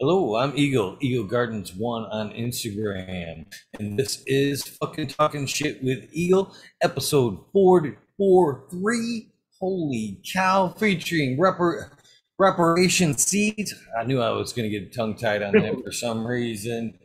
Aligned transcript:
Hello, 0.00 0.36
I'm 0.36 0.56
Eagle, 0.56 0.96
Eagle 1.00 1.24
Gardens 1.24 1.74
One 1.74 2.04
on 2.04 2.30
Instagram, 2.30 3.46
and 3.80 3.98
this 3.98 4.22
is 4.28 4.62
fucking 4.62 5.08
talking 5.08 5.44
shit 5.44 5.82
with 5.82 6.08
Eagle, 6.12 6.54
episode 6.80 7.40
four 7.52 7.98
four 8.16 8.68
three. 8.70 9.32
Holy 9.58 10.20
cow! 10.32 10.68
Featuring 10.78 11.36
repar- 11.36 11.90
reparation 12.38 13.18
seeds. 13.18 13.74
I 13.98 14.04
knew 14.04 14.20
I 14.20 14.30
was 14.30 14.52
gonna 14.52 14.68
get 14.68 14.94
tongue 14.94 15.16
tied 15.16 15.42
on 15.42 15.54
that 15.54 15.82
for 15.82 15.90
some 15.90 16.24
reason. 16.24 16.96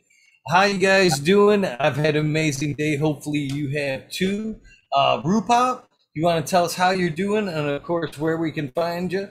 How 0.50 0.66
you 0.66 0.78
guys 0.78 1.18
doing? 1.18 1.66
I've 1.66 1.96
had 1.96 2.16
an 2.16 2.24
amazing 2.28 2.76
day. 2.76 2.96
Hopefully 2.96 3.40
you 3.40 3.76
have 3.76 4.08
too. 4.12 4.58
Uh, 4.96 5.20
Rupop, 5.24 5.86
you 6.14 6.24
want 6.24 6.46
to 6.46 6.48
tell 6.48 6.64
us 6.64 6.76
how 6.76 6.92
you're 6.92 7.10
doing, 7.10 7.48
and 7.48 7.70
of 7.70 7.82
course 7.82 8.20
where 8.20 8.38
we 8.38 8.52
can 8.52 8.72
find 8.74 9.12
you? 9.12 9.30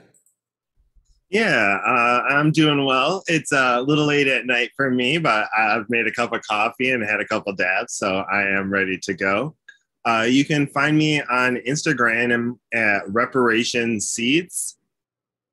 Yeah, 1.32 1.78
uh, 1.86 2.24
I'm 2.28 2.52
doing 2.52 2.84
well. 2.84 3.24
It's 3.26 3.52
a 3.52 3.80
little 3.80 4.04
late 4.04 4.26
at 4.26 4.44
night 4.44 4.70
for 4.76 4.90
me, 4.90 5.16
but 5.16 5.48
I've 5.56 5.88
made 5.88 6.06
a 6.06 6.12
cup 6.12 6.34
of 6.34 6.42
coffee 6.42 6.90
and 6.90 7.02
had 7.02 7.20
a 7.20 7.26
couple 7.26 7.54
dabs, 7.54 7.94
so 7.94 8.22
I 8.30 8.42
am 8.42 8.70
ready 8.70 8.98
to 8.98 9.14
go. 9.14 9.56
Uh, 10.04 10.26
you 10.28 10.44
can 10.44 10.66
find 10.66 10.98
me 10.98 11.22
on 11.22 11.56
Instagram 11.66 12.58
at 12.74 13.08
Reparation 13.08 13.98
Seeds, 13.98 14.76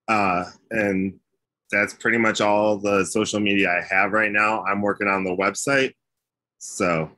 uh, 0.09 0.43
and 0.69 1.17
that's 1.71 1.93
pretty 1.93 2.17
much 2.17 2.41
all 2.41 2.77
the 2.77 3.05
social 3.05 3.39
media 3.39 3.69
I 3.69 3.81
have 3.89 4.11
right 4.11 4.33
now. 4.33 4.65
I'm 4.65 4.81
working 4.81 5.07
on 5.07 5.23
the 5.23 5.37
website, 5.37 5.93
so 6.57 7.09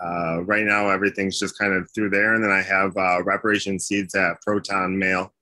uh, 0.00 0.40
right 0.44 0.64
now 0.64 0.88
everything's 0.88 1.40
just 1.40 1.58
kind 1.58 1.72
of 1.72 1.90
through 1.92 2.10
there, 2.10 2.34
and 2.34 2.44
then 2.44 2.52
I 2.52 2.62
have 2.62 2.96
uh, 2.96 3.24
Reparation 3.24 3.80
Seeds 3.80 4.14
at 4.14 4.40
Proton 4.42 4.96
Mail 4.96 5.33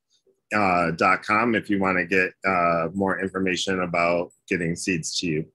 uh, 0.55 0.92
com 1.27 1.55
if 1.55 1.69
you 1.70 1.80
want 1.80 1.98
to 1.98 2.06
get 2.06 2.33
uh, 2.47 2.88
more 2.95 3.20
information 3.20 3.83
about 3.83 4.30
getting 4.48 4.77
seeds 4.77 5.19
to 5.20 5.27
you. 5.27 5.47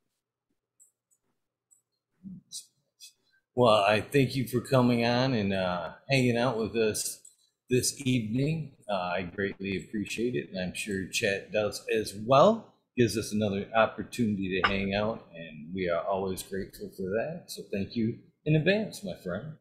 Well, 3.56 3.84
I 3.84 4.02
thank 4.02 4.36
you 4.36 4.48
for 4.48 4.62
coming 4.62 5.03
on 5.03 5.34
and 5.34 5.52
uh, 5.52 5.94
hanging 6.09 6.38
out 6.38 6.59
with 6.59 6.75
us 6.75 7.22
this 7.72 8.00
evening. 8.06 8.73
Uh, 8.88 8.94
I 9.16 9.22
greatly 9.23 9.78
appreciate 9.78 10.36
it, 10.36 10.50
and 10.52 10.59
I'm 10.59 10.75
sure 10.75 11.08
chat 11.08 11.52
does 11.52 11.84
as 11.92 12.14
well. 12.25 12.75
Gives 12.95 13.18
us 13.18 13.31
another 13.31 13.68
opportunity 13.75 14.62
to 14.62 14.70
hang 14.70 14.94
out, 14.94 15.25
and 15.36 15.73
we 15.73 15.90
are 15.90 16.03
always 16.03 16.44
grateful 16.44 16.92
for 16.95 17.09
that. 17.09 17.45
So, 17.48 17.64
thank 17.72 17.95
you 17.95 18.20
in 18.45 18.56
advance, 18.56 19.03
my 19.03 19.16
friend. 19.23 19.53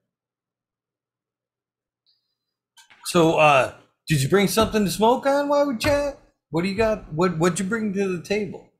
So, 3.07 3.39
uh, 3.39 3.75
did 4.09 4.23
you 4.23 4.29
bring 4.29 4.49
something 4.49 4.85
to 4.85 4.91
smoke 4.91 5.27
on 5.27 5.49
while 5.49 5.67
we 5.67 5.77
chat? 5.77 6.19
What 6.51 6.63
do 6.63 6.69
you 6.69 6.77
got? 6.77 7.13
What 7.13 7.39
What'd 7.39 7.59
you 7.59 7.65
bring 7.65 7.93
to 7.93 8.17
the 8.17 8.23
table? 8.23 8.71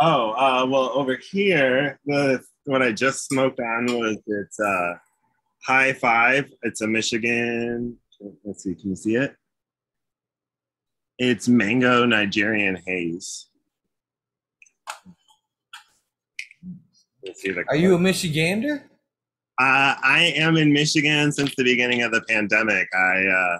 Oh, 0.00 0.32
uh, 0.32 0.66
well, 0.66 0.90
over 0.94 1.16
here, 1.16 2.00
the 2.04 2.42
what 2.64 2.82
I 2.82 2.92
just 2.92 3.26
smoked 3.26 3.60
on 3.60 3.86
was 3.86 4.18
it's 4.26 4.58
uh, 4.58 4.94
High 5.64 5.92
Five. 5.92 6.50
It's 6.62 6.80
a 6.80 6.88
Michigan. 6.88 7.96
Let's 8.44 8.64
see, 8.64 8.74
can 8.74 8.90
you 8.90 8.96
see 8.96 9.16
it? 9.16 9.36
It's 11.18 11.48
mango 11.48 12.04
Nigerian 12.04 12.80
haze. 12.86 13.48
Let's 17.24 17.40
see 17.40 17.52
the 17.52 17.64
Are 17.68 17.76
you 17.76 17.94
a 17.94 17.98
Michigander? 17.98 18.82
Uh, 19.60 19.94
I 20.02 20.32
am 20.36 20.56
in 20.56 20.72
Michigan 20.72 21.30
since 21.30 21.54
the 21.54 21.62
beginning 21.62 22.02
of 22.02 22.10
the 22.10 22.22
pandemic. 22.22 22.88
I 22.94 23.26
uh, 23.26 23.58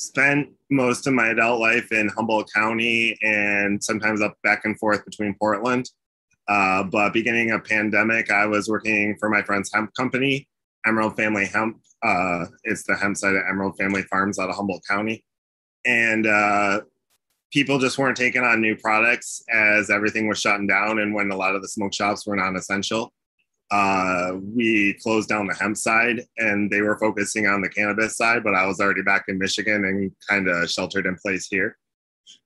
spent 0.00 0.48
most 0.70 1.06
of 1.06 1.12
my 1.12 1.28
adult 1.28 1.60
life 1.60 1.92
in 1.92 2.08
Humboldt 2.08 2.48
County 2.54 3.18
and 3.22 3.82
sometimes 3.84 4.22
up 4.22 4.34
back 4.42 4.64
and 4.64 4.78
forth 4.78 5.04
between 5.04 5.36
Portland. 5.38 5.90
Uh, 6.48 6.82
but 6.84 7.12
beginning 7.12 7.50
a 7.50 7.58
pandemic, 7.58 8.30
I 8.30 8.46
was 8.46 8.66
working 8.66 9.14
for 9.20 9.28
my 9.28 9.42
friend's 9.42 9.70
hemp 9.72 9.90
company, 9.94 10.48
Emerald 10.86 11.16
Family 11.16 11.44
Hemp. 11.44 11.82
Uh, 12.02 12.46
it's 12.64 12.84
the 12.84 12.96
hemp 12.96 13.18
side 13.18 13.34
of 13.34 13.42
Emerald 13.46 13.76
Family 13.76 14.02
Farms 14.04 14.38
out 14.38 14.48
of 14.48 14.56
Humboldt 14.56 14.82
County. 14.88 15.22
And 15.84 16.26
uh, 16.26 16.80
people 17.52 17.78
just 17.78 17.98
weren't 17.98 18.16
taking 18.16 18.42
on 18.42 18.62
new 18.62 18.76
products 18.76 19.42
as 19.52 19.90
everything 19.90 20.28
was 20.28 20.40
shutting 20.40 20.66
down 20.66 20.98
and 20.98 21.14
when 21.14 21.30
a 21.30 21.36
lot 21.36 21.54
of 21.54 21.60
the 21.60 21.68
smoke 21.68 21.92
shops 21.92 22.26
were 22.26 22.36
non-essential 22.36 23.12
uh, 23.70 24.32
we 24.54 24.94
closed 25.02 25.28
down 25.28 25.46
the 25.46 25.54
hemp 25.54 25.76
side 25.76 26.22
and 26.38 26.70
they 26.70 26.80
were 26.80 26.98
focusing 26.98 27.46
on 27.46 27.60
the 27.60 27.68
cannabis 27.68 28.16
side, 28.16 28.42
but 28.42 28.54
I 28.54 28.66
was 28.66 28.80
already 28.80 29.02
back 29.02 29.24
in 29.28 29.38
Michigan 29.38 29.84
and 29.84 30.12
kind 30.28 30.48
of 30.48 30.68
sheltered 30.68 31.06
in 31.06 31.16
place 31.16 31.46
here. 31.48 31.76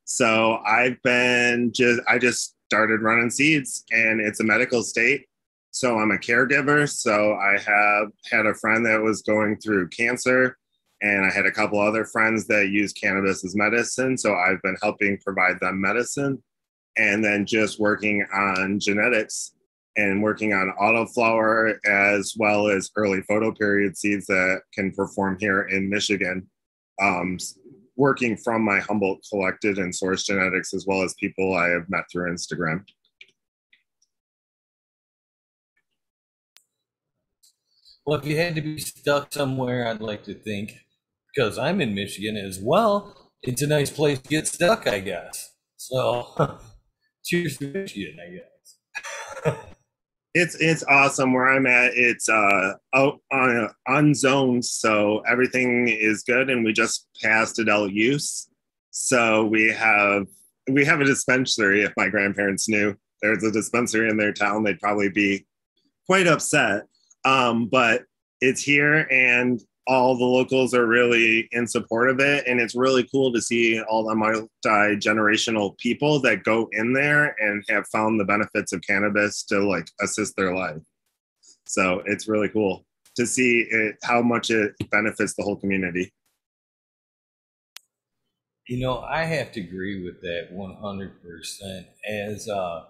So 0.04 0.58
I've 0.66 1.00
been 1.02 1.72
just, 1.72 2.00
I 2.08 2.18
just 2.18 2.54
started 2.66 3.00
running 3.00 3.30
seeds 3.30 3.84
and 3.90 4.20
it's 4.20 4.40
a 4.40 4.44
medical 4.44 4.82
state. 4.82 5.24
So 5.70 5.98
I'm 5.98 6.10
a 6.10 6.18
caregiver. 6.18 6.88
So 6.88 7.34
I 7.34 7.58
have 7.58 8.08
had 8.30 8.46
a 8.46 8.54
friend 8.54 8.84
that 8.86 9.00
was 9.00 9.22
going 9.22 9.56
through 9.56 9.88
cancer 9.88 10.58
and 11.00 11.24
I 11.24 11.30
had 11.30 11.46
a 11.46 11.52
couple 11.52 11.80
other 11.80 12.04
friends 12.04 12.46
that 12.48 12.68
use 12.68 12.92
cannabis 12.92 13.44
as 13.44 13.56
medicine. 13.56 14.18
So 14.18 14.34
I've 14.34 14.60
been 14.62 14.76
helping 14.82 15.18
provide 15.18 15.58
them 15.60 15.80
medicine 15.80 16.42
and 16.96 17.24
then 17.24 17.46
just 17.46 17.80
working 17.80 18.26
on 18.32 18.78
genetics 18.78 19.54
and 19.96 20.22
working 20.22 20.52
on 20.52 20.72
autoflower 20.80 21.74
as 21.86 22.34
well 22.36 22.68
as 22.68 22.90
early 22.96 23.22
photoperiod 23.22 23.96
seeds 23.96 24.26
that 24.26 24.62
can 24.72 24.92
perform 24.92 25.36
here 25.38 25.62
in 25.62 25.88
Michigan. 25.88 26.48
Um, 27.00 27.38
working 27.96 28.36
from 28.36 28.62
my 28.62 28.80
Humboldt 28.80 29.24
collected 29.30 29.78
and 29.78 29.94
source 29.94 30.24
genetics 30.24 30.74
as 30.74 30.84
well 30.86 31.02
as 31.02 31.14
people 31.14 31.54
I 31.54 31.68
have 31.68 31.88
met 31.88 32.04
through 32.10 32.32
Instagram. 32.32 32.84
Well, 38.06 38.18
if 38.18 38.26
you 38.26 38.36
had 38.36 38.54
to 38.56 38.60
be 38.60 38.78
stuck 38.78 39.32
somewhere, 39.32 39.88
I'd 39.88 40.00
like 40.00 40.24
to 40.24 40.34
think, 40.34 40.74
because 41.34 41.56
I'm 41.56 41.80
in 41.80 41.94
Michigan 41.94 42.36
as 42.36 42.60
well, 42.60 43.30
it's 43.42 43.62
a 43.62 43.66
nice 43.66 43.90
place 43.90 44.18
to 44.18 44.28
get 44.28 44.46
stuck, 44.46 44.86
I 44.86 45.00
guess. 45.00 45.52
So, 45.76 46.58
cheers 47.24 47.56
to 47.58 47.68
Michigan, 47.68 48.18
I 48.20 48.34
guess. 48.34 48.53
It's 50.34 50.56
it's 50.56 50.82
awesome 50.88 51.32
where 51.32 51.48
I'm 51.48 51.66
at. 51.66 51.92
It's 51.94 52.28
uh 52.28 52.74
out 52.94 53.20
on 53.32 53.70
on 53.86 54.14
zones, 54.14 54.72
so 54.72 55.20
everything 55.20 55.88
is 55.88 56.24
good, 56.24 56.50
and 56.50 56.64
we 56.64 56.72
just 56.72 57.06
passed 57.22 57.58
adult 57.60 57.92
use. 57.92 58.48
So 58.90 59.44
we 59.44 59.72
have 59.72 60.26
we 60.68 60.84
have 60.84 61.00
a 61.00 61.04
dispensary. 61.04 61.82
If 61.82 61.92
my 61.96 62.08
grandparents 62.08 62.68
knew 62.68 62.96
there's 63.22 63.44
a 63.44 63.52
dispensary 63.52 64.10
in 64.10 64.16
their 64.16 64.32
town, 64.32 64.64
they'd 64.64 64.80
probably 64.80 65.08
be 65.08 65.46
quite 66.06 66.26
upset. 66.26 66.82
Um, 67.24 67.68
but 67.68 68.02
it's 68.40 68.60
here, 68.60 69.06
and 69.10 69.60
all 69.86 70.16
the 70.16 70.24
locals 70.24 70.74
are 70.74 70.86
really 70.86 71.48
in 71.52 71.66
support 71.66 72.10
of 72.10 72.20
it. 72.20 72.46
And 72.46 72.60
it's 72.60 72.74
really 72.74 73.06
cool 73.10 73.32
to 73.32 73.40
see 73.40 73.80
all 73.82 74.08
the 74.08 74.14
multi-generational 74.14 75.76
people 75.78 76.20
that 76.20 76.44
go 76.44 76.68
in 76.72 76.92
there 76.92 77.36
and 77.38 77.62
have 77.68 77.86
found 77.88 78.18
the 78.18 78.24
benefits 78.24 78.72
of 78.72 78.82
cannabis 78.82 79.42
to 79.44 79.60
like 79.60 79.88
assist 80.00 80.36
their 80.36 80.54
life. 80.54 80.80
So 81.66 82.02
it's 82.06 82.28
really 82.28 82.48
cool 82.48 82.84
to 83.16 83.26
see 83.26 83.66
it, 83.70 83.96
how 84.02 84.22
much 84.22 84.50
it 84.50 84.74
benefits 84.90 85.34
the 85.34 85.42
whole 85.42 85.56
community. 85.56 86.12
You 88.68 88.80
know 88.80 89.00
i 89.00 89.24
have 89.24 89.52
to 89.52 89.60
agree 89.60 90.02
with 90.02 90.22
that 90.22 90.48
100% 90.50 91.84
as 92.08 92.48
uh, 92.48 92.84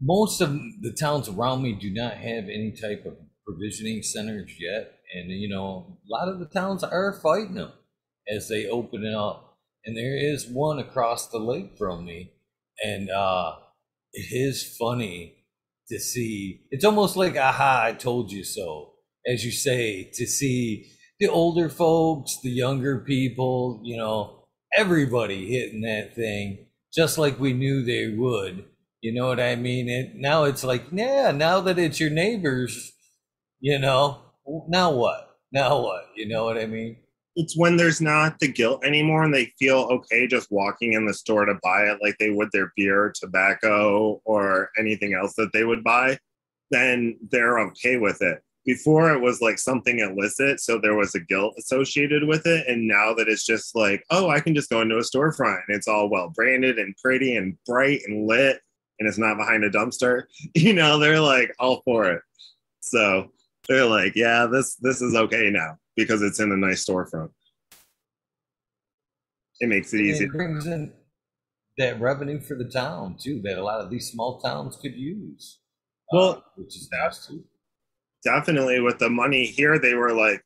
most 0.00 0.40
of 0.40 0.56
the 0.80 0.92
towns 0.92 1.28
around 1.28 1.62
me 1.62 1.72
do 1.72 1.90
not 1.90 2.14
have 2.14 2.44
any 2.44 2.70
type 2.70 3.04
of 3.04 3.16
provisioning 3.48 4.02
centers 4.02 4.52
yet. 4.58 4.94
And 5.14 5.30
you 5.30 5.48
know 5.48 5.98
a 6.04 6.08
lot 6.10 6.28
of 6.28 6.38
the 6.38 6.46
towns 6.46 6.84
are 6.84 7.20
fighting 7.22 7.54
them 7.54 7.72
as 8.28 8.48
they 8.48 8.66
open 8.66 9.04
it 9.04 9.14
up. 9.14 9.56
And 9.84 9.96
there 9.96 10.16
is 10.16 10.48
one 10.50 10.78
across 10.78 11.28
the 11.28 11.38
lake 11.38 11.78
from 11.78 12.04
me. 12.04 12.32
And 12.84 13.10
uh 13.10 13.56
it 14.12 14.28
is 14.30 14.76
funny 14.78 15.34
to 15.88 15.98
see 15.98 16.62
it's 16.70 16.84
almost 16.84 17.16
like 17.16 17.36
aha 17.36 17.82
i 17.84 17.92
told 17.92 18.30
you 18.30 18.44
so 18.44 18.92
as 19.26 19.44
you 19.44 19.50
say 19.50 20.10
to 20.14 20.26
see 20.26 20.86
the 21.20 21.28
older 21.28 21.68
folks 21.68 22.38
the 22.42 22.50
younger 22.50 23.00
people 23.00 23.80
you 23.84 23.96
know 23.96 24.44
everybody 24.76 25.46
hitting 25.46 25.82
that 25.82 26.14
thing 26.14 26.66
just 26.92 27.18
like 27.18 27.38
we 27.38 27.52
knew 27.52 27.82
they 27.82 28.08
would. 28.08 28.64
You 29.00 29.12
know 29.14 29.28
what 29.28 29.40
i 29.40 29.54
mean? 29.54 29.88
It 29.88 30.16
now 30.16 30.44
it's 30.44 30.64
like 30.64 30.84
yeah 30.90 31.30
now 31.30 31.60
that 31.60 31.78
it's 31.78 32.00
your 32.00 32.10
neighbors 32.10 32.92
you 33.60 33.78
know 33.78 34.18
now 34.68 34.90
what? 34.90 35.36
Now 35.52 35.80
what? 35.80 36.10
You 36.14 36.26
know 36.28 36.44
what 36.44 36.58
I 36.58 36.66
mean? 36.66 36.96
It's 37.36 37.56
when 37.56 37.76
there's 37.76 38.00
not 38.00 38.40
the 38.40 38.48
guilt 38.48 38.84
anymore 38.84 39.22
and 39.22 39.32
they 39.32 39.52
feel 39.58 39.88
okay 39.90 40.26
just 40.26 40.50
walking 40.50 40.94
in 40.94 41.06
the 41.06 41.14
store 41.14 41.44
to 41.44 41.54
buy 41.62 41.82
it 41.82 41.98
like 42.02 42.16
they 42.18 42.30
would 42.30 42.50
their 42.52 42.72
beer, 42.76 43.12
tobacco, 43.14 44.20
or 44.24 44.70
anything 44.78 45.14
else 45.14 45.34
that 45.34 45.52
they 45.52 45.64
would 45.64 45.84
buy, 45.84 46.18
then 46.70 47.16
they're 47.30 47.60
okay 47.60 47.96
with 47.96 48.20
it. 48.22 48.42
Before 48.64 49.12
it 49.12 49.20
was 49.20 49.40
like 49.40 49.58
something 49.58 50.00
illicit, 50.00 50.60
so 50.60 50.78
there 50.78 50.96
was 50.96 51.14
a 51.14 51.20
guilt 51.20 51.54
associated 51.58 52.26
with 52.26 52.44
it. 52.44 52.66
And 52.66 52.86
now 52.86 53.14
that 53.14 53.28
it's 53.28 53.46
just 53.46 53.74
like, 53.74 54.04
oh, 54.10 54.28
I 54.28 54.40
can 54.40 54.54
just 54.54 54.68
go 54.68 54.82
into 54.82 54.96
a 54.96 55.02
storefront 55.02 55.60
and 55.68 55.76
it's 55.76 55.88
all 55.88 56.10
well 56.10 56.30
branded 56.30 56.78
and 56.78 56.94
pretty 57.02 57.36
and 57.36 57.56
bright 57.64 58.00
and 58.06 58.26
lit, 58.26 58.60
and 58.98 59.08
it's 59.08 59.16
not 59.16 59.38
behind 59.38 59.64
a 59.64 59.70
dumpster, 59.70 60.24
you 60.54 60.72
know, 60.72 60.98
they're 60.98 61.20
like 61.20 61.54
all 61.60 61.82
for 61.84 62.10
it. 62.10 62.20
So 62.80 63.30
they're 63.68 63.86
like, 63.86 64.14
yeah, 64.16 64.46
this 64.46 64.76
this 64.76 65.02
is 65.02 65.14
okay 65.14 65.50
now 65.50 65.76
because 65.96 66.22
it's 66.22 66.40
in 66.40 66.52
a 66.52 66.56
nice 66.56 66.84
storefront. 66.84 67.30
It 69.60 69.68
makes 69.68 69.92
it 69.92 70.00
easy. 70.00 70.24
It 70.24 70.32
brings 70.32 70.66
in 70.66 70.92
that 71.76 72.00
revenue 72.00 72.40
for 72.40 72.54
the 72.54 72.64
town 72.64 73.16
too 73.18 73.40
that 73.44 73.58
a 73.58 73.62
lot 73.62 73.80
of 73.80 73.90
these 73.90 74.10
small 74.10 74.40
towns 74.40 74.76
could 74.76 74.94
use. 74.94 75.58
Well, 76.12 76.30
uh, 76.30 76.40
which 76.56 76.76
is 76.76 76.88
nice 76.92 77.26
too. 77.26 77.44
Definitely 78.24 78.80
with 78.80 78.98
the 78.98 79.10
money 79.10 79.46
here, 79.46 79.78
they 79.78 79.94
were 79.94 80.12
like, 80.12 80.42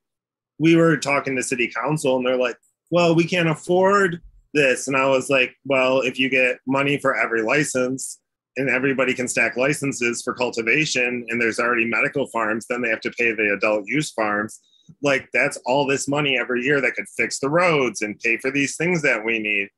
we 0.58 0.76
were 0.76 0.96
talking 0.96 1.36
to 1.36 1.42
city 1.42 1.68
council 1.68 2.16
and 2.16 2.26
they're 2.26 2.36
like, 2.36 2.56
well, 2.90 3.14
we 3.14 3.24
can't 3.24 3.48
afford 3.48 4.20
this. 4.52 4.86
And 4.86 4.96
I 4.96 5.06
was 5.06 5.30
like, 5.30 5.54
well, 5.64 6.00
if 6.00 6.18
you 6.18 6.28
get 6.28 6.58
money 6.66 6.98
for 6.98 7.16
every 7.16 7.42
license 7.42 8.20
and 8.56 8.68
everybody 8.68 9.14
can 9.14 9.28
stack 9.28 9.56
licenses 9.56 10.22
for 10.22 10.34
cultivation 10.34 11.24
and 11.28 11.40
there's 11.40 11.58
already 11.58 11.86
medical 11.86 12.26
farms, 12.28 12.66
then 12.68 12.82
they 12.82 12.88
have 12.88 13.00
to 13.00 13.10
pay 13.12 13.32
the 13.32 13.54
adult 13.56 13.86
use 13.86 14.10
farms. 14.10 14.60
Like 15.02 15.28
that's 15.32 15.58
all 15.64 15.86
this 15.86 16.08
money 16.08 16.38
every 16.38 16.62
year 16.62 16.80
that 16.80 16.94
could 16.94 17.08
fix 17.16 17.38
the 17.38 17.48
roads 17.48 18.02
and 18.02 18.18
pay 18.18 18.36
for 18.36 18.50
these 18.50 18.76
things 18.76 19.00
that 19.02 19.24
we 19.24 19.38
need. 19.38 19.68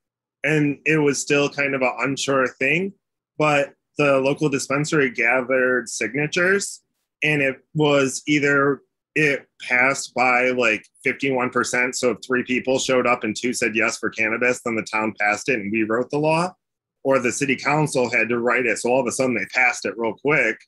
And 0.42 0.78
it 0.84 0.98
was 0.98 1.20
still 1.20 1.48
kind 1.48 1.74
of 1.74 1.82
an 1.82 1.92
unsure 2.00 2.48
thing, 2.48 2.92
but 3.38 3.74
the 3.96 4.18
local 4.18 4.48
dispensary 4.48 5.10
gathered 5.10 5.88
signatures 5.88 6.82
and 7.22 7.40
it 7.40 7.60
was 7.74 8.22
either 8.26 8.80
it 9.14 9.46
passed 9.62 10.12
by 10.14 10.50
like 10.50 10.84
51%. 11.06 11.94
So 11.94 12.10
if 12.10 12.18
three 12.26 12.42
people 12.42 12.78
showed 12.78 13.06
up 13.06 13.24
and 13.24 13.36
two 13.36 13.52
said 13.52 13.76
yes 13.76 13.98
for 13.98 14.10
cannabis, 14.10 14.60
then 14.64 14.74
the 14.74 14.82
town 14.82 15.14
passed 15.20 15.48
it 15.48 15.60
and 15.60 15.70
we 15.70 15.84
wrote 15.84 16.10
the 16.10 16.18
law, 16.18 16.54
or 17.04 17.18
the 17.18 17.30
city 17.30 17.54
council 17.54 18.10
had 18.10 18.28
to 18.30 18.38
write 18.38 18.66
it. 18.66 18.78
So 18.78 18.90
all 18.90 19.00
of 19.00 19.06
a 19.06 19.12
sudden 19.12 19.36
they 19.36 19.46
passed 19.46 19.84
it 19.84 19.96
real 19.96 20.14
quick 20.14 20.58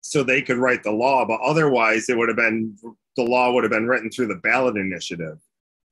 so 0.00 0.22
they 0.22 0.42
could 0.42 0.58
write 0.58 0.82
the 0.82 0.90
law. 0.90 1.24
But 1.24 1.40
otherwise, 1.42 2.08
it 2.08 2.16
would 2.16 2.28
have 2.28 2.36
been 2.36 2.76
the 3.16 3.22
law 3.22 3.52
would 3.52 3.62
have 3.62 3.70
been 3.70 3.86
written 3.86 4.10
through 4.10 4.28
the 4.28 4.40
ballot 4.42 4.76
initiative. 4.76 5.38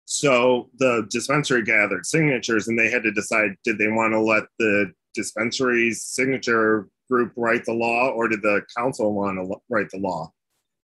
So 0.07 0.71
the 0.79 1.07
dispensary 1.09 1.63
gathered 1.63 2.05
signatures 2.05 2.67
and 2.67 2.77
they 2.77 2.91
had 2.91 3.05
to 3.05 3.13
decide 3.13 3.57
did 3.63 3.79
they 3.79 3.89
want 3.89 4.13
to 4.13 4.21
let 4.21 4.45
the 4.59 4.93
dispensary's 5.15 6.03
signature 6.03 6.89
group 7.09 7.33
write 7.37 7.65
the 7.65 7.73
law 7.73 8.09
or 8.09 8.27
did 8.27 8.43
the 8.43 8.63
council 8.77 9.13
want 9.13 9.39
to 9.39 9.57
write 9.69 9.91
the 9.91 9.99
law? 9.99 10.33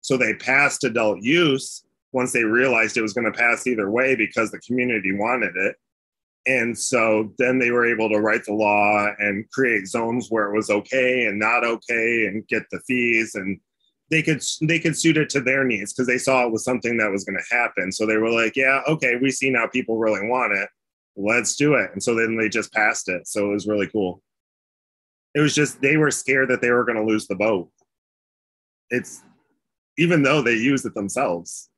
So 0.00 0.16
they 0.16 0.34
passed 0.34 0.82
adult 0.84 1.22
use 1.22 1.84
once 2.12 2.32
they 2.32 2.44
realized 2.44 2.96
it 2.96 3.02
was 3.02 3.12
going 3.12 3.30
to 3.30 3.38
pass 3.38 3.66
either 3.66 3.90
way 3.90 4.16
because 4.16 4.50
the 4.50 4.58
community 4.58 5.12
wanted 5.12 5.56
it. 5.56 5.76
And 6.46 6.76
so 6.76 7.32
then 7.38 7.58
they 7.58 7.70
were 7.70 7.86
able 7.86 8.08
to 8.08 8.20
write 8.20 8.44
the 8.44 8.54
law 8.54 9.08
and 9.18 9.48
create 9.52 9.86
zones 9.86 10.28
where 10.28 10.52
it 10.52 10.56
was 10.56 10.70
okay 10.70 11.26
and 11.26 11.38
not 11.38 11.64
okay 11.64 12.26
and 12.26 12.46
get 12.48 12.64
the 12.70 12.80
fees 12.80 13.36
and 13.36 13.60
they 14.10 14.22
could 14.22 14.42
they 14.60 14.78
could 14.78 14.96
suit 14.96 15.16
it 15.16 15.30
to 15.30 15.40
their 15.40 15.64
needs 15.64 15.92
because 15.92 16.06
they 16.06 16.18
saw 16.18 16.44
it 16.44 16.52
was 16.52 16.64
something 16.64 16.98
that 16.98 17.10
was 17.10 17.24
going 17.24 17.38
to 17.38 17.56
happen. 17.56 17.90
So 17.90 18.04
they 18.04 18.18
were 18.18 18.30
like, 18.30 18.56
yeah, 18.56 18.82
okay, 18.86 19.16
we 19.16 19.30
see 19.30 19.48
now 19.48 19.66
people 19.66 19.96
really 19.96 20.28
want 20.28 20.52
it. 20.52 20.68
Let's 21.16 21.56
do 21.56 21.74
it. 21.74 21.90
And 21.92 22.02
so 22.02 22.14
then 22.14 22.36
they 22.36 22.50
just 22.50 22.72
passed 22.74 23.08
it. 23.08 23.26
So 23.26 23.46
it 23.46 23.54
was 23.54 23.66
really 23.66 23.88
cool. 23.88 24.22
It 25.34 25.40
was 25.40 25.54
just 25.54 25.80
they 25.80 25.96
were 25.96 26.10
scared 26.10 26.50
that 26.50 26.60
they 26.60 26.70
were 26.70 26.84
going 26.84 26.98
to 26.98 27.10
lose 27.10 27.26
the 27.26 27.36
boat. 27.36 27.70
It's 28.90 29.22
even 29.96 30.22
though 30.22 30.42
they 30.42 30.56
use 30.56 30.84
it 30.84 30.94
themselves. 30.94 31.70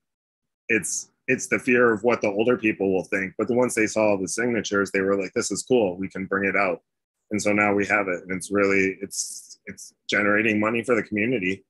It's 0.68 1.10
it's 1.26 1.48
the 1.48 1.58
fear 1.58 1.92
of 1.92 2.02
what 2.02 2.20
the 2.20 2.28
older 2.28 2.56
people 2.56 2.92
will 2.92 3.04
think. 3.04 3.34
But 3.38 3.48
the 3.48 3.54
once 3.54 3.74
they 3.74 3.86
saw 3.86 4.16
the 4.16 4.28
signatures, 4.28 4.90
they 4.90 5.00
were 5.00 5.20
like, 5.20 5.32
"This 5.34 5.50
is 5.50 5.62
cool. 5.62 5.96
We 5.96 6.08
can 6.08 6.26
bring 6.26 6.48
it 6.48 6.56
out." 6.56 6.82
And 7.30 7.40
so 7.40 7.52
now 7.52 7.74
we 7.74 7.86
have 7.86 8.08
it, 8.08 8.22
and 8.22 8.32
it's 8.32 8.50
really 8.50 8.98
it's 9.00 9.58
it's 9.66 9.94
generating 10.08 10.60
money 10.60 10.82
for 10.84 10.94
the 10.94 11.02
community. 11.02 11.64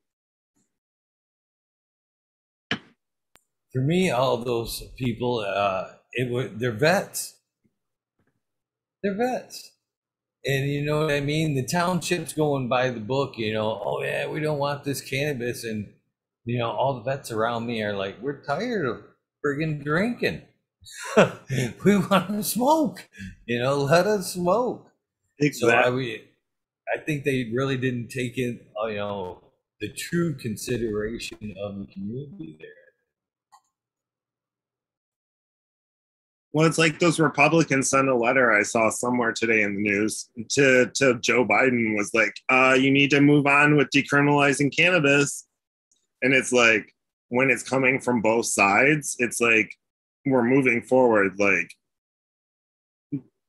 For 3.72 3.80
me, 3.80 4.10
all 4.10 4.36
those 4.38 4.82
people, 4.96 5.40
uh, 5.40 5.92
it 6.12 6.30
would 6.30 6.58
they're 6.58 6.72
vets. 6.72 7.36
They're 9.02 9.16
vets. 9.16 9.72
And 10.46 10.68
you 10.70 10.84
know 10.84 11.00
what 11.00 11.10
I 11.10 11.20
mean? 11.20 11.54
The 11.54 11.66
township's 11.66 12.34
going 12.34 12.68
by 12.68 12.90
the 12.90 13.00
book, 13.00 13.38
you 13.38 13.52
know, 13.52 13.80
oh 13.82 14.02
yeah, 14.02 14.28
we 14.28 14.40
don't 14.40 14.58
want 14.58 14.84
this 14.84 15.00
cannabis 15.00 15.64
and 15.64 15.88
you 16.44 16.58
know, 16.58 16.70
all 16.70 16.94
the 16.94 17.02
vets 17.02 17.30
around 17.30 17.66
me 17.66 17.82
are 17.82 17.96
like, 17.96 18.20
we're 18.20 18.42
tired 18.42 18.86
of 18.86 18.98
friggin' 19.44 19.84
drinking. 19.84 20.42
we 21.84 21.96
want 21.96 22.28
to 22.28 22.42
smoke. 22.42 23.08
You 23.46 23.60
know, 23.60 23.78
let 23.78 24.06
us 24.06 24.32
smoke. 24.34 24.90
Exactly. 25.40 26.16
So 26.16 26.22
I, 26.94 26.98
I 26.98 27.04
think 27.04 27.24
they 27.24 27.50
really 27.52 27.76
didn't 27.76 28.08
take 28.08 28.38
in, 28.38 28.60
uh, 28.82 28.86
you 28.86 28.96
know, 28.96 29.42
the 29.80 29.88
true 29.92 30.34
consideration 30.34 31.54
of 31.62 31.78
the 31.78 31.86
community 31.92 32.56
there. 32.58 32.68
Well, 36.52 36.66
it's 36.66 36.78
like 36.78 37.00
those 37.00 37.18
Republicans 37.18 37.90
sent 37.90 38.08
a 38.08 38.14
letter 38.14 38.52
I 38.52 38.62
saw 38.62 38.88
somewhere 38.88 39.32
today 39.32 39.62
in 39.62 39.74
the 39.74 39.82
news 39.82 40.28
to, 40.50 40.88
to 40.94 41.18
Joe 41.20 41.44
Biden 41.44 41.96
was 41.96 42.12
like, 42.14 42.32
uh, 42.48 42.76
you 42.78 42.92
need 42.92 43.10
to 43.10 43.20
move 43.20 43.46
on 43.46 43.76
with 43.76 43.88
decriminalizing 43.90 44.74
cannabis 44.74 45.48
and 46.22 46.32
it's 46.32 46.52
like 46.52 46.93
when 47.34 47.50
it's 47.50 47.68
coming 47.68 48.00
from 48.00 48.20
both 48.20 48.46
sides 48.46 49.16
it's 49.18 49.40
like 49.40 49.70
we're 50.26 50.44
moving 50.44 50.80
forward 50.82 51.32
like 51.38 51.70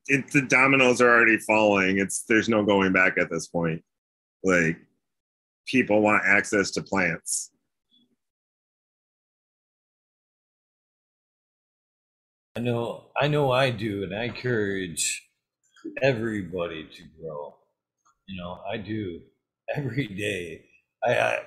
it, 0.08 0.30
the 0.30 0.42
dominoes 0.42 1.00
are 1.00 1.10
already 1.10 1.38
falling. 1.38 1.98
It's 1.98 2.24
there's 2.28 2.48
no 2.48 2.64
going 2.64 2.92
back 2.92 3.18
at 3.18 3.30
this 3.30 3.48
point. 3.48 3.82
Like 4.44 4.78
people 5.66 6.00
want 6.00 6.22
access 6.24 6.70
to 6.72 6.82
plants. 6.82 7.50
I 12.56 12.60
know 12.60 13.04
i 13.14 13.28
know 13.28 13.50
i 13.52 13.68
do 13.68 14.02
and 14.04 14.14
i 14.14 14.24
encourage 14.24 15.28
everybody 16.00 16.84
to 16.84 17.02
grow. 17.20 17.54
You 18.26 18.40
know 18.40 18.60
i 18.70 18.78
do 18.78 19.20
every 19.74 20.06
day. 20.06 20.64
I, 21.04 21.18
I 21.18 21.38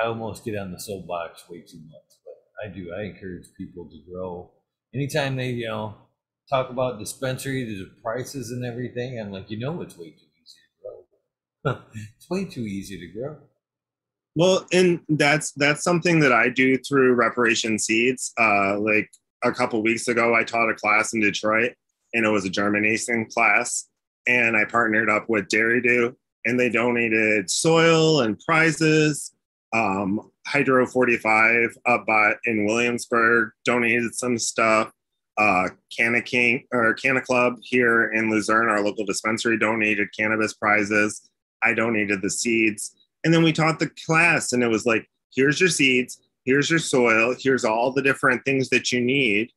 I 0.00 0.06
almost 0.06 0.44
get 0.44 0.58
on 0.58 0.72
the 0.72 0.80
soapbox 0.80 1.48
way 1.48 1.60
too 1.60 1.80
much, 1.90 2.18
but 2.24 2.64
I 2.64 2.72
do. 2.72 2.92
I 2.92 3.04
encourage 3.04 3.46
people 3.56 3.86
to 3.86 3.98
grow. 4.10 4.50
Anytime 4.94 5.36
they, 5.36 5.50
you 5.50 5.68
know, 5.68 5.94
talk 6.50 6.70
about 6.70 6.98
dispensary, 6.98 7.64
the 7.64 7.90
prices 8.02 8.50
and 8.50 8.64
everything, 8.64 9.20
I'm 9.20 9.32
like, 9.32 9.50
you 9.50 9.58
know, 9.58 9.80
it's 9.82 9.96
way 9.96 10.10
too 10.10 10.26
easy 10.42 10.58
to 11.64 11.72
grow. 11.72 11.78
it's 12.16 12.30
way 12.30 12.44
too 12.44 12.62
easy 12.62 12.98
to 12.98 13.18
grow. 13.18 13.36
Well, 14.34 14.66
and 14.70 15.00
that's 15.08 15.52
that's 15.52 15.82
something 15.82 16.20
that 16.20 16.32
I 16.32 16.50
do 16.50 16.76
through 16.78 17.14
Reparation 17.14 17.78
Seeds. 17.78 18.32
Uh, 18.38 18.78
like 18.78 19.08
a 19.42 19.50
couple 19.50 19.82
weeks 19.82 20.08
ago, 20.08 20.34
I 20.34 20.44
taught 20.44 20.70
a 20.70 20.74
class 20.74 21.14
in 21.14 21.20
Detroit, 21.20 21.72
and 22.12 22.26
it 22.26 22.28
was 22.28 22.44
a 22.44 22.50
germination 22.50 23.26
class, 23.32 23.88
and 24.26 24.54
I 24.54 24.66
partnered 24.66 25.08
up 25.08 25.30
with 25.30 25.48
Dairy 25.48 25.80
Doo, 25.80 26.14
and 26.44 26.60
they 26.60 26.68
donated 26.68 27.50
soil 27.50 28.20
and 28.20 28.38
prizes 28.46 29.32
um, 29.76 30.30
Hydro 30.46 30.86
45 30.86 31.76
up 31.86 32.06
by, 32.06 32.32
in 32.44 32.64
Williamsburg 32.64 33.50
donated 33.64 34.14
some 34.14 34.38
stuff. 34.38 34.90
Uh, 35.36 35.68
Canna 35.94 36.22
King 36.22 36.64
or 36.72 36.94
Canna 36.94 37.20
Club 37.20 37.56
here 37.60 38.10
in 38.12 38.30
Luzerne, 38.30 38.70
our 38.70 38.82
local 38.82 39.04
dispensary, 39.04 39.58
donated 39.58 40.08
cannabis 40.18 40.54
prizes. 40.54 41.28
I 41.62 41.74
donated 41.74 42.22
the 42.22 42.30
seeds. 42.30 42.96
And 43.22 43.34
then 43.34 43.42
we 43.42 43.52
taught 43.52 43.78
the 43.78 43.90
class, 44.06 44.52
and 44.52 44.62
it 44.62 44.68
was 44.68 44.86
like, 44.86 45.06
here's 45.34 45.60
your 45.60 45.68
seeds, 45.68 46.22
here's 46.46 46.70
your 46.70 46.78
soil, 46.78 47.34
here's 47.38 47.66
all 47.66 47.92
the 47.92 48.00
different 48.00 48.44
things 48.46 48.70
that 48.70 48.92
you 48.92 49.00
need. 49.02 49.50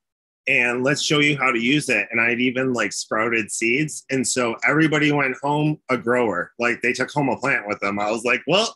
And 0.48 0.84
let's 0.84 1.02
show 1.02 1.20
you 1.20 1.38
how 1.38 1.52
to 1.52 1.60
use 1.60 1.88
it. 1.88 2.08
And 2.12 2.20
I'd 2.20 2.42
even 2.42 2.74
like 2.74 2.92
sprouted 2.92 3.50
seeds. 3.52 4.04
And 4.10 4.28
so 4.28 4.56
everybody 4.68 5.12
went 5.12 5.38
home 5.42 5.80
a 5.90 5.98
grower. 5.98 6.52
Like 6.60 6.82
they 6.82 6.92
took 6.92 7.12
home 7.12 7.30
a 7.30 7.38
plant 7.38 7.68
with 7.68 7.80
them. 7.80 8.00
I 8.00 8.10
was 8.12 8.26
like, 8.26 8.42
well, 8.48 8.76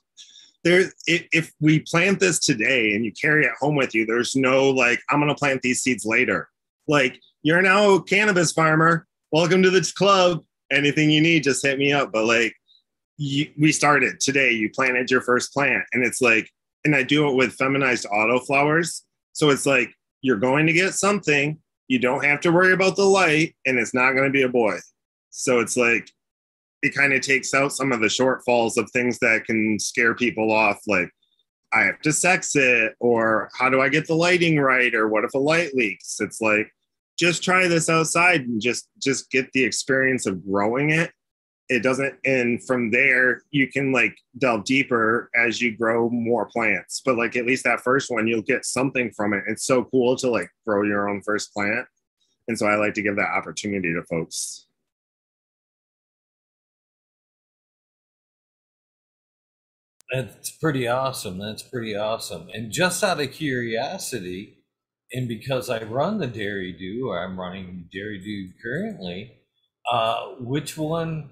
there 0.63 0.91
if, 1.05 1.51
we 1.59 1.79
plant 1.79 2.19
this 2.19 2.39
today 2.39 2.95
and 2.95 3.03
you 3.03 3.11
carry 3.11 3.45
it 3.45 3.51
home 3.59 3.75
with 3.75 3.93
you 3.93 4.05
there's 4.05 4.35
no 4.35 4.69
like 4.69 5.01
i'm 5.09 5.19
going 5.19 5.29
to 5.29 5.35
plant 5.35 5.61
these 5.61 5.81
seeds 5.81 6.05
later. 6.05 6.49
Like 6.87 7.19
you're 7.43 7.61
now 7.61 7.93
a 7.93 8.03
cannabis 8.03 8.51
farmer. 8.51 9.05
Welcome 9.31 9.63
to 9.63 9.69
this 9.69 9.91
club. 9.91 10.43
Anything 10.71 11.09
you 11.09 11.21
need 11.21 11.43
just 11.43 11.65
hit 11.65 11.77
me 11.77 11.91
up. 11.91 12.11
But 12.11 12.25
like 12.25 12.55
you, 13.17 13.51
we 13.59 13.71
started 13.71 14.19
today. 14.19 14.51
You 14.51 14.69
planted 14.69 15.11
your 15.11 15.21
first 15.21 15.53
plant. 15.53 15.83
And 15.93 16.03
it's 16.03 16.21
like 16.21 16.49
and 16.85 16.95
i 16.95 17.03
do 17.03 17.29
it 17.29 17.35
with 17.35 17.53
feminized 17.53 18.05
auto 18.11 18.39
flowers. 18.39 19.03
So 19.33 19.49
it's 19.49 19.65
like 19.65 19.93
you're 20.21 20.37
going 20.37 20.67
to 20.67 20.73
get 20.73 20.93
something. 20.93 21.59
You 21.87 21.99
don't 21.99 22.23
have 22.23 22.41
to 22.41 22.51
worry 22.51 22.73
about 22.73 22.95
the 22.95 23.05
light. 23.05 23.55
And 23.65 23.77
it's 23.77 23.93
not 23.93 24.13
going 24.13 24.25
to 24.25 24.29
be 24.29 24.43
a 24.43 24.49
boy. 24.49 24.77
So 25.29 25.59
it's 25.59 25.77
like 25.77 26.09
it 26.83 26.93
kind 26.93 27.13
of 27.13 27.21
takes 27.21 27.53
out 27.53 27.71
some 27.71 27.91
of 27.91 28.01
the 28.01 28.07
shortfalls 28.07 28.77
of 28.77 28.91
things 28.91 29.17
that 29.19 29.45
can 29.45 29.79
scare 29.79 30.13
people 30.13 30.51
off 30.51 30.79
like 30.85 31.09
i 31.71 31.81
have 31.81 31.99
to 32.01 32.13
sex 32.13 32.55
it 32.55 32.93
or 32.99 33.49
how 33.57 33.69
do 33.69 33.81
i 33.81 33.89
get 33.89 34.05
the 34.05 34.13
lighting 34.13 34.59
right 34.59 34.93
or 34.93 35.07
what 35.07 35.23
if 35.23 35.33
a 35.33 35.37
light 35.37 35.73
leaks? 35.73 36.17
It's 36.19 36.41
like 36.41 36.71
just 37.17 37.43
try 37.43 37.67
this 37.67 37.89
outside 37.89 38.41
and 38.41 38.61
just 38.61 38.89
just 39.01 39.29
get 39.29 39.51
the 39.53 39.63
experience 39.63 40.25
of 40.25 40.43
growing 40.45 40.89
it. 40.89 41.11
It 41.69 41.83
doesn't 41.83 42.15
and 42.25 42.63
from 42.65 42.91
there 42.91 43.43
you 43.51 43.67
can 43.67 43.91
like 43.91 44.15
delve 44.37 44.65
deeper 44.65 45.29
as 45.35 45.61
you 45.61 45.75
grow 45.75 46.09
more 46.09 46.47
plants. 46.47 47.01
But 47.05 47.17
like 47.17 47.35
at 47.35 47.45
least 47.45 47.63
that 47.63 47.81
first 47.81 48.11
one 48.11 48.27
you'll 48.27 48.41
get 48.41 48.65
something 48.65 49.11
from 49.11 49.33
it. 49.33 49.43
It's 49.47 49.65
so 49.65 49.85
cool 49.85 50.15
to 50.17 50.29
like 50.29 50.49
grow 50.65 50.83
your 50.83 51.09
own 51.09 51.21
first 51.21 51.53
plant. 51.53 51.87
And 52.47 52.57
so 52.57 52.67
i 52.67 52.75
like 52.75 52.93
to 52.95 53.01
give 53.01 53.15
that 53.15 53.33
opportunity 53.33 53.93
to 53.93 54.03
folks 54.03 54.62
That's 60.13 60.51
pretty 60.51 60.87
awesome. 60.87 61.39
That's 61.39 61.63
pretty 61.63 61.95
awesome. 61.95 62.47
And 62.53 62.71
just 62.71 63.03
out 63.03 63.19
of 63.19 63.31
curiosity, 63.31 64.59
and 65.11 65.27
because 65.27 65.71
I 65.71 65.81
run 65.83 66.19
the 66.19 66.27
Dairy 66.27 66.71
Doo, 66.71 67.07
or 67.09 67.17
I'm 67.17 67.39
running 67.39 67.89
Dairy 67.91 68.19
Doo 68.19 68.53
currently, 68.61 69.31
uh, 69.91 70.35
which 70.39 70.77
one 70.77 71.31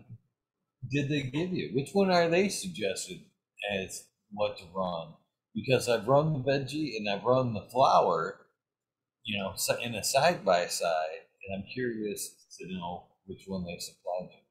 did 0.91 1.09
they 1.09 1.21
give 1.21 1.53
you? 1.53 1.69
Which 1.75 1.91
one 1.93 2.09
are 2.09 2.27
they 2.27 2.49
suggested 2.49 3.19
as 3.71 4.05
what 4.31 4.57
to 4.57 4.63
run? 4.73 5.13
Because 5.53 5.87
I've 5.87 6.07
run 6.07 6.33
the 6.33 6.39
veggie 6.39 6.97
and 6.97 7.07
I've 7.07 7.23
run 7.23 7.53
the 7.53 7.67
flower, 7.71 8.47
you 9.23 9.37
know, 9.37 9.53
in 9.83 9.93
a 9.93 10.03
side 10.03 10.43
by 10.43 10.65
side, 10.65 11.21
and 11.47 11.55
I'm 11.55 11.69
curious 11.71 12.31
to 12.59 12.73
know 12.73 13.03
which 13.27 13.43
one 13.45 13.63
they 13.63 13.77
supplied 13.77 14.29
you. 14.31 14.41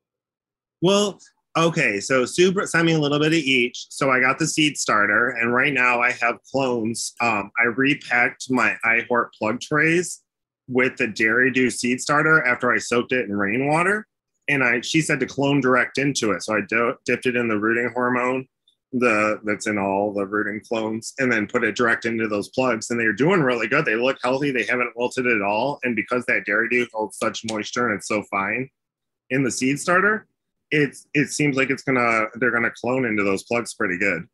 Well, 0.83 1.19
Okay, 1.57 1.99
so 1.99 2.25
Sue 2.25 2.55
sent 2.65 2.87
me 2.87 2.93
a 2.93 2.99
little 2.99 3.19
bit 3.19 3.29
of 3.29 3.35
each. 3.35 3.87
So 3.91 4.11
I 4.11 4.21
got 4.21 4.39
the 4.39 4.47
seed 4.47 4.79
starter, 4.79 5.31
and 5.31 5.53
right 5.53 5.73
now 5.73 6.01
I 6.01 6.13
have 6.13 6.43
clones. 6.45 7.15
Um, 7.21 7.51
I 7.61 7.67
repacked 7.67 8.51
my 8.51 8.77
iHort 8.85 9.33
plug 9.37 9.61
trays 9.61 10.23
with 10.69 10.97
the 10.97 11.09
Dairy 11.09 11.51
Doo 11.51 11.69
seed 11.69 12.01
starter 12.01 12.47
after 12.47 12.73
I 12.73 12.79
soaked 12.79 13.13
it 13.13 13.29
in 13.29 13.37
rainwater, 13.37 14.07
and 14.49 14.63
I 14.63 14.81
she 14.83 15.01
said 15.01 15.19
to 15.21 15.27
clone 15.27 15.61
direct 15.61 15.99
into 15.99 16.31
it. 16.31 16.45
So 16.45 16.55
I 16.55 16.61
do, 16.69 16.95
dipped 17.05 17.27
it 17.27 17.35
in 17.35 17.49
the 17.49 17.59
rooting 17.59 17.91
hormone, 17.95 18.47
the 18.93 19.41
that's 19.45 19.67
in 19.67 19.77
all 19.77 20.13
the 20.13 20.27
rooting 20.27 20.61
clones, 20.61 21.15
and 21.19 21.33
then 21.33 21.49
put 21.49 21.65
it 21.65 21.75
direct 21.75 22.05
into 22.05 22.29
those 22.29 22.49
plugs. 22.51 22.91
And 22.91 23.01
they're 23.01 23.13
doing 23.13 23.41
really 23.41 23.67
good. 23.67 23.85
They 23.85 23.97
look 23.97 24.19
healthy. 24.23 24.53
They 24.53 24.67
haven't 24.67 24.97
wilted 24.97 25.27
at 25.27 25.43
all, 25.43 25.81
and 25.83 25.97
because 25.97 26.25
that 26.27 26.47
Dairy 26.47 26.69
Doo 26.69 26.87
holds 26.93 27.19
such 27.19 27.45
moisture 27.51 27.89
and 27.89 27.99
it's 27.99 28.07
so 28.07 28.23
fine 28.31 28.71
in 29.31 29.43
the 29.43 29.51
seed 29.51 29.81
starter 29.81 30.29
it 30.71 30.97
it 31.15 31.29
seems 31.31 31.57
like 31.57 31.71
it's 31.71 31.83
gonna 31.83 32.27
they're 32.35 32.51
gonna 32.51 32.71
clone 32.71 33.05
into 33.05 33.23
those 33.23 33.43
plugs 33.45 33.75
pretty 33.75 33.99
good. 33.99 34.27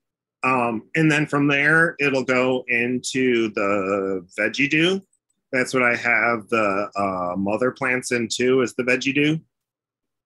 Um, 0.44 0.88
and 0.94 1.10
then 1.10 1.26
from 1.26 1.48
there, 1.48 1.96
it'll 1.98 2.24
go 2.24 2.64
into 2.68 3.50
the 3.54 4.26
veggie 4.38 4.70
doo. 4.70 5.02
That's 5.50 5.72
what 5.72 5.82
I 5.82 5.96
have 5.96 6.48
the 6.48 6.90
uh, 6.96 7.36
mother 7.36 7.70
plants 7.70 8.12
into 8.12 8.62
is 8.62 8.74
the 8.74 8.82
veggie 8.82 9.14
doo. 9.14 9.40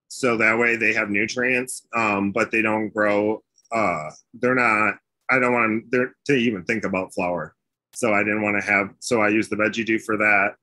So 0.08 0.36
that 0.36 0.58
way 0.58 0.76
they 0.76 0.92
have 0.92 1.08
nutrients, 1.08 1.86
um, 1.94 2.32
but 2.32 2.50
they 2.50 2.62
don't 2.62 2.90
grow. 2.90 3.42
Uh, 3.70 4.10
they're 4.34 4.56
not. 4.56 4.96
I 5.30 5.38
don't 5.38 5.52
want 5.52 5.90
them 5.90 6.12
to 6.26 6.32
even 6.34 6.64
think 6.64 6.84
about 6.84 7.14
flower. 7.14 7.54
So 7.94 8.12
I 8.12 8.24
didn't 8.24 8.42
want 8.42 8.60
to 8.60 8.68
have. 8.68 8.90
So 8.98 9.20
I 9.20 9.28
use 9.28 9.48
the 9.48 9.56
veggie 9.56 9.86
doo 9.86 10.00
for 10.00 10.16
that. 10.16 10.56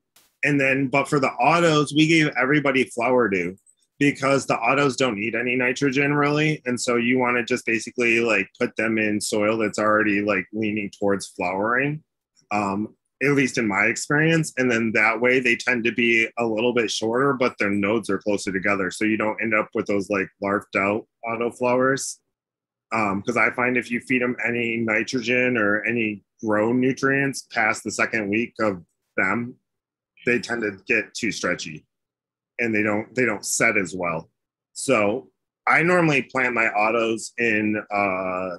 And 0.43 0.59
then, 0.59 0.87
but 0.87 1.07
for 1.07 1.19
the 1.19 1.29
autos, 1.29 1.93
we 1.93 2.07
gave 2.07 2.27
everybody 2.37 2.83
flower 2.83 3.29
doo 3.29 3.57
because 3.99 4.45
the 4.45 4.55
autos 4.55 4.95
don't 4.95 5.19
need 5.19 5.35
any 5.35 5.55
nitrogen 5.55 6.13
really. 6.13 6.61
And 6.65 6.79
so 6.79 6.97
you 6.97 7.17
want 7.17 7.37
to 7.37 7.43
just 7.43 7.65
basically 7.65 8.19
like 8.19 8.47
put 8.59 8.75
them 8.75 8.97
in 8.97 9.19
soil 9.19 9.57
that's 9.57 9.79
already 9.79 10.21
like 10.21 10.45
leaning 10.53 10.91
towards 10.99 11.27
flowering 11.27 12.03
um, 12.51 12.95
at 13.23 13.31
least 13.31 13.57
in 13.57 13.67
my 13.67 13.85
experience. 13.85 14.53
And 14.57 14.69
then 14.69 14.91
that 14.93 15.19
way 15.19 15.39
they 15.39 15.55
tend 15.55 15.83
to 15.85 15.91
be 15.91 16.27
a 16.37 16.45
little 16.45 16.73
bit 16.73 16.91
shorter 16.91 17.33
but 17.33 17.55
their 17.57 17.71
nodes 17.71 18.09
are 18.09 18.19
closer 18.19 18.51
together. 18.51 18.91
So 18.91 19.05
you 19.05 19.17
don't 19.17 19.41
end 19.41 19.55
up 19.55 19.69
with 19.73 19.87
those 19.87 20.09
like 20.09 20.29
larfed 20.43 20.75
out 20.75 21.07
auto 21.27 21.51
flowers. 21.51 22.19
Because 22.89 23.35
um, 23.35 23.43
i 23.43 23.49
find 23.53 23.75
if 23.75 23.91
you 23.91 23.99
feed 23.99 24.21
them 24.21 24.37
any 24.47 24.77
nitrogen 24.77 25.57
or 25.57 25.83
any 25.83 26.23
grown 26.41 26.79
nutrients 26.79 27.45
past 27.51 27.83
the 27.83 27.91
second 27.91 28.29
week 28.29 28.53
of 28.61 28.81
them 29.17 29.55
they 30.25 30.39
tend 30.39 30.61
to 30.61 30.77
get 30.87 31.13
too 31.13 31.31
stretchy 31.31 31.85
and 32.59 32.73
they 32.73 32.83
don't 32.83 33.13
they 33.15 33.25
don't 33.25 33.45
set 33.45 33.77
as 33.77 33.95
well. 33.95 34.29
So 34.73 35.29
I 35.67 35.83
normally 35.83 36.23
plant 36.23 36.53
my 36.53 36.67
autos 36.67 37.33
in 37.37 37.81
uh 37.91 38.57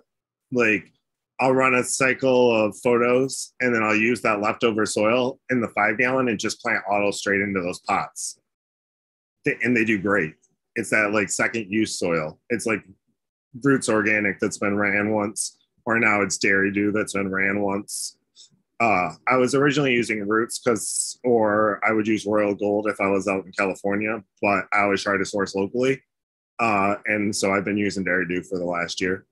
like 0.52 0.93
I'll 1.40 1.52
run 1.52 1.75
a 1.75 1.85
cycle 1.85 2.55
of 2.67 2.76
photos 2.78 3.52
and 3.61 3.73
then 3.73 3.83
I'll 3.83 3.95
use 3.95 4.21
that 4.23 4.40
leftover 4.40 4.85
soil 4.87 5.38
in 5.50 5.61
the 5.61 5.69
five 5.69 5.97
gallon 5.99 6.28
and 6.28 6.38
just 6.38 6.61
plant 6.61 6.83
auto 6.90 7.12
straight 7.12 7.40
into 7.40 7.61
those 7.61 7.78
pots. 7.81 8.40
And 9.62 9.76
they 9.76 9.85
do 9.85 9.99
great. 9.99 10.35
It's 10.75 10.90
that 10.90 11.12
like 11.12 11.31
second 11.31 11.71
use 11.71 11.99
soil. 11.99 12.40
It's 12.50 12.67
like 12.67 12.83
Roots 13.62 13.88
Organic 13.88 14.40
that's 14.40 14.59
been 14.59 14.76
ran 14.76 15.12
once, 15.12 15.59
or 15.87 15.99
now 15.99 16.23
it's 16.23 16.38
Dairy 16.38 16.73
Doo 16.73 16.93
that's 16.93 17.14
been 17.14 17.31
ran 17.31 17.61
once. 17.61 18.17
Uh, 18.80 19.11
I 19.26 19.37
was 19.37 19.54
originally 19.54 19.92
using 19.92 20.26
Roots 20.26 20.61
because, 20.61 21.18
or 21.25 21.80
I 21.85 21.92
would 21.92 22.06
use 22.06 22.25
Royal 22.25 22.54
Gold 22.54 22.87
if 22.88 23.00
I 23.00 23.08
was 23.08 23.26
out 23.26 23.44
in 23.44 23.52
California, 23.52 24.23
but 24.40 24.66
I 24.73 24.82
always 24.82 25.02
try 25.02 25.16
to 25.16 25.25
source 25.25 25.54
locally. 25.54 26.00
Uh, 26.61 26.97
and 27.06 27.35
so 27.35 27.52
I've 27.52 27.64
been 27.64 27.76
using 27.76 28.04
Dairy 28.04 28.26
Doo 28.26 28.42
for 28.42 28.58
the 28.58 28.64
last 28.64 29.00
year. 29.00 29.26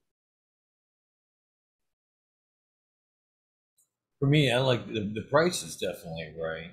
For 4.18 4.26
me, 4.26 4.50
I 4.50 4.58
like 4.58 4.86
the, 4.86 5.12
the 5.14 5.26
price 5.30 5.62
is 5.62 5.76
definitely 5.76 6.34
right. 6.40 6.72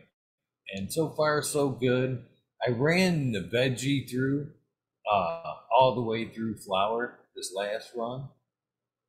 And 0.74 0.92
so 0.92 1.10
far, 1.10 1.42
so 1.44 1.70
good. 1.70 2.24
I 2.66 2.72
ran 2.72 3.34
the 3.34 3.42
veggie 3.42 4.10
through 4.10 4.52
uh, 5.12 5.54
all 5.78 5.94
the 5.94 6.02
way 6.02 6.30
through 6.30 6.58
flower 6.58 7.20
this 7.36 7.54
last 7.56 7.92
run. 7.96 8.30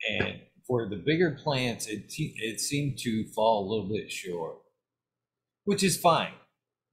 And 0.09 0.41
for 0.67 0.89
the 0.89 0.97
bigger 0.97 1.39
plants, 1.43 1.87
it 1.87 2.13
it 2.17 2.61
seemed 2.61 2.99
to 2.99 3.25
fall 3.35 3.65
a 3.65 3.69
little 3.69 3.89
bit 3.89 4.11
short, 4.11 4.57
which 5.65 5.83
is 5.83 5.97
fine. 5.97 6.33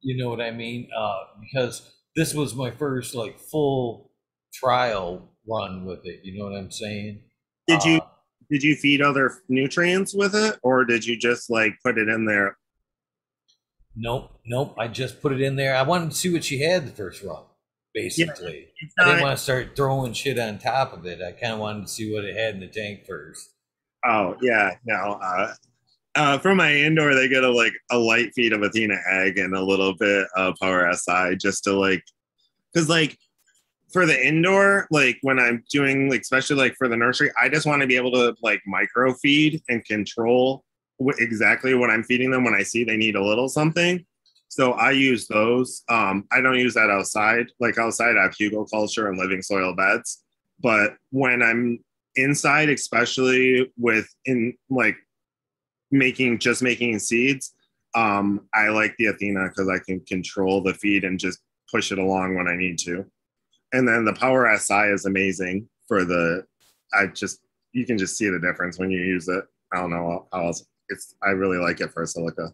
You 0.01 0.17
know 0.17 0.29
what 0.29 0.41
I 0.41 0.51
mean? 0.51 0.89
Uh, 0.97 1.19
because 1.39 1.93
this 2.15 2.33
was 2.33 2.55
my 2.55 2.71
first 2.71 3.15
like 3.15 3.39
full 3.39 4.11
trial 4.53 5.29
run 5.47 5.85
with 5.85 6.05
it. 6.05 6.21
You 6.23 6.37
know 6.37 6.49
what 6.49 6.57
I'm 6.57 6.71
saying? 6.71 7.21
Did 7.67 7.83
you 7.83 7.97
uh, 7.97 8.07
did 8.49 8.63
you 8.63 8.75
feed 8.75 9.01
other 9.01 9.39
nutrients 9.47 10.13
with 10.13 10.35
it, 10.35 10.59
or 10.63 10.85
did 10.85 11.05
you 11.05 11.17
just 11.17 11.49
like 11.49 11.73
put 11.83 11.97
it 11.97 12.09
in 12.09 12.25
there? 12.25 12.57
Nope, 13.95 14.39
nope. 14.45 14.75
I 14.77 14.87
just 14.87 15.21
put 15.21 15.33
it 15.33 15.41
in 15.41 15.55
there. 15.55 15.75
I 15.75 15.81
wanted 15.83 16.11
to 16.11 16.17
see 16.17 16.31
what 16.31 16.43
she 16.43 16.61
had 16.61 16.87
the 16.87 16.91
first 16.91 17.23
run 17.23 17.43
basically. 17.93 18.67
Yeah, 18.81 19.03
I 19.03 19.07
didn't 19.09 19.23
want 19.23 19.37
to 19.37 19.43
start 19.43 19.75
throwing 19.75 20.13
shit 20.13 20.39
on 20.39 20.57
top 20.57 20.93
of 20.93 21.05
it. 21.05 21.21
I 21.21 21.31
kind 21.31 21.53
of 21.53 21.59
wanted 21.59 21.83
to 21.83 21.87
see 21.87 22.13
what 22.13 22.25
it 22.25 22.35
had 22.35 22.55
in 22.55 22.61
the 22.61 22.67
tank 22.67 23.05
first. 23.07 23.53
Oh 24.05 24.35
yeah, 24.41 24.75
no. 24.85 25.19
Uh, 25.21 25.53
uh, 26.15 26.37
for 26.39 26.53
my 26.55 26.73
indoor, 26.73 27.15
they 27.15 27.27
get 27.27 27.43
a 27.43 27.49
like 27.49 27.73
a 27.89 27.97
light 27.97 28.33
feed 28.35 28.53
of 28.53 28.63
Athena 28.63 28.97
Ag 29.09 29.37
and 29.37 29.55
a 29.55 29.63
little 29.63 29.95
bit 29.95 30.27
of 30.35 30.55
Power 30.61 30.91
SI 30.93 31.35
just 31.37 31.63
to 31.65 31.73
like, 31.73 32.03
because 32.73 32.89
like 32.89 33.17
for 33.91 34.05
the 34.05 34.27
indoor, 34.27 34.87
like 34.91 35.17
when 35.21 35.39
I'm 35.39 35.63
doing 35.71 36.09
like 36.09 36.21
especially 36.21 36.57
like 36.57 36.75
for 36.75 36.87
the 36.87 36.97
nursery, 36.97 37.31
I 37.41 37.49
just 37.49 37.65
want 37.65 37.81
to 37.81 37.87
be 37.87 37.95
able 37.95 38.11
to 38.13 38.35
like 38.41 38.61
micro 38.65 39.13
feed 39.13 39.61
and 39.69 39.83
control 39.85 40.63
exactly 41.17 41.73
what 41.73 41.89
I'm 41.89 42.03
feeding 42.03 42.31
them 42.31 42.43
when 42.43 42.53
I 42.53 42.63
see 42.63 42.83
they 42.83 42.97
need 42.97 43.15
a 43.15 43.23
little 43.23 43.49
something. 43.49 44.05
So 44.49 44.73
I 44.73 44.91
use 44.91 45.27
those. 45.27 45.83
Um, 45.87 46.27
I 46.31 46.41
don't 46.41 46.59
use 46.59 46.73
that 46.73 46.89
outside. 46.89 47.47
Like 47.59 47.77
outside, 47.77 48.17
I 48.17 48.23
have 48.23 48.35
hugelkultur 48.35 49.07
and 49.07 49.17
living 49.17 49.41
soil 49.41 49.73
beds. 49.73 50.23
But 50.59 50.97
when 51.09 51.41
I'm 51.41 51.79
inside, 52.15 52.69
especially 52.69 53.71
with 53.77 54.07
in 54.25 54.53
like 54.69 54.95
making 55.91 56.39
just 56.39 56.61
making 56.61 56.99
seeds, 56.99 57.53
um, 57.95 58.47
I 58.53 58.69
like 58.69 58.95
the 58.97 59.07
Athena 59.07 59.49
because 59.49 59.69
I 59.69 59.79
can 59.79 59.99
control 60.01 60.61
the 60.61 60.73
feed 60.73 61.03
and 61.03 61.19
just 61.19 61.39
push 61.69 61.91
it 61.91 61.99
along 61.99 62.35
when 62.35 62.47
I 62.47 62.55
need 62.55 62.77
to. 62.79 63.05
And 63.73 63.87
then 63.87 64.05
the 64.05 64.13
Power 64.13 64.55
SI 64.57 64.91
is 64.93 65.05
amazing 65.05 65.67
for 65.87 66.05
the. 66.05 66.45
I 66.93 67.07
just 67.07 67.39
you 67.73 67.85
can 67.85 67.97
just 67.97 68.17
see 68.17 68.29
the 68.29 68.39
difference 68.39 68.77
when 68.77 68.91
you 68.91 68.99
use 68.99 69.27
it. 69.27 69.43
I 69.73 69.77
don't 69.77 69.91
know 69.91 70.27
how 70.31 70.45
else. 70.47 70.65
It's 70.89 71.15
I 71.23 71.29
really 71.29 71.57
like 71.57 71.79
it 71.79 71.91
for 71.91 72.05
silica. 72.05 72.49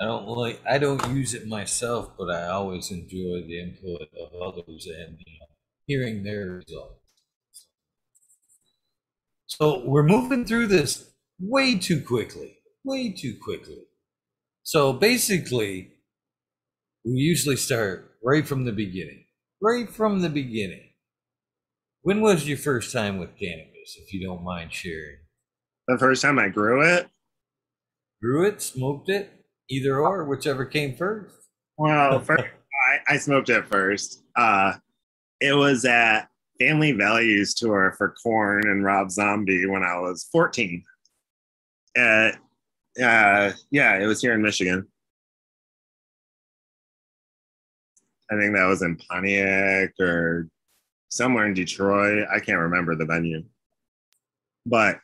I 0.00 0.04
don't 0.04 0.28
like 0.28 0.60
I 0.68 0.78
don't 0.78 1.04
use 1.14 1.34
it 1.34 1.48
myself, 1.48 2.10
but 2.16 2.30
I 2.30 2.48
always 2.48 2.90
enjoy 2.90 3.42
the 3.46 3.60
input 3.60 4.08
of 4.20 4.40
others 4.40 4.86
and 4.86 5.18
you 5.18 5.38
know, 5.40 5.47
hearing 5.88 6.22
their 6.22 6.46
results. 6.46 7.00
So 9.46 9.82
we're 9.84 10.04
moving 10.04 10.44
through 10.44 10.68
this 10.68 11.10
way 11.40 11.78
too 11.78 12.00
quickly, 12.00 12.58
way 12.84 13.10
too 13.10 13.34
quickly. 13.42 13.86
So 14.62 14.92
basically, 14.92 15.94
we 17.04 17.12
usually 17.12 17.56
start 17.56 18.18
right 18.22 18.46
from 18.46 18.66
the 18.66 18.72
beginning, 18.72 19.24
right 19.62 19.88
from 19.88 20.20
the 20.20 20.28
beginning. 20.28 20.90
When 22.02 22.20
was 22.20 22.46
your 22.46 22.58
first 22.58 22.92
time 22.92 23.18
with 23.18 23.38
cannabis, 23.38 23.96
if 23.96 24.12
you 24.12 24.24
don't 24.24 24.44
mind 24.44 24.72
sharing? 24.72 25.16
The 25.88 25.98
first 25.98 26.20
time 26.20 26.38
I 26.38 26.48
grew 26.48 26.82
it. 26.82 27.08
Grew 28.22 28.46
it, 28.46 28.60
smoked 28.60 29.08
it, 29.08 29.30
either 29.70 30.00
or, 30.00 30.24
whichever 30.26 30.66
came 30.66 30.94
first. 30.96 31.34
Well, 31.78 32.20
first, 32.20 32.44
I, 33.08 33.14
I 33.14 33.16
smoked 33.16 33.48
it 33.48 33.64
first. 33.66 34.22
Uh, 34.36 34.74
it 35.40 35.52
was 35.52 35.84
at 35.84 36.28
Family 36.58 36.92
Values 36.92 37.54
Tour 37.54 37.94
for 37.96 38.14
Korn 38.22 38.68
and 38.68 38.84
Rob 38.84 39.10
Zombie 39.10 39.66
when 39.66 39.82
I 39.82 39.98
was 39.98 40.28
14. 40.32 40.82
Uh, 41.96 42.30
uh, 43.02 43.52
yeah, 43.70 43.98
it 43.98 44.06
was 44.06 44.20
here 44.20 44.34
in 44.34 44.42
Michigan. 44.42 44.86
I 48.30 48.36
think 48.36 48.54
that 48.54 48.66
was 48.66 48.82
in 48.82 48.96
Pontiac 48.96 49.92
or 50.00 50.48
somewhere 51.08 51.46
in 51.46 51.54
Detroit. 51.54 52.26
I 52.30 52.40
can't 52.40 52.58
remember 52.58 52.94
the 52.94 53.06
venue. 53.06 53.44
But 54.66 54.98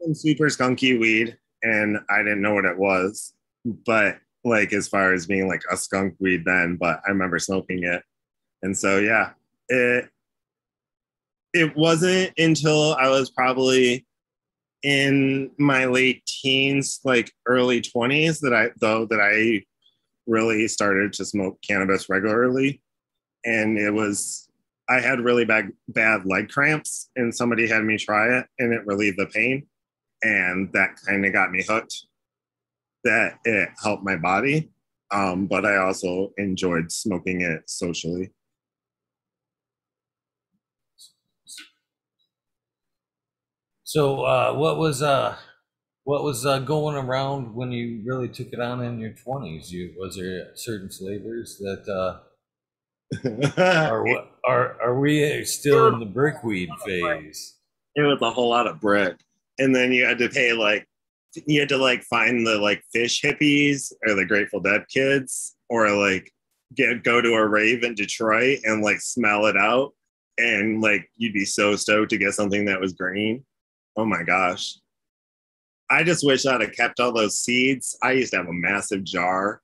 some 0.00 0.14
super 0.14 0.44
skunky 0.44 0.98
weed, 1.00 1.36
and 1.62 1.98
I 2.08 2.18
didn't 2.18 2.42
know 2.42 2.54
what 2.54 2.64
it 2.64 2.78
was. 2.78 3.34
But 3.64 4.18
like 4.44 4.72
as 4.72 4.86
far 4.86 5.12
as 5.12 5.26
being 5.26 5.48
like 5.48 5.62
a 5.72 5.76
skunk 5.76 6.14
weed 6.20 6.44
then, 6.44 6.76
but 6.76 7.00
I 7.06 7.10
remember 7.10 7.38
smoking 7.38 7.84
it. 7.84 8.02
And 8.62 8.76
so 8.76 8.98
yeah, 8.98 9.30
it 9.68 10.08
it 11.52 11.76
wasn't 11.76 12.32
until 12.36 12.94
I 12.94 13.08
was 13.08 13.30
probably 13.30 14.04
in 14.82 15.50
my 15.58 15.86
late 15.86 16.26
teens, 16.26 17.00
like 17.04 17.32
early 17.46 17.80
20s, 17.80 18.40
that 18.40 18.52
I 18.52 18.70
though 18.80 19.06
that 19.06 19.20
I 19.20 19.64
really 20.26 20.68
started 20.68 21.12
to 21.14 21.24
smoke 21.24 21.58
cannabis 21.66 22.08
regularly. 22.08 22.82
And 23.44 23.78
it 23.78 23.92
was 23.92 24.48
I 24.88 25.00
had 25.00 25.20
really 25.20 25.44
bad 25.44 25.70
bad 25.88 26.26
leg 26.26 26.50
cramps, 26.50 27.08
and 27.16 27.34
somebody 27.34 27.66
had 27.66 27.84
me 27.84 27.96
try 27.96 28.38
it, 28.38 28.46
and 28.58 28.72
it 28.72 28.86
relieved 28.86 29.18
the 29.18 29.26
pain, 29.26 29.66
and 30.22 30.70
that 30.72 30.96
kind 31.06 31.24
of 31.24 31.32
got 31.32 31.50
me 31.50 31.64
hooked. 31.66 32.06
That 33.04 33.38
it 33.44 33.68
helped 33.82 34.04
my 34.04 34.16
body, 34.16 34.70
um, 35.10 35.46
but 35.46 35.64
I 35.64 35.76
also 35.76 36.32
enjoyed 36.36 36.90
smoking 36.90 37.42
it 37.42 37.68
socially. 37.68 38.32
So, 43.94 44.24
uh, 44.24 44.54
what 44.54 44.76
was 44.76 45.02
uh, 45.02 45.36
what 46.02 46.24
was 46.24 46.44
uh, 46.44 46.58
going 46.58 46.96
around 46.96 47.54
when 47.54 47.70
you 47.70 48.02
really 48.04 48.26
took 48.26 48.48
it 48.52 48.58
on 48.58 48.82
in 48.82 48.98
your 48.98 49.12
twenties? 49.12 49.72
You 49.72 49.94
was 49.96 50.16
there 50.16 50.48
certain 50.56 50.90
flavors 50.90 51.58
that 51.58 51.86
uh, 51.88 52.18
are 53.56 54.04
are 54.44 54.82
are 54.82 54.98
we 54.98 55.44
still 55.44 55.86
in 55.94 56.00
the 56.00 56.06
brickweed 56.06 56.70
phase? 56.84 57.60
it 57.94 58.02
was 58.02 58.20
a 58.20 58.30
whole 58.32 58.50
lot 58.50 58.66
of 58.66 58.80
brick 58.80 59.14
and 59.60 59.72
then 59.72 59.92
you 59.92 60.04
had 60.04 60.18
to 60.18 60.28
pay 60.28 60.52
like 60.52 60.88
you 61.46 61.60
had 61.60 61.68
to 61.68 61.76
like 61.76 62.02
find 62.02 62.44
the 62.44 62.58
like 62.58 62.82
Phish 62.92 63.22
hippies 63.22 63.92
or 64.04 64.16
the 64.16 64.24
grateful 64.24 64.58
dead 64.58 64.86
kids 64.92 65.54
or 65.68 65.88
like 65.92 66.32
get 66.74 67.04
go 67.04 67.20
to 67.20 67.34
a 67.34 67.46
rave 67.46 67.84
in 67.84 67.94
detroit 67.94 68.58
and 68.64 68.82
like 68.82 69.00
smell 69.00 69.46
it 69.46 69.56
out. 69.56 69.92
And 70.36 70.80
like 70.80 71.08
you'd 71.16 71.32
be 71.32 71.44
so 71.44 71.76
stoked 71.76 72.10
to 72.10 72.18
get 72.18 72.34
something 72.34 72.64
that 72.64 72.80
was 72.80 72.92
green 72.92 73.44
oh 73.96 74.04
my 74.04 74.22
gosh 74.22 74.76
i 75.90 76.02
just 76.02 76.24
wish 76.24 76.46
i'd 76.46 76.60
have 76.60 76.72
kept 76.72 77.00
all 77.00 77.12
those 77.12 77.38
seeds 77.38 77.96
i 78.02 78.12
used 78.12 78.32
to 78.32 78.38
have 78.38 78.48
a 78.48 78.52
massive 78.52 79.04
jar 79.04 79.60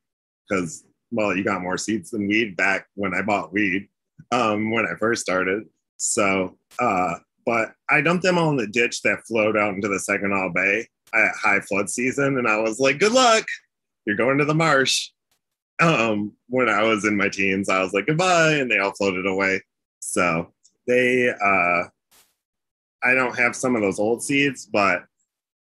because 0.49 0.85
well 1.11 1.35
you 1.35 1.45
got 1.45 1.63
more 1.63 1.79
seeds 1.79 2.11
than 2.11 2.27
weed 2.27 2.57
back 2.57 2.87
when 2.95 3.15
i 3.15 3.23
bought 3.23 3.53
weed 3.53 3.89
um 4.33 4.71
when 4.71 4.87
i 4.87 4.95
first 4.97 5.23
started 5.23 5.65
so 5.97 6.57
uh 6.79 7.15
but 7.47 7.73
I 7.89 8.01
dumped 8.01 8.23
them 8.23 8.39
all 8.39 8.51
in 8.51 8.57
the 8.57 8.67
ditch 8.67 9.03
that 9.03 9.27
flowed 9.27 9.57
out 9.57 9.75
into 9.75 9.89
the 9.89 9.99
Saginaw 9.99 10.51
Bay 10.51 10.87
at 11.15 11.33
high 11.35 11.61
flood 11.61 11.91
season. 11.91 12.39
And 12.39 12.47
I 12.47 12.59
was 12.59 12.79
like, 12.79 12.99
good 12.99 13.13
luck. 13.13 13.45
You're 14.07 14.17
going 14.17 14.39
to 14.39 14.45
the 14.45 14.55
marsh. 14.55 15.11
Um, 15.81 16.33
when 16.49 16.69
I 16.69 16.83
was 16.83 17.05
in 17.05 17.17
my 17.17 17.29
teens, 17.29 17.69
I 17.69 17.83
was 17.83 17.93
like, 17.93 18.07
goodbye. 18.07 18.53
And 18.53 18.71
they 18.71 18.79
all 18.79 18.93
floated 18.93 19.27
away. 19.27 19.63
So 20.01 20.53
they, 20.87 21.31
uh, 21.31 21.89
I 23.03 23.15
don't 23.15 23.39
have 23.39 23.57
some 23.57 23.77
of 23.77 23.83
those 23.83 23.99
old 23.99 24.23
seeds, 24.23 24.67
but 24.67 25.05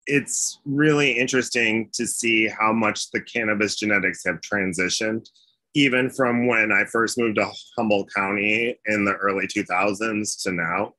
it's 0.07 0.61
really 0.65 1.13
interesting 1.13 1.89
to 1.93 2.07
see 2.07 2.49
how 2.49 2.73
much 2.73 3.11
the 3.11 3.21
cannabis 3.21 3.77
genetics 3.77 4.25
have 4.27 4.41
transitioned, 4.41 5.29
even 5.75 6.11
from 6.11 6.47
when 6.47 6.73
I 6.73 6.85
first 6.85 7.19
moved 7.19 7.37
to 7.37 7.51
Humboldt 7.77 8.13
County 8.13 8.77
in 8.87 9.05
the 9.05 9.15
early 9.15 9.47
2000s 9.47 10.43
to 10.43 10.53
now 10.53 10.95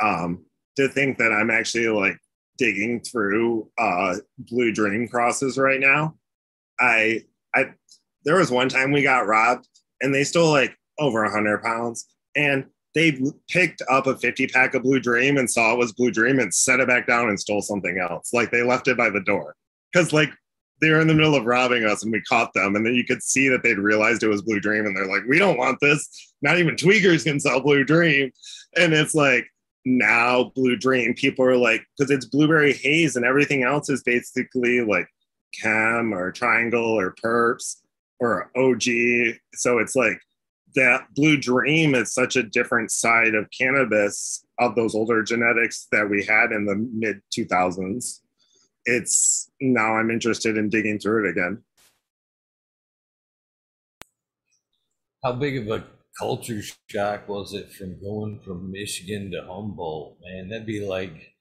um, 0.00 0.44
to 0.76 0.88
think 0.88 1.18
that 1.18 1.32
I'm 1.32 1.50
actually 1.50 1.88
like 1.88 2.18
digging 2.56 3.00
through 3.00 3.70
uh, 3.78 4.16
blue 4.38 4.72
dream 4.72 5.08
crosses 5.08 5.58
right 5.58 5.80
now. 5.80 6.14
I 6.80 7.24
I 7.54 7.72
there 8.24 8.36
was 8.36 8.50
one 8.50 8.68
time 8.68 8.92
we 8.92 9.02
got 9.02 9.26
robbed 9.26 9.66
and 10.00 10.14
they 10.14 10.24
stole 10.24 10.52
like 10.52 10.76
over 10.98 11.24
a 11.24 11.30
hundred 11.30 11.62
pounds 11.62 12.06
and 12.36 12.66
they 12.94 13.20
picked 13.48 13.82
up 13.90 14.06
a 14.06 14.16
50 14.16 14.46
pack 14.48 14.74
of 14.74 14.82
blue 14.82 15.00
dream 15.00 15.36
and 15.36 15.50
saw 15.50 15.72
it 15.72 15.78
was 15.78 15.92
blue 15.92 16.10
dream 16.10 16.38
and 16.38 16.52
set 16.52 16.80
it 16.80 16.88
back 16.88 17.06
down 17.06 17.28
and 17.28 17.38
stole 17.38 17.62
something 17.62 17.98
else. 17.98 18.32
Like 18.32 18.50
they 18.50 18.62
left 18.62 18.88
it 18.88 18.96
by 18.96 19.10
the 19.10 19.20
door. 19.20 19.54
Because 19.92 20.12
like 20.12 20.30
they 20.80 20.90
were 20.90 21.00
in 21.00 21.08
the 21.08 21.14
middle 21.14 21.34
of 21.34 21.44
robbing 21.44 21.84
us 21.84 22.02
and 22.02 22.12
we 22.12 22.22
caught 22.22 22.52
them 22.54 22.76
and 22.76 22.86
then 22.86 22.94
you 22.94 23.04
could 23.04 23.22
see 23.22 23.48
that 23.48 23.62
they'd 23.62 23.78
realized 23.78 24.22
it 24.22 24.28
was 24.28 24.42
blue 24.42 24.60
dream 24.60 24.86
and 24.86 24.96
they're 24.96 25.06
like 25.06 25.22
we 25.28 25.38
don't 25.38 25.58
want 25.58 25.78
this. 25.80 26.08
Not 26.42 26.58
even 26.58 26.76
tweakers 26.76 27.24
can 27.24 27.40
sell 27.40 27.60
blue 27.60 27.84
dream. 27.84 28.30
And 28.76 28.92
it's 28.92 29.14
like 29.14 29.46
now 29.84 30.52
blue 30.54 30.76
dream 30.76 31.14
people 31.14 31.44
are 31.44 31.56
like 31.56 31.84
because 31.96 32.10
it's 32.10 32.26
blueberry 32.26 32.72
haze 32.72 33.16
and 33.16 33.24
everything 33.24 33.62
else 33.62 33.88
is 33.88 34.02
basically 34.02 34.82
like 34.82 35.06
chem 35.54 36.12
or 36.12 36.30
triangle 36.30 36.84
or 36.84 37.14
perps 37.24 37.76
or 38.20 38.50
og 38.56 38.82
so 39.54 39.78
it's 39.78 39.96
like 39.96 40.20
that 40.74 41.02
blue 41.14 41.36
dream 41.36 41.94
is 41.94 42.12
such 42.12 42.36
a 42.36 42.42
different 42.42 42.90
side 42.90 43.34
of 43.34 43.48
cannabis 43.56 44.44
of 44.58 44.74
those 44.74 44.94
older 44.94 45.22
genetics 45.22 45.86
that 45.92 46.08
we 46.08 46.24
had 46.24 46.52
in 46.52 46.66
the 46.66 46.76
mid 46.92 47.20
2000s 47.36 48.20
it's 48.84 49.50
now 49.60 49.96
i'm 49.96 50.10
interested 50.10 50.56
in 50.56 50.68
digging 50.68 50.98
through 50.98 51.26
it 51.26 51.30
again 51.30 51.62
How 55.24 55.32
big 55.32 55.56
of 55.56 55.68
a 55.68 55.84
culture 56.16 56.62
shock 56.88 57.28
was 57.28 57.52
it 57.52 57.72
from 57.72 58.00
going 58.00 58.40
from 58.40 58.70
Michigan 58.70 59.32
to 59.32 59.42
Humboldt? 59.42 60.18
Man, 60.24 60.48
that'd 60.48 60.64
be 60.64 60.86
like 60.86 61.34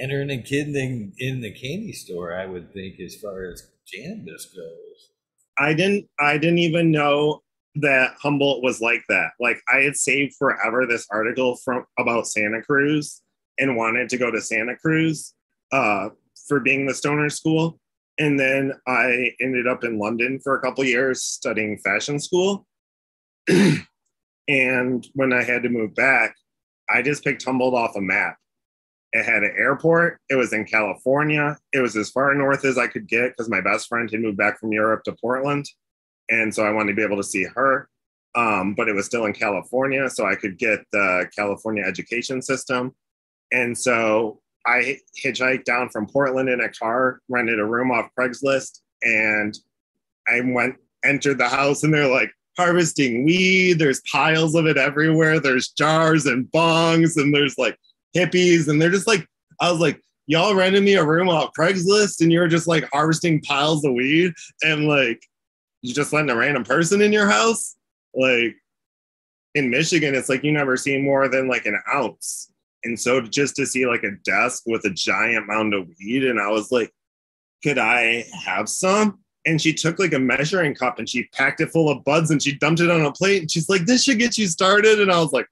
entering 0.00 0.30
a 0.30 0.42
kid 0.42 0.68
in, 0.74 1.12
in 1.18 1.40
the 1.40 1.52
candy 1.52 1.92
store, 1.92 2.34
I 2.34 2.46
would 2.46 2.72
think, 2.72 2.98
as 2.98 3.16
far 3.22 3.44
as 3.44 3.70
cannabis 3.94 4.46
goes. 4.46 5.12
I 5.58 5.74
didn't 5.74 6.08
I 6.18 6.38
didn't 6.38 6.58
even 6.58 6.90
know 6.90 7.42
that 7.76 8.14
Humboldt 8.20 8.62
was 8.62 8.80
like 8.80 9.02
that. 9.08 9.30
Like 9.38 9.60
I 9.72 9.78
had 9.78 9.96
saved 9.96 10.34
forever 10.38 10.86
this 10.86 11.06
article 11.10 11.56
from 11.64 11.84
about 11.98 12.26
Santa 12.26 12.62
Cruz 12.62 13.22
and 13.58 13.76
wanted 13.76 14.08
to 14.10 14.18
go 14.18 14.30
to 14.30 14.40
Santa 14.40 14.76
Cruz 14.76 15.34
uh, 15.72 16.10
for 16.48 16.60
being 16.60 16.86
the 16.86 16.94
stoner 16.94 17.28
school. 17.28 17.78
And 18.18 18.40
then 18.40 18.72
I 18.86 19.32
ended 19.40 19.66
up 19.66 19.84
in 19.84 19.98
London 19.98 20.40
for 20.42 20.56
a 20.56 20.60
couple 20.60 20.84
years 20.84 21.22
studying 21.22 21.78
fashion 21.78 22.18
school. 22.18 22.66
and 24.48 25.06
when 25.14 25.32
I 25.32 25.42
had 25.42 25.62
to 25.64 25.68
move 25.68 25.94
back, 25.94 26.34
I 26.88 27.02
just 27.02 27.24
picked 27.24 27.44
Humboldt 27.44 27.74
off 27.74 27.96
a 27.96 28.00
map. 28.00 28.36
It 29.12 29.24
had 29.24 29.42
an 29.42 29.54
airport. 29.56 30.18
It 30.30 30.36
was 30.36 30.52
in 30.52 30.64
California. 30.64 31.56
It 31.72 31.80
was 31.80 31.96
as 31.96 32.10
far 32.10 32.34
north 32.34 32.64
as 32.64 32.78
I 32.78 32.86
could 32.86 33.06
get 33.06 33.30
because 33.30 33.48
my 33.48 33.60
best 33.60 33.88
friend 33.88 34.10
had 34.10 34.20
moved 34.20 34.38
back 34.38 34.58
from 34.58 34.72
Europe 34.72 35.04
to 35.04 35.16
Portland. 35.20 35.66
And 36.28 36.54
so 36.54 36.64
I 36.64 36.72
wanted 36.72 36.92
to 36.92 36.96
be 36.96 37.02
able 37.02 37.16
to 37.16 37.24
see 37.24 37.44
her. 37.44 37.88
Um, 38.34 38.74
but 38.74 38.88
it 38.88 38.94
was 38.94 39.06
still 39.06 39.24
in 39.24 39.32
California, 39.32 40.10
so 40.10 40.26
I 40.26 40.34
could 40.34 40.58
get 40.58 40.80
the 40.92 41.26
California 41.34 41.82
education 41.82 42.42
system. 42.42 42.94
And 43.50 43.76
so 43.76 44.40
I 44.66 44.98
hitchhiked 45.24 45.64
down 45.64 45.88
from 45.88 46.06
Portland 46.06 46.50
in 46.50 46.60
a 46.60 46.68
car, 46.68 47.20
rented 47.30 47.58
a 47.58 47.64
room 47.64 47.90
off 47.90 48.10
Craigslist, 48.18 48.80
and 49.02 49.56
I 50.28 50.40
went, 50.40 50.76
entered 51.04 51.38
the 51.38 51.48
house, 51.48 51.82
and 51.82 51.94
they're 51.94 52.08
like, 52.08 52.30
harvesting 52.56 53.24
weed. 53.24 53.74
There's 53.74 54.00
piles 54.10 54.54
of 54.54 54.66
it 54.66 54.76
everywhere. 54.76 55.40
There's 55.40 55.68
jars 55.68 56.26
and 56.26 56.46
bongs, 56.46 57.16
and 57.16 57.34
there's 57.34 57.58
like 57.58 57.78
hippies, 58.16 58.68
and 58.68 58.80
they're 58.80 58.90
just 58.90 59.06
like, 59.06 59.26
I 59.60 59.70
was 59.70 59.80
like, 59.80 60.00
y'all 60.26 60.54
rented 60.54 60.82
me 60.82 60.94
a 60.94 61.04
room 61.04 61.28
off 61.28 61.52
Craigslist, 61.58 62.20
and 62.20 62.32
you're 62.32 62.48
just 62.48 62.66
like 62.66 62.88
harvesting 62.92 63.40
piles 63.42 63.84
of 63.84 63.92
weed, 63.92 64.32
and 64.62 64.86
like 64.86 65.22
you 65.86 65.94
just 65.94 66.12
letting 66.12 66.30
a 66.30 66.36
random 66.36 66.64
person 66.64 67.02
in 67.02 67.12
your 67.12 67.28
house. 67.28 67.76
Like 68.14 68.56
in 69.54 69.70
Michigan, 69.70 70.14
it's 70.14 70.28
like 70.28 70.44
you 70.44 70.52
never 70.52 70.76
see 70.76 70.98
more 70.98 71.28
than 71.28 71.48
like 71.48 71.66
an 71.66 71.80
ounce. 71.92 72.50
And 72.84 72.98
so 72.98 73.20
just 73.20 73.56
to 73.56 73.66
see 73.66 73.86
like 73.86 74.04
a 74.04 74.12
desk 74.24 74.62
with 74.66 74.84
a 74.84 74.90
giant 74.90 75.46
mound 75.46 75.74
of 75.74 75.88
weed, 75.98 76.24
and 76.24 76.40
I 76.40 76.48
was 76.48 76.70
like, 76.70 76.92
could 77.62 77.78
I 77.78 78.24
have 78.44 78.68
some? 78.68 79.18
and 79.46 79.62
she 79.62 79.72
took 79.72 79.98
like 79.98 80.12
a 80.12 80.18
measuring 80.18 80.74
cup 80.74 80.98
and 80.98 81.08
she 81.08 81.24
packed 81.28 81.60
it 81.60 81.70
full 81.70 81.88
of 81.88 82.04
buds 82.04 82.30
and 82.30 82.42
she 82.42 82.52
dumped 82.58 82.80
it 82.80 82.90
on 82.90 83.06
a 83.06 83.12
plate 83.12 83.40
and 83.40 83.50
she's 83.50 83.68
like 83.68 83.86
this 83.86 84.02
should 84.02 84.18
get 84.18 84.36
you 84.36 84.46
started 84.46 85.00
and 85.00 85.10
i 85.10 85.18
was 85.18 85.32
like 85.32 85.46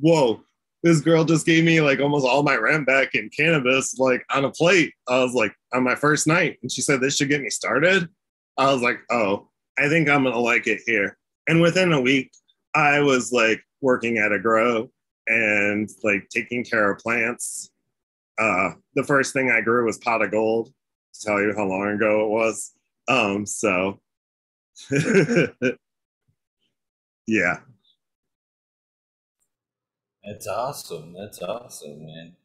whoa 0.00 0.40
this 0.82 1.00
girl 1.00 1.24
just 1.24 1.46
gave 1.46 1.64
me 1.64 1.80
like 1.80 2.00
almost 2.00 2.26
all 2.26 2.42
my 2.42 2.56
rent 2.56 2.86
back 2.86 3.14
in 3.14 3.28
cannabis 3.30 3.96
like 3.98 4.24
on 4.34 4.44
a 4.44 4.50
plate 4.50 4.92
i 5.08 5.22
was 5.22 5.34
like 5.34 5.54
on 5.72 5.84
my 5.84 5.94
first 5.94 6.26
night 6.26 6.58
and 6.62 6.72
she 6.72 6.80
said 6.80 7.00
this 7.00 7.16
should 7.16 7.28
get 7.28 7.42
me 7.42 7.50
started 7.50 8.08
i 8.56 8.72
was 8.72 8.82
like 8.82 8.98
oh 9.10 9.47
i 9.80 9.88
think 9.88 10.08
i'm 10.08 10.24
gonna 10.24 10.38
like 10.38 10.66
it 10.66 10.80
here 10.86 11.16
And 11.48 11.62
within 11.62 11.92
a 11.94 12.00
week, 12.00 12.30
I 12.74 13.00
was 13.00 13.32
like 13.32 13.60
working 13.80 14.18
at 14.18 14.32
a 14.32 14.38
grow 14.38 14.90
and 15.26 15.88
like 16.04 16.28
taking 16.28 16.62
care 16.62 16.90
of 16.90 16.98
plants. 16.98 17.70
Uh, 18.38 18.72
the 18.94 19.02
first 19.02 19.32
thing 19.32 19.50
I 19.50 19.62
grew 19.62 19.86
was 19.86 19.98
pot 19.98 20.22
of 20.22 20.30
gold 20.30 20.68
to 21.14 21.20
tell 21.26 21.40
you 21.40 21.54
how 21.56 21.64
long 21.64 21.88
ago 21.88 22.26
it 22.26 22.28
was. 22.28 22.72
Um, 23.08 23.46
so 23.46 23.98
yeah. 27.26 27.60
That's 30.22 30.46
awesome. 30.46 31.14
That's 31.14 31.40
awesome, 31.40 32.04
man. 32.04 32.36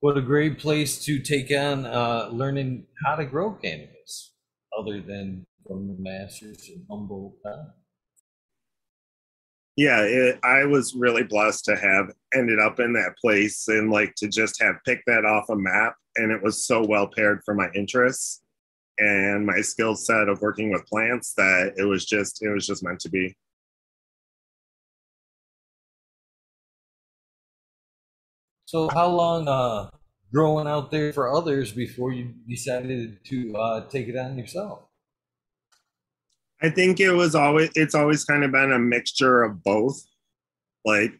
What 0.00 0.16
a 0.16 0.22
great 0.22 0.60
place 0.60 1.04
to 1.06 1.18
take 1.18 1.50
on 1.50 1.84
uh, 1.84 2.28
learning 2.30 2.86
how 3.04 3.16
to 3.16 3.24
grow 3.24 3.50
cannabis, 3.54 4.32
other 4.78 5.00
than 5.00 5.44
from 5.68 5.86
the 5.86 5.96
masters 5.98 6.68
in 6.68 6.84
Humboldt. 6.90 7.34
Yeah, 9.76 10.00
it, 10.00 10.40
I 10.42 10.64
was 10.64 10.96
really 10.96 11.22
blessed 11.22 11.64
to 11.66 11.76
have 11.76 12.10
ended 12.34 12.58
up 12.58 12.80
in 12.80 12.94
that 12.94 13.16
place 13.20 13.68
and 13.68 13.92
like 13.92 14.14
to 14.16 14.26
just 14.26 14.60
have 14.60 14.74
picked 14.84 15.04
that 15.06 15.24
off 15.24 15.50
a 15.50 15.54
map, 15.54 15.94
and 16.16 16.32
it 16.32 16.42
was 16.42 16.66
so 16.66 16.84
well 16.84 17.08
paired 17.14 17.42
for 17.44 17.54
my 17.54 17.68
interests 17.76 18.42
and 18.98 19.46
my 19.46 19.60
skill 19.60 19.94
set 19.94 20.28
of 20.28 20.40
working 20.40 20.72
with 20.72 20.84
plants 20.86 21.32
that 21.36 21.74
it 21.76 21.84
was 21.84 22.04
just 22.04 22.42
it 22.42 22.48
was 22.52 22.66
just 22.66 22.82
meant 22.82 22.98
to 23.00 23.08
be. 23.08 23.36
So 28.66 28.88
how 28.92 29.08
long 29.08 29.46
uh, 29.46 29.88
growing 30.32 30.66
out 30.66 30.90
there 30.90 31.12
for 31.12 31.32
others 31.32 31.72
before 31.72 32.12
you 32.12 32.34
decided 32.48 33.24
to 33.26 33.56
uh, 33.56 33.88
take 33.88 34.08
it 34.08 34.16
on 34.16 34.36
yourself? 34.36 34.87
I 36.62 36.70
think 36.70 36.98
it 37.00 37.12
was 37.12 37.34
always 37.34 37.70
it's 37.74 37.94
always 37.94 38.24
kind 38.24 38.44
of 38.44 38.52
been 38.52 38.72
a 38.72 38.78
mixture 38.78 39.42
of 39.42 39.62
both. 39.62 40.02
Like 40.84 41.12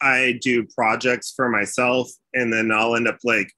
I 0.00 0.38
do 0.40 0.66
projects 0.66 1.32
for 1.34 1.48
myself 1.48 2.10
and 2.34 2.52
then 2.52 2.70
I'll 2.72 2.96
end 2.96 3.08
up 3.08 3.18
like 3.24 3.52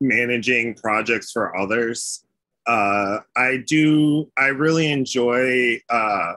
managing 0.00 0.74
projects 0.74 1.30
for 1.30 1.56
others. 1.56 2.24
Uh, 2.66 3.18
I 3.36 3.64
do 3.66 4.30
I 4.38 4.46
really 4.46 4.90
enjoy 4.90 5.80
uh, 5.90 6.34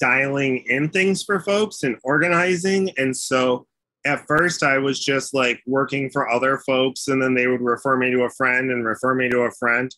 dialing 0.00 0.64
in 0.66 0.88
things 0.88 1.22
for 1.22 1.40
folks 1.40 1.82
and 1.82 1.96
organizing 2.02 2.90
and 2.98 3.16
so 3.16 3.66
at 4.04 4.26
first 4.26 4.62
I 4.62 4.78
was 4.78 5.00
just 5.00 5.34
like 5.34 5.60
working 5.66 6.10
for 6.10 6.28
other 6.28 6.58
folks 6.58 7.08
and 7.08 7.20
then 7.20 7.34
they 7.34 7.48
would 7.48 7.60
refer 7.60 7.96
me 7.96 8.10
to 8.12 8.22
a 8.22 8.30
friend 8.30 8.70
and 8.70 8.84
refer 8.84 9.14
me 9.14 9.28
to 9.28 9.40
a 9.40 9.50
friend. 9.50 9.94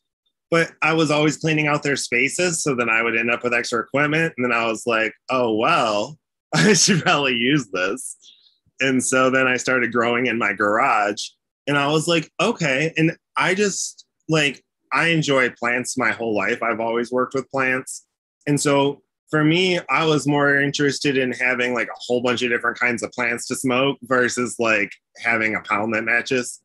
But 0.51 0.73
I 0.83 0.95
was 0.95 1.11
always 1.11 1.37
cleaning 1.37 1.67
out 1.67 1.83
their 1.83 1.97
spaces. 1.97 2.63
So 2.63 2.75
then 2.75 2.89
I 2.89 3.03
would 3.03 3.17
end 3.17 3.31
up 3.31 3.45
with 3.45 3.53
extra 3.53 3.81
equipment. 3.81 4.33
And 4.37 4.45
then 4.45 4.53
I 4.53 4.67
was 4.67 4.85
like, 4.87 5.13
oh, 5.29 5.55
well, 5.55 6.19
I 6.55 6.73
should 6.73 7.03
probably 7.03 7.35
use 7.35 7.69
this. 7.71 8.17
And 8.81 9.03
so 9.03 9.31
then 9.31 9.47
I 9.47 9.57
started 9.57 9.93
growing 9.93 10.27
in 10.27 10.39
my 10.39 10.53
garage. 10.53 11.23
And 11.67 11.77
I 11.77 11.89
was 11.89 12.09
like, 12.09 12.31
okay. 12.41 12.93
And 12.97 13.17
I 13.37 13.55
just 13.55 14.07
like, 14.29 14.63
I 14.93 15.09
enjoy 15.09 15.51
plants 15.51 15.99
my 15.99 16.13
whole 16.13 16.35
life. 16.35 16.63
I've 16.63 16.81
always 16.81 17.13
worked 17.13 17.35
with 17.35 17.51
plants. 17.51 18.07
And 18.47 18.59
so 18.59 19.03
for 19.31 19.45
me, 19.45 19.79
I 19.91 20.07
was 20.07 20.27
more 20.27 20.59
interested 20.59 21.19
in 21.19 21.33
having 21.33 21.75
like 21.75 21.89
a 21.89 21.99
whole 21.99 22.23
bunch 22.23 22.43
of 22.43 22.49
different 22.49 22.79
kinds 22.79 23.03
of 23.03 23.13
plants 23.13 23.47
to 23.49 23.57
smoke 23.57 23.99
versus 24.03 24.57
like 24.59 24.91
having 25.19 25.55
a 25.55 25.61
pound 25.61 25.95
that 25.95 26.05
matches. 26.05 26.61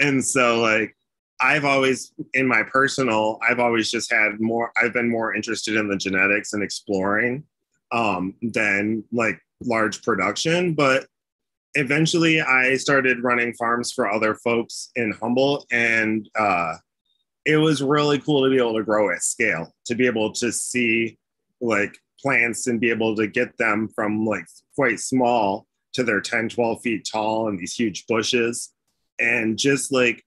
And 0.00 0.24
so 0.24 0.60
like 0.60 0.96
I've 1.42 1.64
always 1.64 2.12
in 2.34 2.46
my 2.46 2.62
personal, 2.62 3.38
I've 3.46 3.58
always 3.58 3.90
just 3.90 4.12
had 4.12 4.40
more 4.40 4.72
I've 4.80 4.92
been 4.92 5.10
more 5.10 5.34
interested 5.34 5.76
in 5.76 5.88
the 5.88 5.96
genetics 5.96 6.52
and 6.52 6.62
exploring 6.62 7.44
um 7.90 8.34
than 8.40 9.04
like 9.12 9.38
large 9.64 10.02
production, 10.02 10.74
but 10.74 11.06
eventually 11.74 12.40
I 12.40 12.76
started 12.76 13.22
running 13.22 13.54
farms 13.54 13.92
for 13.92 14.10
other 14.10 14.34
folks 14.36 14.90
in 14.96 15.12
Humboldt 15.12 15.66
and 15.70 16.28
uh 16.38 16.76
it 17.44 17.56
was 17.56 17.82
really 17.82 18.20
cool 18.20 18.44
to 18.44 18.50
be 18.50 18.58
able 18.58 18.76
to 18.76 18.84
grow 18.84 19.12
at 19.12 19.22
scale, 19.22 19.74
to 19.86 19.96
be 19.96 20.06
able 20.06 20.32
to 20.32 20.52
see 20.52 21.18
like 21.60 21.98
plants 22.20 22.68
and 22.68 22.80
be 22.80 22.90
able 22.90 23.16
to 23.16 23.26
get 23.26 23.56
them 23.58 23.88
from 23.88 24.24
like 24.24 24.44
quite 24.76 25.00
small 25.00 25.66
to 25.94 26.04
their 26.04 26.20
10 26.20 26.50
12 26.50 26.80
feet 26.82 27.08
tall 27.10 27.48
and 27.48 27.58
these 27.58 27.74
huge 27.74 28.06
bushes. 28.06 28.72
And 29.18 29.58
just 29.58 29.92
like 29.92 30.24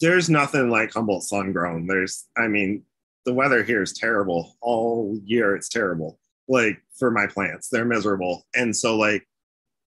there's 0.00 0.28
nothing 0.28 0.70
like 0.70 0.92
humboldt 0.92 1.22
sun 1.22 1.52
grown 1.52 1.86
there's 1.86 2.26
i 2.36 2.46
mean 2.46 2.82
the 3.24 3.34
weather 3.34 3.62
here 3.62 3.82
is 3.82 3.92
terrible 3.92 4.56
all 4.60 5.18
year 5.24 5.54
it's 5.56 5.68
terrible 5.68 6.18
like 6.48 6.80
for 6.98 7.10
my 7.10 7.26
plants 7.26 7.68
they're 7.68 7.84
miserable 7.84 8.46
and 8.54 8.74
so 8.74 8.96
like 8.96 9.26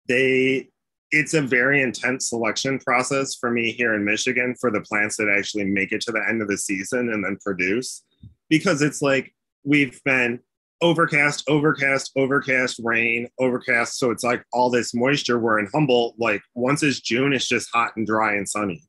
they 0.08 0.68
it's 1.12 1.34
a 1.34 1.42
very 1.42 1.82
intense 1.82 2.30
selection 2.30 2.78
process 2.80 3.36
for 3.36 3.50
me 3.50 3.72
here 3.72 3.94
in 3.94 4.04
michigan 4.04 4.56
for 4.60 4.72
the 4.72 4.82
plants 4.82 5.18
that 5.18 5.34
actually 5.36 5.66
make 5.66 5.92
it 5.92 6.02
to 6.02 6.12
the 6.12 6.24
end 6.28 6.42
of 6.42 6.48
the 6.48 6.58
season 6.58 7.12
and 7.12 7.24
then 7.24 7.38
produce 7.42 8.04
because 8.50 8.82
it's 8.82 9.02
like 9.02 9.34
we've 9.64 10.02
been 10.04 10.40
overcast, 10.82 11.44
overcast, 11.50 12.12
overcast, 12.16 12.80
rain, 12.84 13.28
overcast. 13.40 13.98
So 13.98 14.12
it's 14.12 14.24
like 14.24 14.44
all 14.54 14.70
this 14.70 14.94
moisture. 14.94 15.40
Where 15.40 15.60
in 15.60 15.68
Humboldt, 15.74 16.16
like 16.18 16.42
once 16.56 16.84
it's 16.84 17.00
June, 17.00 17.34
it's 17.34 17.48
just 17.48 17.70
hot 17.74 17.94
and 17.96 18.06
dry 18.06 18.36
and 18.36 18.48
sunny. 18.48 18.84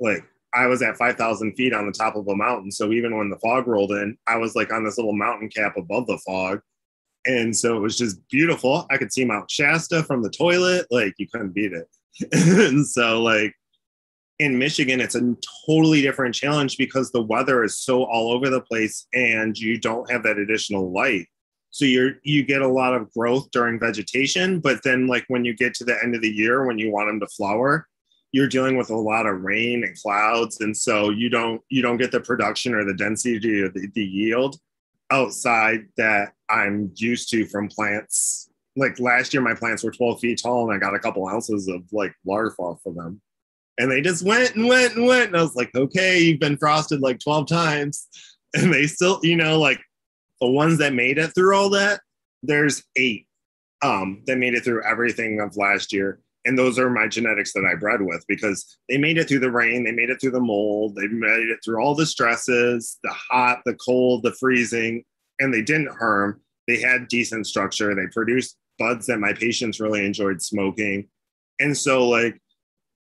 Like 0.00 0.24
I 0.54 0.66
was 0.66 0.82
at 0.82 0.96
5,000 0.96 1.54
feet 1.54 1.74
on 1.74 1.86
the 1.86 1.92
top 1.92 2.16
of 2.16 2.26
a 2.28 2.36
mountain. 2.36 2.70
So 2.70 2.92
even 2.92 3.16
when 3.16 3.30
the 3.30 3.38
fog 3.38 3.66
rolled 3.66 3.92
in, 3.92 4.16
I 4.26 4.36
was 4.36 4.56
like 4.56 4.72
on 4.72 4.84
this 4.84 4.96
little 4.96 5.12
mountain 5.12 5.48
cap 5.48 5.76
above 5.76 6.06
the 6.06 6.18
fog. 6.26 6.60
And 7.26 7.54
so 7.54 7.76
it 7.76 7.80
was 7.80 7.98
just 7.98 8.26
beautiful. 8.28 8.86
I 8.90 8.96
could 8.96 9.12
see 9.12 9.24
Mount 9.24 9.50
Shasta 9.50 10.02
from 10.04 10.22
the 10.22 10.30
toilet. 10.30 10.86
Like 10.90 11.14
you 11.18 11.28
couldn't 11.28 11.52
beat 11.52 11.72
it. 11.72 11.86
and 12.32 12.86
so, 12.86 13.22
like, 13.22 13.54
in 14.38 14.58
Michigan, 14.58 15.00
it's 15.00 15.16
a 15.16 15.36
totally 15.66 16.00
different 16.00 16.34
challenge 16.34 16.78
because 16.78 17.10
the 17.10 17.22
weather 17.22 17.64
is 17.64 17.78
so 17.78 18.04
all 18.04 18.32
over 18.32 18.48
the 18.48 18.60
place 18.60 19.06
and 19.12 19.58
you 19.58 19.78
don't 19.78 20.10
have 20.10 20.22
that 20.22 20.38
additional 20.38 20.92
light. 20.92 21.26
So 21.70 21.84
you're 21.84 22.12
you 22.22 22.44
get 22.44 22.62
a 22.62 22.68
lot 22.68 22.94
of 22.94 23.12
growth 23.12 23.50
during 23.50 23.78
vegetation, 23.78 24.60
but 24.60 24.82
then 24.84 25.06
like 25.06 25.24
when 25.28 25.44
you 25.44 25.54
get 25.54 25.74
to 25.74 25.84
the 25.84 26.02
end 26.02 26.14
of 26.14 26.22
the 26.22 26.30
year 26.30 26.64
when 26.64 26.78
you 26.78 26.90
want 26.90 27.08
them 27.08 27.20
to 27.20 27.26
flower, 27.26 27.86
you're 28.32 28.48
dealing 28.48 28.76
with 28.76 28.90
a 28.90 28.96
lot 28.96 29.26
of 29.26 29.42
rain 29.42 29.84
and 29.84 29.96
clouds, 30.00 30.60
and 30.60 30.76
so 30.76 31.10
you 31.10 31.28
don't 31.28 31.62
you 31.68 31.82
don't 31.82 31.96
get 31.96 32.12
the 32.12 32.20
production 32.20 32.74
or 32.74 32.84
the 32.84 32.94
density 32.94 33.62
or 33.62 33.68
the, 33.68 33.88
the 33.94 34.04
yield 34.04 34.56
outside 35.10 35.86
that 35.96 36.32
I'm 36.50 36.92
used 36.94 37.30
to 37.30 37.46
from 37.46 37.68
plants. 37.68 38.50
Like 38.76 39.00
last 39.00 39.32
year, 39.32 39.42
my 39.42 39.54
plants 39.54 39.82
were 39.82 39.90
12 39.90 40.20
feet 40.20 40.40
tall, 40.42 40.70
and 40.70 40.76
I 40.76 40.78
got 40.78 40.94
a 40.94 40.98
couple 41.00 41.26
ounces 41.26 41.68
of 41.68 41.82
like 41.92 42.14
larvae 42.24 42.54
off 42.58 42.80
of 42.86 42.94
them 42.94 43.20
and 43.78 43.90
they 43.90 44.00
just 44.00 44.24
went 44.24 44.54
and 44.56 44.66
went 44.66 44.96
and 44.96 45.06
went. 45.06 45.28
And 45.28 45.36
I 45.36 45.42
was 45.42 45.54
like, 45.54 45.74
okay, 45.74 46.18
you've 46.18 46.40
been 46.40 46.58
frosted 46.58 47.00
like 47.00 47.20
12 47.20 47.48
times. 47.48 48.08
And 48.56 48.72
they 48.72 48.86
still, 48.86 49.20
you 49.22 49.36
know, 49.36 49.60
like 49.60 49.78
the 50.40 50.48
ones 50.48 50.78
that 50.78 50.94
made 50.94 51.18
it 51.18 51.34
through 51.34 51.54
all 51.54 51.68
that, 51.68 52.00
there's 52.42 52.82
eight 52.96 53.26
um, 53.82 54.22
that 54.26 54.38
made 54.38 54.54
it 54.54 54.64
through 54.64 54.82
everything 54.84 55.38
of 55.38 55.54
last 55.58 55.92
year. 55.92 56.18
And 56.44 56.58
those 56.58 56.78
are 56.78 56.88
my 56.88 57.08
genetics 57.08 57.52
that 57.52 57.68
I 57.70 57.74
bred 57.74 58.00
with 58.00 58.24
because 58.28 58.78
they 58.88 58.96
made 58.96 59.18
it 59.18 59.28
through 59.28 59.40
the 59.40 59.50
rain, 59.50 59.84
they 59.84 59.92
made 59.92 60.08
it 60.08 60.20
through 60.20 60.30
the 60.30 60.40
mold, 60.40 60.94
they 60.94 61.08
made 61.08 61.48
it 61.48 61.58
through 61.64 61.82
all 61.82 61.94
the 61.94 62.06
stresses, 62.06 62.98
the 63.02 63.12
hot, 63.12 63.60
the 63.66 63.74
cold, 63.84 64.22
the 64.22 64.32
freezing, 64.32 65.04
and 65.40 65.52
they 65.52 65.62
didn't 65.62 65.96
harm. 65.98 66.40
They 66.66 66.80
had 66.80 67.08
decent 67.08 67.46
structure. 67.46 67.94
They 67.94 68.06
produced 68.12 68.56
buds 68.78 69.06
that 69.06 69.18
my 69.18 69.32
patients 69.32 69.80
really 69.80 70.04
enjoyed 70.06 70.40
smoking. 70.40 71.08
And 71.60 71.76
so, 71.76 72.08
like, 72.08 72.40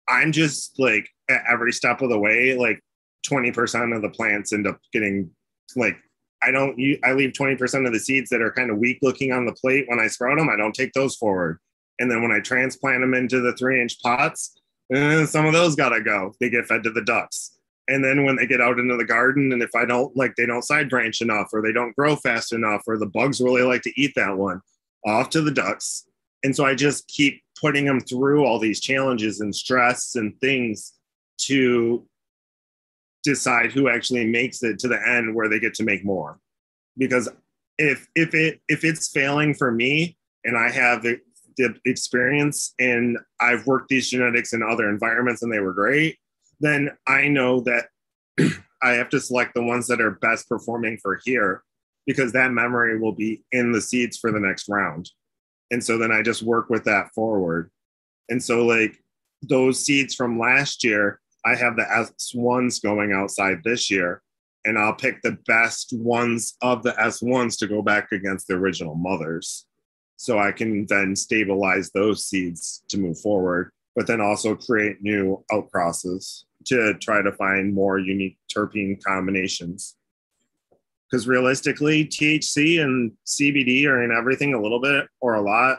I'm 0.09 0.33
just 0.33 0.79
like 0.79 1.09
at 1.29 1.43
every 1.49 1.73
step 1.73 2.01
of 2.01 2.11
the 2.11 2.19
way, 2.19 2.57
like 2.57 2.81
20% 3.29 3.95
of 3.95 4.03
the 4.03 4.11
plants 4.11 4.53
end 4.53 4.67
up 4.67 4.79
getting 4.93 5.31
like 5.77 5.97
I 6.43 6.51
don't 6.51 6.79
I 7.05 7.13
leave 7.13 7.33
20% 7.33 7.87
of 7.87 7.93
the 7.93 8.01
seeds 8.01 8.31
that 8.31 8.41
are 8.41 8.53
kind 8.53 8.71
of 8.71 8.79
weak 8.79 8.99
looking 9.03 9.33
on 9.33 9.45
the 9.45 9.53
plate 9.53 9.85
when 9.89 10.01
I 10.01 10.07
sprout 10.07 10.39
them. 10.39 10.49
I 10.49 10.57
don't 10.57 10.75
take 10.75 10.93
those 10.93 11.17
forward. 11.17 11.59
And 12.01 12.11
then 12.11 12.23
when 12.23 12.33
I 12.33 12.41
transplant 12.41 13.03
them 13.03 13.15
into 13.15 13.41
the 13.41 13.55
three 13.57 13.81
inch 13.81 14.01
pots, 14.03 14.61
eh, 14.93 15.25
some 15.27 15.47
of 15.47 15.53
those 15.53 15.77
gotta 15.77 16.01
go. 16.01 16.35
They 16.41 16.51
get 16.51 16.67
fed 16.67 16.83
to 16.85 16.91
the 16.91 17.05
ducks. 17.05 17.57
And 17.87 18.05
then 18.05 18.25
when 18.25 18.37
they 18.37 18.47
get 18.47 18.61
out 18.61 18.79
into 18.79 18.97
the 18.97 19.05
garden, 19.05 19.53
and 19.53 19.63
if 19.63 19.75
I 19.75 19.85
don't 19.85 20.17
like 20.17 20.35
they 20.37 20.47
don't 20.47 20.65
side 20.65 20.89
branch 20.89 21.21
enough, 21.21 21.51
or 21.53 21.63
they 21.63 21.73
don't 21.73 21.95
grow 21.95 22.17
fast 22.17 22.53
enough, 22.53 22.83
or 22.87 22.99
the 22.99 23.07
bugs 23.07 23.41
really 23.41 23.63
like 23.63 23.83
to 23.83 24.01
eat 24.01 24.15
that 24.17 24.37
one, 24.37 24.61
off 25.07 25.31
to 25.31 25.41
the 25.41 25.51
ducks. 25.51 26.07
And 26.43 26.57
so 26.57 26.65
I 26.65 26.75
just 26.75 27.07
keep 27.09 27.43
putting 27.61 27.85
them 27.85 28.01
through 28.01 28.45
all 28.45 28.59
these 28.59 28.81
challenges 28.81 29.41
and 29.41 29.55
stress 29.55 30.15
and 30.17 30.39
things 30.41 30.95
to 31.43 32.07
decide 33.23 33.73
who 33.73 33.89
actually 33.89 34.27
makes 34.27 34.63
it 34.63 34.79
to 34.79 34.89
the 34.89 35.01
end 35.07 35.35
where 35.35 35.49
they 35.49 35.61
get 35.61 35.75
to 35.75 35.83
make 35.83 36.05
more 36.05 36.39
because 36.97 37.29
if 37.79 38.09
if 38.15 38.35
it 38.35 38.61
if 38.69 38.85
it's 38.85 39.09
failing 39.09 39.55
for 39.55 39.71
me 39.71 40.17
and 40.45 40.57
i 40.57 40.71
have 40.71 41.05
the, 41.61 41.75
experience 41.91 42.75
and 42.79 43.19
i've 43.41 43.67
worked 43.67 43.89
these 43.89 44.11
genetics 44.11 44.53
in 44.53 44.63
other 44.63 44.89
environments 44.89 45.43
and 45.43 45.53
they 45.53 45.61
were 45.61 45.73
great 45.73 46.19
then 46.61 46.91
i 47.07 47.29
know 47.29 47.61
that 47.61 47.87
i 48.83 48.91
have 48.91 49.09
to 49.09 49.21
select 49.21 49.55
the 49.55 49.63
ones 49.63 49.87
that 49.87 50.01
are 50.01 50.13
best 50.13 50.49
performing 50.49 50.99
for 51.03 51.21
here 51.25 51.63
because 52.07 52.33
that 52.33 52.53
memory 52.53 52.99
will 52.99 53.13
be 53.13 53.43
in 53.53 53.73
the 53.73 53.81
seeds 53.81 54.17
for 54.17 54.33
the 54.33 54.41
next 54.41 54.69
round. 54.69 55.09
And 55.71 55.83
so 55.83 55.99
then 55.99 56.11
I 56.11 56.23
just 56.23 56.43
work 56.43 56.69
with 56.69 56.85
that 56.85 57.13
forward. 57.15 57.71
And 58.29 58.43
so, 58.43 58.65
like 58.65 58.99
those 59.43 59.85
seeds 59.85 60.15
from 60.15 60.39
last 60.39 60.83
year, 60.83 61.21
I 61.45 61.55
have 61.55 61.77
the 61.77 61.85
S1s 61.85 62.83
going 62.83 63.13
outside 63.13 63.59
this 63.65 63.91
year, 63.91 64.23
and 64.65 64.79
I'll 64.79 64.95
pick 64.95 65.23
the 65.23 65.39
best 65.47 65.93
ones 65.93 66.57
of 66.63 66.83
the 66.83 66.93
S1s 66.93 67.59
to 67.59 67.69
go 67.69 67.83
back 67.83 68.11
against 68.13 68.49
the 68.49 68.55
original 68.55 68.95
mothers. 68.95 69.67
So 70.21 70.39
I 70.39 70.53
can 70.53 70.85
then 70.85 71.17
stabilize 71.17 71.93
those 71.93 72.27
seeds 72.27 72.85
to 72.91 72.99
move 72.99 73.19
forward, 73.21 73.73
but 73.97 74.07
then 74.07 74.21
also 74.21 74.55
create 74.55 75.01
new 75.01 75.43
outcrosses 75.51 76.43
to 76.67 76.93
try 77.01 77.23
to 77.23 77.33
find 77.33 77.73
more 77.73 77.99
unique 77.99 78.37
terpene 78.55 79.03
combinations. 79.03 79.97
Because 81.11 81.27
realistically, 81.27 82.05
THC 82.05 82.83
and 82.83 83.13
CBD 83.27 83.87
are 83.87 84.03
in 84.03 84.13
everything 84.13 84.53
a 84.53 84.61
little 84.61 84.79
bit 84.79 85.07
or 85.23 85.37
a 85.37 85.41
lot. 85.41 85.79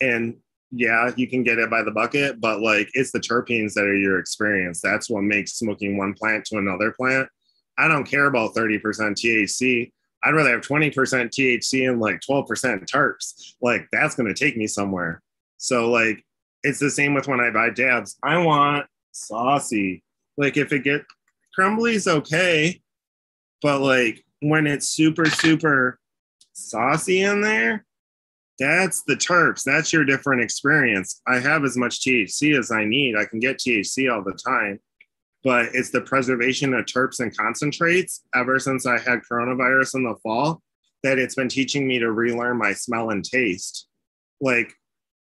And 0.00 0.38
yeah, 0.70 1.10
you 1.14 1.28
can 1.28 1.42
get 1.42 1.58
it 1.58 1.68
by 1.68 1.82
the 1.82 1.90
bucket, 1.90 2.40
but 2.40 2.62
like 2.62 2.88
it's 2.94 3.12
the 3.12 3.20
terpenes 3.20 3.74
that 3.74 3.84
are 3.84 3.94
your 3.94 4.18
experience. 4.18 4.80
That's 4.80 5.10
what 5.10 5.22
makes 5.22 5.58
smoking 5.58 5.98
one 5.98 6.14
plant 6.14 6.46
to 6.46 6.56
another 6.56 6.92
plant. 6.92 7.28
I 7.76 7.88
don't 7.88 8.08
care 8.08 8.24
about 8.24 8.54
30% 8.54 8.80
THC. 8.80 9.92
I'd 10.24 10.34
rather 10.34 10.50
have 10.50 10.60
20% 10.60 10.92
THC 10.94 11.88
and 11.88 12.00
like 12.00 12.20
12% 12.20 12.46
terps. 12.86 13.54
Like 13.60 13.86
that's 13.92 14.14
going 14.14 14.32
to 14.32 14.34
take 14.34 14.56
me 14.56 14.66
somewhere. 14.66 15.22
So 15.58 15.90
like 15.90 16.24
it's 16.62 16.78
the 16.78 16.90
same 16.90 17.14
with 17.14 17.28
when 17.28 17.40
I 17.40 17.50
buy 17.50 17.70
dabs. 17.70 18.16
I 18.22 18.38
want 18.38 18.86
saucy. 19.12 20.02
Like 20.36 20.56
if 20.56 20.72
it 20.72 20.84
get 20.84 21.04
crumbly 21.54 21.94
is 21.94 22.08
okay, 22.08 22.80
but 23.60 23.80
like 23.80 24.24
when 24.40 24.66
it's 24.66 24.88
super 24.88 25.26
super 25.26 25.98
saucy 26.52 27.22
in 27.22 27.40
there, 27.40 27.84
that's 28.58 29.02
the 29.04 29.14
terps. 29.14 29.62
That's 29.64 29.92
your 29.92 30.04
different 30.04 30.42
experience. 30.42 31.20
I 31.26 31.38
have 31.38 31.64
as 31.64 31.76
much 31.76 32.00
THC 32.00 32.58
as 32.58 32.70
I 32.70 32.84
need. 32.84 33.16
I 33.16 33.24
can 33.24 33.40
get 33.40 33.58
THC 33.58 34.12
all 34.12 34.22
the 34.22 34.32
time, 34.32 34.78
but 35.44 35.66
it's 35.74 35.90
the 35.90 36.00
preservation 36.00 36.74
of 36.74 36.84
terps 36.84 37.20
and 37.20 37.36
concentrates 37.36 38.22
ever 38.34 38.58
since 38.58 38.86
I 38.86 38.98
had 38.98 39.20
coronavirus 39.30 39.96
in 39.96 40.04
the 40.04 40.16
fall 40.22 40.62
that 41.02 41.18
it's 41.18 41.34
been 41.34 41.48
teaching 41.48 41.86
me 41.86 41.98
to 41.98 42.12
relearn 42.12 42.58
my 42.58 42.72
smell 42.72 43.10
and 43.10 43.24
taste. 43.24 43.88
Like 44.40 44.72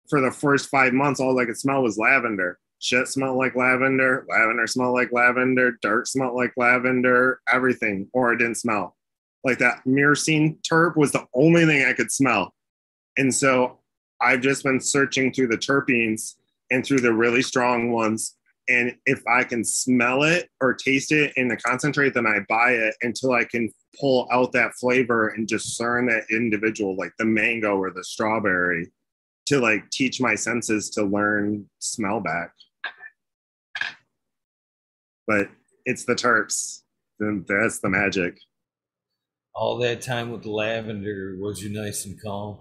for 0.10 0.20
the 0.20 0.32
first 0.32 0.70
five 0.70 0.94
months, 0.94 1.20
all 1.20 1.40
I 1.40 1.46
could 1.46 1.58
smell 1.58 1.84
was 1.84 1.98
lavender. 1.98 2.60
Shit 2.80 3.08
smelled 3.08 3.38
like 3.38 3.56
lavender. 3.56 4.26
Lavender 4.30 4.68
smelled 4.68 4.96
like 4.96 5.14
lavender. 5.14 5.78
Dirt 5.82 6.08
smelled 6.08 6.36
like 6.36 6.54
lavender. 6.58 7.40
Everything, 7.48 8.10
or 8.12 8.34
it 8.34 8.38
didn't 8.38 8.56
smell. 8.56 8.98
Like 9.44 9.60
that 9.60 9.82
myrcene 9.86 10.58
terp 10.62 10.98
was 10.98 11.12
the 11.12 11.26
only 11.34 11.66
thing 11.66 11.86
I 11.86 11.94
could 11.94 12.12
smell 12.12 12.54
and 13.18 13.34
so 13.34 13.80
I've 14.22 14.42
just 14.42 14.64
been 14.64 14.80
searching 14.80 15.34
through 15.34 15.48
the 15.48 15.58
terpenes 15.58 16.36
and 16.70 16.86
through 16.86 17.02
the 17.02 17.14
really 17.14 17.42
strong 17.42 17.92
ones. 17.92 18.36
And 18.72 18.96
if 19.06 19.22
I 19.28 19.44
can 19.44 19.66
smell 19.66 20.24
it 20.24 20.50
or 20.62 20.74
taste 20.74 21.12
it 21.12 21.34
in 21.36 21.50
the 21.50 21.58
concentrate, 21.58 22.14
then 22.14 22.26
I 22.26 22.38
buy 22.48 22.72
it 22.72 22.96
until 23.02 23.34
I 23.34 23.44
can 23.44 23.70
pull 24.00 24.30
out 24.32 24.54
that 24.54 24.76
flavor 24.80 25.28
and 25.28 25.46
discern 25.46 26.06
that 26.08 26.24
individual, 26.32 26.96
like 26.96 27.12
the 27.20 27.26
mango 27.26 27.76
or 27.76 27.92
the 27.92 28.04
strawberry, 28.04 28.88
to 29.48 29.60
like 29.60 29.90
teach 29.90 30.22
my 30.22 30.36
senses 30.36 30.90
to 30.92 31.04
learn 31.04 31.70
smell 31.80 32.22
back. 32.22 32.54
But 35.28 35.50
it's 35.84 36.06
the 36.06 36.16
terps, 36.16 36.84
that's 37.20 37.80
the 37.80 37.90
magic. 37.90 38.40
All 39.54 39.78
that 39.80 40.02
time 40.02 40.32
with 40.32 40.46
lavender 40.46 41.36
was 41.38 41.62
you 41.62 41.70
nice 41.70 42.06
and 42.06 42.22
calm? 42.22 42.60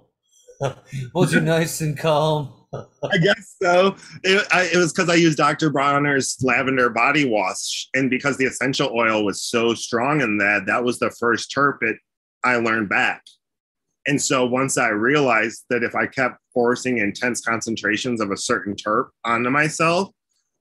was 1.15 1.33
you 1.33 1.41
nice 1.41 1.81
and 1.81 1.97
calm? 1.97 2.60
I 2.73 3.19
guess 3.19 3.57
so. 3.61 3.97
It, 4.23 4.47
I, 4.53 4.71
it 4.73 4.77
was 4.77 4.93
because 4.93 5.09
I 5.09 5.15
used 5.15 5.39
Dr. 5.39 5.71
Bronner's 5.71 6.37
lavender 6.43 6.91
body 6.91 7.29
wash, 7.29 7.89
and 7.95 8.09
because 8.09 8.37
the 8.37 8.45
essential 8.45 8.91
oil 8.95 9.25
was 9.25 9.43
so 9.43 9.75
strong 9.75 10.21
in 10.21 10.39
that, 10.39 10.67
that 10.67 10.85
was 10.85 10.99
the 10.99 11.11
first 11.19 11.53
terp 11.55 11.79
it 11.83 11.97
I 12.45 12.57
learned 12.57 12.89
back. 12.89 13.23
And 14.07 14.21
so 14.21 14.47
once 14.47 14.79
I 14.79 14.89
realized 14.89 15.65
that 15.69 15.83
if 15.83 15.95
I 15.95 16.07
kept 16.07 16.39
forcing 16.55 16.99
intense 16.99 17.41
concentrations 17.41 18.21
of 18.21 18.31
a 18.31 18.37
certain 18.37 18.75
terp 18.75 19.09
onto 19.25 19.51
myself, 19.51 20.09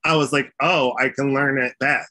I 0.03 0.15
was 0.15 0.33
like, 0.33 0.51
oh, 0.61 0.93
I 0.99 1.09
can 1.09 1.33
learn 1.33 1.61
it 1.61 1.73
back. 1.79 2.07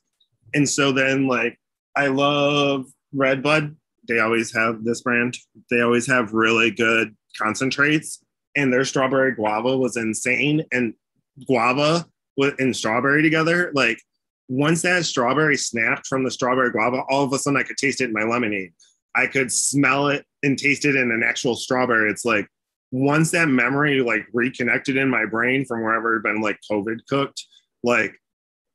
And 0.54 0.68
so 0.68 0.92
then, 0.92 1.26
like, 1.26 1.58
I 1.96 2.06
love 2.06 2.86
Redbud. 3.12 3.76
They 4.06 4.20
always 4.20 4.54
have 4.54 4.84
this 4.84 5.02
brand. 5.02 5.36
They 5.70 5.82
always 5.82 6.06
have 6.06 6.32
really 6.32 6.70
good 6.70 7.14
concentrates, 7.36 8.24
and 8.58 8.72
their 8.72 8.84
strawberry 8.84 9.34
guava 9.34 9.78
was 9.78 9.96
insane. 9.96 10.64
And 10.72 10.94
guava 11.46 12.06
and 12.58 12.76
strawberry 12.76 13.22
together, 13.22 13.70
like 13.74 13.98
once 14.48 14.82
that 14.82 15.04
strawberry 15.04 15.56
snapped 15.56 16.06
from 16.06 16.24
the 16.24 16.30
strawberry 16.30 16.70
guava, 16.70 17.02
all 17.08 17.24
of 17.24 17.32
a 17.32 17.38
sudden 17.38 17.58
I 17.58 17.62
could 17.62 17.76
taste 17.76 18.00
it 18.00 18.06
in 18.06 18.12
my 18.12 18.24
lemonade. 18.24 18.72
I 19.14 19.26
could 19.26 19.52
smell 19.52 20.08
it 20.08 20.26
and 20.42 20.58
taste 20.58 20.84
it 20.84 20.96
in 20.96 21.10
an 21.10 21.22
actual 21.24 21.54
strawberry. 21.54 22.10
It's 22.10 22.24
like 22.24 22.46
once 22.90 23.30
that 23.30 23.48
memory 23.48 24.00
like 24.00 24.26
reconnected 24.32 24.96
in 24.96 25.08
my 25.08 25.24
brain 25.24 25.64
from 25.64 25.82
wherever 25.82 26.14
it 26.14 26.18
had 26.18 26.32
been 26.34 26.42
like 26.42 26.58
COVID 26.70 26.98
cooked, 27.08 27.44
like 27.84 28.14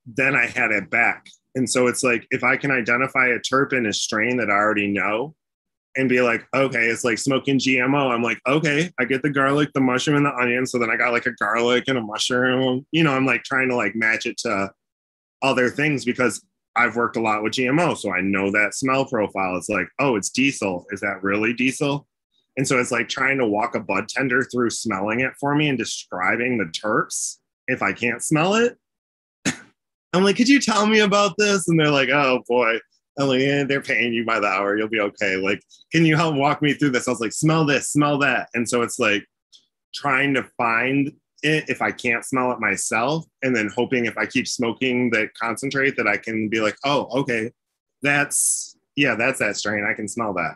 then 0.06 0.36
I 0.36 0.46
had 0.46 0.72
it 0.72 0.90
back. 0.90 1.28
And 1.56 1.70
so 1.70 1.88
it's 1.88 2.04
like 2.04 2.26
if 2.32 2.44
I 2.44 2.58
can 2.58 2.72
identify 2.72 3.28
a 3.28 3.40
terp 3.40 3.74
in 3.74 3.86
a 3.86 3.94
strain 3.94 4.38
that 4.38 4.50
I 4.50 4.54
already 4.54 4.88
know, 4.88 5.36
and 5.96 6.10
be 6.10 6.22
like, 6.22 6.46
okay, 6.54 6.86
it's 6.88 7.04
like 7.04 7.18
smoking 7.18 7.60
GMO. 7.60 8.12
I'm 8.12 8.24
like, 8.24 8.40
okay, 8.48 8.92
I 9.00 9.06
get 9.06 9.22
the 9.22 9.30
garlic, 9.30 9.70
the 9.74 9.82
mushroom, 9.82 10.18
and 10.18 10.26
the 10.26 10.36
onion. 10.36 10.66
So 10.66 10.80
then 10.80 10.90
I 10.90 10.98
got 10.98 11.12
like 11.12 11.26
a 11.26 11.34
garlic 11.34 11.86
and 11.88 11.98
a 11.98 12.02
mushroom. 12.02 12.86
You 12.92 13.04
know, 13.04 13.14
I'm 13.14 13.26
like 13.26 13.44
trying 13.44 13.70
to 13.70 13.76
like 13.76 13.96
match 13.96 14.26
it 14.26 14.38
to 14.40 14.72
other 15.42 15.70
things 15.70 16.04
because 16.06 16.44
I've 16.76 16.96
worked 16.96 17.18
a 17.18 17.22
lot 17.22 17.44
with 17.44 17.54
GMO. 17.54 17.96
So 17.98 18.12
I 18.12 18.22
know 18.22 18.52
that 18.52 18.74
smell 18.74 19.06
profile. 19.06 19.56
It's 19.58 19.70
like, 19.70 19.88
oh, 20.00 20.16
it's 20.16 20.30
diesel. 20.30 20.86
Is 20.92 21.02
that 21.02 21.22
really 21.22 21.54
diesel? 21.54 22.08
And 22.58 22.68
so 22.68 22.80
it's 22.80 22.92
like 22.92 23.10
trying 23.10 23.38
to 23.40 23.48
walk 23.48 23.76
a 23.76 23.80
bud 23.80 24.08
tender 24.08 24.44
through 24.44 24.70
smelling 24.72 25.22
it 25.22 25.34
for 25.40 25.56
me 25.56 25.70
and 25.70 25.78
describing 25.78 26.58
the 26.58 26.66
terps 26.66 27.38
if 27.68 27.82
I 27.82 27.94
can't 27.94 28.22
smell 28.22 28.56
it. 28.56 28.78
I'm 30.14 30.24
like, 30.24 30.36
could 30.36 30.50
you 30.50 30.60
tell 30.60 30.86
me 30.86 31.00
about 31.00 31.36
this? 31.38 31.68
And 31.68 31.80
they're 31.80 31.90
like, 31.90 32.10
oh 32.10 32.44
boy. 32.48 32.78
I'm 33.20 33.28
like, 33.28 33.42
yeah, 33.42 33.64
they're 33.64 33.82
paying 33.82 34.14
you 34.14 34.26
by 34.26 34.40
the 34.40 34.48
hour. 34.48 34.78
You'll 34.78 34.88
be 34.90 35.00
okay. 35.00 35.36
Like, 35.38 35.62
can 35.92 36.06
you 36.06 36.16
help 36.16 36.36
walk 36.36 36.62
me 36.62 36.74
through 36.74 36.92
this? 36.92 37.08
I 37.08 37.12
was 37.12 37.20
like, 37.20 37.34
smell 37.34 37.66
this, 37.66 37.90
smell 37.90 38.18
that. 38.20 38.50
And 38.54 38.68
so 38.68 38.82
it's 38.82 38.98
like 38.98 39.24
trying 39.94 40.34
to 40.34 40.44
find 40.58 41.12
it 41.44 41.66
if 41.68 41.82
I 41.82 41.92
can't 41.92 42.26
smell 42.26 42.52
it 42.52 42.60
myself, 42.60 43.26
and 43.44 43.56
then 43.56 43.70
hoping 43.76 44.06
if 44.06 44.18
I 44.18 44.26
keep 44.26 44.48
smoking 44.48 45.12
that 45.12 45.34
concentrate 45.36 45.96
that 45.98 46.08
I 46.08 46.18
can 46.18 46.50
be 46.50 46.62
like, 46.62 46.78
oh, 46.86 47.08
okay, 47.20 47.52
that's 48.02 48.78
yeah, 48.96 49.16
that's 49.16 49.40
that 49.40 49.58
strain. 49.58 49.86
I 49.90 49.94
can 49.94 50.08
smell 50.08 50.34
that. 50.34 50.56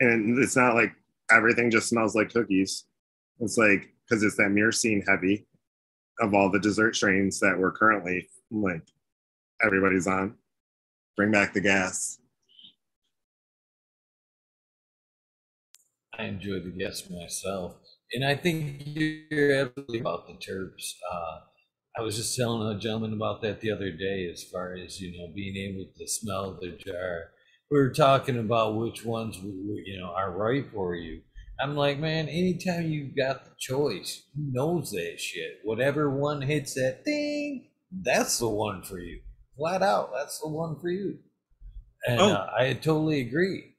And 0.00 0.38
it's 0.42 0.56
not 0.56 0.74
like 0.74 0.92
everything 1.30 1.70
just 1.70 1.88
smells 1.88 2.14
like 2.14 2.32
cookies. 2.32 2.84
It's 3.40 3.58
like 3.58 3.92
because 4.08 4.22
it's 4.22 4.36
that 4.36 4.50
myrcene 4.50 5.06
heavy 5.06 5.46
of 6.20 6.34
all 6.34 6.50
the 6.50 6.60
dessert 6.60 6.96
strains 6.96 7.40
that 7.40 7.58
we're 7.58 7.72
currently 7.72 8.28
like 8.50 8.88
everybody's 9.62 10.06
on. 10.06 10.34
Bring 11.16 11.30
back 11.30 11.54
the 11.54 11.62
gas. 11.62 12.18
I 16.18 16.24
enjoy 16.24 16.60
the 16.60 16.74
gas 16.76 17.08
myself. 17.10 17.76
And 18.12 18.24
I 18.24 18.36
think 18.36 18.82
you're 18.84 19.54
absolutely 19.54 20.00
about 20.00 20.26
the 20.26 20.34
terps. 20.34 20.92
Uh, 21.10 21.38
I 21.98 22.02
was 22.02 22.16
just 22.16 22.36
telling 22.36 22.68
a 22.68 22.78
gentleman 22.78 23.14
about 23.14 23.40
that 23.42 23.60
the 23.62 23.70
other 23.72 23.90
day, 23.90 24.28
as 24.30 24.44
far 24.44 24.74
as 24.74 25.00
you 25.00 25.16
know, 25.18 25.32
being 25.34 25.56
able 25.56 25.90
to 25.96 26.06
smell 26.06 26.58
the 26.60 26.72
jar. 26.72 27.30
We 27.70 27.78
were 27.78 27.90
talking 27.90 28.38
about 28.38 28.76
which 28.76 29.04
ones 29.04 29.38
you 29.38 29.98
know 29.98 30.12
are 30.14 30.30
right 30.30 30.66
for 30.72 30.94
you. 30.94 31.22
I'm 31.58 31.74
like, 31.74 31.98
man, 31.98 32.28
anytime 32.28 32.90
you've 32.90 33.16
got 33.16 33.46
the 33.46 33.52
choice, 33.58 34.22
who 34.36 34.52
knows 34.52 34.90
that 34.90 35.18
shit? 35.18 35.60
Whatever 35.64 36.10
one 36.10 36.42
hits 36.42 36.74
that 36.74 37.04
thing, 37.04 37.70
that's 37.90 38.38
the 38.38 38.48
one 38.48 38.82
for 38.82 38.98
you 38.98 39.20
flat 39.56 39.82
out, 39.82 40.12
that's 40.14 40.38
the 40.40 40.48
one 40.48 40.78
for 40.80 40.88
you. 40.88 41.18
And 42.06 42.20
oh. 42.20 42.32
uh, 42.32 42.50
I 42.56 42.72
totally 42.74 43.20
agree. 43.20 43.74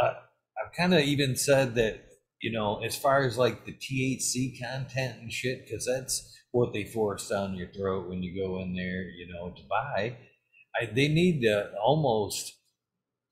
Uh, 0.00 0.14
I've 0.62 0.72
kind 0.76 0.94
of 0.94 1.00
even 1.00 1.36
said 1.36 1.74
that, 1.76 2.00
you 2.42 2.52
know, 2.52 2.82
as 2.82 2.96
far 2.96 3.24
as 3.24 3.38
like 3.38 3.64
the 3.64 3.72
THC 3.72 4.60
content 4.60 5.20
and 5.20 5.32
shit, 5.32 5.64
because 5.64 5.86
that's 5.86 6.36
what 6.52 6.72
they 6.72 6.84
force 6.84 7.28
down 7.28 7.54
your 7.54 7.68
throat 7.68 8.08
when 8.08 8.22
you 8.22 8.34
go 8.40 8.60
in 8.60 8.74
there, 8.74 9.02
you 9.02 9.26
know, 9.32 9.50
to 9.50 9.62
buy. 9.68 10.16
I, 10.80 10.86
they 10.86 11.08
need 11.08 11.42
to 11.42 11.72
almost, 11.82 12.52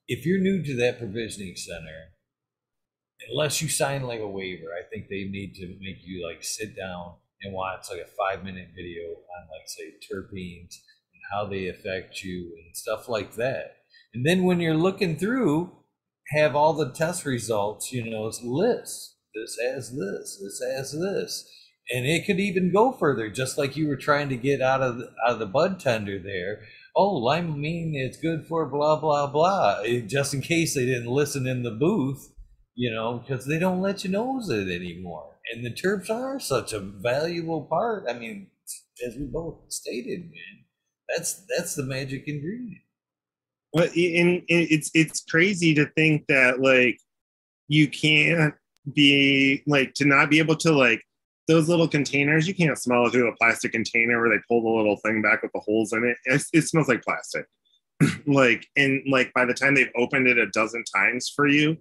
if 0.09 0.25
you're 0.25 0.41
new 0.41 0.63
to 0.63 0.77
that 0.77 0.99
provisioning 0.99 1.57
center, 1.57 2.13
unless 3.31 3.61
you 3.61 3.69
sign 3.69 4.03
like 4.03 4.21
a 4.21 4.29
waiver, 4.29 4.69
I 4.79 4.89
think 4.89 5.09
they 5.09 5.25
need 5.25 5.55
to 5.57 5.67
make 5.81 5.99
you 6.05 6.27
like 6.27 6.43
sit 6.43 6.77
down 6.77 7.15
and 7.43 7.53
watch 7.53 7.87
like 7.91 8.01
a 8.01 8.07
five 8.07 8.45
minute 8.45 8.69
video 8.75 9.03
on 9.03 9.49
like 9.51 9.67
say 9.67 9.95
terpenes 10.11 10.77
how 11.33 11.47
they 11.47 11.69
affect 11.69 12.23
you 12.23 12.53
and 12.65 12.77
stuff 12.77 13.09
like 13.09 13.35
that. 13.35 13.77
And 14.15 14.27
then 14.27 14.45
when 14.45 14.61
you're 14.61 14.75
looking 14.75 15.17
through, 15.17 15.73
have 16.29 16.55
all 16.55 16.73
the 16.73 16.91
test 16.91 17.25
results, 17.25 17.93
you 17.93 18.09
know, 18.09 18.31
lists. 18.43 19.17
This 19.35 19.57
has 19.63 19.91
this, 19.91 20.39
this 20.43 20.63
has 20.77 20.93
this. 20.93 21.49
And 21.91 22.07
it 22.07 22.27
could 22.27 22.39
even 22.39 22.73
go 22.73 22.93
further, 22.93 23.29
just 23.29 23.59
like 23.59 23.77
you 23.77 23.89
were 23.89 23.97
trying 23.97 24.29
to 24.29 24.37
get 24.37 24.61
out 24.61 24.83
of 24.83 24.99
the, 24.99 25.05
out 25.27 25.33
of 25.33 25.39
the 25.39 25.47
bud 25.47 25.81
tender 25.81 26.19
there. 26.19 26.61
Oh, 26.95 27.21
limonene 27.21 27.93
it's 27.95 28.19
good 28.19 28.47
for 28.47 28.67
blah 28.67 29.01
blah 29.01 29.27
blah. 29.27 29.83
Just 30.07 30.35
in 30.35 30.43
case 30.43 30.75
they 30.75 30.85
didn't 30.85 31.07
listen 31.07 31.47
in 31.47 31.63
the 31.63 31.71
booth, 31.71 32.33
you 32.75 32.91
know, 32.91 33.19
because 33.19 33.47
they 33.47 33.59
don't 33.59 33.81
let 33.81 34.05
you 34.05 34.11
nose 34.11 34.49
it 34.51 34.69
anymore. 34.69 35.39
And 35.53 35.65
the 35.65 35.71
terps 35.71 36.11
are 36.11 36.39
such 36.39 36.73
a 36.73 36.79
valuable 36.79 37.63
part. 37.63 38.05
I 38.09 38.13
mean, 38.13 38.49
as 39.07 39.17
we 39.17 39.25
both 39.25 39.73
stated, 39.73 40.21
man, 40.21 40.62
that's 41.09 41.45
that's 41.57 41.75
the 41.75 41.83
magic 41.83 42.29
ingredient. 42.29 42.83
Well, 43.73 43.87
and 43.87 44.43
it's 44.49 44.91
it's 44.95 45.23
crazy 45.25 45.75
to 45.75 45.87
think 45.97 46.27
that 46.29 46.61
like 46.61 46.99
you 47.69 47.89
can't 47.89 48.55
be 48.93 49.63
like 49.67 49.95
to 49.95 50.05
not 50.05 50.31
be 50.31 50.39
able 50.39 50.57
to 50.57 50.73
like 50.73 51.03
those 51.49 51.69
little 51.69 51.89
containers. 51.89 52.47
You 52.47 52.55
can't 52.55 52.79
smell 52.79 53.09
through 53.09 53.29
a 53.29 53.37
plastic 53.37 53.73
container 53.73 54.21
where 54.21 54.31
they 54.31 54.43
pull 54.49 54.63
the 54.63 54.69
little 54.69 54.97
thing 54.99 55.23
back 55.23 55.43
with 55.43 55.53
the 55.53 55.61
holes 55.61 55.93
in 55.93 56.05
it. 56.05 56.17
It, 56.25 56.43
it 56.53 56.63
smells 56.63 56.89
like 56.89 57.03
plastic. 57.03 57.47
like 58.27 58.67
and 58.77 59.03
like 59.11 59.33
by 59.33 59.45
the 59.45 59.55
time 59.55 59.75
they've 59.75 59.93
opened 59.97 60.27
it 60.27 60.39
a 60.39 60.47
dozen 60.47 60.85
times 60.95 61.33
for 61.35 61.47
you, 61.47 61.77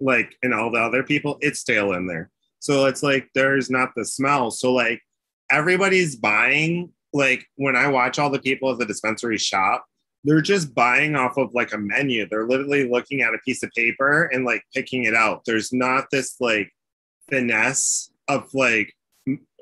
like 0.00 0.34
and 0.42 0.54
all 0.54 0.70
the 0.70 0.80
other 0.80 1.02
people, 1.02 1.38
it's 1.40 1.60
stale 1.60 1.92
in 1.92 2.06
there. 2.06 2.30
So 2.60 2.86
it's 2.86 3.02
like 3.02 3.28
there's 3.34 3.70
not 3.70 3.90
the 3.94 4.04
smell. 4.04 4.50
So 4.50 4.72
like 4.72 5.00
everybody's 5.50 6.16
buying. 6.16 6.90
Like 7.12 7.46
when 7.56 7.76
I 7.76 7.88
watch 7.88 8.18
all 8.18 8.30
the 8.30 8.38
people 8.38 8.70
at 8.70 8.78
the 8.78 8.86
dispensary 8.86 9.38
shop, 9.38 9.86
they're 10.24 10.40
just 10.40 10.74
buying 10.74 11.14
off 11.16 11.36
of 11.36 11.54
like 11.54 11.72
a 11.72 11.78
menu. 11.78 12.26
They're 12.28 12.46
literally 12.46 12.88
looking 12.88 13.22
at 13.22 13.34
a 13.34 13.38
piece 13.38 13.62
of 13.62 13.70
paper 13.70 14.24
and 14.24 14.44
like 14.44 14.62
picking 14.74 15.04
it 15.04 15.14
out. 15.14 15.42
There's 15.46 15.72
not 15.72 16.06
this 16.10 16.36
like 16.40 16.72
finesse 17.30 18.10
of 18.26 18.52
like 18.52 18.94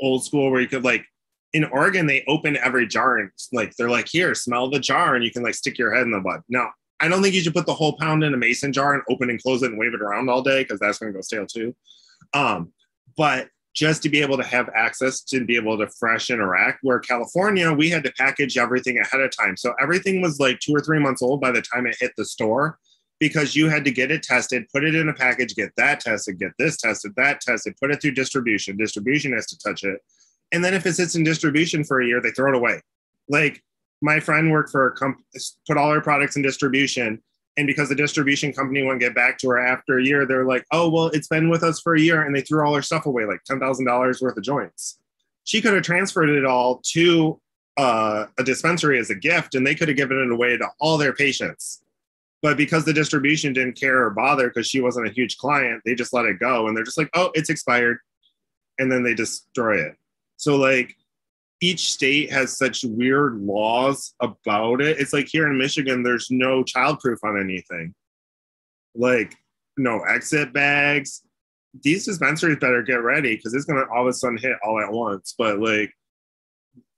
old 0.01 0.25
school 0.25 0.51
where 0.51 0.61
you 0.61 0.69
could 0.69 0.85
like 0.85 1.05
in 1.53 1.65
Oregon 1.65 2.07
they 2.07 2.25
open 2.27 2.57
every 2.59 2.87
jar 2.87 3.19
and 3.19 3.31
like 3.53 3.75
they're 3.77 3.91
like 3.91 4.09
here 4.09 4.35
smell 4.35 4.69
the 4.69 4.81
jar 4.81 5.15
and 5.15 5.25
you 5.25 5.31
can 5.31 5.43
like 5.43 5.55
stick 5.55 5.79
your 5.79 5.95
head 5.95 6.03
in 6.03 6.11
the 6.11 6.21
bud. 6.21 6.41
No, 6.49 6.69
I 7.01 7.09
don't 7.09 7.23
think 7.23 7.35
you 7.35 7.43
should 7.43 7.55
put 7.55 7.67
the 7.67 7.75
whole 7.75 7.97
pound 7.97 8.25
in 8.25 8.35
a 8.35 8.37
mason 8.37 8.73
jar 8.73 8.95
and 8.95 9.03
open 9.11 9.31
and 9.31 9.43
close 9.43 9.63
it 9.63 9.71
and 9.71 9.79
wave 9.79 9.95
it 9.95 10.03
around 10.03 10.29
all 10.29 10.43
day 10.43 10.63
because 10.63 10.81
that's 10.81 10.99
going 10.99 11.13
to 11.13 11.17
go 11.17 11.23
stale 11.23 11.47
too. 11.47 11.75
Um, 12.35 12.73
but 13.17 13.49
just 13.77 14.03
to 14.03 14.09
be 14.09 14.23
able 14.23 14.39
to 14.39 14.43
have 14.43 14.71
access 14.75 15.21
to 15.21 15.45
be 15.45 15.55
able 15.55 15.77
to 15.77 15.87
fresh 15.87 16.31
interact. 16.31 16.79
Where 16.83 16.99
California, 16.99 17.71
we 17.71 17.91
had 17.91 18.03
to 18.05 18.13
package 18.13 18.57
everything 18.57 18.99
ahead 18.99 19.21
of 19.21 19.31
time. 19.37 19.57
So 19.57 19.75
everything 19.81 20.23
was 20.23 20.41
like 20.41 20.59
two 20.61 20.75
or 20.75 20.81
three 20.81 20.99
months 20.99 21.23
old 21.23 21.43
by 21.43 21.53
the 21.53 21.61
time 21.61 21.87
it 21.87 21.97
hit 22.01 22.13
the 22.17 22.25
store 22.25 22.79
because 23.21 23.55
you 23.55 23.69
had 23.69 23.85
to 23.85 23.91
get 23.91 24.11
it 24.11 24.23
tested, 24.23 24.67
put 24.73 24.83
it 24.83 24.95
in 24.95 25.11
a 25.11 25.15
package, 25.15 25.55
get 25.55 25.73
that 25.77 26.01
tested, 26.01 26.39
get 26.39 26.53
this 26.59 26.79
tested, 26.79 27.13
that 27.17 27.43
tested, 27.43 27.75
put 27.81 27.91
it 27.91 28.01
through 28.01 28.13
distribution. 28.13 28.79
Distribution 28.79 29.33
has 29.35 29.47
to 29.47 29.59
touch 29.59 29.85
it. 29.85 30.01
And 30.53 30.65
then 30.65 30.73
if 30.73 30.87
it 30.87 30.95
sits 30.95 31.15
in 31.15 31.23
distribution 31.23 31.85
for 31.85 32.01
a 32.01 32.07
year, 32.07 32.23
they 32.23 32.31
throw 32.31 32.53
it 32.53 32.57
away. 32.57 32.81
Like 33.29 33.63
my 34.01 34.21
friend 34.21 34.51
worked 34.51 34.71
for 34.71 34.87
a 34.87 34.93
company, 34.93 35.25
put 35.67 35.77
all 35.77 35.93
her 35.93 36.01
products 36.01 36.37
in 36.37 36.43
distribution 36.43 37.23
and 37.57 37.67
because 37.67 37.89
the 37.89 37.95
distribution 37.95 38.53
company 38.53 38.83
wouldn't 38.83 39.01
get 39.01 39.15
back 39.15 39.39
to 39.39 39.49
her 39.49 39.59
after 39.59 39.99
a 39.99 40.05
year, 40.05 40.27
they're 40.27 40.45
like, 40.45 40.67
oh, 40.73 40.91
well, 40.91 41.07
it's 41.07 41.29
been 41.29 41.49
with 41.49 41.63
us 41.63 41.81
for 41.81 41.95
a 41.95 42.01
year. 42.01 42.23
And 42.23 42.35
they 42.35 42.43
threw 42.43 42.65
all 42.65 42.75
her 42.75 42.83
stuff 42.83 43.07
away, 43.07 43.25
like 43.25 43.41
$10,000 43.51 44.23
worth 44.23 44.37
of 44.37 44.43
joints. 44.43 44.99
She 45.45 45.63
could 45.63 45.73
have 45.73 45.83
transferred 45.83 46.29
it 46.29 46.45
all 46.45 46.83
to 46.93 47.41
uh, 47.79 48.27
a 48.39 48.45
dispensary 48.45 48.99
as 48.99 49.11
a 49.11 49.15
gift 49.15 49.55
and 49.55 49.67
they 49.67 49.75
could 49.75 49.89
have 49.89 49.97
given 49.97 50.19
it 50.19 50.31
away 50.31 50.57
to 50.57 50.69
all 50.81 50.99
their 50.99 51.15
patients. 51.15 51.83
But 52.43 52.57
because 52.57 52.85
the 52.85 52.93
distribution 52.93 53.53
didn't 53.55 53.81
care 53.81 54.03
or 54.03 54.11
bother 54.11 54.49
because 54.49 54.67
she 54.67 54.81
wasn't 54.81 55.09
a 55.09 55.13
huge 55.13 55.39
client, 55.39 55.83
they 55.85 55.95
just 55.95 56.13
let 56.13 56.27
it 56.27 56.39
go. 56.39 56.69
And 56.69 56.77
they're 56.77 56.85
just 56.85 56.99
like, 56.99 57.11
oh, 57.15 57.31
it's 57.35 57.51
expired. 57.51 57.99
And 58.79 58.93
then 58.93 59.03
they 59.03 59.15
destroy 59.15 59.81
it. 59.81 59.97
So, 60.37 60.57
like, 60.57 60.95
each 61.61 61.93
state 61.93 62.31
has 62.31 62.57
such 62.57 62.85
weird 62.85 63.41
laws 63.41 64.15
about 64.21 64.81
it. 64.81 64.99
It's 65.01 65.13
like 65.13 65.27
here 65.27 65.51
in 65.51 65.59
Michigan, 65.59 66.03
there's 66.03 66.29
no 66.31 66.63
childproof 66.63 67.19
on 67.25 67.41
anything. 67.41 67.95
Like 68.95 69.35
no 69.77 70.01
exit 70.03 70.53
bags. 70.53 71.23
These 71.83 72.07
dispensaries 72.07 72.59
better 72.59 72.83
get 72.83 73.03
ready 73.03 73.37
because 73.37 73.55
it's 73.55 73.65
gonna 73.65 73.85
all 73.95 74.03
of 74.03 74.09
a 74.09 74.13
sudden 74.13 74.39
hit 74.39 74.57
all 74.65 74.81
at 74.81 74.93
once. 74.93 75.35
But 75.37 75.61
like 75.61 75.93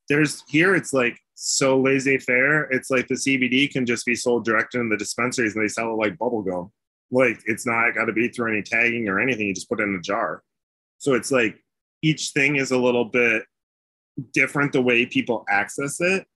there's 0.09 0.43
here 0.49 0.75
it's 0.75 0.93
like 0.93 1.19
so 1.35 1.81
laissez 1.81 2.19
faire. 2.19 2.65
It's 2.71 2.91
like 2.91 3.07
the 3.07 3.15
CBD 3.15 3.71
can 3.71 3.87
just 3.87 4.07
be 4.07 4.15
sold 4.15 4.45
direct 4.45 4.75
in 4.75 4.89
the 4.89 4.97
dispensaries 4.97 5.55
and 5.55 5.65
they 5.65 5.69
sell 5.69 5.93
it 5.93 5.97
like 5.97 6.19
bubble 6.19 6.43
gum. 6.43 6.73
Like 7.11 7.41
it's 7.47 7.67
not 7.67 7.95
got 7.95 8.07
to 8.07 8.13
be 8.13 8.29
through 8.29 8.53
any 8.53 8.63
tagging 8.63 9.09
or 9.09 9.21
anything. 9.21 9.47
You 9.47 9.55
just 9.55 9.69
put 9.69 9.81
it 9.81 9.85
in 9.85 9.95
a 9.95 10.01
jar. 10.01 10.43
So 10.99 11.15
it's 11.15 11.31
like 11.31 11.63
each 12.03 12.31
thing 12.31 12.57
is 12.57 12.71
a 12.71 12.79
little 12.79 13.05
bit 13.05 13.45
different 14.33 14.73
the 14.73 14.83
way 14.83 15.07
people 15.07 15.45
access 15.49 16.01
it. 16.01 16.27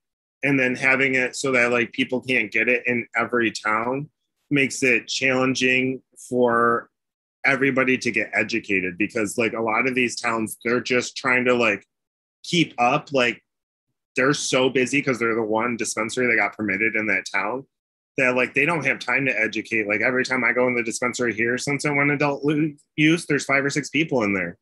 And 0.43 0.59
then 0.59 0.75
having 0.75 1.15
it 1.15 1.37
so 1.37 1.53
that 1.53 1.71
like 1.71 1.93
people 1.93 2.21
can't 2.21 2.51
get 2.51 2.69
it 2.69 2.83
in 2.87 3.07
every 3.17 3.53
town 3.53 4.09
makes 4.51 4.83
it 4.83 5.07
challenging 5.07 6.03
for 6.29 6.91
everybody 7.45 7.97
to 7.99 8.11
get 8.11 8.31
educated 8.35 8.97
because 8.99 9.39
like 9.39 9.53
a 9.53 9.61
lot 9.61 9.89
of 9.89 9.95
these 9.95 10.15
towns 10.15 10.59
they're 10.65 10.81
just 10.81 11.17
trying 11.17 11.45
to 11.45 11.55
like 11.55 11.87
keep 12.43 12.75
up. 12.79 13.13
Like 13.13 13.43
they're 14.17 14.35
so 14.35 14.69
busy 14.69 14.99
because 14.99 15.19
they're 15.19 15.35
the 15.35 15.43
one 15.43 15.77
dispensary 15.77 16.27
that 16.27 16.41
got 16.41 16.57
permitted 16.57 16.97
in 16.97 17.07
that 17.07 17.25
town 17.33 17.65
that 18.19 18.37
like 18.37 18.53
they 18.53 18.67
don't 18.67 18.85
have 18.85 18.99
time 18.99 19.25
to 19.25 19.41
educate. 19.41 19.89
Like 19.89 20.03
every 20.03 20.25
time 20.25 20.45
i 20.45 20.53
go 20.53 20.67
in 20.67 20.75
the 20.75 20.83
dispensary 20.83 21.35
here 21.35 21.57
since 21.57 21.87
i 21.87 21.91
went 21.91 22.11
adult 22.11 22.45
use 22.97 23.27
there's 23.27 23.45
five 23.45 23.65
or 23.65 23.71
six 23.71 23.91
people 23.91 24.25
in 24.25 24.35
there 24.35 24.59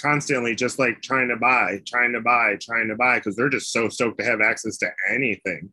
constantly 0.00 0.54
just 0.54 0.78
like 0.78 1.00
trying 1.02 1.28
to 1.28 1.36
buy, 1.36 1.80
trying 1.86 2.12
to 2.12 2.20
buy, 2.20 2.56
trying 2.60 2.88
to 2.88 2.96
buy 2.96 3.18
because 3.18 3.36
they're 3.36 3.48
just 3.48 3.72
so 3.72 3.88
stoked 3.88 4.18
to 4.18 4.24
have 4.24 4.40
access 4.40 4.76
to 4.78 4.88
anything. 5.10 5.70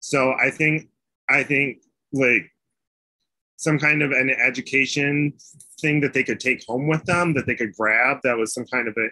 So 0.00 0.34
I 0.40 0.50
think 0.50 0.88
I 1.28 1.42
think 1.42 1.78
like 2.12 2.50
some 3.56 3.78
kind 3.78 4.02
of 4.02 4.12
an 4.12 4.30
education 4.30 5.32
thing 5.80 6.00
that 6.00 6.12
they 6.12 6.22
could 6.22 6.40
take 6.40 6.64
home 6.66 6.86
with 6.88 7.04
them 7.04 7.34
that 7.34 7.46
they 7.46 7.54
could 7.54 7.74
grab 7.74 8.18
that 8.22 8.36
was 8.36 8.54
some 8.54 8.66
kind 8.66 8.86
of 8.86 8.96
a 8.96 9.08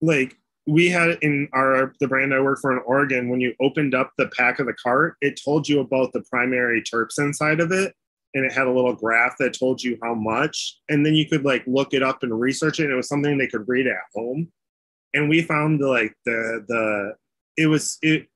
like 0.00 0.36
we 0.66 0.88
had 0.88 1.18
in 1.20 1.48
our 1.52 1.92
the 2.00 2.08
brand 2.08 2.34
I 2.34 2.40
work 2.40 2.58
for 2.60 2.72
in 2.72 2.82
Oregon 2.86 3.28
when 3.28 3.40
you 3.40 3.54
opened 3.60 3.94
up 3.94 4.12
the 4.16 4.28
pack 4.28 4.58
of 4.58 4.66
the 4.66 4.74
cart 4.74 5.16
it 5.20 5.40
told 5.42 5.68
you 5.68 5.80
about 5.80 6.12
the 6.12 6.22
primary 6.22 6.82
terps 6.82 7.18
inside 7.18 7.60
of 7.60 7.70
it 7.70 7.94
and 8.34 8.44
it 8.44 8.52
had 8.52 8.66
a 8.66 8.72
little 8.72 8.92
graph 8.92 9.36
that 9.38 9.58
told 9.58 9.82
you 9.82 9.96
how 10.02 10.14
much 10.14 10.78
and 10.88 11.04
then 11.06 11.14
you 11.14 11.26
could 11.26 11.44
like 11.44 11.62
look 11.66 11.94
it 11.94 12.02
up 12.02 12.22
and 12.22 12.38
research 12.38 12.80
it 12.80 12.84
and 12.84 12.92
it 12.92 12.96
was 12.96 13.08
something 13.08 13.38
they 13.38 13.46
could 13.46 13.66
read 13.68 13.86
at 13.86 13.96
home 14.14 14.50
and 15.14 15.28
we 15.28 15.40
found 15.40 15.80
the, 15.80 15.88
like 15.88 16.14
the 16.26 16.64
the 16.68 17.14
it 17.56 17.66
was 17.66 17.98
it 18.02 18.26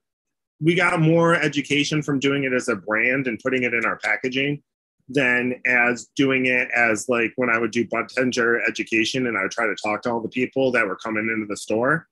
we 0.61 0.75
got 0.75 1.01
more 1.01 1.35
education 1.35 2.03
from 2.03 2.19
doing 2.19 2.45
it 2.45 2.53
as 2.53 2.69
a 2.69 2.77
brand 2.77 3.27
and 3.27 3.39
putting 3.41 3.63
it 3.63 3.75
in 3.75 3.85
our 3.85 3.99
packaging 3.99 4.63
than 5.09 5.61
as 5.67 6.09
doing 6.17 6.47
it 6.47 6.69
as 6.75 7.09
like 7.09 7.33
when 7.37 7.49
I 7.49 7.59
would 7.59 7.71
do 7.71 7.87
bud 7.87 8.09
tender 8.09 8.61
education 8.69 9.27
and 9.27 9.39
I 9.39 9.43
would 9.43 9.51
try 9.51 9.67
to 9.67 9.77
talk 9.77 10.03
to 10.03 10.11
all 10.11 10.21
the 10.21 10.29
people 10.29 10.71
that 10.73 10.87
were 10.87 10.97
coming 10.97 11.29
into 11.33 11.47
the 11.47 11.57
store. 11.57 12.07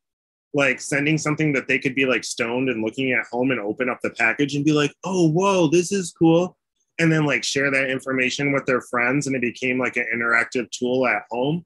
Like 0.55 0.81
sending 0.81 1.19
something 1.19 1.53
that 1.53 1.69
they 1.69 1.79
could 1.79 1.95
be 1.95 2.07
like 2.07 2.25
stoned 2.25 2.71
and 2.71 2.83
looking 2.83 3.13
at 3.13 3.27
home 3.31 3.51
and 3.51 3.61
open 3.61 3.91
up 3.91 3.99
the 4.03 4.11
package 4.11 4.55
and 4.55 4.65
be 4.65 4.73
like, 4.73 4.95
oh, 5.05 5.29
whoa, 5.29 5.69
this 5.69 5.93
is 5.93 6.15
cool 6.19 6.57
and 6.99 7.13
then 7.13 7.27
like 7.27 7.45
share 7.45 7.71
that 7.71 7.91
information 7.91 8.53
with 8.53 8.67
their 8.67 8.81
friends 8.81 9.27
and 9.27 9.37
it 9.37 9.43
became 9.43 9.79
like 9.79 9.97
an 9.97 10.07
interactive 10.15 10.71
tool 10.71 11.07
at 11.07 11.23
home 11.31 11.65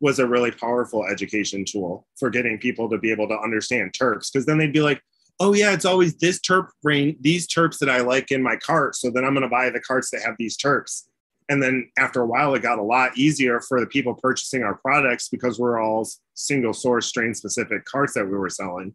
was 0.00 0.18
a 0.18 0.26
really 0.26 0.50
powerful 0.50 1.04
education 1.04 1.64
tool 1.64 2.06
for 2.18 2.30
getting 2.30 2.58
people 2.58 2.88
to 2.88 2.98
be 2.98 3.10
able 3.10 3.28
to 3.28 3.38
understand 3.38 3.92
terps. 3.92 4.32
Because 4.32 4.46
then 4.46 4.58
they'd 4.58 4.72
be 4.72 4.80
like 4.80 5.02
oh 5.42 5.54
yeah 5.54 5.72
it's 5.72 5.86
always 5.86 6.14
this 6.16 6.38
terp 6.38 6.68
brain 6.82 7.16
these 7.22 7.48
terps 7.48 7.78
that 7.78 7.88
i 7.88 8.00
like 8.00 8.30
in 8.30 8.42
my 8.42 8.56
cart 8.56 8.94
so 8.94 9.10
then 9.10 9.24
i'm 9.24 9.32
going 9.32 9.42
to 9.42 9.48
buy 9.48 9.70
the 9.70 9.80
carts 9.80 10.10
that 10.10 10.22
have 10.22 10.36
these 10.38 10.56
terps. 10.56 11.04
And 11.48 11.60
then 11.60 11.90
after 11.98 12.20
a 12.20 12.26
while 12.26 12.54
it 12.54 12.62
got 12.62 12.78
a 12.78 12.82
lot 12.82 13.16
easier 13.18 13.60
for 13.60 13.80
the 13.80 13.86
people 13.86 14.14
purchasing 14.14 14.62
our 14.62 14.76
products 14.76 15.28
because 15.28 15.58
we're 15.58 15.80
all 15.80 16.08
single 16.34 16.72
source 16.72 17.06
strain 17.06 17.34
specific 17.34 17.84
carts 17.86 18.14
that 18.14 18.24
we 18.24 18.36
were 18.36 18.50
selling 18.50 18.94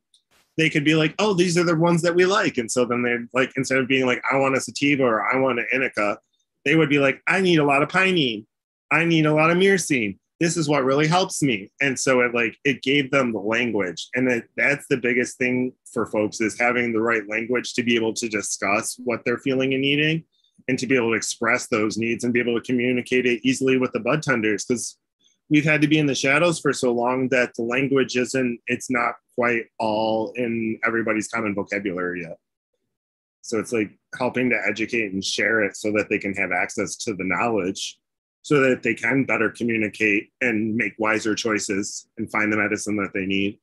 they 0.57 0.69
could 0.69 0.83
be 0.83 0.95
like, 0.95 1.13
oh, 1.19 1.33
these 1.33 1.57
are 1.57 1.63
the 1.63 1.75
ones 1.75 2.01
that 2.01 2.15
we 2.15 2.25
like. 2.25 2.57
And 2.57 2.71
so 2.71 2.85
then 2.85 3.03
they'd 3.03 3.27
like, 3.33 3.51
instead 3.57 3.77
of 3.77 3.87
being 3.87 4.05
like, 4.05 4.23
I 4.31 4.37
want 4.37 4.55
a 4.55 4.61
sativa 4.61 5.03
or 5.03 5.23
I 5.23 5.37
want 5.37 5.59
an 5.59 5.67
indica, 5.73 6.17
they 6.63 6.75
would 6.75 6.89
be 6.89 6.99
like, 6.99 7.21
I 7.27 7.41
need 7.41 7.59
a 7.59 7.65
lot 7.65 7.83
of 7.83 7.89
pinene. 7.89 8.45
I 8.91 9.05
need 9.05 9.25
a 9.25 9.33
lot 9.33 9.51
of 9.51 9.57
myrcene. 9.57 10.17
This 10.39 10.57
is 10.57 10.67
what 10.67 10.83
really 10.83 11.07
helps 11.07 11.41
me. 11.41 11.71
And 11.81 11.97
so 11.97 12.21
it 12.21 12.33
like, 12.33 12.57
it 12.65 12.81
gave 12.81 13.11
them 13.11 13.31
the 13.31 13.39
language. 13.39 14.09
And 14.15 14.29
it, 14.29 14.49
that's 14.57 14.85
the 14.89 14.97
biggest 14.97 15.37
thing 15.37 15.73
for 15.91 16.05
folks 16.05 16.41
is 16.41 16.59
having 16.59 16.91
the 16.91 17.01
right 17.01 17.27
language 17.29 17.73
to 17.73 17.83
be 17.83 17.95
able 17.95 18.13
to 18.13 18.27
discuss 18.27 18.95
what 19.03 19.23
they're 19.25 19.37
feeling 19.37 19.73
and 19.73 19.81
needing 19.81 20.23
and 20.67 20.77
to 20.79 20.87
be 20.87 20.95
able 20.95 21.11
to 21.11 21.17
express 21.17 21.67
those 21.67 21.97
needs 21.97 22.23
and 22.23 22.33
be 22.33 22.39
able 22.39 22.59
to 22.59 22.65
communicate 22.65 23.25
it 23.25 23.39
easily 23.43 23.77
with 23.77 23.91
the 23.93 23.99
bud 23.99 24.23
tenders. 24.23 24.65
Because 24.65 24.97
we've 25.49 25.65
had 25.65 25.81
to 25.81 25.87
be 25.87 25.99
in 25.99 26.05
the 26.05 26.15
shadows 26.15 26.59
for 26.59 26.73
so 26.73 26.91
long 26.91 27.27
that 27.29 27.53
the 27.55 27.63
language 27.63 28.15
isn't 28.15 28.59
it's 28.67 28.89
not 28.89 29.15
quite 29.35 29.65
all 29.79 30.31
in 30.35 30.79
everybody's 30.85 31.27
common 31.27 31.53
vocabulary 31.53 32.21
yet 32.21 32.37
so 33.41 33.59
it's 33.59 33.71
like 33.71 33.91
helping 34.17 34.49
to 34.49 34.59
educate 34.67 35.11
and 35.13 35.23
share 35.23 35.61
it 35.61 35.75
so 35.77 35.91
that 35.91 36.09
they 36.09 36.17
can 36.17 36.33
have 36.33 36.51
access 36.51 36.95
to 36.95 37.13
the 37.13 37.23
knowledge 37.23 37.97
so 38.45 38.59
that 38.59 38.83
they 38.83 38.93
can 38.93 39.23
better 39.23 39.49
communicate 39.49 40.29
and 40.39 40.75
make 40.75 40.93
wiser 40.99 41.33
choices 41.33 42.07
and 42.19 42.29
find 42.29 42.53
the 42.53 42.57
medicine 42.57 42.95
that 42.95 43.09
they 43.11 43.25
need. 43.25 43.57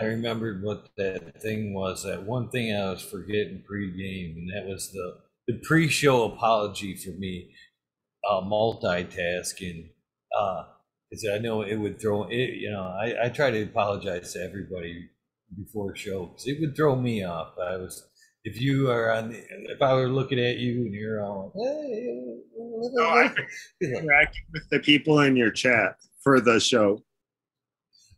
I 0.00 0.06
remembered 0.06 0.62
what 0.62 0.88
that 0.96 1.40
thing 1.40 1.72
was. 1.72 2.02
That 2.04 2.24
one 2.24 2.48
thing 2.48 2.74
I 2.74 2.90
was 2.90 3.02
forgetting 3.02 3.62
pre-game, 3.66 4.36
and 4.36 4.50
that 4.54 4.68
was 4.68 4.90
the 4.92 5.18
the 5.46 5.60
pre-show 5.62 6.24
apology 6.24 6.96
for 6.96 7.10
me, 7.10 7.50
uh, 8.28 8.40
multitasking. 8.40 9.90
Uh, 10.36 10.64
because 11.10 11.28
I 11.32 11.38
know 11.38 11.62
it 11.62 11.76
would 11.76 12.00
throw 12.00 12.24
it. 12.24 12.54
You 12.54 12.70
know, 12.70 12.82
I, 12.82 13.26
I 13.26 13.28
try 13.28 13.50
to 13.50 13.62
apologize 13.62 14.32
to 14.32 14.42
everybody 14.42 15.10
before 15.56 15.94
show 15.94 16.26
because 16.26 16.46
it 16.46 16.60
would 16.60 16.74
throw 16.74 16.96
me 16.96 17.24
off. 17.24 17.54
I 17.58 17.76
was 17.76 18.04
if 18.44 18.60
you 18.60 18.90
are 18.90 19.10
on, 19.12 19.30
the, 19.30 19.42
if 19.70 19.80
I 19.80 19.94
were 19.94 20.08
looking 20.08 20.38
at 20.38 20.58
you 20.58 20.82
and 20.82 20.94
you're 20.94 21.24
all, 21.24 21.52
hey, 21.56 22.42
I 23.00 23.34
interact 23.80 24.36
with 24.52 24.68
the 24.70 24.80
people 24.80 25.20
in 25.20 25.36
your 25.36 25.50
chat 25.50 25.96
for 26.22 26.40
the 26.40 26.60
show. 26.60 27.02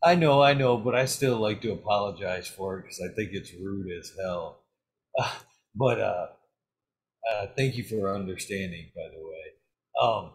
I 0.03 0.15
know, 0.15 0.43
I 0.43 0.55
know, 0.55 0.77
but 0.77 0.95
I 0.95 1.07
still 1.07 1.39
like 1.39 1.61
to 1.63 1.73
apologize 1.73 2.49
for 2.49 2.79
it 2.79 2.83
because 2.83 3.01
I 3.01 3.15
think 3.15 3.31
it's 3.33 3.53
rude 3.55 3.89
as 3.99 4.13
hell. 4.21 4.61
Uh, 5.19 5.33
but 5.75 6.01
uh, 6.01 6.27
uh, 7.33 7.47
thank 7.57 7.77
you 7.77 7.85
for 7.85 8.15
understanding, 8.15 8.87
by 8.95 9.09
the 9.15 9.25
way. 9.27 9.37
Um, 10.03 10.33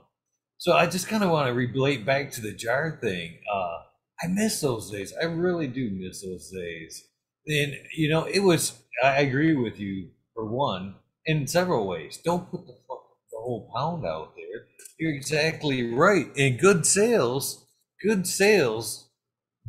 so 0.58 0.74
I 0.74 0.88
just 0.88 1.08
kind 1.08 1.24
of 1.24 1.32
want 1.32 1.48
to 1.48 1.54
relate 1.54 2.06
back 2.06 2.32
to 2.34 2.42
the 2.42 2.54
jar 2.54 3.00
thing. 3.02 3.40
Uh, 3.52 3.80
I 4.24 4.28
miss 4.28 4.62
those 4.62 4.92
days. 4.92 5.14
I 5.20 5.26
really 5.26 5.68
do 5.68 5.90
miss 5.92 6.22
those 6.24 6.52
days. 6.52 7.04
And 7.48 7.74
you 7.96 8.10
know, 8.10 8.26
it 8.26 8.40
was. 8.42 8.74
I 9.04 9.22
agree 9.22 9.56
with 9.56 9.80
you 9.80 10.10
for 10.36 10.46
one, 10.46 10.96
in 11.26 11.48
several 11.48 11.88
ways. 11.88 12.20
Don't 12.24 12.50
put 12.52 12.68
the 12.68 12.74
the 13.32 13.38
whole 13.40 13.72
pound 13.76 14.06
out 14.06 14.34
there. 14.36 14.68
You're 15.00 15.16
exactly 15.16 15.92
right. 15.92 16.28
And 16.38 16.60
good 16.60 16.86
sales, 16.86 17.66
good 18.04 18.28
sales 18.28 19.10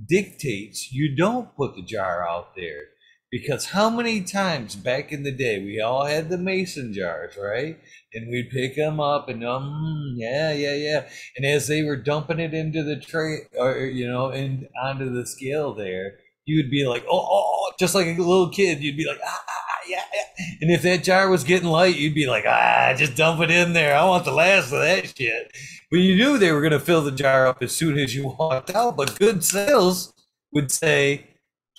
dictates 0.08 0.92
you 0.92 1.14
don't 1.14 1.54
put 1.56 1.74
the 1.74 1.82
jar 1.82 2.26
out 2.26 2.54
there. 2.56 2.84
Because 3.30 3.70
how 3.70 3.88
many 3.88 4.20
times 4.20 4.76
back 4.76 5.10
in 5.10 5.22
the 5.22 5.32
day 5.32 5.58
we 5.58 5.80
all 5.80 6.04
had 6.04 6.28
the 6.28 6.36
mason 6.36 6.92
jars 6.92 7.34
right? 7.42 7.78
And 8.12 8.30
we'd 8.30 8.50
pick 8.50 8.76
them 8.76 9.00
up 9.00 9.30
and 9.30 9.42
um 9.42 10.12
yeah 10.16 10.52
yeah 10.52 10.74
yeah. 10.74 11.08
And 11.36 11.46
as 11.46 11.66
they 11.66 11.82
were 11.82 11.96
dumping 11.96 12.40
it 12.40 12.52
into 12.52 12.82
the 12.82 13.00
tray 13.00 13.38
or 13.58 13.86
you 13.86 14.06
know 14.06 14.28
and 14.28 14.68
onto 14.82 15.08
the 15.10 15.26
scale 15.26 15.72
there 15.72 16.18
you'd 16.44 16.70
be 16.70 16.86
like 16.86 17.04
oh, 17.10 17.18
oh, 17.18 17.44
oh 17.68 17.72
just 17.78 17.94
like 17.94 18.06
a 18.06 18.20
little 18.20 18.50
kid 18.50 18.82
you'd 18.82 18.98
be 18.98 19.06
like 19.06 19.20
ah, 19.24 19.44
ah, 19.48 19.52
ah, 19.70 19.80
yeah, 19.88 20.04
yeah. 20.12 20.46
And 20.60 20.70
if 20.70 20.82
that 20.82 21.02
jar 21.02 21.30
was 21.30 21.42
getting 21.42 21.68
light 21.68 21.96
you'd 21.96 22.14
be 22.14 22.26
like 22.26 22.44
ah 22.46 22.92
just 22.98 23.16
dump 23.16 23.40
it 23.40 23.50
in 23.50 23.72
there. 23.72 23.96
I 23.96 24.04
want 24.04 24.26
the 24.26 24.32
last 24.32 24.72
of 24.72 24.80
that 24.80 25.16
shit 25.16 25.56
but 25.92 26.00
you 26.00 26.16
knew 26.16 26.38
they 26.38 26.50
were 26.50 26.62
going 26.62 26.72
to 26.72 26.80
fill 26.80 27.02
the 27.02 27.12
jar 27.12 27.46
up 27.46 27.62
as 27.62 27.76
soon 27.76 27.98
as 27.98 28.16
you 28.16 28.34
walked 28.38 28.74
out 28.74 28.96
but 28.96 29.18
good 29.18 29.44
sales 29.44 30.12
would 30.52 30.72
say 30.72 31.28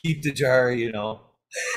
keep 0.01 0.21
the 0.21 0.31
jar 0.31 0.71
you 0.71 0.91
know. 0.91 1.19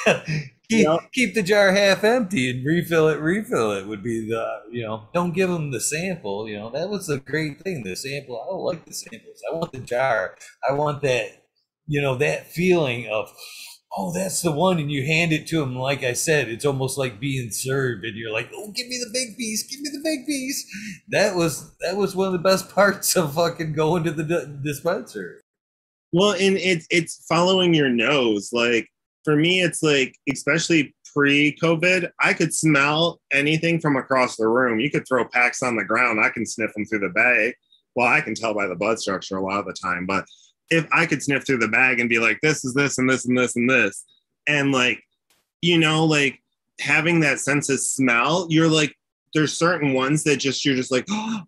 Keep, 0.68 0.84
yep. 0.84 1.12
keep 1.12 1.34
the 1.36 1.44
jar 1.44 1.70
half 1.70 2.02
empty 2.02 2.50
and 2.50 2.66
refill 2.66 3.06
it 3.08 3.20
refill 3.20 3.70
it 3.70 3.86
would 3.86 4.02
be 4.02 4.26
the 4.28 4.62
you 4.68 4.82
know 4.82 5.06
don't 5.14 5.32
give 5.32 5.48
them 5.48 5.70
the 5.70 5.80
sample 5.80 6.48
you 6.48 6.56
know. 6.56 6.70
That 6.70 6.88
was 6.88 7.08
a 7.08 7.20
great 7.20 7.60
thing 7.60 7.84
the 7.84 7.94
sample 7.94 8.42
i 8.42 8.50
don't 8.50 8.64
like 8.64 8.84
the 8.84 8.92
samples. 8.92 9.40
I 9.48 9.54
want 9.54 9.70
the 9.70 9.78
jar. 9.78 10.34
I 10.68 10.72
want 10.72 11.02
that 11.02 11.44
you 11.86 12.02
know 12.02 12.16
that 12.16 12.48
feeling 12.48 13.06
of 13.06 13.32
oh 13.96 14.12
that's 14.12 14.42
the 14.42 14.52
one 14.52 14.78
and 14.78 14.90
you 14.90 15.04
hand 15.04 15.32
it 15.32 15.46
to 15.46 15.62
him. 15.62 15.76
like 15.76 16.02
i 16.02 16.12
said 16.12 16.48
it's 16.48 16.64
almost 16.64 16.98
like 16.98 17.20
being 17.20 17.50
served 17.50 18.04
and 18.04 18.16
you're 18.16 18.32
like 18.32 18.50
oh 18.54 18.70
give 18.72 18.86
me 18.88 18.98
the 18.98 19.10
big 19.12 19.36
piece 19.36 19.62
give 19.64 19.80
me 19.80 19.90
the 19.90 20.02
big 20.02 20.26
piece 20.26 20.66
that 21.08 21.34
was 21.34 21.76
that 21.78 21.96
was 21.96 22.16
one 22.16 22.26
of 22.26 22.32
the 22.32 22.38
best 22.38 22.68
parts 22.74 23.16
of 23.16 23.34
fucking 23.34 23.72
going 23.72 24.04
to 24.04 24.10
the 24.10 24.58
dispenser 24.62 25.40
well 26.12 26.32
and 26.32 26.56
it's 26.58 26.86
it's 26.90 27.24
following 27.28 27.74
your 27.74 27.88
nose 27.88 28.50
like 28.52 28.88
for 29.26 29.34
me, 29.34 29.60
it's 29.60 29.82
like, 29.82 30.14
especially 30.32 30.94
pre 31.12 31.54
COVID, 31.60 32.08
I 32.20 32.32
could 32.32 32.54
smell 32.54 33.20
anything 33.32 33.80
from 33.80 33.96
across 33.96 34.36
the 34.36 34.46
room. 34.46 34.78
You 34.78 34.88
could 34.88 35.06
throw 35.06 35.26
packs 35.26 35.64
on 35.64 35.74
the 35.76 35.84
ground, 35.84 36.20
I 36.24 36.30
can 36.30 36.46
sniff 36.46 36.72
them 36.74 36.86
through 36.86 37.00
the 37.00 37.08
bag. 37.08 37.54
Well, 37.96 38.06
I 38.06 38.20
can 38.20 38.36
tell 38.36 38.54
by 38.54 38.68
the 38.68 38.76
blood 38.76 39.00
structure 39.00 39.36
a 39.36 39.42
lot 39.42 39.58
of 39.58 39.66
the 39.66 39.74
time, 39.74 40.06
but 40.06 40.24
if 40.70 40.86
I 40.92 41.06
could 41.06 41.22
sniff 41.22 41.46
through 41.46 41.58
the 41.58 41.68
bag 41.68 42.00
and 42.00 42.08
be 42.08 42.18
like, 42.18 42.40
this 42.42 42.64
is 42.64 42.74
this 42.74 42.98
and 42.98 43.08
this 43.08 43.24
and 43.24 43.38
this 43.38 43.56
and 43.56 43.68
this, 43.68 44.04
and 44.46 44.72
like, 44.72 45.02
you 45.62 45.78
know, 45.78 46.04
like 46.04 46.40
having 46.80 47.20
that 47.20 47.40
sense 47.40 47.68
of 47.68 47.80
smell, 47.80 48.46
you're 48.50 48.68
like, 48.68 48.94
there's 49.34 49.56
certain 49.56 49.92
ones 49.92 50.24
that 50.24 50.36
just, 50.36 50.64
you're 50.64 50.76
just 50.76 50.92
like, 50.92 51.06
oh, 51.10 51.42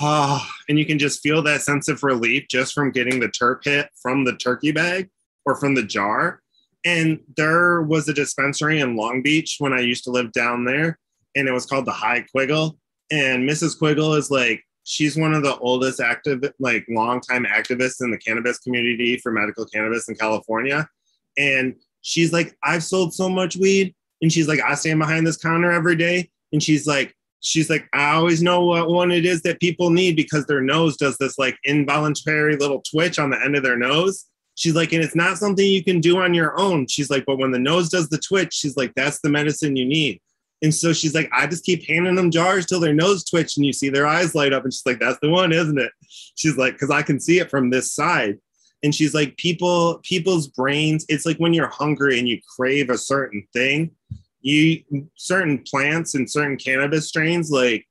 and 0.68 0.78
you 0.78 0.86
can 0.86 0.98
just 0.98 1.22
feel 1.22 1.42
that 1.42 1.62
sense 1.62 1.88
of 1.88 2.02
relief 2.02 2.46
just 2.48 2.74
from 2.74 2.90
getting 2.90 3.20
the 3.20 3.28
terp 3.28 3.64
hit 3.64 3.88
from 4.00 4.24
the 4.24 4.36
turkey 4.36 4.72
bag 4.72 5.08
or 5.44 5.56
from 5.56 5.74
the 5.74 5.82
jar. 5.82 6.42
And 6.84 7.20
there 7.36 7.82
was 7.82 8.08
a 8.08 8.14
dispensary 8.14 8.80
in 8.80 8.96
Long 8.96 9.22
Beach 9.22 9.56
when 9.58 9.72
I 9.72 9.80
used 9.80 10.04
to 10.04 10.10
live 10.10 10.32
down 10.32 10.64
there, 10.64 10.98
and 11.34 11.48
it 11.48 11.52
was 11.52 11.66
called 11.66 11.86
the 11.86 11.92
High 11.92 12.24
Quiggle. 12.32 12.78
And 13.10 13.48
Mrs. 13.48 13.78
Quiggle 13.78 14.16
is 14.16 14.30
like, 14.30 14.62
she's 14.88 15.18
one 15.18 15.34
of 15.34 15.42
the 15.42 15.54
oldest 15.58 16.00
active, 16.00 16.42
like 16.58 16.86
longtime 16.88 17.44
activists 17.44 18.02
in 18.02 18.10
the 18.10 18.16
cannabis 18.16 18.58
community 18.58 19.18
for 19.18 19.30
medical 19.30 19.66
cannabis 19.66 20.08
in 20.08 20.14
California. 20.14 20.88
And 21.36 21.76
she's 22.00 22.32
like, 22.32 22.56
I've 22.64 22.82
sold 22.82 23.12
so 23.12 23.28
much 23.28 23.54
weed. 23.54 23.94
And 24.22 24.32
she's 24.32 24.48
like, 24.48 24.60
I 24.60 24.74
stand 24.74 24.98
behind 24.98 25.26
this 25.26 25.36
counter 25.36 25.70
every 25.70 25.94
day. 25.94 26.30
And 26.54 26.62
she's 26.62 26.86
like, 26.86 27.14
she's 27.40 27.68
like, 27.68 27.86
I 27.92 28.14
always 28.14 28.42
know 28.42 28.64
what 28.64 28.88
one 28.88 29.10
it 29.10 29.26
is 29.26 29.42
that 29.42 29.60
people 29.60 29.90
need 29.90 30.16
because 30.16 30.46
their 30.46 30.62
nose 30.62 30.96
does 30.96 31.18
this 31.18 31.38
like 31.38 31.58
involuntary 31.64 32.56
little 32.56 32.82
twitch 32.90 33.18
on 33.18 33.28
the 33.28 33.40
end 33.44 33.56
of 33.56 33.62
their 33.62 33.76
nose. 33.76 34.24
She's 34.54 34.74
like, 34.74 34.92
and 34.94 35.04
it's 35.04 35.14
not 35.14 35.36
something 35.36 35.66
you 35.66 35.84
can 35.84 36.00
do 36.00 36.18
on 36.18 36.32
your 36.32 36.58
own. 36.58 36.86
She's 36.86 37.10
like, 37.10 37.24
but 37.26 37.36
when 37.36 37.50
the 37.50 37.58
nose 37.58 37.90
does 37.90 38.08
the 38.08 38.18
twitch, 38.18 38.54
she's 38.54 38.76
like, 38.78 38.94
that's 38.94 39.20
the 39.20 39.28
medicine 39.28 39.76
you 39.76 39.84
need. 39.84 40.22
And 40.62 40.74
so 40.74 40.92
she's 40.92 41.14
like, 41.14 41.30
I 41.32 41.46
just 41.46 41.64
keep 41.64 41.86
handing 41.86 42.16
them 42.16 42.30
jars 42.30 42.66
till 42.66 42.80
their 42.80 42.94
nose 42.94 43.24
twitch 43.24 43.56
and 43.56 43.64
you 43.64 43.72
see 43.72 43.90
their 43.90 44.06
eyes 44.06 44.34
light 44.34 44.52
up. 44.52 44.64
And 44.64 44.72
she's 44.72 44.86
like, 44.86 44.98
that's 44.98 45.18
the 45.20 45.30
one, 45.30 45.52
isn't 45.52 45.78
it? 45.78 45.92
She's 46.34 46.56
like, 46.56 46.74
because 46.74 46.90
I 46.90 47.02
can 47.02 47.20
see 47.20 47.38
it 47.38 47.50
from 47.50 47.70
this 47.70 47.92
side. 47.92 48.38
And 48.82 48.94
she's 48.94 49.14
like, 49.14 49.36
people, 49.36 50.00
people's 50.02 50.48
brains, 50.48 51.04
it's 51.08 51.26
like 51.26 51.36
when 51.38 51.54
you're 51.54 51.68
hungry 51.68 52.18
and 52.18 52.28
you 52.28 52.40
crave 52.56 52.90
a 52.90 52.98
certain 52.98 53.46
thing, 53.52 53.92
you 54.40 54.82
certain 55.16 55.62
plants 55.68 56.14
and 56.14 56.30
certain 56.30 56.56
cannabis 56.56 57.08
strains 57.08 57.50
like 57.50 57.84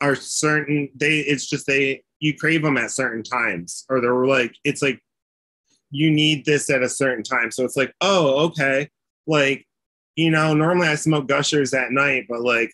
are 0.00 0.14
certain 0.14 0.88
they 0.94 1.18
it's 1.18 1.44
just 1.44 1.66
they 1.66 2.00
you 2.20 2.36
crave 2.36 2.62
them 2.62 2.76
at 2.76 2.92
certain 2.92 3.20
times 3.20 3.84
or 3.90 4.00
they're 4.00 4.24
like 4.24 4.54
it's 4.62 4.80
like 4.80 5.02
you 5.90 6.10
need 6.10 6.44
this 6.44 6.70
at 6.70 6.82
a 6.82 6.88
certain 6.88 7.22
time. 7.22 7.50
So 7.50 7.64
it's 7.64 7.76
like, 7.76 7.92
oh, 8.00 8.46
okay. 8.46 8.88
Like, 9.26 9.66
you 10.18 10.32
know, 10.32 10.52
normally 10.52 10.88
I 10.88 10.96
smoke 10.96 11.28
gushers 11.28 11.72
at 11.72 11.92
night, 11.92 12.26
but 12.28 12.40
like 12.40 12.72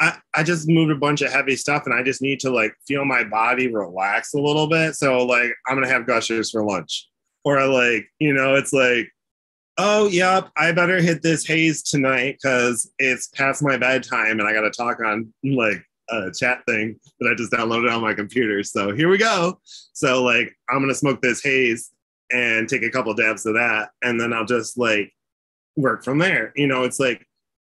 I, 0.00 0.16
I 0.34 0.42
just 0.42 0.68
moved 0.68 0.90
a 0.90 0.96
bunch 0.96 1.22
of 1.22 1.30
heavy 1.30 1.54
stuff 1.54 1.84
and 1.86 1.94
I 1.94 2.02
just 2.02 2.20
need 2.20 2.40
to 2.40 2.50
like 2.50 2.74
feel 2.84 3.04
my 3.04 3.22
body 3.22 3.72
relax 3.72 4.34
a 4.34 4.40
little 4.40 4.66
bit. 4.66 4.96
So 4.96 5.24
like 5.24 5.50
I'm 5.68 5.76
gonna 5.76 5.88
have 5.88 6.04
gushers 6.04 6.50
for 6.50 6.64
lunch. 6.64 7.08
Or 7.44 7.64
like, 7.68 8.08
you 8.18 8.34
know, 8.34 8.56
it's 8.56 8.72
like, 8.72 9.08
oh 9.78 10.08
yep, 10.08 10.50
I 10.56 10.72
better 10.72 11.00
hit 11.00 11.22
this 11.22 11.46
haze 11.46 11.80
tonight 11.84 12.38
because 12.42 12.90
it's 12.98 13.28
past 13.28 13.62
my 13.62 13.76
bedtime 13.76 14.40
and 14.40 14.48
I 14.48 14.52
gotta 14.52 14.72
talk 14.72 14.98
on 14.98 15.32
like 15.44 15.80
a 16.10 16.32
chat 16.36 16.62
thing 16.66 16.98
that 17.20 17.30
I 17.30 17.36
just 17.36 17.52
downloaded 17.52 17.94
on 17.94 18.02
my 18.02 18.14
computer. 18.14 18.64
So 18.64 18.92
here 18.92 19.08
we 19.08 19.18
go. 19.18 19.60
So 19.92 20.24
like 20.24 20.52
I'm 20.68 20.80
gonna 20.80 20.92
smoke 20.92 21.22
this 21.22 21.40
haze 21.40 21.92
and 22.32 22.68
take 22.68 22.82
a 22.82 22.90
couple 22.90 23.14
dabs 23.14 23.46
of 23.46 23.54
that 23.54 23.90
and 24.02 24.20
then 24.20 24.32
I'll 24.32 24.44
just 24.44 24.76
like 24.76 25.13
work 25.76 26.04
from 26.04 26.18
there. 26.18 26.52
You 26.56 26.66
know, 26.66 26.84
it's 26.84 27.00
like 27.00 27.26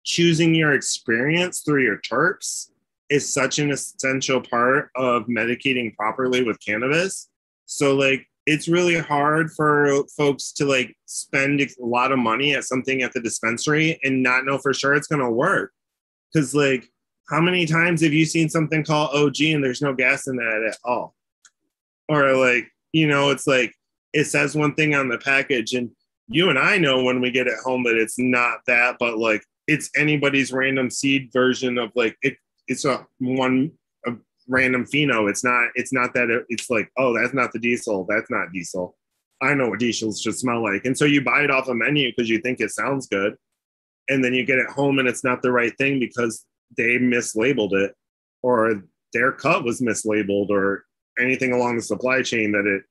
choosing 0.05 0.55
your 0.55 0.75
experience 0.75 1.61
through 1.61 1.85
your 1.85 1.99
terps 1.99 2.71
is 3.11 3.33
such 3.33 3.59
an 3.59 3.71
essential 3.71 4.41
part 4.41 4.91
of 4.97 5.27
medicating 5.27 5.95
properly 5.95 6.43
with 6.43 6.65
cannabis. 6.65 7.29
So 7.67 7.95
like 7.95 8.27
it's 8.47 8.69
really 8.69 8.99
hard 8.99 9.53
for 9.53 10.05
folks 10.17 10.53
to 10.53 10.65
like 10.65 10.97
spend 11.07 11.61
a 11.61 11.69
lot 11.81 12.13
of 12.13 12.19
money 12.19 12.55
at 12.55 12.65
something 12.65 13.03
at 13.03 13.13
the 13.13 13.21
dispensary 13.21 13.99
and 14.03 14.23
not 14.23 14.45
know 14.45 14.59
for 14.59 14.73
sure 14.73 14.95
it's 14.95 15.07
going 15.07 15.23
to 15.23 15.31
work. 15.31 15.73
Cuz 16.35 16.55
like 16.55 16.89
how 17.29 17.41
many 17.41 17.67
times 17.67 18.03
have 18.03 18.13
you 18.13 18.25
seen 18.25 18.49
something 18.49 18.85
called 18.85 19.11
OG 19.15 19.41
and 19.43 19.63
there's 19.63 19.83
no 19.83 19.93
gas 19.93 20.27
in 20.27 20.37
that 20.37 20.67
at 20.67 20.79
all? 20.85 21.15
Or 22.09 22.35
like, 22.35 22.71
you 22.93 23.07
know, 23.07 23.31
it's 23.31 23.47
like 23.47 23.75
it 24.15 24.25
says 24.25 24.55
one 24.55 24.75
thing 24.75 24.95
on 24.95 25.09
the 25.09 25.19
package 25.19 25.75
and 25.75 25.91
you 26.29 26.51
and 26.51 26.59
I 26.59 26.79
know 26.79 27.03
when 27.03 27.21
we 27.21 27.31
get 27.31 27.47
it 27.47 27.59
home 27.65 27.83
that 27.85 27.97
it's 27.97 28.19
not 28.19 28.61
that, 28.67 28.97
but 28.99 29.19
like 29.19 29.43
it's 29.67 29.91
anybody's 29.97 30.53
random 30.53 30.91
seed 30.91 31.31
version 31.33 31.79
of 31.79 31.91
like 31.95 32.17
it. 32.23 32.37
It's 32.69 32.85
a 32.85 33.07
one 33.19 33.73
a 34.07 34.13
random 34.47 34.85
pheno. 34.85 35.29
It's 35.29 35.43
not. 35.43 35.71
It's 35.75 35.93
not 35.93 36.13
that. 36.15 36.31
It, 36.31 36.45
it's 36.49 36.69
like 36.69 36.91
oh, 36.99 37.19
that's 37.19 37.35
not 37.35 37.53
the 37.53 37.59
diesel. 37.59 38.07
That's 38.09 38.31
not 38.31 38.53
diesel. 38.53 38.97
I 39.41 39.55
know 39.55 39.69
what 39.69 39.79
diesels 39.79 40.21
should 40.21 40.37
smell 40.37 40.63
like. 40.63 40.85
And 40.85 40.99
so 40.99 41.05
you 41.05 41.23
buy 41.23 41.43
it 41.43 41.51
off 41.51 41.69
a 41.69 41.75
menu 41.75 42.11
because 42.11 42.29
you 42.29 42.41
think 42.41 42.61
it 42.61 42.71
sounds 42.71 43.07
good. 43.07 43.37
And 44.09 44.25
then 44.25 44.35
you 44.35 44.45
get 44.45 44.59
it 44.59 44.69
home 44.69 44.99
and 44.99 45.07
it's 45.07 45.23
not 45.23 45.43
the 45.43 45.53
right 45.53 45.73
thing 45.79 46.01
because 46.01 46.45
they 46.77 46.99
mislabeled 46.99 47.73
it 47.73 47.95
or 48.43 48.83
their 49.13 49.33
cut 49.33 49.65
was 49.65 49.81
mislabeled 49.81 50.51
or 50.51 50.85
anything 51.21 51.53
along 51.53 51.77
the 51.77 51.83
supply 51.83 52.23
chain 52.23 52.53
that 52.53 52.67
it 52.67 52.83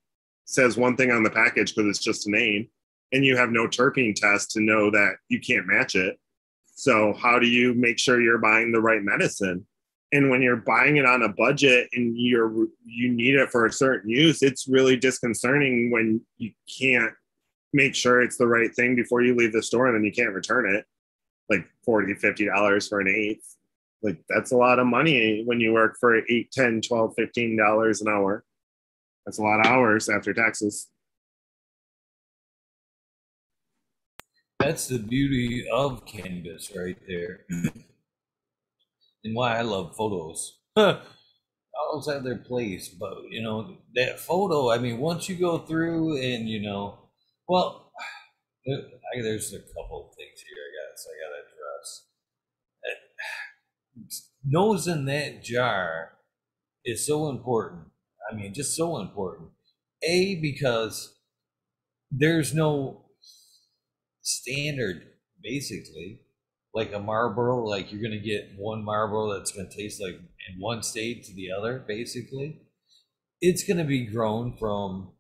says 0.46 0.78
one 0.78 0.96
thing 0.96 1.12
on 1.12 1.24
the 1.24 1.30
package 1.30 1.76
because 1.76 1.90
it's 1.90 2.04
just 2.04 2.28
a 2.28 2.32
name 2.32 2.70
and 3.12 3.24
you 3.24 3.38
have 3.38 3.50
no 3.50 3.68
terpene 3.68 4.16
test 4.16 4.52
to 4.52 4.62
know 4.62 4.92
that 4.92 5.16
you 5.30 5.40
can't 5.40 5.68
match 5.68 5.96
it. 5.96 6.20
So 6.76 7.14
how 7.14 7.40
do 7.40 7.48
you 7.48 7.74
make 7.74 8.00
sure 8.00 8.22
you're 8.22 8.38
buying 8.38 8.72
the 8.72 8.82
right 8.82 9.02
medicine? 9.02 9.66
And 10.12 10.30
when 10.30 10.42
you're 10.42 10.58
buying 10.58 10.98
it 10.98 11.06
on 11.06 11.24
a 11.24 11.30
budget 11.30 11.90
and 11.94 12.18
you're 12.18 12.68
you 12.86 13.10
need 13.12 13.36
it 13.36 13.50
for 13.50 13.66
a 13.66 13.72
certain 13.72 14.10
use, 14.10 14.42
it's 14.42 14.68
really 14.68 14.96
disconcerting 14.96 15.92
when 15.92 16.22
you 16.38 16.52
can't 16.80 17.14
make 17.74 17.96
sure 17.96 18.22
it's 18.22 18.38
the 18.38 18.48
right 18.48 18.74
thing 18.74 18.96
before 18.96 19.22
you 19.22 19.36
leave 19.36 19.52
the 19.52 19.62
store 19.62 19.88
and 19.88 19.96
then 19.96 20.04
you 20.04 20.12
can't 20.12 20.34
return 20.34 20.74
it. 20.74 20.86
Like 21.50 21.68
40 21.86 22.14
50 22.16 22.46
dollars 22.46 22.88
for 22.88 23.02
an 23.02 23.08
eighth. 23.10 23.56
Like 24.02 24.20
that's 24.30 24.52
a 24.52 24.58
lot 24.58 24.80
of 24.80 24.88
money 24.88 25.44
when 25.46 25.60
you 25.60 25.74
work 25.74 25.98
for 26.00 26.18
8 26.30 26.52
10 26.52 26.82
12 26.82 27.14
15 27.18 27.58
dollars 27.58 28.02
an 28.02 28.08
hour. 28.08 28.44
That's 29.26 29.40
a 29.40 29.44
lot 29.44 29.60
of 29.60 29.66
hours 29.66 30.10
after 30.10 30.34
taxes. 30.34 30.88
That's 34.68 34.88
the 34.88 35.00
beauty 35.00 35.66
of 35.72 36.06
Canvas 36.06 36.74
right 36.76 36.98
there. 37.08 37.46
and 39.24 39.34
why 39.34 39.58
I 39.58 39.62
love 39.62 39.96
photos. 39.96 40.60
Photos 40.76 41.02
have 42.12 42.26
their 42.26 42.40
place, 42.40 42.90
but 42.90 43.14
you 43.30 43.42
know, 43.42 43.78
that 43.96 44.20
photo, 44.20 44.70
I 44.70 44.78
mean, 44.78 44.98
once 44.98 45.30
you 45.30 45.38
go 45.38 45.60
through 45.60 46.18
and 46.18 46.50
you 46.50 46.62
know, 46.62 47.00
well, 47.48 47.94
I, 48.68 49.22
there's 49.22 49.54
a 49.54 49.60
couple 49.60 50.14
things 50.18 50.42
here 50.42 50.58
I 50.68 50.72
guess 50.76 51.08
I 51.08 51.16
gotta 51.24 51.44
address. 54.06 54.24
Nose 54.46 54.86
in 54.86 55.06
that 55.06 55.46
jar 55.46 56.18
is 56.84 57.08
so 57.08 57.30
important. 57.30 57.86
I 58.30 58.36
mean, 58.36 58.54
just 58.54 58.76
so 58.76 58.98
important. 58.98 59.52
A, 60.04 60.36
because 60.42 61.16
there's 62.12 62.54
no 62.54 63.07
standard, 64.28 65.04
basically. 65.42 66.20
Like 66.74 66.94
a 66.94 67.00
Marlboro, 67.00 67.64
like 67.64 67.92
you're 67.92 68.04
gonna 68.04 68.20
get 68.20 68.52
one 68.58 68.84
Marlboro 68.84 69.34
that's 69.34 69.52
gonna 69.52 69.70
taste 69.70 70.02
like 70.02 70.16
in 70.16 70.60
one 70.60 70.84
state 70.84 71.24
to 71.26 71.34
the 71.34 71.50
other, 71.58 71.84
basically. 71.88 72.62
It's 73.42 73.64
gonna 73.64 73.86
be 73.86 74.06
grown 74.06 74.56
from 74.58 75.14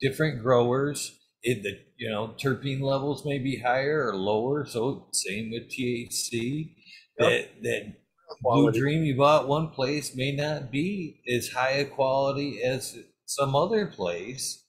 different 0.00 0.42
growers. 0.42 1.18
It 1.42 1.62
the 1.62 1.80
you 1.98 2.08
know 2.08 2.34
terpene 2.38 2.80
levels 2.80 3.26
may 3.26 3.38
be 3.38 3.58
higher 3.58 4.08
or 4.08 4.16
lower. 4.16 4.64
So 4.64 5.08
same 5.12 5.50
with 5.50 5.70
THC. 5.70 6.76
Yep. 7.18 7.28
That 7.28 7.48
that 7.62 7.94
Blue 8.40 8.72
Dream 8.72 9.04
you 9.04 9.16
bought 9.16 9.48
one 9.48 9.68
place 9.68 10.16
may 10.16 10.32
not 10.32 10.70
be 10.70 11.20
as 11.28 11.48
high 11.48 11.72
a 11.72 11.84
quality 11.84 12.62
as 12.62 12.96
some 13.26 13.54
other 13.54 13.86
place, 13.86 14.64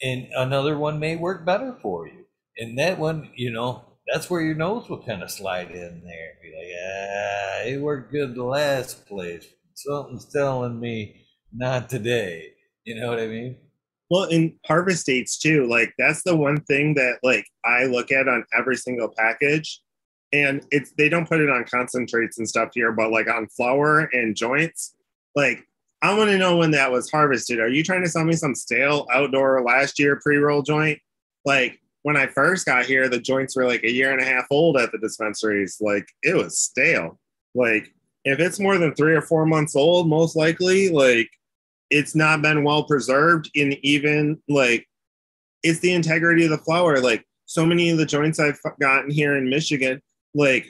and 0.00 0.28
another 0.34 0.78
one 0.78 0.98
may 0.98 1.16
work 1.16 1.44
better 1.44 1.76
for 1.82 2.06
you 2.06 2.21
and 2.58 2.78
that 2.78 2.98
one, 2.98 3.30
you 3.34 3.50
know, 3.50 3.84
that's 4.06 4.28
where 4.28 4.40
your 4.40 4.54
nose 4.54 4.88
will 4.88 5.02
kind 5.02 5.22
of 5.22 5.30
slide 5.30 5.70
in 5.70 6.02
there 6.04 6.30
and 6.30 6.42
be 6.42 6.52
like, 6.56 6.74
ah, 6.84 7.62
it 7.66 7.80
worked 7.80 8.12
good 8.12 8.34
the 8.34 8.44
last 8.44 9.06
place. 9.06 9.46
Something's 9.74 10.30
telling 10.30 10.78
me 10.78 11.24
not 11.52 11.88
today. 11.88 12.52
You 12.84 13.00
know 13.00 13.08
what 13.08 13.20
I 13.20 13.26
mean? 13.26 13.56
Well, 14.10 14.24
in 14.24 14.58
harvest 14.66 15.06
dates 15.06 15.38
too, 15.38 15.66
like 15.66 15.94
that's 15.98 16.22
the 16.24 16.36
one 16.36 16.60
thing 16.62 16.94
that 16.94 17.18
like 17.22 17.46
I 17.64 17.84
look 17.84 18.12
at 18.12 18.28
on 18.28 18.44
every 18.56 18.76
single 18.76 19.08
package. 19.16 19.80
And 20.34 20.66
it's 20.70 20.92
they 20.98 21.08
don't 21.08 21.28
put 21.28 21.40
it 21.40 21.50
on 21.50 21.64
concentrates 21.64 22.38
and 22.38 22.48
stuff 22.48 22.70
here, 22.74 22.92
but 22.92 23.10
like 23.10 23.28
on 23.28 23.48
flower 23.48 24.10
and 24.12 24.36
joints, 24.36 24.94
like 25.34 25.66
I 26.02 26.16
want 26.16 26.30
to 26.30 26.38
know 26.38 26.56
when 26.56 26.72
that 26.72 26.90
was 26.90 27.10
harvested. 27.10 27.60
Are 27.60 27.68
you 27.68 27.84
trying 27.84 28.02
to 28.02 28.08
sell 28.08 28.24
me 28.24 28.34
some 28.34 28.54
stale 28.54 29.06
outdoor 29.12 29.62
last 29.62 29.98
year 29.98 30.18
pre-roll 30.22 30.62
joint? 30.62 30.98
Like 31.44 31.78
when 32.02 32.16
I 32.16 32.26
first 32.26 32.66
got 32.66 32.84
here, 32.84 33.08
the 33.08 33.20
joints 33.20 33.56
were 33.56 33.66
like 33.66 33.84
a 33.84 33.92
year 33.92 34.12
and 34.12 34.20
a 34.20 34.24
half 34.24 34.46
old 34.50 34.76
at 34.76 34.92
the 34.92 34.98
dispensaries. 34.98 35.78
Like 35.80 36.08
it 36.22 36.36
was 36.36 36.58
stale. 36.58 37.18
Like 37.54 37.92
if 38.24 38.40
it's 38.40 38.60
more 38.60 38.78
than 38.78 38.94
three 38.94 39.14
or 39.14 39.22
four 39.22 39.46
months 39.46 39.76
old, 39.76 40.08
most 40.08 40.36
likely, 40.36 40.90
like 40.90 41.30
it's 41.90 42.14
not 42.14 42.42
been 42.42 42.64
well 42.64 42.84
preserved. 42.84 43.50
In 43.54 43.76
even 43.84 44.40
like 44.48 44.86
it's 45.62 45.80
the 45.80 45.92
integrity 45.92 46.44
of 46.44 46.50
the 46.50 46.58
flower. 46.58 47.00
Like 47.00 47.24
so 47.46 47.64
many 47.64 47.90
of 47.90 47.98
the 47.98 48.06
joints 48.06 48.40
I've 48.40 48.60
gotten 48.80 49.10
here 49.10 49.36
in 49.36 49.48
Michigan, 49.48 50.02
like 50.34 50.66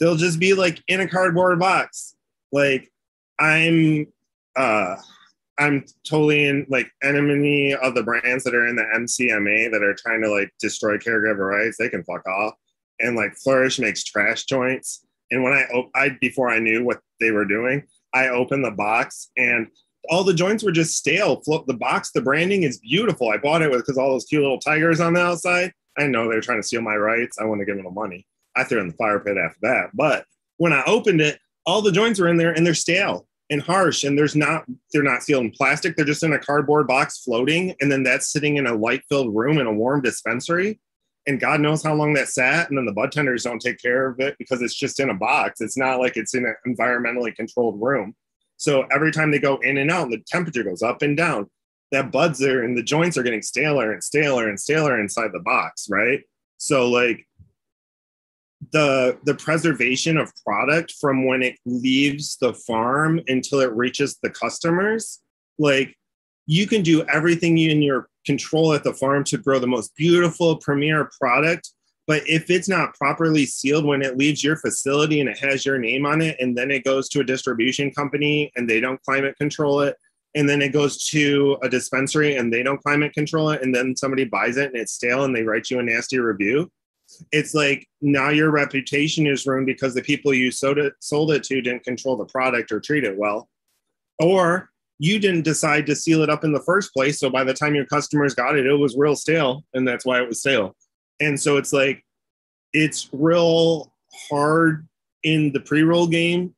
they'll 0.00 0.16
just 0.16 0.38
be 0.38 0.54
like 0.54 0.82
in 0.88 1.00
a 1.00 1.08
cardboard 1.08 1.58
box. 1.58 2.14
Like 2.50 2.90
I'm 3.38 4.06
uh 4.56 4.96
I'm 5.58 5.84
totally 6.08 6.46
in 6.46 6.66
like 6.68 6.90
enemy 7.02 7.74
of 7.74 7.94
the 7.94 8.02
brands 8.02 8.44
that 8.44 8.54
are 8.54 8.66
in 8.66 8.76
the 8.76 8.86
MCMA 8.94 9.70
that 9.72 9.82
are 9.82 9.94
trying 9.94 10.22
to 10.22 10.30
like 10.30 10.52
destroy 10.60 10.98
caregiver 10.98 11.48
rights. 11.50 11.76
They 11.78 11.88
can 11.88 12.04
fuck 12.04 12.26
off. 12.26 12.54
And 13.00 13.16
like 13.16 13.34
Flourish 13.34 13.78
makes 13.78 14.04
trash 14.04 14.44
joints. 14.44 15.04
And 15.30 15.42
when 15.42 15.52
I, 15.52 15.66
I 15.94 16.08
before 16.20 16.48
I 16.48 16.60
knew 16.60 16.84
what 16.84 17.00
they 17.20 17.32
were 17.32 17.44
doing, 17.44 17.82
I 18.14 18.28
opened 18.28 18.64
the 18.64 18.70
box 18.70 19.30
and 19.36 19.66
all 20.10 20.24
the 20.24 20.32
joints 20.32 20.62
were 20.62 20.72
just 20.72 20.96
stale. 20.96 21.42
The 21.66 21.74
box, 21.74 22.12
the 22.12 22.22
branding 22.22 22.62
is 22.62 22.78
beautiful. 22.78 23.28
I 23.28 23.36
bought 23.36 23.62
it 23.62 23.70
with 23.70 23.80
because 23.80 23.98
all 23.98 24.10
those 24.10 24.24
cute 24.24 24.42
little 24.42 24.60
tigers 24.60 25.00
on 25.00 25.14
the 25.14 25.20
outside. 25.20 25.72
I 25.98 26.06
know 26.06 26.28
they 26.28 26.36
were 26.36 26.40
trying 26.40 26.60
to 26.60 26.66
steal 26.66 26.80
my 26.80 26.96
rights. 26.96 27.38
I 27.38 27.44
want 27.44 27.60
to 27.60 27.64
give 27.64 27.76
them 27.76 27.84
the 27.84 27.90
money. 27.90 28.26
I 28.56 28.64
threw 28.64 28.80
in 28.80 28.88
the 28.88 28.94
fire 28.94 29.20
pit 29.20 29.36
after 29.36 29.58
that. 29.62 29.90
But 29.92 30.24
when 30.56 30.72
I 30.72 30.82
opened 30.84 31.20
it, 31.20 31.40
all 31.66 31.82
the 31.82 31.92
joints 31.92 32.20
were 32.20 32.28
in 32.28 32.36
there 32.36 32.52
and 32.52 32.64
they're 32.64 32.74
stale 32.74 33.26
and 33.50 33.62
harsh 33.62 34.04
and 34.04 34.16
there's 34.16 34.36
not 34.36 34.64
they're 34.92 35.02
not 35.02 35.22
sealed 35.22 35.44
in 35.44 35.50
plastic. 35.50 35.96
They're 35.96 36.04
just 36.04 36.22
in 36.22 36.32
a 36.32 36.38
cardboard 36.38 36.86
box 36.86 37.18
floating 37.18 37.74
and 37.80 37.90
then 37.90 38.02
that's 38.02 38.30
sitting 38.30 38.56
in 38.56 38.66
a 38.66 38.74
light 38.74 39.02
filled 39.08 39.34
room 39.34 39.58
in 39.58 39.66
a 39.66 39.72
warm 39.72 40.02
dispensary. 40.02 40.80
And 41.26 41.40
god 41.40 41.60
knows 41.60 41.82
how 41.82 41.94
long 41.94 42.14
that 42.14 42.28
sat 42.28 42.68
and 42.68 42.78
then 42.78 42.86
the 42.86 42.92
bud 42.92 43.12
tenders 43.12 43.44
don't 43.44 43.60
take 43.60 43.80
care 43.80 44.08
of 44.08 44.20
it 44.20 44.36
because 44.38 44.62
it's 44.62 44.74
just 44.74 45.00
in 45.00 45.10
a 45.10 45.14
box. 45.14 45.60
It's 45.60 45.78
not 45.78 45.98
like 45.98 46.16
it's 46.16 46.34
in 46.34 46.44
an 46.44 46.56
environmentally 46.66 47.34
controlled 47.34 47.80
room. 47.80 48.14
So 48.56 48.86
every 48.92 49.12
time 49.12 49.30
they 49.30 49.38
go 49.38 49.56
in 49.58 49.78
and 49.78 49.90
out 49.90 50.10
the 50.10 50.22
temperature 50.26 50.64
goes 50.64 50.82
up 50.82 51.02
and 51.02 51.16
down. 51.16 51.48
That 51.90 52.12
buds 52.12 52.42
are 52.42 52.64
and 52.64 52.76
the 52.76 52.82
joints 52.82 53.16
are 53.16 53.22
getting 53.22 53.40
staler 53.40 53.92
and 53.92 54.04
staler 54.04 54.48
and 54.48 54.60
staler 54.60 55.00
inside 55.00 55.32
the 55.32 55.40
box 55.40 55.88
right? 55.90 56.20
So 56.58 56.90
like 56.90 57.26
the 58.72 59.18
the 59.24 59.34
preservation 59.34 60.16
of 60.16 60.32
product 60.44 60.94
from 61.00 61.26
when 61.26 61.42
it 61.42 61.56
leaves 61.66 62.36
the 62.40 62.54
farm 62.54 63.20
until 63.28 63.60
it 63.60 63.72
reaches 63.72 64.18
the 64.22 64.30
customers. 64.30 65.20
Like 65.58 65.94
you 66.46 66.66
can 66.66 66.82
do 66.82 67.04
everything 67.04 67.58
in 67.58 67.82
your 67.82 68.08
control 68.24 68.72
at 68.72 68.84
the 68.84 68.92
farm 68.92 69.24
to 69.24 69.38
grow 69.38 69.58
the 69.58 69.66
most 69.66 69.94
beautiful 69.96 70.56
premier 70.56 71.10
product 71.20 71.70
but 72.08 72.22
if 72.26 72.48
it's 72.48 72.70
not 72.70 72.94
properly 72.94 73.44
sealed 73.44 73.84
when 73.84 74.00
it 74.00 74.16
leaves 74.16 74.42
your 74.42 74.56
facility 74.56 75.20
and 75.20 75.28
it 75.28 75.38
has 75.38 75.64
your 75.64 75.78
name 75.78 76.06
on 76.06 76.22
it 76.22 76.36
and 76.40 76.56
then 76.56 76.70
it 76.70 76.82
goes 76.82 77.08
to 77.10 77.20
a 77.20 77.24
distribution 77.24 77.90
company 77.92 78.50
and 78.56 78.68
they 78.68 78.80
don't 78.80 79.00
climate 79.02 79.36
control 79.38 79.82
it 79.82 79.94
and 80.34 80.48
then 80.48 80.60
it 80.60 80.72
goes 80.72 81.06
to 81.08 81.58
a 81.62 81.68
dispensary 81.68 82.36
and 82.36 82.52
they 82.52 82.62
don't 82.62 82.82
climate 82.82 83.12
control 83.12 83.50
it 83.50 83.62
and 83.62 83.74
then 83.74 83.94
somebody 83.94 84.24
buys 84.24 84.56
it 84.56 84.72
and 84.72 84.76
it's 84.76 84.94
stale 84.94 85.24
and 85.24 85.36
they 85.36 85.42
write 85.42 85.70
you 85.70 85.78
a 85.78 85.82
nasty 85.82 86.18
review 86.18 86.70
it's 87.32 87.54
like 87.54 87.88
now 88.00 88.30
your 88.30 88.50
reputation 88.50 89.26
is 89.26 89.46
ruined 89.46 89.66
because 89.66 89.94
the 89.94 90.02
people 90.02 90.32
you 90.32 90.50
sold 90.50 90.78
it, 90.78 90.94
sold 91.00 91.32
it 91.32 91.42
to 91.44 91.60
didn't 91.60 91.84
control 91.84 92.16
the 92.16 92.24
product 92.24 92.72
or 92.72 92.80
treat 92.80 93.04
it 93.04 93.16
well. 93.16 93.48
Or 94.18 94.70
you 94.98 95.18
didn't 95.18 95.42
decide 95.42 95.86
to 95.86 95.96
seal 95.96 96.22
it 96.22 96.30
up 96.30 96.44
in 96.44 96.52
the 96.52 96.62
first 96.62 96.92
place. 96.92 97.20
So 97.20 97.30
by 97.30 97.44
the 97.44 97.54
time 97.54 97.74
your 97.74 97.86
customers 97.86 98.34
got 98.34 98.56
it, 98.56 98.66
it 98.66 98.74
was 98.74 98.96
real 98.96 99.16
stale. 99.16 99.64
And 99.74 99.86
that's 99.86 100.04
why 100.04 100.20
it 100.20 100.28
was 100.28 100.40
stale. 100.40 100.74
And 101.20 101.40
so 101.40 101.56
it's 101.56 101.72
like, 101.72 102.04
it's 102.72 103.08
real 103.12 103.92
hard 104.30 104.86
in 105.22 105.52
the 105.52 105.60
pre 105.60 105.82
roll 105.82 106.06
game 106.06 106.54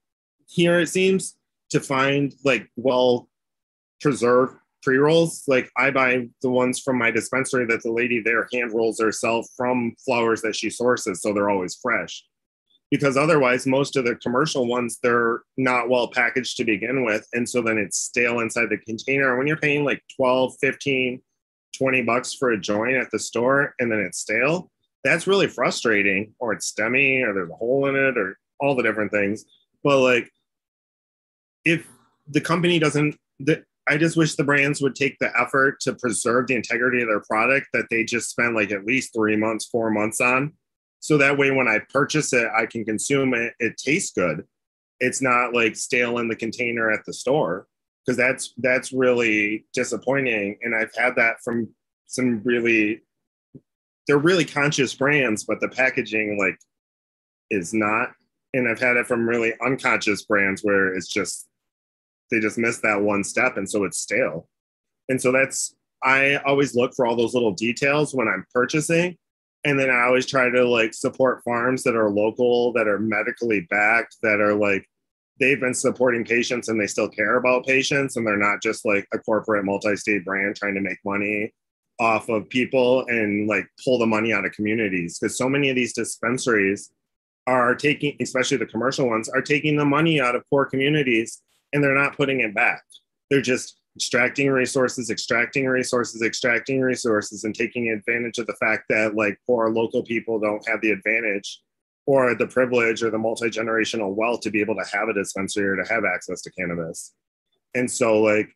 here, 0.46 0.80
it 0.80 0.88
seems, 0.88 1.36
to 1.70 1.80
find 1.80 2.34
like 2.44 2.68
well 2.76 3.28
preserved 4.00 4.56
pre 4.82 4.96
rolls. 4.96 5.44
Like 5.46 5.70
I 5.76 5.90
buy 5.90 6.28
the 6.42 6.50
ones 6.50 6.80
from 6.80 6.98
my 6.98 7.10
dispensary 7.10 7.66
that 7.66 7.82
the 7.82 7.92
lady 7.92 8.20
there 8.20 8.48
hand 8.52 8.72
rolls 8.72 9.00
herself 9.00 9.46
from 9.56 9.94
flowers 10.04 10.42
that 10.42 10.56
she 10.56 10.70
sources, 10.70 11.22
so 11.22 11.32
they're 11.32 11.50
always 11.50 11.78
fresh. 11.80 12.24
Because 12.90 13.16
otherwise, 13.16 13.66
most 13.66 13.96
of 13.96 14.04
the 14.04 14.16
commercial 14.16 14.66
ones 14.66 14.98
they're 15.02 15.42
not 15.56 15.88
well 15.88 16.08
packaged 16.08 16.56
to 16.56 16.64
begin 16.64 17.04
with, 17.04 17.26
and 17.32 17.48
so 17.48 17.62
then 17.62 17.78
it's 17.78 17.98
stale 17.98 18.40
inside 18.40 18.68
the 18.70 18.78
container. 18.78 19.36
When 19.36 19.46
you're 19.46 19.56
paying 19.56 19.84
like 19.84 20.02
12, 20.16 20.54
15, 20.60 21.20
20 21.76 22.02
bucks 22.02 22.34
for 22.34 22.50
a 22.50 22.60
joint 22.60 22.96
at 22.96 23.10
the 23.10 23.18
store 23.18 23.74
and 23.78 23.90
then 23.90 24.00
it's 24.00 24.18
stale, 24.18 24.70
that's 25.04 25.26
really 25.26 25.46
frustrating. 25.46 26.34
Or 26.38 26.52
it's 26.52 26.72
stemmy, 26.72 27.24
or 27.26 27.32
there's 27.32 27.50
a 27.50 27.54
hole 27.54 27.86
in 27.86 27.96
it, 27.96 28.18
or 28.18 28.38
all 28.58 28.74
the 28.74 28.82
different 28.82 29.12
things. 29.12 29.44
But 29.82 30.00
like, 30.00 30.30
if 31.64 31.86
the 32.28 32.40
company 32.40 32.78
doesn't, 32.78 33.16
the, 33.38 33.64
I 33.90 33.96
just 33.96 34.16
wish 34.16 34.36
the 34.36 34.44
brands 34.44 34.80
would 34.80 34.94
take 34.94 35.18
the 35.18 35.32
effort 35.36 35.80
to 35.80 35.94
preserve 35.94 36.46
the 36.46 36.54
integrity 36.54 37.02
of 37.02 37.08
their 37.08 37.22
product 37.22 37.66
that 37.72 37.86
they 37.90 38.04
just 38.04 38.30
spend 38.30 38.54
like 38.54 38.70
at 38.70 38.86
least 38.86 39.12
three 39.12 39.34
months, 39.36 39.66
four 39.66 39.90
months 39.90 40.20
on. 40.20 40.52
So 41.00 41.18
that 41.18 41.36
way, 41.36 41.50
when 41.50 41.66
I 41.66 41.80
purchase 41.92 42.32
it, 42.32 42.48
I 42.56 42.66
can 42.66 42.84
consume 42.84 43.34
it. 43.34 43.52
It 43.58 43.76
tastes 43.76 44.12
good. 44.12 44.44
It's 45.00 45.20
not 45.20 45.54
like 45.54 45.74
stale 45.74 46.18
in 46.18 46.28
the 46.28 46.36
container 46.36 46.92
at 46.92 47.04
the 47.04 47.12
store 47.12 47.66
because 48.06 48.16
that's 48.16 48.54
that's 48.58 48.92
really 48.92 49.66
disappointing. 49.72 50.58
And 50.62 50.72
I've 50.72 50.94
had 50.96 51.16
that 51.16 51.40
from 51.42 51.68
some 52.06 52.42
really, 52.44 53.02
they're 54.06 54.18
really 54.18 54.44
conscious 54.44 54.94
brands, 54.94 55.42
but 55.42 55.58
the 55.58 55.68
packaging 55.68 56.38
like 56.38 56.58
is 57.50 57.74
not. 57.74 58.12
And 58.54 58.68
I've 58.68 58.78
had 58.78 58.96
it 58.96 59.08
from 59.08 59.28
really 59.28 59.54
unconscious 59.60 60.22
brands 60.22 60.62
where 60.62 60.94
it's 60.94 61.08
just 61.08 61.48
they 62.30 62.40
just 62.40 62.58
missed 62.58 62.82
that 62.82 63.00
one 63.00 63.24
step 63.24 63.56
and 63.56 63.68
so 63.68 63.84
it's 63.84 63.98
stale. 63.98 64.48
And 65.08 65.20
so 65.20 65.32
that's 65.32 65.74
i 66.02 66.36
always 66.46 66.74
look 66.74 66.94
for 66.94 67.06
all 67.06 67.16
those 67.16 67.34
little 67.34 67.52
details 67.52 68.14
when 68.14 68.28
i'm 68.28 68.44
purchasing 68.52 69.16
and 69.64 69.78
then 69.78 69.90
i 69.90 70.02
always 70.02 70.26
try 70.26 70.48
to 70.48 70.66
like 70.66 70.94
support 70.94 71.42
farms 71.44 71.82
that 71.82 71.96
are 71.96 72.10
local 72.10 72.72
that 72.72 72.88
are 72.88 72.98
medically 72.98 73.66
backed 73.70 74.16
that 74.22 74.40
are 74.40 74.54
like 74.54 74.86
they've 75.38 75.60
been 75.60 75.74
supporting 75.74 76.24
patients 76.24 76.68
and 76.68 76.80
they 76.80 76.86
still 76.86 77.08
care 77.08 77.36
about 77.36 77.66
patients 77.66 78.16
and 78.16 78.26
they're 78.26 78.36
not 78.36 78.62
just 78.62 78.84
like 78.84 79.06
a 79.12 79.18
corporate 79.18 79.64
multi-state 79.64 80.24
brand 80.24 80.56
trying 80.56 80.74
to 80.74 80.80
make 80.80 80.98
money 81.04 81.52
off 81.98 82.28
of 82.28 82.48
people 82.48 83.04
and 83.08 83.46
like 83.46 83.66
pull 83.84 83.98
the 83.98 84.06
money 84.06 84.32
out 84.32 84.44
of 84.44 84.52
communities 84.52 85.18
because 85.18 85.36
so 85.36 85.48
many 85.48 85.68
of 85.68 85.76
these 85.76 85.92
dispensaries 85.92 86.90
are 87.46 87.74
taking 87.74 88.16
especially 88.20 88.56
the 88.56 88.66
commercial 88.66 89.08
ones 89.08 89.28
are 89.28 89.42
taking 89.42 89.76
the 89.76 89.84
money 89.84 90.20
out 90.20 90.34
of 90.34 90.42
poor 90.48 90.64
communities 90.64 91.42
and 91.72 91.82
they're 91.82 91.94
not 91.94 92.16
putting 92.16 92.40
it 92.40 92.54
back. 92.54 92.82
They're 93.30 93.40
just 93.40 93.80
extracting 93.96 94.50
resources, 94.50 95.10
extracting 95.10 95.66
resources, 95.66 96.22
extracting 96.22 96.80
resources, 96.80 97.44
and 97.44 97.54
taking 97.54 97.88
advantage 97.88 98.38
of 98.38 98.46
the 98.46 98.54
fact 98.54 98.84
that 98.88 99.14
like 99.14 99.38
poor 99.46 99.70
local 99.70 100.02
people 100.02 100.38
don't 100.38 100.66
have 100.68 100.80
the 100.80 100.90
advantage 100.90 101.60
or 102.06 102.34
the 102.34 102.46
privilege 102.46 103.02
or 103.02 103.10
the 103.10 103.18
multi 103.18 103.48
generational 103.50 104.14
wealth 104.14 104.40
to 104.40 104.50
be 104.50 104.60
able 104.60 104.74
to 104.74 104.84
have 104.92 105.08
a 105.08 105.14
dispensary 105.14 105.68
or 105.68 105.76
to 105.76 105.92
have 105.92 106.04
access 106.04 106.40
to 106.42 106.50
cannabis. 106.52 107.12
And 107.74 107.90
so, 107.90 108.20
like, 108.20 108.48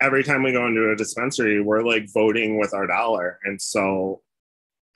every 0.00 0.22
time 0.22 0.42
we 0.42 0.52
go 0.52 0.66
into 0.66 0.90
a 0.90 0.96
dispensary, 0.96 1.62
we're 1.62 1.82
like 1.82 2.12
voting 2.12 2.58
with 2.58 2.74
our 2.74 2.86
dollar. 2.86 3.38
And 3.44 3.60
so, 3.60 4.20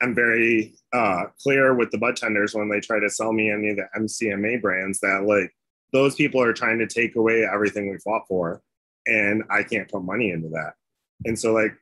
I'm 0.01 0.15
very 0.15 0.73
uh, 0.93 1.25
clear 1.41 1.75
with 1.75 1.91
the 1.91 1.97
bud 1.97 2.15
tenders 2.15 2.55
when 2.55 2.69
they 2.69 2.79
try 2.79 2.99
to 2.99 3.09
sell 3.09 3.31
me 3.33 3.51
any 3.51 3.69
of 3.69 3.77
the 3.77 3.87
MCMA 3.97 4.61
brands 4.61 4.99
that, 5.01 5.25
like, 5.25 5.53
those 5.93 6.15
people 6.15 6.41
are 6.41 6.53
trying 6.53 6.79
to 6.79 6.87
take 6.87 7.15
away 7.15 7.45
everything 7.51 7.89
we 7.89 7.97
fought 7.99 8.23
for 8.27 8.61
and 9.05 9.43
i 9.49 9.63
can't 9.63 9.89
put 9.89 10.03
money 10.03 10.31
into 10.31 10.49
that. 10.49 10.73
And 11.25 11.37
so 11.37 11.53
like 11.53 11.73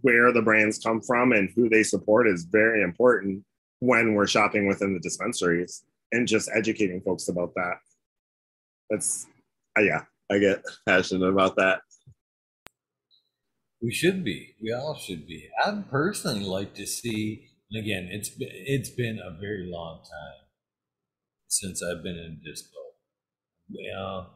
where 0.00 0.32
the 0.32 0.42
brands 0.42 0.78
come 0.78 1.00
from 1.00 1.32
and 1.32 1.50
who 1.54 1.68
they 1.68 1.82
support 1.82 2.28
is 2.28 2.44
very 2.50 2.82
important 2.82 3.44
when 3.80 4.14
we're 4.14 4.26
shopping 4.26 4.66
within 4.66 4.94
the 4.94 5.00
dispensaries 5.00 5.84
and 6.12 6.26
just 6.26 6.50
educating 6.54 7.00
folks 7.02 7.28
about 7.28 7.54
that. 7.54 7.76
That's 8.90 9.26
uh, 9.78 9.82
yeah 9.82 10.02
i 10.30 10.38
get 10.38 10.62
passionate 10.86 11.28
about 11.28 11.56
that. 11.56 11.80
We 13.82 13.92
should 13.92 14.24
be. 14.24 14.54
We 14.62 14.72
all 14.72 14.94
should 14.96 15.26
be. 15.26 15.50
I'd 15.62 15.90
personally 15.90 16.44
like 16.44 16.74
to 16.74 16.86
see 16.86 17.48
and 17.70 17.82
again 17.82 18.08
it's 18.10 18.28
been 18.28 18.48
it's 18.50 18.90
been 18.90 19.18
a 19.18 19.38
very 19.38 19.66
long 19.70 19.98
time 19.98 20.46
since 21.48 21.82
i've 21.82 22.02
been 22.02 22.16
in 22.16 22.40
disco 23.70 23.98
uh, 23.98 24.26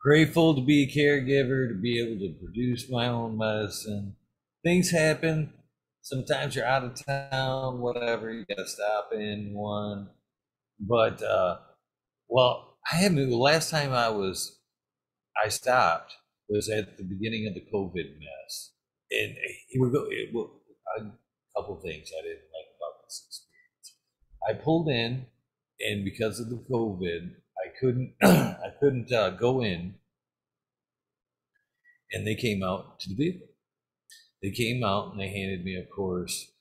grateful 0.00 0.54
to 0.54 0.62
be 0.62 0.84
a 0.84 0.86
caregiver, 0.86 1.68
to 1.68 1.74
be 1.74 2.00
able 2.00 2.18
to 2.18 2.34
produce 2.40 2.90
my 2.90 3.06
own 3.06 3.36
medicine. 3.36 4.16
Things 4.64 4.90
happen. 4.90 5.52
Sometimes 6.02 6.56
you're 6.56 6.64
out 6.64 6.84
of 6.84 7.04
town, 7.04 7.80
whatever. 7.80 8.32
You 8.32 8.44
got 8.46 8.56
to 8.56 8.66
stop 8.66 9.10
in 9.12 9.52
one. 9.52 10.08
But 10.78 11.22
uh, 11.22 11.58
well, 12.28 12.78
I 12.90 12.96
haven't. 12.96 13.28
The 13.28 13.36
last 13.36 13.70
time 13.70 13.92
I 13.92 14.08
was, 14.08 14.58
I 15.42 15.48
stopped 15.48 16.14
was 16.48 16.68
at 16.68 16.96
the 16.96 17.04
beginning 17.04 17.46
of 17.46 17.54
the 17.54 17.64
COVID 17.72 18.18
mess, 18.18 18.72
and 19.10 19.36
it 19.70 19.80
would 19.80 19.92
go. 19.92 20.06
It, 20.10 20.30
well, 20.32 20.60
a 20.98 21.02
couple 21.54 21.76
things 21.80 22.10
I 22.18 22.22
didn't 22.22 22.48
like 22.50 22.70
about 22.76 23.04
this 23.04 23.22
experience. 23.28 23.98
I 24.48 24.64
pulled 24.64 24.88
in, 24.88 25.26
and 25.80 26.04
because 26.04 26.40
of 26.40 26.48
the 26.48 26.64
COVID, 26.70 27.34
I 27.64 27.68
couldn't 27.78 28.14
I 28.22 28.70
couldn't 28.80 29.12
uh, 29.12 29.30
go 29.30 29.62
in, 29.62 29.94
and 32.12 32.26
they 32.26 32.34
came 32.34 32.62
out 32.62 33.00
to 33.00 33.08
the 33.08 33.14
vehicle. 33.14 33.48
They 34.42 34.50
came 34.50 34.82
out 34.82 35.12
and 35.12 35.20
they 35.20 35.28
handed 35.28 35.64
me, 35.64 35.76
of 35.76 35.90
course, 35.94 36.52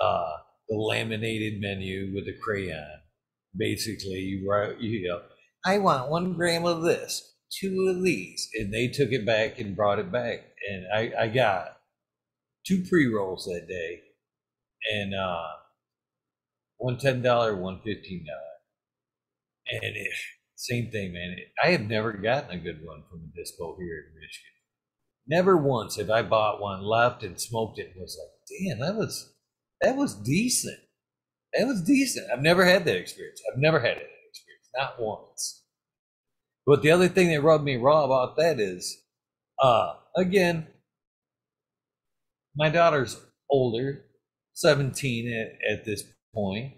uh, 0.00 0.36
the 0.68 0.76
laminated 0.76 1.60
menu 1.60 2.12
with 2.14 2.28
a 2.28 2.38
crayon. 2.40 3.00
Basically, 3.56 4.20
you 4.20 4.48
write, 4.48 4.80
you 4.80 5.08
know, 5.08 5.22
I 5.64 5.78
want 5.78 6.10
one 6.10 6.34
gram 6.34 6.64
of 6.64 6.82
this, 6.82 7.34
two 7.50 7.88
of 7.88 8.02
these, 8.02 8.48
and 8.54 8.72
they 8.72 8.88
took 8.88 9.10
it 9.10 9.26
back 9.26 9.58
and 9.58 9.76
brought 9.76 9.98
it 9.98 10.12
back, 10.12 10.40
and 10.70 10.86
I, 10.94 11.12
I 11.24 11.28
got 11.28 11.78
two 12.66 12.84
pre 12.88 13.06
rolls 13.06 13.44
that 13.46 13.66
day, 13.68 14.00
and 14.92 15.14
uh, 15.14 15.46
one 16.78 16.98
ten 16.98 17.22
dollar, 17.22 17.56
one 17.56 17.80
fifteen 17.84 18.26
dollar, 18.26 19.80
and 19.82 19.96
it, 19.96 20.12
same 20.56 20.90
thing, 20.90 21.12
man. 21.12 21.36
I 21.62 21.70
have 21.70 21.82
never 21.82 22.12
gotten 22.12 22.50
a 22.50 22.62
good 22.62 22.84
one 22.84 23.02
from 23.10 23.20
a 23.20 23.38
dispo 23.38 23.76
here 23.78 24.04
in 24.06 24.14
Michigan. 24.14 24.54
Never 25.26 25.56
once 25.56 25.96
have 25.96 26.10
I 26.10 26.22
bought 26.22 26.60
one, 26.60 26.82
left, 26.82 27.22
and 27.22 27.40
smoked 27.40 27.78
it, 27.78 27.92
and 27.92 28.00
was 28.00 28.18
like, 28.18 28.58
"Damn, 28.60 28.80
that 28.80 28.96
was 28.96 29.34
that 29.80 29.96
was 29.96 30.14
decent. 30.14 30.78
That 31.54 31.66
was 31.66 31.82
decent." 31.82 32.30
I've 32.30 32.42
never 32.42 32.64
had 32.64 32.84
that 32.84 32.96
experience. 32.96 33.40
I've 33.50 33.58
never 33.58 33.80
had 33.80 33.96
that 33.96 34.10
experience, 34.28 34.70
not 34.76 35.00
once. 35.00 35.62
But 36.66 36.82
the 36.82 36.90
other 36.90 37.08
thing 37.08 37.28
that 37.28 37.42
rubbed 37.42 37.64
me 37.64 37.76
raw 37.76 38.04
about 38.04 38.36
that 38.36 38.60
is, 38.60 39.02
uh, 39.62 39.94
again, 40.16 40.68
my 42.56 42.70
daughter's 42.70 43.20
older, 43.50 44.04
17 44.54 45.32
at, 45.32 45.78
at 45.78 45.84
this 45.84 46.04
point, 46.34 46.74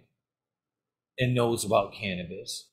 and 1.19 1.35
knows 1.35 1.65
about 1.65 1.95
cannabis. 1.95 2.71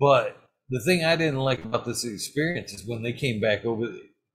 But 0.00 0.36
the 0.70 0.80
thing 0.80 1.04
I 1.04 1.16
didn't 1.16 1.40
like 1.40 1.64
about 1.64 1.84
this 1.84 2.04
experience 2.04 2.72
is 2.72 2.86
when 2.86 3.02
they 3.02 3.12
came 3.12 3.40
back 3.40 3.64
over, 3.66 3.86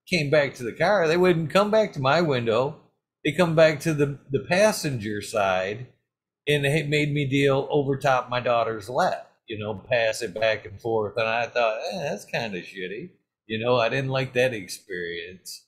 came 0.07 0.29
back 0.29 0.53
to 0.55 0.63
the 0.63 0.73
car, 0.73 1.07
they 1.07 1.17
wouldn't 1.17 1.49
come 1.49 1.71
back 1.71 1.93
to 1.93 1.99
my 1.99 2.21
window. 2.21 2.77
They 3.23 3.31
come 3.31 3.55
back 3.55 3.79
to 3.81 3.93
the 3.93 4.19
the 4.29 4.45
passenger 4.47 5.21
side, 5.21 5.87
and 6.47 6.63
they 6.63 6.83
made 6.83 7.11
me 7.11 7.27
deal 7.27 7.67
over 7.71 7.97
top 7.97 8.29
my 8.29 8.39
daughter's 8.39 8.87
lap. 8.89 9.31
You 9.47 9.57
know, 9.57 9.73
pass 9.89 10.21
it 10.21 10.39
back 10.39 10.65
and 10.65 10.79
forth, 10.79 11.13
and 11.17 11.27
I 11.27 11.47
thought 11.47 11.79
eh, 11.91 12.03
that's 12.03 12.25
kind 12.25 12.55
of 12.55 12.63
shitty. 12.63 13.09
You 13.47 13.63
know, 13.63 13.77
I 13.77 13.89
didn't 13.89 14.09
like 14.09 14.33
that 14.33 14.53
experience. 14.53 15.65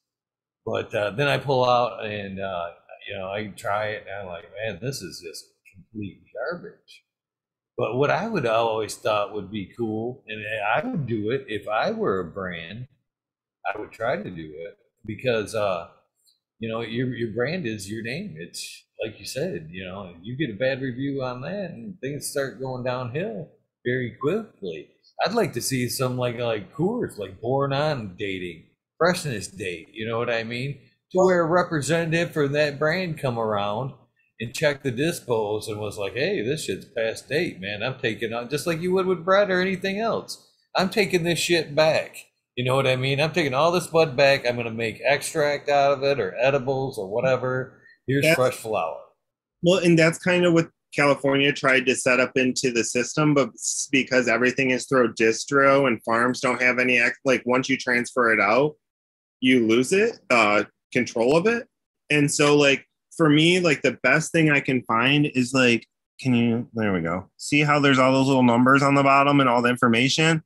But 0.66 0.94
uh, 0.94 1.12
then 1.12 1.28
I 1.28 1.38
pull 1.38 1.64
out 1.64 2.06
and 2.06 2.40
uh, 2.40 2.68
you 3.08 3.18
know 3.18 3.32
I 3.32 3.48
try 3.56 3.88
it, 3.88 4.06
and 4.08 4.22
I'm 4.22 4.28
like, 4.28 4.44
man, 4.52 4.80
this 4.82 5.02
is 5.02 5.24
just 5.26 5.46
complete 5.74 6.22
garbage. 6.36 7.04
But 7.78 7.96
what 7.96 8.10
I 8.10 8.28
would 8.28 8.46
always 8.48 8.96
thought 8.96 9.34
would 9.34 9.52
be 9.52 9.72
cool, 9.78 10.24
and 10.28 10.44
I 10.76 10.86
would 10.86 11.06
do 11.06 11.30
it 11.32 11.46
if 11.48 11.68
I 11.68 11.92
were 11.92 12.20
a 12.20 12.26
brand, 12.26 12.88
I 13.66 13.80
would 13.80 13.92
try 13.92 14.16
to 14.18 14.30
do 14.30 14.52
it 14.56 14.78
because, 15.06 15.54
uh, 15.54 15.90
you 16.60 16.70
know, 16.70 16.82
your 16.82 17.16
your 17.16 17.32
brand 17.34 17.68
is 17.68 17.90
your 17.90 18.04
name. 18.04 18.36
It's 18.40 18.84
like 19.04 19.20
you 19.20 19.26
said, 19.26 19.68
you 19.72 19.86
know, 19.86 20.16
you 20.24 20.36
get 20.36 20.50
a 20.56 20.58
bad 20.58 20.82
review 20.82 21.24
on 21.24 21.42
that, 21.42 21.72
and 21.72 22.00
things 22.02 22.30
start 22.30 22.60
going 22.60 22.84
downhill 22.84 23.50
very 23.86 24.18
quickly. 24.20 24.90
I'd 25.24 25.34
like 25.34 25.54
to 25.54 25.62
see 25.62 25.88
some 25.90 26.18
like 26.18 26.40
like 26.40 26.74
Coors, 26.76 27.18
like 27.20 27.40
born 27.42 27.74
on 27.74 28.16
dating, 28.18 28.66
freshness 28.98 29.48
date. 29.48 29.90
You 29.94 30.08
know 30.08 30.18
what 30.18 30.32
I 30.32 30.44
mean? 30.44 30.80
To 31.12 31.20
where 31.26 31.42
a 31.42 31.46
representative 31.46 32.34
for 32.34 32.48
that 32.50 32.80
brand 32.80 33.20
come 33.20 33.38
around 33.40 33.94
and 34.40 34.54
checked 34.54 34.84
the 34.84 34.92
dispos 34.92 35.68
and 35.68 35.80
was 35.80 35.98
like, 35.98 36.14
hey, 36.14 36.42
this 36.44 36.66
shit's 36.66 36.86
past 36.86 37.28
date, 37.28 37.60
man. 37.60 37.82
I'm 37.82 38.00
taking 38.00 38.34
on 38.34 38.50
just 38.50 38.68
like 38.68 38.82
you 38.82 38.94
would 38.94 39.06
with 39.06 39.26
bread 39.26 39.50
or 39.50 39.62
anything 39.62 40.00
else. 40.00 40.48
I'm 40.76 40.90
taking 40.90 41.24
this 41.24 41.40
shit 41.40 41.74
back. 41.74 42.18
You 42.56 42.64
know 42.64 42.76
what 42.76 42.88
I 42.88 42.96
mean? 42.96 43.20
I'm 43.20 43.32
taking 43.32 43.54
all 43.54 43.72
this 43.72 43.88
bud 43.88 44.16
back. 44.16 44.48
I'm 44.48 44.56
going 44.56 44.66
to 44.66 44.72
make 44.72 45.02
extract 45.04 45.70
out 45.70 45.92
of 45.92 46.04
it 46.04 46.20
or 46.20 46.36
edibles 46.40 46.98
or 46.98 47.08
whatever. 47.08 47.82
Here's 48.08 48.24
that's, 48.24 48.36
fresh 48.36 48.56
flower. 48.56 49.00
Well, 49.62 49.80
and 49.80 49.98
that's 49.98 50.20
kind 50.20 50.46
of 50.46 50.54
what 50.54 50.70
California 50.96 51.52
tried 51.54 51.86
to 51.86 51.96
set 51.96 52.20
up 52.20 52.32
into 52.36 52.72
the 52.72 52.84
system, 52.84 53.34
but 53.34 53.50
because 53.92 54.28
everything 54.28 54.72
is 54.72 54.88
through 54.88 55.14
distro 55.14 55.88
and 55.88 56.04
farms 56.04 56.40
don't 56.40 56.62
have 56.62 56.80
any, 56.80 57.00
like 57.26 57.44
once 57.46 57.70
you 57.70 57.78
transfer 57.78 58.32
it 58.32 58.40
out, 58.40 58.76
you 59.40 59.68
lose 59.68 59.94
it, 59.94 60.20
uh, 60.32 60.64
control 60.92 61.38
of 61.38 61.46
it. 61.46 61.68
And 62.10 62.32
so, 62.32 62.56
like, 62.56 62.87
for 63.18 63.30
me, 63.30 63.60
like 63.60 63.82
the 63.82 63.98
best 64.04 64.32
thing 64.32 64.50
I 64.50 64.60
can 64.60 64.84
find 64.84 65.26
is 65.26 65.54
like, 65.54 65.86
can 66.20 66.34
you, 66.34 66.68
there 66.74 66.94
we 66.94 67.02
go. 67.02 67.30
See 67.38 67.62
how 67.62 67.80
there's 67.80 68.00
all 68.00 68.14
those 68.14 68.28
little 68.28 68.44
numbers 68.44 68.82
on 68.82 68.96
the 68.96 69.04
bottom 69.04 69.40
and 69.40 69.50
all 69.50 69.62
the 69.62 69.70
information? 69.70 70.44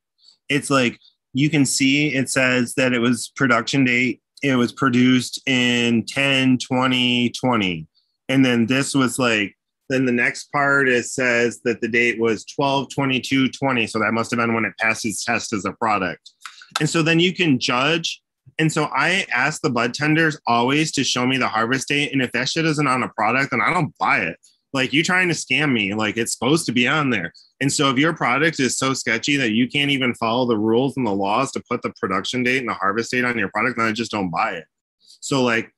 It's 0.49 0.69
like 0.69 0.97
you 1.34 1.49
can 1.49 1.65
see 1.65 2.13
it 2.15 2.30
says 2.30 2.74
that 2.76 2.93
it 2.93 2.99
was 2.99 3.32
production 3.36 3.86
date. 3.86 4.22
It 4.43 4.55
was 4.55 4.72
produced 4.72 5.41
in 5.47 6.05
10 6.05 6.57
20 6.57 7.30
20. 7.30 7.88
And 8.30 8.45
then 8.45 8.65
this 8.65 8.95
was 8.95 9.19
like, 9.19 9.55
then 9.89 10.05
the 10.05 10.11
next 10.11 10.51
part 10.51 10.88
it 10.88 11.05
says 11.05 11.61
that 11.63 11.82
the 11.82 11.88
date 11.88 12.19
was 12.19 12.45
12 12.45 12.89
22 12.89 13.49
20. 13.49 13.88
So 13.88 13.99
that 13.99 14.13
must 14.13 14.32
have 14.32 14.39
been 14.39 14.53
when 14.53 14.65
it 14.65 14.78
passed 14.80 15.05
its 15.05 15.24
test 15.24 15.53
as 15.53 15.65
a 15.65 15.74
product. 15.74 16.32
And 16.80 16.89
so 16.89 17.01
then 17.01 17.19
you 17.19 17.34
can 17.34 17.59
judge. 17.59 18.22
And 18.62 18.72
so 18.72 18.91
I 18.95 19.26
ask 19.34 19.59
the 19.64 19.72
bud 19.72 19.95
tenders 19.95 20.39
always 20.45 20.91
to 20.91 21.03
show 21.03 21.26
me 21.26 21.38
the 21.38 21.47
harvest 21.47 21.88
date. 21.88 22.14
And 22.14 22.22
if 22.22 22.32
that 22.34 22.47
shit 22.47 22.64
isn't 22.64 22.88
on 22.88 23.01
a 23.01 23.09
product, 23.09 23.49
then 23.49 23.59
I 23.59 23.74
don't 23.74 23.91
buy 23.97 24.20
it. 24.20 24.38
Like 24.72 24.93
you 24.93 25.03
trying 25.03 25.30
to 25.30 25.34
scam 25.34 25.72
me, 25.72 25.95
like 25.95 26.16
it's 26.16 26.34
supposed 26.34 26.68
to 26.68 26.72
be 26.72 26.88
on 26.88 27.09
there. 27.09 27.34
And 27.59 27.74
so 27.74 27.89
if 27.89 27.97
your 27.97 28.14
product 28.14 28.59
is 28.59 28.78
so 28.78 28.93
sketchy 28.93 29.36
that 29.38 29.53
you 29.53 29.68
can't 29.68 29.89
even 29.89 30.14
follow 30.14 30.45
the 30.45 30.59
rules 30.59 30.95
and 30.95 31.07
the 31.07 31.12
laws 31.12 31.51
to 31.53 31.64
put 31.68 31.82
the 31.82 31.91
production 31.99 32.43
date 32.43 32.59
and 32.59 32.70
the 32.70 32.76
harvest 32.76 33.09
date 33.09 33.26
on 33.26 33.36
your 33.36 33.49
product, 33.49 33.80
then 33.80 33.88
I 33.88 33.93
just 33.93 34.12
don't 34.12 34.30
buy 34.30 34.51
it. 34.51 34.66
So 35.22 35.41
like 35.41 35.74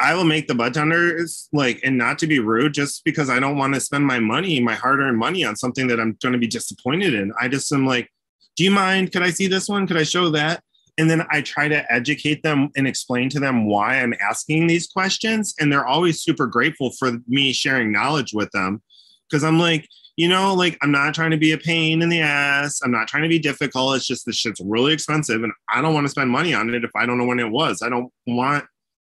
I 0.00 0.14
will 0.14 0.24
make 0.24 0.48
the 0.48 0.56
bud 0.56 0.74
tenders 0.74 1.48
like, 1.52 1.78
and 1.84 1.96
not 1.96 2.18
to 2.18 2.26
be 2.26 2.40
rude, 2.40 2.74
just 2.74 3.04
because 3.04 3.30
I 3.30 3.38
don't 3.38 3.58
want 3.58 3.74
to 3.74 3.80
spend 3.80 4.08
my 4.08 4.18
money, 4.18 4.58
my 4.58 4.74
hard 4.74 4.98
earned 4.98 5.18
money 5.18 5.44
on 5.44 5.54
something 5.54 5.86
that 5.86 6.00
I'm 6.00 6.18
going 6.20 6.32
to 6.32 6.38
be 6.38 6.48
disappointed 6.48 7.14
in. 7.14 7.32
I 7.40 7.46
just 7.46 7.70
am 7.70 7.86
like, 7.86 8.10
do 8.56 8.64
you 8.64 8.72
mind? 8.72 9.12
Could 9.12 9.22
I 9.22 9.30
see 9.30 9.46
this 9.46 9.68
one? 9.68 9.86
Could 9.86 9.98
I 9.98 10.02
show 10.02 10.30
that? 10.30 10.64
And 10.96 11.10
then 11.10 11.26
I 11.30 11.40
try 11.40 11.68
to 11.68 11.92
educate 11.92 12.42
them 12.42 12.70
and 12.76 12.86
explain 12.86 13.28
to 13.30 13.40
them 13.40 13.66
why 13.66 13.96
I'm 13.96 14.14
asking 14.20 14.66
these 14.66 14.86
questions. 14.86 15.54
And 15.58 15.72
they're 15.72 15.86
always 15.86 16.22
super 16.22 16.46
grateful 16.46 16.90
for 16.92 17.18
me 17.26 17.52
sharing 17.52 17.90
knowledge 17.90 18.32
with 18.32 18.50
them. 18.52 18.82
Cause 19.30 19.42
I'm 19.42 19.58
like, 19.58 19.88
you 20.16 20.28
know, 20.28 20.54
like 20.54 20.78
I'm 20.80 20.92
not 20.92 21.14
trying 21.14 21.32
to 21.32 21.36
be 21.36 21.52
a 21.52 21.58
pain 21.58 22.00
in 22.00 22.08
the 22.08 22.20
ass. 22.20 22.80
I'm 22.84 22.92
not 22.92 23.08
trying 23.08 23.24
to 23.24 23.28
be 23.28 23.40
difficult. 23.40 23.96
It's 23.96 24.06
just 24.06 24.24
this 24.24 24.36
shit's 24.36 24.60
really 24.64 24.92
expensive 24.92 25.42
and 25.42 25.52
I 25.68 25.82
don't 25.82 25.94
want 25.94 26.04
to 26.04 26.10
spend 26.10 26.30
money 26.30 26.54
on 26.54 26.72
it 26.72 26.84
if 26.84 26.92
I 26.94 27.06
don't 27.06 27.18
know 27.18 27.24
when 27.24 27.40
it 27.40 27.50
was. 27.50 27.82
I 27.82 27.88
don't 27.88 28.12
want 28.26 28.64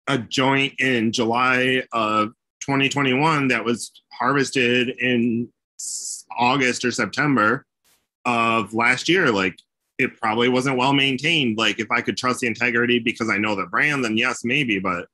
a 0.07 0.17
joint 0.17 0.73
in 0.79 1.11
July 1.11 1.83
of 1.91 2.29
2021 2.61 3.49
that 3.49 3.63
was 3.63 3.91
harvested 4.13 4.89
in 4.89 5.49
August 6.35 6.83
or 6.83 6.91
September 6.91 7.65
of 8.25 8.73
last 8.73 9.07
year. 9.07 9.31
Like 9.31 9.59
it 9.97 10.19
probably 10.19 10.49
wasn't 10.49 10.77
well 10.77 10.93
maintained. 10.93 11.57
Like 11.57 11.79
if 11.79 11.89
I 11.91 12.01
could 12.01 12.17
trust 12.17 12.41
the 12.41 12.47
integrity 12.47 12.99
because 12.99 13.29
I 13.29 13.37
know 13.37 13.55
the 13.55 13.65
brand, 13.65 14.03
then 14.03 14.17
yes, 14.17 14.43
maybe, 14.43 14.79
but 14.79 15.07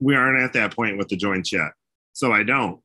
we 0.00 0.14
aren't 0.14 0.42
at 0.42 0.52
that 0.52 0.74
point 0.74 0.96
with 0.96 1.08
the 1.08 1.16
joints 1.16 1.52
yet. 1.52 1.72
So 2.12 2.32
I 2.32 2.42
don't. 2.42 2.80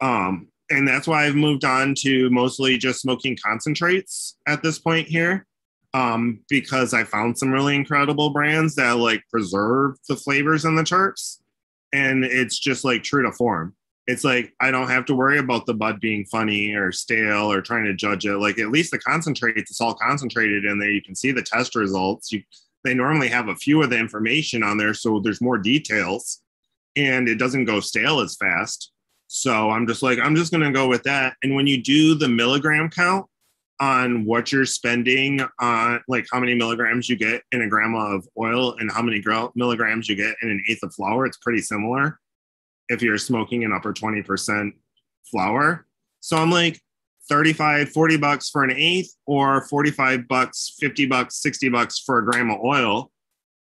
Um, 0.00 0.48
and 0.68 0.86
that's 0.86 1.06
why 1.06 1.24
I've 1.24 1.36
moved 1.36 1.64
on 1.64 1.94
to 1.98 2.28
mostly 2.30 2.76
just 2.76 3.00
smoking 3.00 3.38
concentrates 3.42 4.36
at 4.46 4.62
this 4.62 4.78
point 4.78 5.08
here. 5.08 5.46
Um, 5.94 6.40
because 6.50 6.92
I 6.92 7.04
found 7.04 7.38
some 7.38 7.50
really 7.50 7.74
incredible 7.74 8.30
brands 8.30 8.74
that 8.74 8.98
like 8.98 9.22
preserve 9.30 9.96
the 10.08 10.16
flavors 10.16 10.66
in 10.66 10.74
the 10.74 10.84
charts. 10.84 11.40
And 11.92 12.22
it's 12.22 12.58
just 12.58 12.84
like 12.84 13.02
true 13.02 13.22
to 13.22 13.32
form 13.32 13.74
it's 14.06 14.24
like 14.24 14.52
I 14.60 14.70
don't 14.70 14.88
have 14.88 15.04
to 15.06 15.14
worry 15.14 15.38
about 15.38 15.66
the 15.66 15.74
bud 15.74 16.00
being 16.00 16.24
funny 16.26 16.74
or 16.74 16.92
stale 16.92 17.50
or 17.50 17.60
trying 17.60 17.84
to 17.84 17.94
judge 17.94 18.24
it. 18.24 18.36
Like 18.36 18.58
at 18.58 18.70
least 18.70 18.92
the 18.92 18.98
concentrates, 18.98 19.70
it's 19.70 19.80
all 19.80 19.94
concentrated 19.94 20.64
in 20.64 20.78
there. 20.78 20.90
You 20.90 21.02
can 21.02 21.14
see 21.14 21.32
the 21.32 21.42
test 21.42 21.74
results. 21.74 22.30
You, 22.30 22.42
they 22.84 22.94
normally 22.94 23.28
have 23.28 23.48
a 23.48 23.56
few 23.56 23.82
of 23.82 23.90
the 23.90 23.98
information 23.98 24.62
on 24.62 24.78
there, 24.78 24.94
so 24.94 25.18
there's 25.18 25.40
more 25.40 25.58
details, 25.58 26.40
and 26.94 27.28
it 27.28 27.36
doesn't 27.36 27.64
go 27.64 27.80
stale 27.80 28.20
as 28.20 28.36
fast. 28.36 28.92
So 29.26 29.70
I'm 29.70 29.88
just 29.88 30.02
like 30.02 30.20
I'm 30.20 30.36
just 30.36 30.52
gonna 30.52 30.72
go 30.72 30.86
with 30.86 31.02
that. 31.02 31.34
And 31.42 31.56
when 31.56 31.66
you 31.66 31.82
do 31.82 32.14
the 32.14 32.28
milligram 32.28 32.90
count 32.90 33.26
on 33.80 34.24
what 34.24 34.52
you're 34.52 34.66
spending 34.66 35.40
on, 35.58 36.00
like 36.06 36.26
how 36.30 36.38
many 36.38 36.54
milligrams 36.54 37.08
you 37.08 37.16
get 37.16 37.42
in 37.50 37.62
a 37.62 37.68
gram 37.68 37.96
of 37.96 38.24
oil 38.38 38.76
and 38.78 38.90
how 38.90 39.02
many 39.02 39.20
milligrams 39.56 40.08
you 40.08 40.14
get 40.14 40.36
in 40.42 40.48
an 40.48 40.62
eighth 40.68 40.84
of 40.84 40.94
flour, 40.94 41.26
it's 41.26 41.38
pretty 41.38 41.60
similar 41.60 42.20
if 42.88 43.02
you're 43.02 43.18
smoking 43.18 43.64
an 43.64 43.72
upper 43.72 43.92
20% 43.92 44.72
flower. 45.30 45.86
So 46.20 46.36
I'm 46.36 46.50
like 46.50 46.80
35, 47.28 47.90
40 47.90 48.16
bucks 48.16 48.50
for 48.50 48.62
an 48.62 48.70
eighth 48.70 49.14
or 49.26 49.66
45 49.68 50.28
bucks, 50.28 50.76
50 50.78 51.06
bucks, 51.06 51.42
60 51.42 51.68
bucks 51.68 51.98
for 51.98 52.18
a 52.18 52.24
gram 52.24 52.50
of 52.50 52.60
oil. 52.60 53.10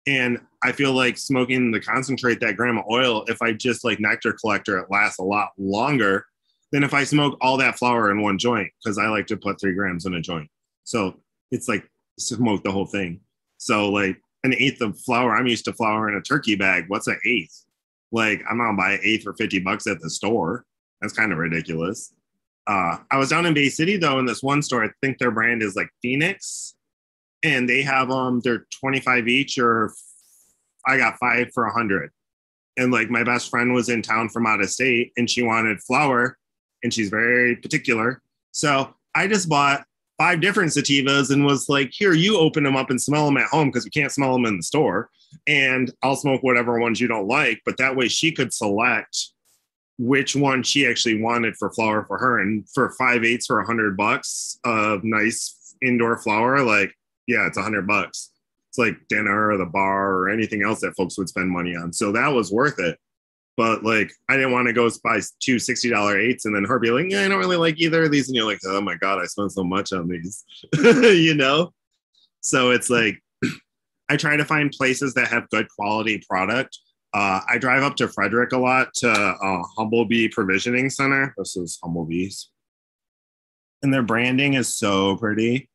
And 0.06 0.40
I 0.64 0.72
feel 0.72 0.92
like 0.92 1.16
smoking 1.16 1.70
the 1.70 1.80
concentrate 1.80 2.40
that 2.40 2.56
gram 2.56 2.78
of 2.78 2.84
oil, 2.90 3.24
if 3.28 3.40
I 3.40 3.52
just 3.52 3.84
like 3.84 4.00
nectar 4.00 4.32
collector, 4.32 4.78
it 4.78 4.90
lasts 4.90 5.20
a 5.20 5.24
lot 5.24 5.50
longer 5.58 6.26
than 6.72 6.82
if 6.82 6.94
I 6.94 7.04
smoke 7.04 7.36
all 7.40 7.56
that 7.58 7.78
flour 7.78 8.10
in 8.10 8.22
one 8.22 8.38
joint 8.38 8.70
because 8.82 8.98
I 8.98 9.06
like 9.08 9.26
to 9.28 9.36
put 9.36 9.60
three 9.60 9.74
grams 9.74 10.06
in 10.06 10.14
a 10.14 10.20
joint. 10.20 10.48
So 10.84 11.14
it's 11.50 11.68
like 11.68 11.88
smoke 12.18 12.64
the 12.64 12.72
whole 12.72 12.86
thing. 12.86 13.20
So 13.58 13.90
like 13.90 14.20
an 14.42 14.54
eighth 14.54 14.80
of 14.80 14.98
flour, 14.98 15.36
I'm 15.36 15.46
used 15.46 15.66
to 15.66 15.72
flour 15.72 16.08
in 16.08 16.16
a 16.16 16.22
turkey 16.22 16.56
bag. 16.56 16.86
What's 16.88 17.06
an 17.06 17.20
eighth? 17.24 17.64
Like 18.12 18.42
I'm 18.48 18.58
gonna 18.58 18.76
buy 18.76 18.98
eight 19.02 19.22
for 19.22 19.34
50 19.34 19.60
bucks 19.60 19.86
at 19.86 20.00
the 20.00 20.10
store. 20.10 20.64
That's 21.00 21.14
kind 21.14 21.32
of 21.32 21.38
ridiculous. 21.38 22.14
Uh, 22.66 22.98
I 23.10 23.18
was 23.18 23.30
down 23.30 23.46
in 23.46 23.54
Bay 23.54 23.68
City 23.68 23.96
though 23.96 24.18
in 24.18 24.26
this 24.26 24.42
one 24.42 24.62
store. 24.62 24.84
I 24.84 24.90
think 25.00 25.18
their 25.18 25.32
brand 25.32 25.62
is 25.62 25.74
like 25.74 25.88
Phoenix, 26.00 26.74
and 27.42 27.68
they 27.68 27.82
have 27.82 28.10
um 28.10 28.40
they're 28.40 28.66
25 28.80 29.28
each 29.28 29.58
or 29.58 29.92
I 30.86 30.96
got 30.96 31.18
five 31.18 31.50
for 31.52 31.64
a 31.64 31.72
hundred. 31.72 32.10
And 32.76 32.92
like 32.92 33.10
my 33.10 33.22
best 33.22 33.50
friend 33.50 33.72
was 33.72 33.88
in 33.88 34.02
town 34.02 34.28
from 34.28 34.46
out 34.46 34.62
of 34.62 34.70
state 34.70 35.12
and 35.16 35.28
she 35.28 35.42
wanted 35.42 35.80
flour 35.82 36.38
and 36.82 36.92
she's 36.92 37.10
very 37.10 37.56
particular. 37.56 38.22
So 38.52 38.94
I 39.14 39.26
just 39.26 39.48
bought 39.48 39.84
five 40.18 40.40
different 40.40 40.70
sativas 40.70 41.30
and 41.30 41.44
was 41.44 41.68
like, 41.68 41.90
here, 41.92 42.14
you 42.14 42.38
open 42.38 42.64
them 42.64 42.76
up 42.76 42.90
and 42.90 43.00
smell 43.00 43.26
them 43.26 43.36
at 43.36 43.48
home 43.48 43.68
because 43.68 43.84
we 43.84 43.90
can't 43.90 44.12
smell 44.12 44.32
them 44.32 44.46
in 44.46 44.56
the 44.56 44.62
store. 44.62 45.10
And 45.46 45.92
I'll 46.02 46.16
smoke 46.16 46.42
whatever 46.42 46.78
ones 46.78 47.00
you 47.00 47.08
don't 47.08 47.28
like. 47.28 47.60
But 47.64 47.76
that 47.78 47.96
way 47.96 48.08
she 48.08 48.32
could 48.32 48.52
select 48.52 49.28
which 49.98 50.34
one 50.34 50.62
she 50.62 50.86
actually 50.86 51.20
wanted 51.20 51.56
for 51.56 51.70
flower 51.70 52.04
for 52.04 52.18
her. 52.18 52.40
And 52.40 52.68
for 52.70 52.92
five 52.98 53.24
eighths 53.24 53.46
for 53.46 53.60
a 53.60 53.66
hundred 53.66 53.96
bucks 53.96 54.58
of 54.64 55.04
nice 55.04 55.76
indoor 55.82 56.18
flower, 56.18 56.62
like, 56.62 56.92
yeah, 57.26 57.46
it's 57.46 57.58
a 57.58 57.62
hundred 57.62 57.86
bucks. 57.86 58.30
It's 58.70 58.78
like 58.78 58.96
dinner 59.08 59.50
or 59.50 59.58
the 59.58 59.66
bar 59.66 60.14
or 60.14 60.30
anything 60.30 60.62
else 60.62 60.80
that 60.80 60.96
folks 60.96 61.18
would 61.18 61.28
spend 61.28 61.50
money 61.50 61.76
on. 61.76 61.92
So 61.92 62.10
that 62.12 62.28
was 62.28 62.50
worth 62.50 62.78
it. 62.78 62.98
But 63.56 63.84
like, 63.84 64.10
I 64.30 64.36
didn't 64.36 64.52
want 64.52 64.66
to 64.68 64.72
go 64.72 64.88
buy 65.04 65.20
two 65.40 65.56
$60 65.56 66.16
eights 66.16 66.46
and 66.46 66.56
then 66.56 66.64
her 66.64 66.78
be 66.78 66.90
like, 66.90 67.10
yeah, 67.10 67.22
I 67.22 67.28
don't 67.28 67.38
really 67.38 67.58
like 67.58 67.78
either 67.78 68.04
of 68.04 68.10
these. 68.10 68.28
And 68.28 68.34
you're 68.34 68.46
like, 68.46 68.60
oh 68.64 68.80
my 68.80 68.94
God, 68.94 69.20
I 69.20 69.26
spent 69.26 69.52
so 69.52 69.62
much 69.62 69.92
on 69.92 70.08
these, 70.08 70.44
you 70.82 71.34
know? 71.34 71.72
So 72.40 72.70
it's 72.70 72.88
like, 72.88 73.22
I 74.12 74.16
try 74.16 74.36
to 74.36 74.44
find 74.44 74.70
places 74.70 75.14
that 75.14 75.28
have 75.28 75.48
good 75.48 75.68
quality 75.70 76.22
product. 76.28 76.78
Uh, 77.14 77.40
I 77.48 77.56
drive 77.56 77.82
up 77.82 77.96
to 77.96 78.08
Frederic 78.08 78.52
a 78.52 78.58
lot 78.58 78.92
to 78.96 79.10
uh, 79.10 79.62
Humblebee 79.78 80.32
Provisioning 80.32 80.90
Center. 80.90 81.34
This 81.38 81.56
is 81.56 81.78
Humblebee's. 81.82 82.50
And 83.82 83.92
their 83.92 84.02
branding 84.02 84.52
is 84.52 84.68
so 84.68 85.16
pretty. 85.16 85.70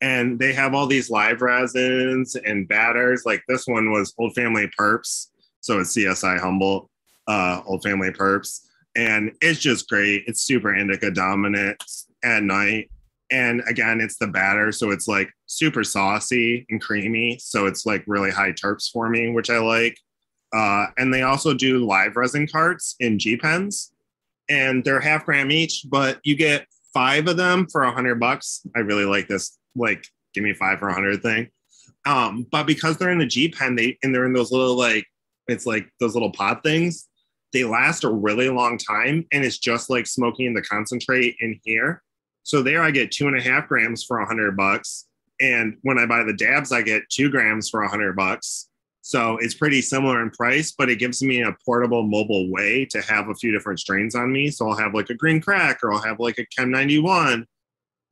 And 0.00 0.38
they 0.38 0.54
have 0.54 0.72
all 0.74 0.86
these 0.86 1.10
live 1.10 1.42
resins 1.42 2.34
and 2.34 2.66
batters. 2.66 3.24
Like 3.26 3.42
this 3.46 3.66
one 3.66 3.90
was 3.90 4.14
Old 4.16 4.34
Family 4.34 4.70
Purps. 4.74 5.30
So 5.60 5.78
it's 5.78 5.94
CSI 5.94 6.40
Humboldt 6.40 6.88
uh, 7.26 7.60
Old 7.66 7.82
Family 7.82 8.10
Purps, 8.10 8.68
and 8.96 9.32
it's 9.42 9.60
just 9.60 9.86
great. 9.88 10.24
It's 10.26 10.40
super 10.40 10.74
indica 10.74 11.10
dominant 11.10 11.76
at 12.24 12.42
night, 12.42 12.90
and 13.30 13.62
again, 13.68 14.00
it's 14.00 14.16
the 14.16 14.26
batter, 14.26 14.72
so 14.72 14.90
it's 14.90 15.08
like 15.08 15.30
super 15.56 15.84
saucy 15.84 16.66
and 16.70 16.80
creamy. 16.80 17.38
So 17.40 17.66
it's 17.66 17.86
like 17.86 18.04
really 18.06 18.30
high 18.30 18.52
terps 18.52 18.90
for 18.90 19.08
me, 19.08 19.30
which 19.30 19.50
I 19.50 19.58
like. 19.58 19.96
Uh, 20.52 20.86
and 20.98 21.12
they 21.12 21.22
also 21.22 21.54
do 21.54 21.84
live 21.84 22.16
resin 22.16 22.46
carts 22.46 22.94
in 23.00 23.18
G 23.18 23.36
pens, 23.36 23.92
and 24.50 24.84
they're 24.84 25.00
half 25.00 25.24
gram 25.24 25.50
each, 25.50 25.86
but 25.88 26.20
you 26.24 26.36
get 26.36 26.66
five 26.92 27.26
of 27.26 27.38
them 27.38 27.66
for 27.70 27.84
a 27.84 27.92
hundred 27.92 28.20
bucks. 28.20 28.60
I 28.76 28.80
really 28.80 29.06
like 29.06 29.28
this. 29.28 29.58
Like, 29.74 30.04
give 30.34 30.44
me 30.44 30.52
five 30.52 30.78
for 30.78 30.88
a 30.88 30.94
hundred 30.94 31.22
thing. 31.22 31.48
Um, 32.04 32.46
but 32.50 32.66
because 32.66 32.98
they're 32.98 33.10
in 33.10 33.18
the 33.18 33.26
G 33.26 33.48
pen, 33.48 33.76
they 33.76 33.96
and 34.02 34.14
they're 34.14 34.26
in 34.26 34.34
those 34.34 34.52
little 34.52 34.76
like 34.76 35.06
it's 35.48 35.66
like 35.66 35.88
those 36.00 36.14
little 36.14 36.32
pod 36.32 36.62
things 36.62 37.08
they 37.52 37.64
last 37.64 38.04
a 38.04 38.10
really 38.10 38.48
long 38.48 38.78
time 38.78 39.26
and 39.32 39.44
it's 39.44 39.58
just 39.58 39.90
like 39.90 40.06
smoking 40.06 40.54
the 40.54 40.62
concentrate 40.62 41.36
in 41.40 41.58
here 41.64 42.02
so 42.42 42.62
there 42.62 42.82
i 42.82 42.90
get 42.90 43.10
two 43.10 43.28
and 43.28 43.36
a 43.36 43.42
half 43.42 43.68
grams 43.68 44.04
for 44.04 44.18
a 44.20 44.26
hundred 44.26 44.56
bucks 44.56 45.06
and 45.42 45.76
when 45.82 45.98
i 45.98 46.06
buy 46.06 46.22
the 46.22 46.32
dabs 46.32 46.72
i 46.72 46.80
get 46.80 47.02
two 47.10 47.28
grams 47.28 47.68
for 47.68 47.82
a 47.82 47.88
hundred 47.88 48.16
bucks. 48.16 48.68
So 49.04 49.36
it's 49.40 49.54
pretty 49.54 49.82
similar 49.82 50.22
in 50.22 50.30
price 50.30 50.72
but 50.72 50.88
it 50.88 51.00
gives 51.00 51.22
me 51.22 51.42
a 51.42 51.56
portable 51.64 52.04
mobile 52.04 52.50
way 52.50 52.86
to 52.86 53.02
have 53.02 53.28
a 53.28 53.34
few 53.34 53.52
different 53.52 53.80
strains 53.80 54.14
on 54.14 54.32
me. 54.32 54.50
So 54.50 54.68
i'll 54.68 54.78
have 54.78 54.94
like 54.94 55.10
a 55.10 55.14
green 55.14 55.40
crack 55.40 55.80
or 55.82 55.92
i'll 55.92 56.00
have 56.00 56.20
like 56.20 56.38
a 56.38 56.46
chem 56.46 56.70
91 56.70 57.46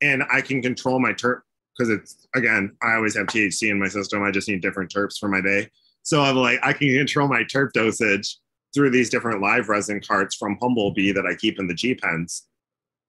and 0.02 0.22
i 0.30 0.40
can 0.40 0.60
control 0.60 0.98
my 0.98 1.12
terp 1.12 1.40
because 1.76 1.90
it's 1.90 2.26
again 2.34 2.76
i 2.82 2.94
always 2.94 3.16
have 3.16 3.28
thc 3.28 3.70
in 3.70 3.78
my 3.78 3.88
system. 3.88 4.22
I 4.22 4.30
just 4.30 4.48
need 4.48 4.62
different 4.62 4.92
terps 4.92 5.18
for 5.18 5.28
my 5.28 5.40
day. 5.40 5.68
So 6.02 6.22
i'm 6.22 6.36
like 6.36 6.58
i 6.62 6.72
can 6.72 6.92
control 6.92 7.28
my 7.28 7.44
terp 7.44 7.72
dosage 7.72 8.36
through 8.74 8.90
these 8.90 9.10
different 9.10 9.40
live 9.40 9.68
resin 9.68 10.00
carts 10.00 10.36
from 10.36 10.58
Humblebee 10.58 11.14
that 11.14 11.26
I 11.26 11.34
keep 11.34 11.58
in 11.58 11.66
the 11.66 11.74
G 11.74 11.94
pens. 11.94 12.46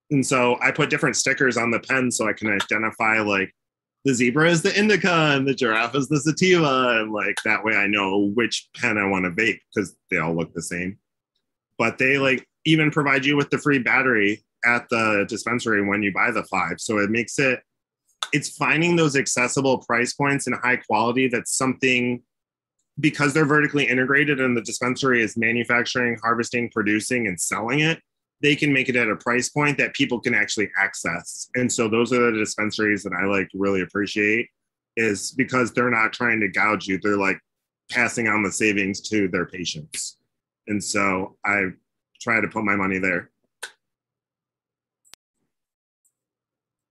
And 0.10 0.26
so 0.26 0.58
I 0.62 0.72
put 0.72 0.90
different 0.90 1.16
stickers 1.16 1.58
on 1.58 1.72
the 1.72 1.80
pen 1.80 2.12
so 2.12 2.28
I 2.28 2.34
can 2.34 2.52
identify 2.52 3.20
like 3.20 3.54
the 4.04 4.14
zebra 4.14 4.50
is 4.50 4.62
the 4.62 4.78
indica 4.78 5.36
and 5.36 5.48
the 5.48 5.54
giraffe 5.54 5.96
is 5.96 6.08
the 6.08 6.20
sativa. 6.20 7.00
And 7.02 7.12
like 7.12 7.38
that 7.46 7.64
way 7.64 7.76
I 7.76 7.88
know 7.88 8.32
which 8.34 8.70
pen 8.76 8.98
I 8.98 9.08
want 9.08 9.26
to 9.26 9.32
vape 9.32 9.60
because 9.74 9.96
they 10.10 10.18
all 10.18 10.36
look 10.36 10.54
the 10.54 10.62
same. 10.62 10.98
But 11.78 11.98
they 11.98 12.18
like 12.18 12.48
even 12.66 12.92
provide 12.92 13.26
you 13.26 13.36
with 13.36 13.50
the 13.50 13.58
free 13.58 13.80
battery 13.80 14.44
at 14.66 14.88
the 14.90 15.26
dispensary 15.28 15.86
when 15.86 16.04
you 16.04 16.12
buy 16.14 16.32
the 16.32 16.44
five. 16.44 16.80
So 16.80 17.00
it 17.00 17.10
makes 17.10 17.40
it, 17.40 17.62
it's 18.34 18.56
finding 18.56 18.96
those 18.96 19.16
accessible 19.16 19.80
price 19.80 20.14
points 20.14 20.48
and 20.48 20.56
high 20.56 20.78
quality 20.78 21.28
that's 21.28 21.56
something 21.58 22.22
because 23.00 23.34
they're 23.34 23.46
vertically 23.46 23.88
integrated 23.88 24.40
and 24.40 24.56
the 24.56 24.62
dispensary 24.62 25.24
is 25.24 25.38
manufacturing, 25.38 26.18
harvesting, 26.22 26.70
producing, 26.70 27.28
and 27.28 27.40
selling 27.40 27.80
it, 27.80 28.00
they 28.42 28.56
can 28.56 28.74
make 28.74 28.90
it 28.90 28.96
at 28.96 29.08
a 29.08 29.16
price 29.16 29.50
point 29.50 29.78
that 29.78 29.94
people 29.94 30.20
can 30.20 30.34
actually 30.34 30.70
access. 30.78 31.50
And 31.56 31.72
so 31.72 31.88
those 31.88 32.12
are 32.12 32.32
the 32.32 32.38
dispensaries 32.38 33.04
that 33.04 33.14
I 33.14 33.26
like 33.26 33.48
really 33.54 33.82
appreciate 33.82 34.48
is 34.98 35.32
because 35.32 35.72
they're 35.72 35.92
not 35.92 36.14
trying 36.14 36.40
to 36.42 36.48
gouge 36.48 36.88
you. 36.88 37.00
They're 37.02 37.18
like 37.18 37.40
passing 37.90 38.28
on 38.28 38.44
the 38.44 38.52
savings 38.52 39.02
to 39.10 39.28
their 39.28 39.46
patients. 39.46 40.18
And 40.68 40.84
so 40.84 41.38
I 41.46 41.66
try 42.20 42.42
to 42.42 42.48
put 42.48 42.64
my 42.64 42.76
money 42.76 43.00
there. 43.00 43.30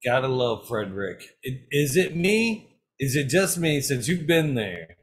Gotta 0.05 0.29
love 0.29 0.67
Frederic. 0.67 1.37
Is 1.43 1.97
it 1.97 2.17
me? 2.17 2.79
Is 2.99 3.17
it 3.17 3.29
just 3.29 3.59
me 3.59 3.81
since 3.81 4.09
you've 4.09 4.27
been 4.27 4.55
there? 4.55 4.97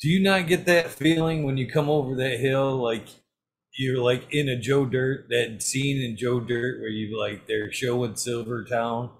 Do 0.00 0.08
you 0.08 0.22
not 0.22 0.46
get 0.46 0.66
that 0.66 0.90
feeling 0.90 1.44
when 1.44 1.56
you 1.56 1.68
come 1.68 1.88
over 1.88 2.14
that 2.16 2.38
hill 2.38 2.76
like 2.76 3.06
you're 3.76 4.02
like 4.02 4.32
in 4.32 4.48
a 4.48 4.58
Joe 4.58 4.86
Dirt, 4.86 5.26
that 5.30 5.62
scene 5.62 6.02
in 6.02 6.16
Joe 6.16 6.40
Dirt 6.40 6.80
where 6.80 6.88
you 6.88 7.18
like 7.18 7.46
they're 7.46 7.72
showing 7.72 8.16
Silvertown. 8.16 9.10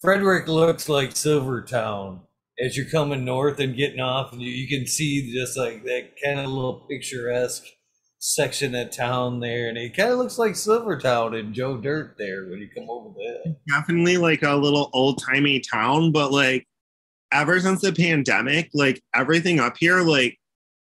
Frederic 0.00 0.48
looks 0.48 0.88
like 0.88 1.14
Silvertown 1.14 2.22
as 2.58 2.76
you're 2.76 2.88
coming 2.88 3.24
north 3.24 3.58
and 3.60 3.76
getting 3.76 4.00
off, 4.00 4.32
and 4.32 4.42
you, 4.42 4.50
you 4.50 4.68
can 4.68 4.86
see 4.86 5.32
just 5.32 5.56
like 5.56 5.84
that 5.84 6.10
kind 6.22 6.40
of 6.40 6.50
little 6.50 6.86
picturesque 6.90 7.64
section 8.18 8.74
of 8.74 8.90
town 8.90 9.40
there, 9.40 9.68
and 9.68 9.78
it 9.78 9.96
kind 9.96 10.10
of 10.10 10.18
looks 10.18 10.38
like 10.38 10.56
Silvertown 10.56 11.34
and 11.34 11.54
Joe 11.54 11.76
Dirt 11.76 12.16
there 12.18 12.46
when 12.46 12.58
you 12.58 12.68
come 12.74 12.88
over 12.90 13.14
there. 13.16 13.54
Definitely 13.68 14.18
like 14.18 14.42
a 14.42 14.56
little 14.56 14.90
old 14.92 15.22
timey 15.22 15.60
town, 15.60 16.12
but 16.12 16.32
like 16.32 16.66
ever 17.32 17.60
since 17.60 17.80
the 17.80 17.92
pandemic, 17.92 18.70
like 18.74 19.02
everything 19.14 19.60
up 19.60 19.76
here, 19.78 20.00
like 20.00 20.38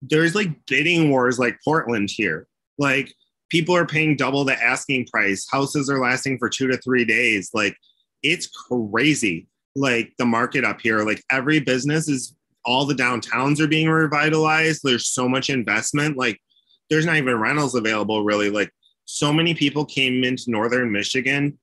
there's 0.03 0.35
like 0.35 0.51
bidding 0.67 1.11
wars 1.11 1.39
like 1.39 1.59
Portland 1.65 2.11
here. 2.11 2.49
Like 2.79 3.13
people 3.49 3.77
are 3.77 3.87
paying 3.87 4.17
double 4.17 4.45
the 4.45 4.61
asking 4.61 5.07
price. 5.07 5.47
Houses 5.51 5.91
are 5.91 6.01
lasting 6.01 6.39
for 6.39 6.49
two 6.49 6.69
to 6.69 6.77
three 6.79 7.05
days. 7.05 7.51
Like 7.53 7.77
it's 8.23 8.47
crazy. 8.47 9.47
Like 9.75 10.13
the 10.19 10.27
market 10.27 10.65
up 10.65 10.81
here, 10.81 11.01
like 11.01 11.23
every 11.31 11.61
business 11.61 12.09
is 12.09 12.35
all 12.65 12.85
the 12.87 12.95
downtowns 12.95 13.61
are 13.61 13.67
being 13.67 13.89
revitalized. 13.89 14.83
There's 14.83 15.09
so 15.09 15.29
much 15.29 15.51
investment. 15.51 16.17
Like 16.17 16.39
there's 16.91 17.07
not 17.07 17.17
even 17.17 17.39
rentals 17.39 17.75
available 17.75 18.25
really. 18.25 18.51
Like 18.51 18.71
so 19.05 19.33
many 19.33 19.55
people 19.55 19.85
came 19.85 20.25
into 20.25 20.45
northern 20.49 20.93
Michigan 20.93 21.59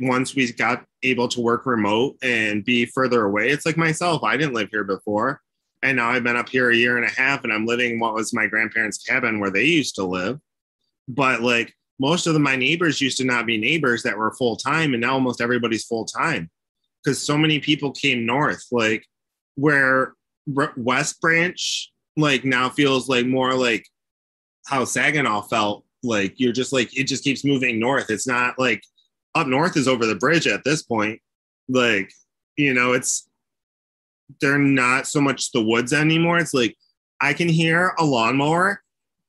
once 0.00 0.34
we 0.34 0.52
got 0.52 0.84
able 1.02 1.28
to 1.28 1.40
work 1.40 1.66
remote 1.66 2.16
and 2.22 2.64
be 2.64 2.86
further 2.86 3.24
away. 3.24 3.50
It's 3.50 3.66
like 3.66 3.76
myself, 3.76 4.22
I 4.22 4.36
didn't 4.36 4.54
live 4.54 4.68
here 4.70 4.84
before. 4.84 5.40
And 5.82 5.96
now 5.96 6.10
I've 6.10 6.24
been 6.24 6.36
up 6.36 6.48
here 6.48 6.70
a 6.70 6.76
year 6.76 6.96
and 6.96 7.06
a 7.06 7.10
half 7.10 7.42
and 7.44 7.52
I'm 7.52 7.66
living 7.66 7.98
what 7.98 8.14
was 8.14 8.34
my 8.34 8.46
grandparents' 8.46 8.98
cabin 8.98 9.40
where 9.40 9.50
they 9.50 9.64
used 9.64 9.94
to 9.96 10.04
live. 10.04 10.38
But 11.08 11.40
like 11.40 11.74
most 12.00 12.26
of 12.26 12.32
the, 12.34 12.40
my 12.40 12.56
neighbors 12.56 13.00
used 13.00 13.18
to 13.18 13.24
not 13.24 13.46
be 13.46 13.58
neighbors 13.58 14.02
that 14.02 14.16
were 14.16 14.32
full 14.32 14.56
time, 14.56 14.94
and 14.94 15.02
now 15.02 15.12
almost 15.12 15.40
everybody's 15.40 15.84
full 15.84 16.06
time 16.06 16.50
because 17.04 17.20
so 17.20 17.36
many 17.36 17.60
people 17.60 17.92
came 17.92 18.26
north. 18.26 18.64
Like 18.72 19.06
where 19.56 20.14
West 20.46 21.20
Branch 21.20 21.92
like 22.16 22.44
now 22.44 22.68
feels 22.68 23.08
like 23.08 23.26
more 23.26 23.54
like 23.54 23.86
how 24.66 24.84
Saginaw 24.84 25.42
felt. 25.42 25.84
Like 26.02 26.40
you're 26.40 26.52
just 26.52 26.72
like 26.72 26.96
it 26.98 27.04
just 27.04 27.24
keeps 27.24 27.44
moving 27.44 27.78
north. 27.78 28.10
It's 28.10 28.26
not 28.26 28.58
like 28.58 28.82
up 29.34 29.46
north 29.46 29.76
is 29.76 29.86
over 29.86 30.06
the 30.06 30.14
bridge 30.14 30.46
at 30.46 30.64
this 30.64 30.82
point. 30.82 31.20
Like 31.68 32.10
you 32.56 32.72
know, 32.72 32.94
it's 32.94 33.28
they're 34.40 34.58
not 34.58 35.06
so 35.06 35.20
much 35.20 35.52
the 35.52 35.62
woods 35.62 35.92
anymore. 35.92 36.38
It's 36.38 36.54
like 36.54 36.76
I 37.20 37.32
can 37.32 37.48
hear 37.48 37.94
a 37.98 38.04
lawnmower 38.04 38.82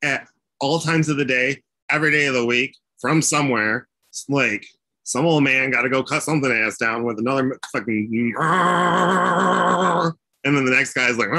at 0.04 0.28
all 0.60 0.80
times 0.80 1.10
of 1.10 1.18
the 1.18 1.26
day, 1.26 1.62
every 1.90 2.12
day 2.12 2.26
of 2.26 2.34
the 2.34 2.46
week 2.46 2.76
from 3.00 3.22
somewhere. 3.22 3.88
It's 4.10 4.26
like 4.30 4.66
some 5.04 5.26
old 5.26 5.44
man 5.44 5.72
got 5.72 5.82
to 5.82 5.90
go 5.90 6.04
cut 6.04 6.24
something 6.24 6.52
ass 6.52 6.78
down 6.78 7.04
with 7.04 7.20
another 7.20 7.58
fucking, 7.72 8.34
and 10.44 10.58
then 10.58 10.66
the 10.66 10.72
next 10.72 10.94
guy's 10.94 11.18
like, 11.18 11.30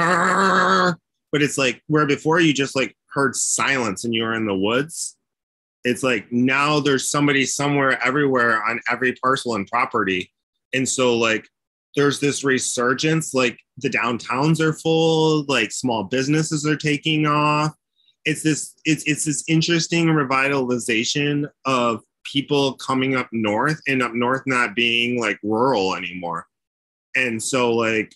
but 1.31 1.41
it's 1.41 1.57
like 1.57 1.81
where 1.87 2.05
before 2.05 2.39
you 2.39 2.53
just 2.53 2.75
like 2.75 2.95
heard 3.13 3.35
silence 3.35 4.03
and 4.03 4.13
you 4.13 4.23
were 4.23 4.33
in 4.33 4.45
the 4.45 4.55
woods. 4.55 5.17
It's 5.83 6.03
like 6.03 6.31
now 6.31 6.79
there's 6.79 7.09
somebody 7.09 7.45
somewhere 7.45 8.01
everywhere 8.01 8.63
on 8.63 8.79
every 8.89 9.13
parcel 9.13 9.55
and 9.55 9.67
property. 9.67 10.31
And 10.73 10.87
so 10.87 11.17
like 11.17 11.47
there's 11.95 12.19
this 12.19 12.43
resurgence 12.43 13.33
like 13.33 13.59
the 13.77 13.89
downtowns 13.89 14.59
are 14.59 14.73
full 14.73 15.45
like 15.47 15.71
small 15.71 16.03
businesses 16.03 16.65
are 16.65 16.77
taking 16.77 17.25
off. 17.25 17.73
It's 18.25 18.43
this 18.43 18.75
it's 18.85 19.03
it's 19.05 19.25
this 19.25 19.43
interesting 19.47 20.07
revitalization 20.07 21.49
of 21.65 22.01
people 22.23 22.73
coming 22.75 23.15
up 23.15 23.27
north 23.31 23.81
and 23.87 24.01
up 24.01 24.13
north 24.13 24.43
not 24.45 24.75
being 24.75 25.19
like 25.19 25.37
rural 25.43 25.95
anymore. 25.95 26.47
And 27.15 27.41
so 27.41 27.73
like 27.73 28.13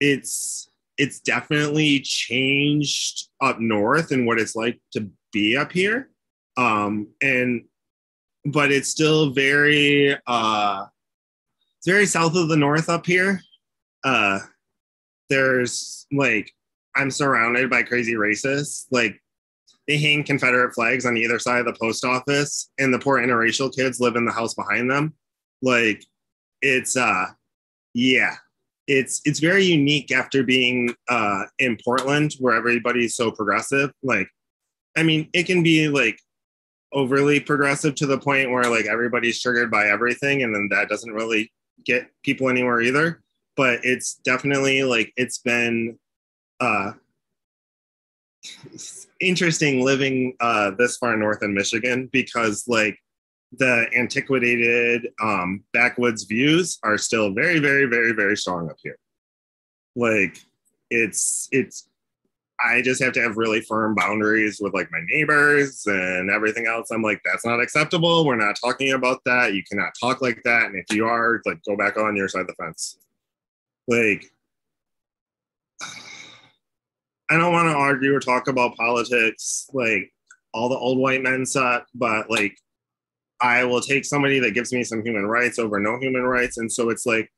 it's 0.00 0.68
it's 0.96 1.20
definitely 1.20 2.00
changed 2.00 3.28
up 3.40 3.60
north 3.60 4.12
and 4.12 4.26
what 4.26 4.40
it's 4.40 4.56
like 4.56 4.80
to 4.92 5.10
be 5.32 5.56
up 5.56 5.72
here. 5.72 6.10
Um 6.56 7.08
and 7.20 7.64
but 8.46 8.72
it's 8.72 8.88
still 8.88 9.30
very 9.30 10.16
uh 10.26 10.86
it's 11.84 11.92
very 11.92 12.06
south 12.06 12.34
of 12.34 12.48
the 12.48 12.56
north 12.56 12.88
up 12.88 13.04
here. 13.04 13.42
Uh, 14.04 14.38
there's 15.28 16.06
like 16.10 16.50
I'm 16.96 17.10
surrounded 17.10 17.68
by 17.68 17.82
crazy 17.82 18.14
racists. 18.14 18.86
Like 18.90 19.20
they 19.86 19.98
hang 19.98 20.24
Confederate 20.24 20.72
flags 20.72 21.04
on 21.04 21.18
either 21.18 21.38
side 21.38 21.58
of 21.60 21.66
the 21.66 21.78
post 21.78 22.02
office, 22.02 22.70
and 22.78 22.92
the 22.92 22.98
poor 22.98 23.18
interracial 23.18 23.74
kids 23.74 24.00
live 24.00 24.16
in 24.16 24.24
the 24.24 24.32
house 24.32 24.54
behind 24.54 24.90
them. 24.90 25.12
Like 25.60 26.02
it's 26.62 26.96
uh 26.96 27.26
yeah. 27.92 28.36
It's 28.86 29.20
it's 29.26 29.40
very 29.40 29.64
unique 29.64 30.10
after 30.10 30.42
being 30.42 30.94
uh 31.10 31.44
in 31.58 31.76
Portland 31.84 32.34
where 32.38 32.56
everybody's 32.56 33.14
so 33.14 33.30
progressive. 33.30 33.90
Like 34.02 34.28
I 34.96 35.02
mean, 35.02 35.28
it 35.34 35.42
can 35.42 35.62
be 35.62 35.88
like 35.88 36.18
overly 36.94 37.40
progressive 37.40 37.94
to 37.96 38.06
the 38.06 38.18
point 38.18 38.50
where 38.50 38.70
like 38.70 38.86
everybody's 38.86 39.42
triggered 39.42 39.70
by 39.70 39.88
everything 39.88 40.42
and 40.44 40.54
then 40.54 40.68
that 40.70 40.88
doesn't 40.88 41.12
really 41.12 41.50
get 41.84 42.10
people 42.22 42.48
anywhere 42.48 42.80
either. 42.80 43.22
But 43.56 43.80
it's 43.84 44.14
definitely 44.24 44.82
like 44.82 45.12
it's 45.16 45.38
been 45.38 45.98
uh, 46.60 46.92
interesting 49.20 49.84
living 49.84 50.36
uh, 50.40 50.72
this 50.72 50.96
far 50.96 51.16
north 51.16 51.42
in 51.42 51.54
Michigan 51.54 52.08
because 52.12 52.64
like 52.66 52.98
the 53.58 53.86
antiquated 53.96 55.08
um, 55.22 55.62
backwoods 55.72 56.24
views 56.24 56.78
are 56.82 56.98
still 56.98 57.32
very, 57.32 57.58
very, 57.58 57.86
very, 57.86 58.12
very 58.12 58.36
strong 58.36 58.68
up 58.70 58.76
here. 58.82 58.98
Like 59.94 60.38
it's 60.90 61.48
it's 61.52 61.88
I 62.62 62.82
just 62.82 63.02
have 63.02 63.12
to 63.14 63.22
have 63.22 63.36
really 63.36 63.60
firm 63.60 63.94
boundaries 63.94 64.60
with 64.60 64.74
like 64.74 64.90
my 64.92 65.00
neighbors 65.08 65.84
and 65.86 66.30
everything 66.30 66.66
else. 66.66 66.90
I'm 66.90 67.02
like, 67.02 67.20
that's 67.24 67.44
not 67.44 67.60
acceptable. 67.60 68.24
We're 68.24 68.36
not 68.36 68.56
talking 68.62 68.92
about 68.92 69.20
that. 69.24 69.54
You 69.54 69.62
cannot 69.64 69.92
talk 70.00 70.22
like 70.22 70.40
that. 70.44 70.66
And 70.66 70.76
if 70.76 70.94
you 70.94 71.06
are, 71.06 71.40
like, 71.44 71.62
go 71.64 71.76
back 71.76 71.96
on 71.96 72.16
your 72.16 72.28
side 72.28 72.42
of 72.42 72.46
the 72.48 72.54
fence. 72.54 72.98
Like, 73.88 74.30
I 77.30 77.38
don't 77.38 77.52
want 77.52 77.68
to 77.70 77.74
argue 77.74 78.14
or 78.14 78.20
talk 78.20 78.48
about 78.48 78.76
politics. 78.76 79.68
Like, 79.72 80.12
all 80.52 80.68
the 80.68 80.78
old 80.78 80.98
white 80.98 81.22
men 81.22 81.44
suck, 81.44 81.86
but 81.94 82.30
like, 82.30 82.56
I 83.40 83.64
will 83.64 83.80
take 83.80 84.04
somebody 84.04 84.38
that 84.38 84.54
gives 84.54 84.72
me 84.72 84.84
some 84.84 85.04
human 85.04 85.26
rights 85.26 85.58
over 85.58 85.80
no 85.80 85.98
human 85.98 86.22
rights. 86.22 86.56
And 86.56 86.70
so 86.70 86.88
it's 86.88 87.04
like, 87.04 87.30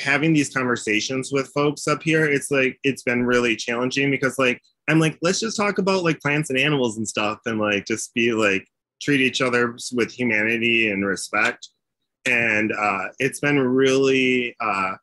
having 0.00 0.32
these 0.32 0.52
conversations 0.52 1.30
with 1.32 1.52
folks 1.52 1.86
up 1.86 2.02
here, 2.02 2.24
it's 2.24 2.50
like 2.50 2.78
it's 2.82 3.02
been 3.02 3.24
really 3.24 3.56
challenging 3.56 4.10
because 4.10 4.38
like 4.38 4.60
I'm 4.88 4.98
like, 4.98 5.18
let's 5.22 5.40
just 5.40 5.56
talk 5.56 5.78
about 5.78 6.02
like 6.02 6.20
plants 6.20 6.50
and 6.50 6.58
animals 6.58 6.96
and 6.96 7.06
stuff 7.06 7.38
and 7.46 7.60
like 7.60 7.86
just 7.86 8.12
be 8.14 8.32
like 8.32 8.66
treat 9.00 9.20
each 9.20 9.40
other 9.40 9.76
with 9.92 10.10
humanity 10.10 10.90
and 10.90 11.06
respect. 11.06 11.68
And 12.26 12.72
uh 12.72 13.08
it's 13.18 13.40
been 13.40 13.58
really 13.58 14.56
uh 14.60 14.94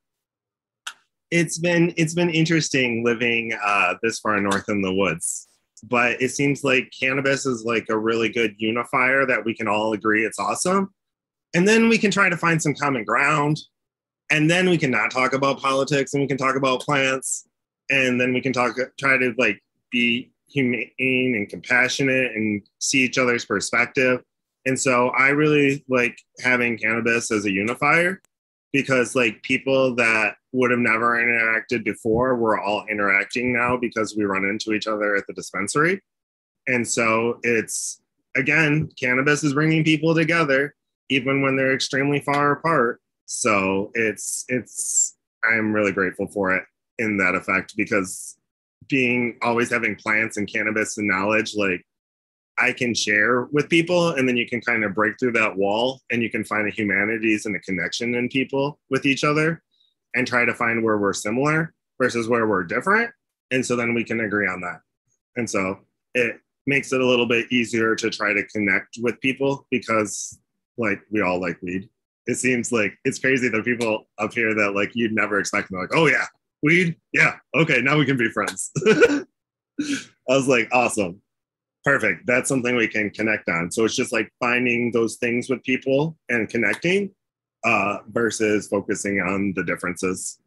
it's 1.31 1.57
been 1.57 1.93
it's 1.97 2.13
been 2.13 2.29
interesting 2.29 3.03
living 3.03 3.53
uh 3.63 3.95
this 4.03 4.19
far 4.19 4.39
north 4.41 4.69
in 4.69 4.81
the 4.81 4.93
woods. 4.93 5.47
But 5.83 6.21
it 6.21 6.29
seems 6.29 6.63
like 6.63 6.91
cannabis 6.99 7.45
is 7.45 7.63
like 7.63 7.87
a 7.89 7.97
really 7.97 8.29
good 8.29 8.55
unifier 8.57 9.25
that 9.25 9.45
we 9.45 9.53
can 9.53 9.67
all 9.67 9.93
agree 9.93 10.25
it's 10.25 10.39
awesome. 10.39 10.93
And 11.53 11.67
then 11.67 11.87
we 11.87 11.97
can 11.97 12.11
try 12.11 12.29
to 12.29 12.37
find 12.37 12.61
some 12.61 12.75
common 12.75 13.03
ground 13.03 13.57
and 14.29 14.49
then 14.49 14.69
we 14.69 14.77
can 14.77 14.91
not 14.91 15.11
talk 15.11 15.33
about 15.33 15.59
politics 15.59 16.13
and 16.13 16.21
we 16.21 16.27
can 16.27 16.37
talk 16.37 16.55
about 16.55 16.81
plants 16.81 17.47
and 17.89 18.19
then 18.19 18.33
we 18.33 18.41
can 18.41 18.53
talk 18.53 18.75
try 18.99 19.17
to 19.17 19.33
like 19.37 19.61
be 19.91 20.31
humane 20.49 21.35
and 21.35 21.49
compassionate 21.49 22.31
and 22.35 22.61
see 22.79 22.99
each 23.03 23.17
other's 23.17 23.45
perspective. 23.45 24.21
And 24.65 24.79
so 24.79 25.09
i 25.09 25.29
really 25.29 25.85
like 25.87 26.19
having 26.41 26.77
cannabis 26.77 27.31
as 27.31 27.45
a 27.45 27.51
unifier 27.51 28.21
because 28.73 29.15
like 29.15 29.41
people 29.43 29.95
that 29.95 30.35
would 30.51 30.71
have 30.71 30.79
never 30.79 31.15
interacted 31.17 31.85
before 31.85 32.35
we're 32.35 32.59
all 32.59 32.85
interacting 32.89 33.53
now 33.53 33.77
because 33.77 34.15
we 34.15 34.25
run 34.25 34.43
into 34.43 34.73
each 34.73 34.87
other 34.87 35.15
at 35.15 35.25
the 35.27 35.33
dispensary. 35.33 36.01
And 36.67 36.85
so 36.85 37.39
it's 37.43 38.01
again 38.35 38.89
cannabis 38.99 39.43
is 39.43 39.53
bringing 39.53 39.83
people 39.83 40.13
together 40.13 40.75
even 41.09 41.41
when 41.41 41.55
they're 41.55 41.73
extremely 41.73 42.19
far 42.19 42.51
apart 42.51 42.99
so 43.27 43.91
it's 43.93 44.45
it's 44.47 45.15
I'm 45.43 45.73
really 45.73 45.91
grateful 45.91 46.27
for 46.27 46.55
it 46.55 46.63
in 46.97 47.17
that 47.17 47.35
effect 47.35 47.75
because 47.75 48.37
being 48.87 49.37
always 49.43 49.69
having 49.69 49.95
plants 49.95 50.37
and 50.37 50.51
cannabis 50.51 50.97
and 50.97 51.07
knowledge, 51.07 51.53
like 51.55 51.85
I 52.57 52.71
can 52.71 52.95
share 52.95 53.43
with 53.51 53.69
people 53.69 54.11
and 54.11 54.27
then 54.27 54.37
you 54.37 54.47
can 54.47 54.61
kind 54.61 54.83
of 54.83 54.95
break 54.95 55.19
through 55.19 55.33
that 55.33 55.57
wall 55.57 56.01
and 56.09 56.23
you 56.23 56.29
can 56.29 56.45
find 56.45 56.67
a 56.67 56.71
humanities 56.71 57.45
and 57.45 57.55
a 57.55 57.59
connection 57.59 58.15
in 58.15 58.29
people 58.29 58.79
with 58.89 59.05
each 59.05 59.25
other 59.25 59.61
and 60.15 60.25
try 60.25 60.45
to 60.45 60.53
find 60.53 60.81
where 60.81 60.97
we're 60.97 61.13
similar 61.13 61.73
versus 62.01 62.29
where 62.29 62.47
we're 62.47 62.63
different. 62.63 63.11
And 63.51 63.63
so 63.63 63.75
then 63.75 63.93
we 63.93 64.05
can 64.05 64.21
agree 64.21 64.47
on 64.47 64.61
that. 64.61 64.79
And 65.35 65.49
so 65.49 65.79
it 66.13 66.39
makes 66.65 66.93
it 66.93 67.01
a 67.01 67.05
little 67.05 67.27
bit 67.27 67.51
easier 67.51 67.93
to 67.95 68.09
try 68.09 68.33
to 68.33 68.47
connect 68.47 68.97
with 69.01 69.19
people 69.19 69.67
because 69.69 70.39
like 70.77 71.01
we 71.11 71.21
all 71.21 71.41
like 71.41 71.61
weed 71.61 71.89
it 72.27 72.35
seems 72.35 72.71
like 72.71 72.93
it's 73.05 73.19
crazy 73.19 73.49
that 73.49 73.65
people 73.65 74.05
up 74.19 74.33
here 74.33 74.53
that 74.53 74.75
like 74.75 74.91
you'd 74.93 75.13
never 75.13 75.39
expect 75.39 75.69
them 75.69 75.79
like, 75.79 75.95
oh 75.95 76.07
yeah, 76.07 76.25
weed, 76.61 76.95
yeah, 77.13 77.35
okay, 77.55 77.81
now 77.81 77.97
we 77.97 78.05
can 78.05 78.17
be 78.17 78.29
friends. 78.29 78.71
I 78.87 79.23
was 80.27 80.47
like, 80.47 80.67
awesome, 80.73 81.21
perfect. 81.85 82.27
That's 82.27 82.49
something 82.49 82.75
we 82.75 82.89
can 82.89 83.09
connect 83.11 83.47
on. 83.49 83.71
So 83.71 83.85
it's 83.85 83.95
just 83.95 84.11
like 84.11 84.29
finding 84.39 84.91
those 84.91 85.15
things 85.15 85.49
with 85.49 85.63
people 85.63 86.17
and 86.29 86.49
connecting 86.49 87.11
uh, 87.63 87.99
versus 88.09 88.67
focusing 88.67 89.21
on 89.21 89.53
the 89.55 89.63
differences. 89.63 90.39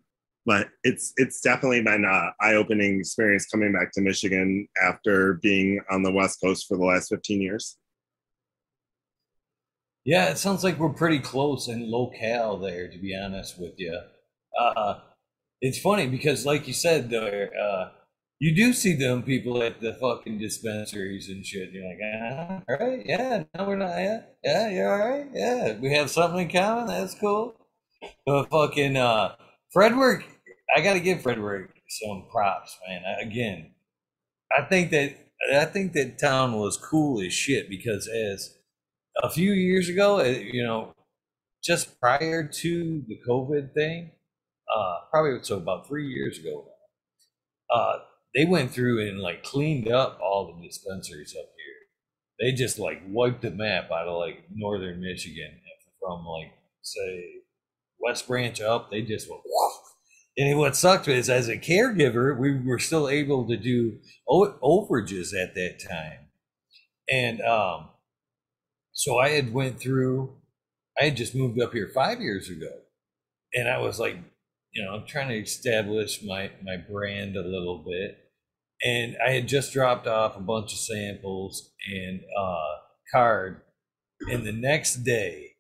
But 0.45 0.69
it's 0.85 1.13
it's 1.17 1.41
definitely 1.41 1.83
been 1.83 2.05
an 2.05 2.33
eye-opening 2.41 3.01
experience 3.01 3.47
coming 3.47 3.73
back 3.73 3.93
to 3.93 4.01
Michigan 4.01 4.69
after 4.83 5.35
being 5.35 5.81
on 5.91 6.03
the 6.03 6.13
West 6.13 6.41
Coast 6.43 6.67
for 6.67 6.77
the 6.77 6.85
last 6.85 7.09
15 7.09 7.41
years. 7.41 7.77
Yeah, 10.05 10.31
it 10.31 10.39
sounds 10.39 10.65
like 10.65 10.79
we're 10.79 10.89
pretty 10.95 11.19
close 11.19 11.69
and 11.69 11.89
locale 11.89 12.59
there, 12.59 12.89
to 12.89 12.99
be 12.99 13.17
honest 13.17 13.61
with 13.61 13.75
you. 13.79 14.01
Uh, 14.59 15.01
it's 15.61 15.79
funny 15.79 16.07
because, 16.07 16.47
like 16.47 16.67
you 16.67 16.73
said, 16.73 17.11
there, 17.11 17.51
uh, 17.61 17.91
you 18.39 18.55
do 18.55 18.73
see 18.73 18.95
them 18.95 19.23
people 19.23 19.63
at 19.63 19.81
the 19.81 19.93
fucking 19.95 20.39
dispensaries 20.39 21.29
and 21.29 21.45
shit. 21.45 21.73
You're 21.73 21.87
like, 21.87 21.99
ah, 22.03 22.63
all 22.69 22.77
right, 22.79 23.05
yeah, 23.05 23.45
no, 23.55 23.65
we're 23.65 23.77
not, 23.77 23.99
yeah, 23.99 24.21
yeah, 24.43 24.69
you're 24.71 24.93
all 25.03 25.11
right, 25.11 25.27
yeah, 25.35 25.79
we 25.79 25.93
have 25.93 26.11
something 26.11 26.41
in 26.41 26.51
common. 26.51 26.87
That's 26.87 27.15
cool. 27.15 27.55
But 28.25 28.49
fucking 28.51 28.97
uh, 28.97 29.37
Frederic, 29.71 30.25
I 30.75 30.81
got 30.81 30.95
to 30.95 31.01
give 31.01 31.23
Frederic 31.23 31.71
some 31.89 32.27
props, 32.31 32.79
man. 32.89 33.03
Again, 33.21 33.73
I 34.57 34.63
think 34.63 34.91
that 34.91 35.17
I 35.55 35.65
think 35.67 35.93
that 35.93 36.19
town 36.19 36.55
was 36.59 36.77
cool 36.77 37.21
as 37.21 37.33
shit 37.33 37.69
because 37.69 38.09
as 38.09 38.57
a 39.23 39.31
few 39.31 39.53
years 39.53 39.89
ago, 39.89 40.21
uh, 40.21 40.25
you 40.25 40.63
know, 40.63 40.95
just 41.63 42.01
prior 42.01 42.45
to 42.47 43.05
the 43.07 43.19
COVID 43.29 43.73
thing, 43.75 44.13
uh, 44.75 44.95
probably 45.11 45.39
so 45.43 45.57
about 45.57 45.87
three 45.87 46.09
years 46.09 46.39
ago, 46.39 46.67
uh, 47.73 47.99
they 48.35 48.45
went 48.45 48.71
through 48.71 49.07
and 49.07 49.21
like 49.21 49.43
cleaned 49.43 49.91
up 49.91 50.19
all 50.23 50.47
the 50.47 50.67
dispensaries 50.67 51.35
up 51.39 51.49
here. 51.57 51.75
They 52.41 52.57
just 52.57 52.79
like 52.79 53.03
wiped 53.09 53.43
the 53.43 53.51
map 53.51 53.91
out 53.91 54.09
of 54.09 54.19
like 54.19 54.45
northern 54.53 55.01
Michigan 55.01 55.61
from 56.01 56.25
like 56.25 56.53
say 56.83 57.43
West 57.99 58.27
Branch 58.27 58.61
up. 58.61 58.91
They 58.91 59.03
just 59.03 59.29
went. 59.31 59.43
And 60.39 60.59
what 60.59 60.77
sucked 60.77 61.09
is, 61.09 61.29
as 61.29 61.49
a 61.49 61.59
caregiver, 61.59 62.39
we 62.39 62.55
were 62.65 62.79
still 62.79 63.11
able 63.11 63.47
to 63.49 63.57
do 63.57 63.99
overages 64.29 65.35
at 65.35 65.55
that 65.55 65.81
time, 65.87 66.29
and 67.11 67.43
um, 67.43 67.89
so 68.93 69.19
I 69.19 69.31
had 69.31 69.53
went 69.53 69.81
through, 69.81 70.37
I 71.01 71.05
had 71.05 71.17
just 71.17 71.35
moved 71.35 71.61
up 71.61 71.73
here 71.73 71.91
five 71.95 72.21
years 72.21 72.49
ago, 72.49 72.71
and 73.55 73.69
I 73.69 73.79
was 73.79 73.99
like, 73.99 74.17
you 74.73 74.85
know, 74.85 74.95
I'm 74.95 75.07
trying 75.07 75.29
to 75.29 75.39
establish 75.41 76.23
my 76.25 76.51
my 76.63 76.77
brand 76.77 77.37
a 77.37 77.43
little 77.43 77.85
bit, 77.87 78.19
and 78.83 79.17
I 79.25 79.31
had 79.33 79.49
just 79.49 79.73
dropped 79.73 80.07
off 80.07 80.37
a 80.37 80.41
bunch 80.41 80.73
of 80.73 80.79
samples 80.79 81.73
and 81.93 82.21
uh, 82.39 82.77
card, 83.13 83.63
and 84.31 84.47
the 84.47 84.53
next 84.53 84.97
day 84.97 85.53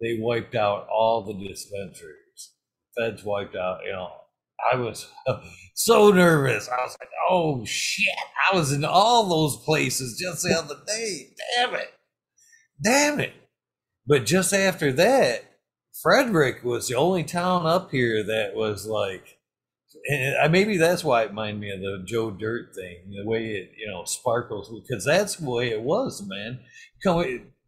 they 0.00 0.18
wiped 0.20 0.54
out 0.54 0.88
all 0.88 1.22
the 1.22 1.34
dispensaries. 1.34 2.52
Feds 2.98 3.24
wiped 3.24 3.56
out, 3.56 3.80
you 3.84 3.92
know. 3.92 4.10
I 4.72 4.76
was 4.76 5.08
so 5.74 6.10
nervous. 6.10 6.68
I 6.68 6.82
was 6.84 6.96
like, 7.00 7.10
oh 7.28 7.64
shit. 7.64 8.14
I 8.52 8.56
was 8.56 8.72
in 8.72 8.84
all 8.84 9.28
those 9.28 9.56
places 9.64 10.18
just 10.18 10.42
the 10.44 10.54
other 10.56 10.76
day. 10.86 11.30
Damn 11.56 11.74
it 11.74 11.92
damn 12.82 13.20
it. 13.20 13.32
But 14.06 14.26
just 14.26 14.52
after 14.52 14.92
that, 14.92 15.44
Frederic 16.02 16.64
was 16.64 16.88
the 16.88 16.94
only 16.96 17.24
town 17.24 17.66
up 17.66 17.90
here 17.90 18.22
that 18.24 18.54
was 18.54 18.86
like, 18.86 19.38
and 20.08 20.36
uh, 20.42 20.48
maybe 20.48 20.76
that's 20.76 21.04
why 21.04 21.22
it 21.22 21.28
reminded 21.28 21.60
me 21.60 21.70
of 21.70 21.80
the 21.80 22.02
Joe 22.04 22.30
Dirt 22.30 22.74
thing, 22.74 22.96
the 23.10 23.28
way 23.28 23.52
it, 23.52 23.70
you 23.78 23.86
know, 23.86 24.04
sparkles, 24.04 24.70
because 24.82 25.04
that's 25.04 25.36
the 25.36 25.48
way 25.48 25.70
it 25.70 25.80
was, 25.80 26.22
man. 26.26 26.60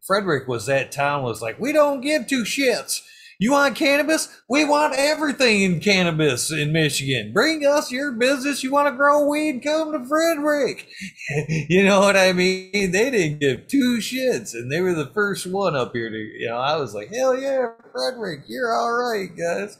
Frederic 0.05 0.47
was 0.47 0.65
that 0.67 0.91
town 0.91 1.23
was 1.23 1.41
like, 1.41 1.59
we 1.59 1.71
don't 1.71 2.01
give 2.01 2.27
two 2.27 2.43
shits. 2.43 3.01
You 3.39 3.51
want 3.51 3.75
cannabis? 3.75 4.29
We 4.49 4.65
want 4.65 4.95
everything 4.97 5.61
in 5.61 5.79
cannabis 5.79 6.51
in 6.51 6.71
Michigan. 6.71 7.33
Bring 7.33 7.63
us 7.67 7.91
your 7.91 8.13
business. 8.13 8.63
You 8.63 8.71
want 8.71 8.87
to 8.87 8.97
grow 8.97 9.27
weed? 9.27 9.61
Come 9.63 9.91
to 9.91 10.03
Frederic. 10.07 10.87
you 11.69 11.85
know 11.85 11.99
what 11.99 12.17
I 12.17 12.33
mean? 12.33 12.71
They 12.91 13.11
didn't 13.11 13.39
give 13.39 13.67
two 13.67 13.99
shits, 13.99 14.55
and 14.55 14.71
they 14.71 14.81
were 14.81 14.95
the 14.95 15.11
first 15.13 15.45
one 15.45 15.75
up 15.75 15.93
here 15.93 16.09
to, 16.09 16.17
you 16.17 16.47
know, 16.47 16.57
I 16.57 16.77
was 16.77 16.95
like, 16.95 17.13
hell 17.13 17.39
yeah, 17.39 17.67
Frederic, 17.91 18.45
you're 18.47 18.73
all 18.73 18.93
right, 18.93 19.29
guys. 19.37 19.77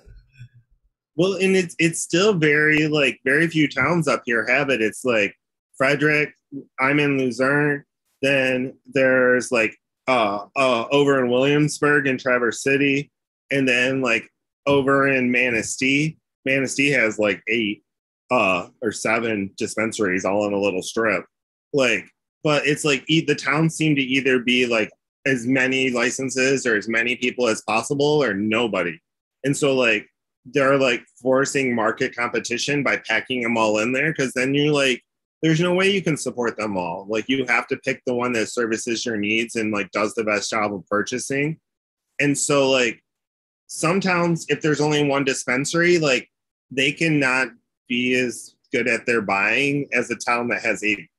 Well, 1.15 1.33
and 1.33 1.55
it's 1.55 1.75
it's 1.79 1.99
still 1.99 2.33
very 2.33 2.87
like 2.87 3.19
very 3.25 3.47
few 3.47 3.67
towns 3.67 4.07
up 4.07 4.21
here 4.25 4.45
have 4.47 4.69
it. 4.69 4.83
It's 4.83 5.03
like 5.03 5.33
Frederic. 5.75 6.31
I'm 6.79 6.99
in 6.99 7.17
Luzerne. 7.17 7.83
Then 8.21 8.77
there's 8.93 9.51
like 9.51 9.75
uh, 10.07 10.45
uh 10.55 10.85
over 10.91 11.23
in 11.23 11.31
Williamsburg 11.31 12.05
and 12.05 12.19
Traverse 12.19 12.61
City 12.61 13.11
and 13.51 13.67
then 13.67 14.01
like 14.01 14.29
over 14.65 15.07
in 15.07 15.31
Manistee, 15.31 16.17
Manistee 16.45 16.91
has 16.91 17.19
like 17.19 17.41
eight 17.47 17.83
uh 18.29 18.67
or 18.81 18.91
seven 18.91 19.51
dispensaries 19.57 20.25
all 20.25 20.45
in 20.47 20.53
a 20.53 20.59
little 20.59 20.83
strip. 20.83 21.25
Like, 21.73 22.05
but 22.43 22.65
it's 22.65 22.85
like 22.85 23.05
the 23.05 23.35
towns 23.35 23.75
seem 23.75 23.95
to 23.95 24.01
either 24.01 24.39
be 24.39 24.65
like 24.65 24.91
as 25.25 25.45
many 25.45 25.89
licenses 25.89 26.65
or 26.65 26.75
as 26.75 26.87
many 26.87 27.15
people 27.15 27.47
as 27.47 27.61
possible 27.61 28.23
or 28.23 28.33
nobody. 28.33 28.99
And 29.43 29.55
so 29.55 29.75
like 29.75 30.07
they're 30.45 30.77
like 30.77 31.03
forcing 31.21 31.75
market 31.75 32.15
competition 32.15 32.83
by 32.83 32.97
packing 32.97 33.41
them 33.41 33.57
all 33.57 33.79
in 33.79 33.91
there 33.91 34.11
because 34.11 34.33
then 34.33 34.53
you're 34.53 34.73
like 34.73 35.03
there's 35.41 35.59
no 35.59 35.73
way 35.73 35.89
you 35.89 36.01
can 36.01 36.17
support 36.17 36.57
them 36.57 36.77
all. 36.77 37.05
Like 37.07 37.29
you 37.29 37.45
have 37.45 37.67
to 37.67 37.77
pick 37.77 38.01
the 38.05 38.15
one 38.15 38.33
that 38.33 38.47
services 38.47 39.05
your 39.05 39.17
needs 39.17 39.55
and 39.55 39.71
like 39.71 39.91
does 39.91 40.15
the 40.15 40.23
best 40.23 40.49
job 40.49 40.73
of 40.73 40.87
purchasing. 40.87 41.59
And 42.19 42.35
so 42.35 42.71
like 42.71 43.03
some 43.67 43.99
towns, 43.99 44.45
if 44.49 44.61
there's 44.61 44.81
only 44.81 45.07
one 45.07 45.25
dispensary, 45.25 45.99
like 45.99 46.29
they 46.71 46.91
cannot 46.91 47.49
be 47.87 48.15
as 48.15 48.55
good 48.73 48.87
at 48.87 49.05
their 49.05 49.21
buying 49.21 49.87
as 49.93 50.09
a 50.09 50.15
town 50.15 50.47
that 50.49 50.61
has 50.61 50.83
eight 50.83 51.09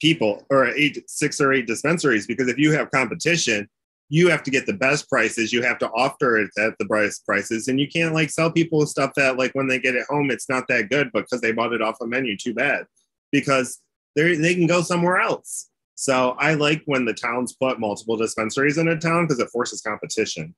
people 0.00 0.44
or 0.50 0.68
eight, 0.68 1.08
six 1.08 1.40
or 1.40 1.52
eight 1.52 1.66
dispensaries. 1.66 2.26
Because 2.26 2.48
if 2.48 2.58
you 2.58 2.72
have 2.72 2.90
competition, 2.90 3.68
you 4.08 4.28
have 4.28 4.42
to 4.42 4.50
get 4.50 4.66
the 4.66 4.72
best 4.72 5.08
prices. 5.08 5.52
You 5.52 5.62
have 5.62 5.78
to 5.78 5.90
offer 5.90 6.38
it 6.38 6.50
at 6.58 6.76
the 6.78 6.84
best 6.84 7.24
prices, 7.24 7.68
and 7.68 7.80
you 7.80 7.88
can't 7.88 8.12
like 8.12 8.30
sell 8.30 8.50
people 8.50 8.84
stuff 8.86 9.12
that 9.16 9.38
like 9.38 9.54
when 9.54 9.68
they 9.68 9.78
get 9.78 9.94
it 9.94 10.04
home, 10.08 10.30
it's 10.30 10.50
not 10.50 10.68
that 10.68 10.90
good 10.90 11.10
because 11.12 11.40
they 11.40 11.52
bought 11.52 11.72
it 11.72 11.80
off 11.80 11.96
a 12.02 12.06
menu. 12.06 12.36
Too 12.36 12.52
bad, 12.52 12.84
because 13.30 13.80
they 14.14 14.34
they 14.34 14.54
can 14.54 14.66
go 14.66 14.82
somewhere 14.82 15.18
else. 15.18 15.70
So 15.94 16.36
I 16.38 16.54
like 16.54 16.82
when 16.84 17.06
the 17.06 17.14
towns 17.14 17.54
put 17.54 17.80
multiple 17.80 18.16
dispensaries 18.16 18.76
in 18.76 18.88
a 18.88 18.98
town 18.98 19.24
because 19.24 19.40
it 19.40 19.48
forces 19.50 19.80
competition 19.80 20.54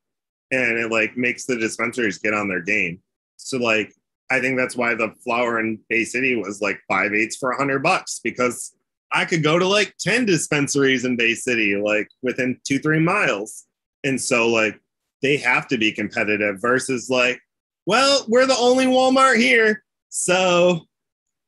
and 0.55 0.79
it 0.79 0.91
like 0.91 1.17
makes 1.17 1.47
the 1.47 1.57
dispensaries 1.57 2.19
get 2.19 2.35
on 2.35 2.49
their 2.49 2.63
game. 2.63 3.01
So 3.37 3.59
like 3.59 3.95
I 4.31 4.41
think 4.41 4.57
that's 4.57 4.77
why 4.77 4.95
the 4.95 5.13
flower 5.23 5.61
in 5.61 5.79
Bay 5.89 6.05
City 6.05 6.37
was 6.37 6.61
like 6.61 6.81
five 6.89 7.13
eighths 7.13 7.37
for 7.37 7.51
a 7.51 7.57
hundred 7.57 7.83
bucks 7.83 8.21
because 8.23 8.75
I 9.13 9.25
could 9.25 9.43
go 9.43 9.59
to 9.59 9.67
like 9.67 9.95
10 10.01 10.27
dispensaries 10.27 11.05
in 11.05 11.17
Bay 11.17 11.35
City, 11.35 11.77
like 11.77 12.09
within 12.23 12.59
two, 12.67 12.79
three 12.81 12.99
miles. 12.99 13.65
And 14.03 14.21
so 14.21 14.49
like 14.49 14.81
they 15.23 15.37
have 15.37 15.69
to 15.69 15.79
be 15.79 15.93
competitive 15.93 16.61
versus 16.61 17.09
like 17.11 17.41
well, 17.87 18.25
we're 18.29 18.47
the 18.47 18.57
only 18.57 18.87
Walmart 18.87 19.37
here. 19.37 19.85
So 20.09 20.87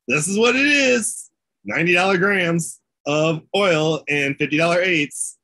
this 0.06 0.28
is 0.28 0.38
what 0.38 0.54
it 0.54 0.66
is 0.66 1.30
$90 1.70 2.18
grams 2.18 2.80
of 3.06 3.42
oil 3.54 4.02
and 4.08 4.36
$50 4.36 4.76
eighths, 4.84 5.38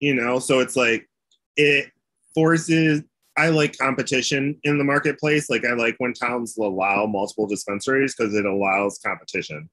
you 0.00 0.14
know? 0.14 0.38
So 0.38 0.60
it's 0.60 0.76
like, 0.76 1.08
it 1.56 1.90
forces, 2.38 3.02
I 3.36 3.48
like 3.48 3.76
competition 3.76 4.56
in 4.62 4.78
the 4.78 4.84
marketplace. 4.84 5.50
Like, 5.50 5.64
I 5.64 5.72
like 5.72 5.96
when 5.98 6.12
towns 6.12 6.56
allow 6.56 7.04
multiple 7.06 7.48
dispensaries 7.48 8.14
because 8.14 8.32
it 8.34 8.46
allows 8.46 9.00
competition. 9.04 9.68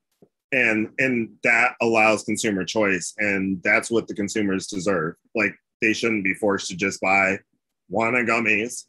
And, 0.51 0.89
and 0.97 1.30
that 1.43 1.74
allows 1.80 2.24
consumer 2.24 2.66
choice 2.66 3.13
and 3.18 3.61
that's 3.63 3.91
what 3.91 4.07
the 4.07 4.16
consumers 4.16 4.66
deserve. 4.68 5.16
Like 5.36 5.53
they 5.82 5.93
shouldn't 5.93 6.24
be 6.24 6.34
forced 6.34 6.70
to 6.70 6.76
just 6.76 7.01
buy 7.01 7.38
Wana 7.91 8.26
gummies. 8.26 8.86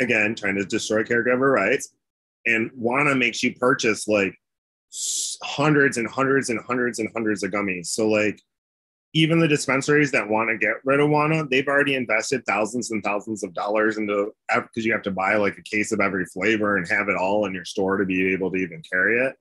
Again 0.00 0.34
trying 0.34 0.56
to 0.56 0.64
destroy 0.64 1.02
caregiver 1.02 1.52
rights. 1.52 1.88
And 2.44 2.70
Wana 2.72 3.18
makes 3.18 3.42
you 3.42 3.54
purchase 3.54 4.06
like 4.06 4.34
hundreds 5.42 5.96
and 5.96 6.08
hundreds 6.08 6.50
and 6.50 6.60
hundreds 6.60 7.00
and 7.00 7.08
hundreds 7.14 7.42
of 7.42 7.50
gummies. 7.50 7.86
So 7.86 8.08
like 8.08 8.40
even 9.12 9.38
the 9.38 9.48
dispensaries 9.48 10.10
that 10.12 10.28
want 10.28 10.50
to 10.50 10.58
get 10.58 10.76
rid 10.84 11.00
of 11.00 11.08
Wana 11.08 11.48
they've 11.48 11.66
already 11.66 11.94
invested 11.94 12.44
thousands 12.46 12.90
and 12.90 13.02
thousands 13.02 13.42
of 13.42 13.54
dollars 13.54 13.98
into 13.98 14.32
because 14.54 14.84
you 14.84 14.92
have 14.92 15.02
to 15.02 15.10
buy 15.10 15.36
like 15.36 15.56
a 15.58 15.62
case 15.62 15.92
of 15.92 16.00
every 16.00 16.26
flavor 16.26 16.76
and 16.76 16.88
have 16.88 17.08
it 17.08 17.16
all 17.16 17.46
in 17.46 17.54
your 17.54 17.64
store 17.64 17.96
to 17.96 18.04
be 18.04 18.32
able 18.32 18.50
to 18.50 18.58
even 18.58 18.82
carry 18.90 19.18
it. 19.26 19.34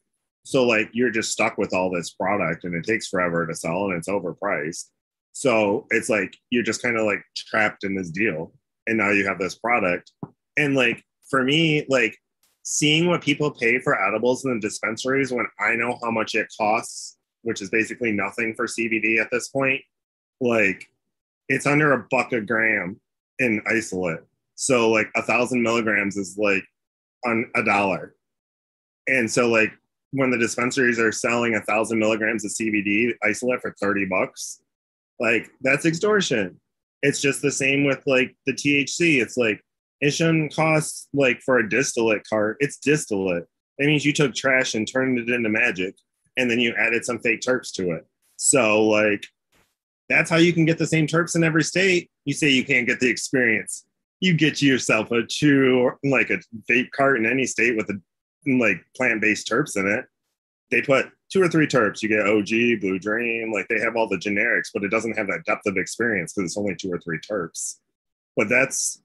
So 0.43 0.65
like 0.65 0.89
you're 0.93 1.09
just 1.09 1.31
stuck 1.31 1.57
with 1.57 1.73
all 1.73 1.91
this 1.91 2.11
product 2.11 2.63
and 2.63 2.75
it 2.75 2.85
takes 2.85 3.07
forever 3.07 3.45
to 3.45 3.55
sell 3.55 3.85
and 3.85 3.93
it's 3.95 4.09
overpriced. 4.09 4.85
So 5.33 5.87
it's 5.89 6.09
like 6.09 6.35
you're 6.49 6.63
just 6.63 6.81
kind 6.81 6.97
of 6.97 7.05
like 7.05 7.23
trapped 7.35 7.83
in 7.83 7.95
this 7.95 8.11
deal 8.11 8.53
and 8.87 8.97
now 8.97 9.09
you 9.09 9.27
have 9.27 9.39
this 9.39 9.55
product. 9.55 10.11
And 10.57 10.75
like 10.75 11.03
for 11.29 11.43
me 11.43 11.85
like 11.89 12.17
seeing 12.63 13.07
what 13.07 13.21
people 13.21 13.51
pay 13.51 13.79
for 13.79 14.01
edibles 14.01 14.43
in 14.43 14.53
the 14.53 14.59
dispensaries 14.59 15.31
when 15.31 15.45
i 15.59 15.75
know 15.75 15.97
how 16.01 16.11
much 16.11 16.35
it 16.35 16.47
costs 16.59 17.17
which 17.45 17.61
is 17.61 17.69
basically 17.69 18.11
nothing 18.11 18.53
for 18.55 18.65
cbd 18.65 19.19
at 19.19 19.29
this 19.31 19.49
point 19.49 19.81
like 20.41 20.89
it's 21.49 21.65
under 21.65 21.93
a 21.93 22.05
buck 22.09 22.31
a 22.33 22.41
gram 22.41 22.99
in 23.39 23.61
isolate 23.67 24.21
so 24.55 24.89
like 24.89 25.09
a 25.15 25.21
thousand 25.21 25.61
milligrams 25.61 26.17
is 26.17 26.37
like 26.37 26.63
on 27.25 27.49
a 27.55 27.63
dollar 27.63 28.15
and 29.07 29.29
so 29.29 29.47
like 29.47 29.71
when 30.11 30.31
the 30.31 30.37
dispensaries 30.37 30.99
are 30.99 31.11
selling 31.11 31.55
a 31.55 31.61
thousand 31.61 31.99
milligrams 31.99 32.45
of 32.45 32.51
cbd 32.51 33.13
isolate 33.23 33.61
for 33.61 33.75
30 33.81 34.05
bucks 34.05 34.61
like 35.19 35.49
that's 35.61 35.85
extortion 35.85 36.59
it's 37.01 37.21
just 37.21 37.41
the 37.41 37.51
same 37.51 37.83
with 37.83 38.01
like 38.05 38.35
the 38.45 38.53
thc 38.53 39.21
it's 39.21 39.37
like 39.37 39.61
it 40.01 40.11
shouldn't 40.11 40.55
cost 40.55 41.09
like 41.13 41.41
for 41.41 41.57
a 41.57 41.69
distillate 41.69 42.27
cart. 42.27 42.57
It's 42.59 42.77
distillate. 42.77 43.45
That 43.77 43.87
means 43.87 44.05
you 44.05 44.13
took 44.13 44.33
trash 44.33 44.73
and 44.73 44.87
turned 44.87 45.17
it 45.19 45.29
into 45.29 45.49
magic, 45.49 45.95
and 46.37 46.49
then 46.49 46.59
you 46.59 46.73
added 46.77 47.05
some 47.05 47.19
fake 47.19 47.41
terps 47.41 47.71
to 47.73 47.91
it. 47.91 48.05
So 48.37 48.83
like, 48.83 49.25
that's 50.09 50.29
how 50.29 50.37
you 50.37 50.53
can 50.53 50.65
get 50.65 50.77
the 50.77 50.87
same 50.87 51.07
terps 51.07 51.35
in 51.35 51.43
every 51.43 51.63
state. 51.63 52.09
You 52.25 52.33
say 52.33 52.49
you 52.49 52.65
can't 52.65 52.87
get 52.87 52.99
the 52.99 53.09
experience. 53.09 53.85
You 54.19 54.33
get 54.33 54.61
yourself 54.61 55.11
a 55.11 55.23
two 55.23 55.91
like 56.03 56.29
a 56.29 56.39
vape 56.69 56.91
cart 56.91 57.17
in 57.17 57.25
any 57.25 57.45
state 57.45 57.75
with 57.75 57.89
a 57.89 57.99
like 58.47 58.85
plant 58.95 59.21
based 59.21 59.47
terps 59.47 59.77
in 59.77 59.87
it. 59.87 60.05
They 60.71 60.81
put 60.81 61.07
two 61.31 61.41
or 61.41 61.47
three 61.47 61.67
terps. 61.67 62.01
You 62.01 62.09
get 62.09 62.27
OG, 62.27 62.81
Blue 62.81 62.99
Dream, 62.99 63.51
like 63.51 63.67
they 63.67 63.79
have 63.79 63.95
all 63.95 64.07
the 64.07 64.17
generics, 64.17 64.69
but 64.73 64.83
it 64.83 64.89
doesn't 64.89 65.17
have 65.17 65.27
that 65.27 65.45
depth 65.45 65.65
of 65.65 65.77
experience 65.77 66.33
because 66.33 66.51
it's 66.51 66.57
only 66.57 66.75
two 66.75 66.91
or 66.91 66.99
three 66.99 67.19
terps. 67.19 67.77
But 68.35 68.49
that's 68.49 69.01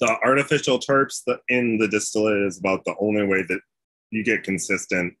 the 0.00 0.16
artificial 0.24 0.78
terps 0.78 1.22
in 1.48 1.78
the 1.78 1.88
distillate 1.88 2.46
is 2.46 2.58
about 2.58 2.84
the 2.84 2.94
only 2.98 3.26
way 3.26 3.42
that 3.42 3.60
you 4.10 4.24
get 4.24 4.42
consistent, 4.42 5.14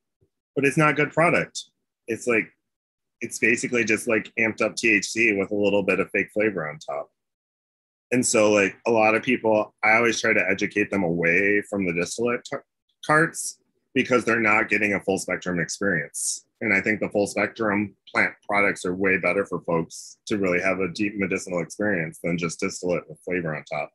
but 0.54 0.64
it's 0.64 0.76
not 0.76 0.90
a 0.90 0.94
good 0.94 1.12
product. 1.12 1.64
It's 2.06 2.26
like 2.26 2.48
it's 3.20 3.38
basically 3.38 3.84
just 3.84 4.06
like 4.06 4.32
amped 4.38 4.60
up 4.60 4.76
THC 4.76 5.38
with 5.38 5.50
a 5.50 5.56
little 5.56 5.82
bit 5.82 6.00
of 6.00 6.10
fake 6.10 6.30
flavor 6.32 6.68
on 6.68 6.78
top. 6.78 7.10
And 8.12 8.24
so, 8.24 8.52
like 8.52 8.76
a 8.86 8.90
lot 8.90 9.14
of 9.14 9.22
people, 9.22 9.74
I 9.82 9.96
always 9.96 10.20
try 10.20 10.32
to 10.32 10.48
educate 10.48 10.90
them 10.90 11.02
away 11.02 11.62
from 11.68 11.86
the 11.86 11.92
distillate 11.92 12.44
t- 12.44 12.58
carts 13.04 13.58
because 13.94 14.24
they're 14.24 14.40
not 14.40 14.68
getting 14.68 14.94
a 14.94 15.00
full 15.00 15.18
spectrum 15.18 15.58
experience. 15.58 16.44
And 16.60 16.72
I 16.72 16.80
think 16.80 17.00
the 17.00 17.08
full 17.08 17.26
spectrum 17.26 17.96
plant 18.12 18.34
products 18.48 18.84
are 18.84 18.94
way 18.94 19.18
better 19.18 19.44
for 19.44 19.60
folks 19.62 20.18
to 20.26 20.38
really 20.38 20.60
have 20.60 20.80
a 20.80 20.92
deep 20.92 21.14
medicinal 21.16 21.60
experience 21.60 22.18
than 22.22 22.38
just 22.38 22.60
distillate 22.60 23.08
with 23.08 23.20
flavor 23.24 23.56
on 23.56 23.64
top. 23.64 23.90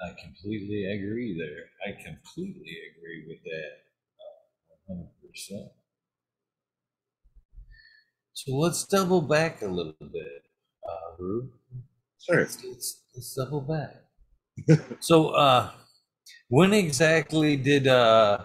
I 0.00 0.10
completely 0.22 0.84
agree 0.84 1.36
there. 1.36 1.66
I 1.86 1.92
completely 2.02 2.76
agree 2.90 3.24
with 3.26 3.42
that. 3.44 3.72
Uh, 4.20 4.94
100%. 4.94 5.70
So 8.32 8.54
let's 8.54 8.86
double 8.86 9.20
back 9.20 9.62
a 9.62 9.66
little 9.66 9.94
bit, 10.00 10.44
uh, 10.88 11.16
Rube. 11.18 11.50
Sure. 12.20 12.40
Let's, 12.42 12.64
let's, 12.64 13.02
let's 13.14 13.34
double 13.34 13.60
back. 13.60 13.96
so, 15.00 15.30
uh, 15.30 15.70
when 16.48 16.72
exactly 16.72 17.56
did 17.56 17.86
uh, 17.88 18.44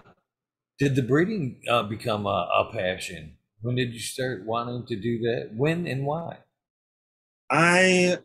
did 0.78 0.96
the 0.96 1.02
breeding 1.02 1.62
uh, 1.68 1.84
become 1.84 2.26
a, 2.26 2.68
a 2.68 2.70
passion? 2.72 3.36
When 3.62 3.76
did 3.76 3.94
you 3.94 4.00
start 4.00 4.44
wanting 4.44 4.86
to 4.86 4.96
do 4.96 5.18
that? 5.20 5.50
When 5.54 5.86
and 5.86 6.04
why? 6.04 6.38
I 7.50 8.18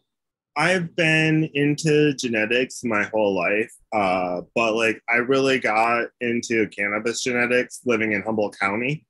I've 0.59 0.93
been 0.93 1.49
into 1.53 2.13
genetics 2.15 2.83
my 2.83 3.03
whole 3.03 3.33
life, 3.33 3.71
uh, 3.93 4.41
but 4.53 4.75
like 4.75 5.01
I 5.07 5.15
really 5.15 5.57
got 5.57 6.07
into 6.19 6.67
cannabis 6.67 7.23
genetics 7.23 7.79
living 7.85 8.11
in 8.11 8.21
Humboldt 8.23 8.59
County. 8.59 9.07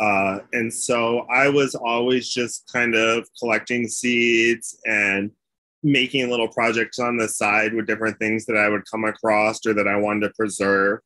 Uh, 0.00 0.40
and 0.52 0.74
so 0.74 1.20
I 1.30 1.48
was 1.48 1.76
always 1.76 2.28
just 2.28 2.68
kind 2.72 2.96
of 2.96 3.28
collecting 3.38 3.86
seeds 3.86 4.76
and 4.84 5.30
making 5.84 6.28
little 6.30 6.48
projects 6.48 6.98
on 6.98 7.16
the 7.16 7.28
side 7.28 7.74
with 7.74 7.86
different 7.86 8.18
things 8.18 8.44
that 8.46 8.56
I 8.56 8.68
would 8.68 8.82
come 8.90 9.04
across 9.04 9.64
or 9.64 9.74
that 9.74 9.86
I 9.86 9.94
wanted 9.94 10.26
to 10.26 10.34
preserve. 10.34 10.98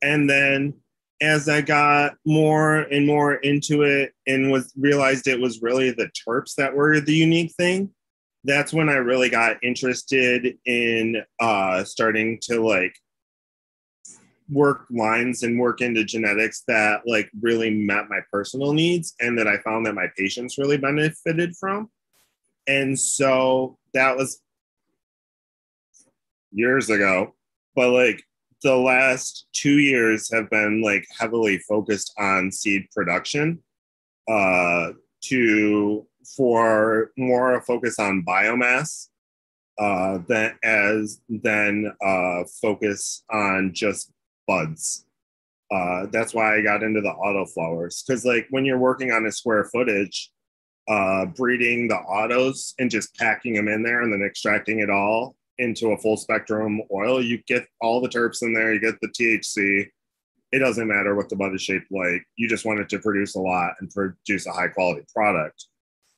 And 0.00 0.30
then 0.30 0.74
as 1.20 1.48
I 1.48 1.60
got 1.60 2.14
more 2.24 2.82
and 2.82 3.04
more 3.04 3.34
into 3.34 3.82
it 3.82 4.12
and 4.28 4.52
was 4.52 4.72
realized 4.78 5.26
it 5.26 5.40
was 5.40 5.60
really 5.60 5.90
the 5.90 6.08
terps 6.28 6.54
that 6.54 6.72
were 6.72 7.00
the 7.00 7.14
unique 7.14 7.52
thing, 7.56 7.90
that's 8.48 8.72
when 8.72 8.88
I 8.88 8.94
really 8.94 9.28
got 9.28 9.62
interested 9.62 10.56
in 10.64 11.22
uh, 11.38 11.84
starting 11.84 12.38
to 12.44 12.66
like 12.66 12.94
work 14.50 14.86
lines 14.90 15.42
and 15.42 15.60
work 15.60 15.82
into 15.82 16.02
genetics 16.02 16.62
that 16.66 17.02
like 17.06 17.30
really 17.42 17.68
met 17.68 18.08
my 18.08 18.20
personal 18.32 18.72
needs 18.72 19.14
and 19.20 19.38
that 19.38 19.46
I 19.46 19.58
found 19.58 19.84
that 19.84 19.94
my 19.94 20.06
patients 20.16 20.56
really 20.56 20.78
benefited 20.78 21.54
from. 21.60 21.90
And 22.66 22.98
so 22.98 23.76
that 23.92 24.16
was 24.16 24.40
years 26.50 26.88
ago, 26.88 27.34
but 27.76 27.90
like 27.90 28.22
the 28.62 28.76
last 28.76 29.46
two 29.52 29.78
years 29.78 30.32
have 30.32 30.48
been 30.48 30.80
like 30.80 31.06
heavily 31.18 31.58
focused 31.58 32.14
on 32.18 32.50
seed 32.50 32.86
production 32.94 33.62
uh, 34.26 34.92
to 35.24 36.07
for 36.36 37.10
more 37.16 37.60
focus 37.62 37.98
on 37.98 38.24
biomass 38.26 39.08
uh, 39.78 40.18
than 40.26 40.58
as 40.62 41.20
than 41.28 41.92
uh, 42.04 42.42
focus 42.60 43.24
on 43.30 43.72
just 43.72 44.12
buds. 44.46 45.04
Uh, 45.70 46.06
that's 46.10 46.34
why 46.34 46.56
I 46.56 46.62
got 46.62 46.82
into 46.82 47.00
the 47.00 47.10
auto 47.10 47.44
flowers 47.44 48.02
because 48.06 48.24
like 48.24 48.46
when 48.50 48.64
you're 48.64 48.78
working 48.78 49.12
on 49.12 49.26
a 49.26 49.32
square 49.32 49.64
footage, 49.64 50.30
uh, 50.88 51.26
breeding 51.26 51.86
the 51.88 51.96
autos 51.96 52.74
and 52.78 52.90
just 52.90 53.14
packing 53.16 53.54
them 53.54 53.68
in 53.68 53.82
there 53.82 54.02
and 54.02 54.12
then 54.12 54.26
extracting 54.26 54.80
it 54.80 54.90
all 54.90 55.36
into 55.58 55.88
a 55.88 55.98
full 55.98 56.16
spectrum 56.16 56.80
oil, 56.92 57.22
you 57.22 57.38
get 57.46 57.66
all 57.80 58.00
the 58.00 58.08
terps 58.08 58.42
in 58.42 58.54
there, 58.54 58.72
you 58.72 58.80
get 58.80 58.98
the 59.00 59.08
THC. 59.08 59.86
It 60.50 60.60
doesn't 60.60 60.88
matter 60.88 61.14
what 61.14 61.28
the 61.28 61.36
bud 61.36 61.54
is 61.54 61.62
shaped 61.62 61.92
like. 61.92 62.24
You 62.36 62.48
just 62.48 62.64
want 62.64 62.80
it 62.80 62.88
to 62.88 62.98
produce 62.98 63.34
a 63.34 63.40
lot 63.40 63.74
and 63.80 63.90
produce 63.90 64.46
a 64.46 64.52
high 64.52 64.68
quality 64.68 65.04
product. 65.14 65.66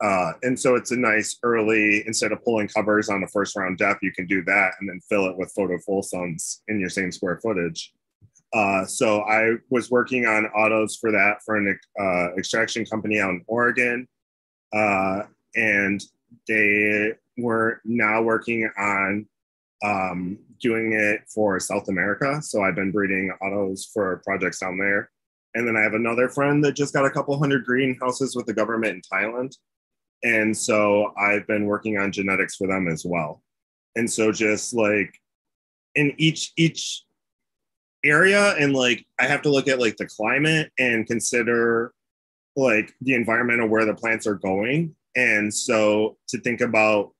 Uh, 0.02 0.32
and 0.43 0.59
so 0.59 0.77
it's 0.77 0.93
a 0.93 0.97
nice 0.97 1.39
early, 1.43 2.06
instead 2.06 2.32
of 2.32 2.43
pulling 2.43 2.68
covers 2.68 3.10
on 3.10 3.22
a 3.22 3.28
first 3.28 3.55
round 3.56 3.77
depth, 3.77 4.01
you 4.02 4.12
can 4.12 4.27
do 4.27 4.43
that 4.44 4.72
and 4.81 4.89
then 4.89 5.01
fill 5.09 5.27
it 5.27 5.36
with 5.36 5.52
photo 5.52 5.78
full 5.78 6.02
suns 6.02 6.62
in 6.68 6.81
your 6.81 6.89
same 6.89 7.12
square 7.12 7.39
footage. 7.43 7.93
Uh, 8.52 8.85
so 8.85 9.20
I 9.22 9.56
was 9.68 9.90
working 9.90 10.27
on 10.27 10.47
autos 10.47 10.97
for 10.97 11.12
that 11.12 11.43
for 11.44 11.56
an 11.56 11.78
uh, 12.01 12.35
extraction 12.36 12.85
company 12.85 13.20
out 13.20 13.31
in 13.31 13.44
Oregon. 13.47 14.09
Uh, 14.72 15.22
and 15.55 16.02
they 16.48 17.12
were 17.36 17.81
now 17.85 18.22
working 18.22 18.70
on 18.78 19.27
um, 19.85 20.39
doing 20.60 20.93
it 20.93 21.22
for 21.32 21.59
South 21.60 21.89
America. 21.89 22.40
So 22.43 22.62
I've 22.62 22.74
been 22.74 22.90
breeding 22.90 23.31
autos 23.43 23.90
for 23.93 24.22
projects 24.24 24.60
down 24.60 24.78
there. 24.78 25.10
And 25.55 25.66
then 25.66 25.77
I 25.77 25.81
have 25.81 25.94
another 25.94 26.28
friend 26.28 26.64
that 26.64 26.72
just 26.72 26.94
got 26.94 27.06
a 27.06 27.10
couple 27.10 27.36
hundred 27.39 27.64
greenhouses 27.64 28.36
with 28.36 28.47
the 28.47 28.55
government 28.55 28.94
in 28.94 29.18
Thailand. 29.18 29.56
And 30.22 30.56
so 30.56 31.12
I've 31.18 31.47
been 31.47 31.66
working 31.66 31.98
on 31.98 32.12
genetics 32.12 32.56
for 32.56 32.66
them 32.66 32.88
as 32.88 33.05
well. 33.05 33.42
And 33.97 34.10
so 34.10 34.32
just 34.32 34.74
like 34.74 35.14
in 35.94 36.14
each 36.18 36.52
each 36.56 37.05
area 38.05 38.55
and 38.56 38.74
like 38.74 39.05
I 39.18 39.26
have 39.26 39.42
to 39.42 39.51
look 39.51 39.68
at 39.68 39.80
like 39.80 39.97
the 39.97 40.06
climate 40.06 40.72
and 40.78 41.06
consider 41.06 41.92
like 42.56 42.94
the 43.01 43.14
environment 43.14 43.62
of 43.62 43.70
where 43.70 43.84
the 43.84 43.94
plants 43.94 44.26
are 44.26 44.34
going. 44.34 44.94
And 45.16 45.52
so 45.52 46.16
to 46.28 46.40
think 46.40 46.60
about 46.60 47.12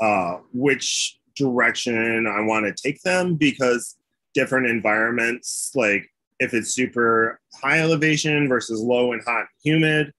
uh, 0.00 0.38
which 0.52 1.18
direction 1.36 2.26
I 2.26 2.40
want 2.40 2.66
to 2.66 2.82
take 2.82 3.02
them 3.02 3.34
because 3.34 3.96
different 4.34 4.66
environments, 4.66 5.72
like 5.74 6.10
if 6.38 6.54
it's 6.54 6.72
super 6.72 7.40
high 7.62 7.80
elevation 7.80 8.48
versus 8.48 8.80
low 8.80 9.12
and 9.12 9.22
hot, 9.22 9.40
and 9.40 9.48
humid, 9.62 10.12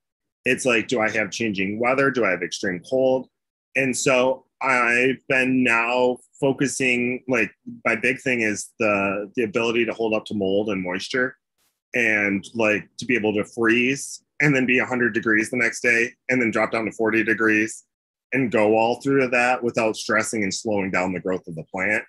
it's 0.46 0.66
like, 0.66 0.88
do 0.88 1.00
I 1.00 1.10
have 1.10 1.32
changing 1.32 1.80
weather? 1.80 2.12
Do 2.12 2.26
I 2.26 2.32
have 2.32 2.44
extreme 2.44 2.82
cold? 2.90 3.28
And 3.76 3.96
so 3.96 4.46
I've 4.62 5.18
been 5.28 5.64
now 5.64 6.18
focusing 6.40 7.24
like 7.28 7.52
my 7.86 7.96
big 7.96 8.20
thing 8.20 8.42
is 8.42 8.70
the 8.80 9.32
the 9.36 9.44
ability 9.44 9.86
to 9.86 9.94
hold 9.94 10.14
up 10.14 10.26
to 10.26 10.34
mold 10.34 10.70
and 10.70 10.82
moisture 10.82 11.38
and 11.94 12.44
like 12.54 12.88
to 12.98 13.06
be 13.06 13.16
able 13.16 13.34
to 13.34 13.46
freeze 13.46 14.24
and 14.40 14.56
then 14.56 14.66
be 14.66 14.80
100 14.80 15.14
degrees 15.14 15.50
the 15.50 15.58
next 15.58 15.82
day 15.82 16.12
and 16.30 16.42
then 16.42 16.52
drop 16.52 16.72
down 16.72 16.86
to 16.86 16.92
40 16.92 17.24
degrees 17.24 17.84
and 18.34 18.52
go 18.52 18.78
all 18.78 19.02
through 19.02 19.28
that 19.28 19.64
without 19.64 19.96
stressing 19.96 20.44
and 20.44 20.54
slowing 20.54 20.90
down 20.90 21.14
the 21.14 21.20
growth 21.20 21.48
of 21.48 21.56
the 21.56 21.64
plant. 21.64 22.04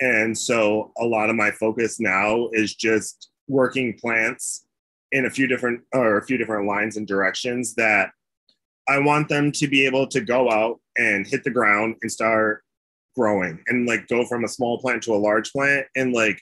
And 0.00 0.36
so 0.36 0.92
a 0.98 1.04
lot 1.04 1.28
of 1.28 1.36
my 1.36 1.50
focus 1.50 2.00
now 2.00 2.48
is 2.52 2.74
just 2.74 3.30
working 3.46 3.98
plants 3.98 4.64
in 5.12 5.26
a 5.26 5.30
few 5.30 5.46
different 5.46 5.82
or 5.92 6.18
a 6.18 6.24
few 6.24 6.38
different 6.38 6.66
lines 6.66 6.96
and 6.96 7.06
directions 7.06 7.74
that 7.74 8.10
I 8.88 8.98
want 8.98 9.28
them 9.28 9.52
to 9.52 9.68
be 9.68 9.86
able 9.86 10.06
to 10.08 10.20
go 10.20 10.50
out 10.50 10.80
and 10.96 11.26
hit 11.26 11.44
the 11.44 11.50
ground 11.50 11.96
and 12.02 12.10
start 12.10 12.62
growing 13.16 13.62
and 13.66 13.86
like 13.86 14.08
go 14.08 14.24
from 14.24 14.44
a 14.44 14.48
small 14.48 14.78
plant 14.78 15.02
to 15.04 15.14
a 15.14 15.16
large 15.16 15.52
plant 15.52 15.86
and 15.96 16.12
like 16.12 16.40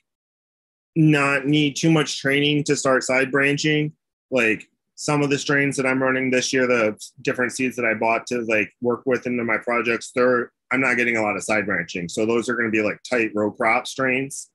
not 0.96 1.46
need 1.46 1.76
too 1.76 1.90
much 1.90 2.20
training 2.20 2.64
to 2.64 2.76
start 2.76 3.02
side 3.02 3.30
branching. 3.30 3.92
Like 4.30 4.66
some 4.94 5.22
of 5.22 5.30
the 5.30 5.38
strains 5.38 5.76
that 5.76 5.86
I'm 5.86 6.02
running 6.02 6.30
this 6.30 6.52
year, 6.52 6.66
the 6.66 6.98
different 7.22 7.52
seeds 7.52 7.76
that 7.76 7.84
I 7.84 7.94
bought 7.94 8.26
to 8.28 8.42
like 8.42 8.72
work 8.80 9.02
with 9.06 9.26
into 9.26 9.44
my 9.44 9.58
projects, 9.58 10.10
they're 10.14 10.50
I'm 10.70 10.80
not 10.80 10.96
getting 10.96 11.16
a 11.16 11.22
lot 11.22 11.36
of 11.36 11.42
side 11.42 11.66
branching. 11.66 12.08
So 12.08 12.26
those 12.26 12.48
are 12.48 12.54
going 12.54 12.70
to 12.70 12.76
be 12.76 12.82
like 12.82 12.98
tight 13.08 13.30
row 13.34 13.50
crop 13.50 13.86
strains, 13.86 14.50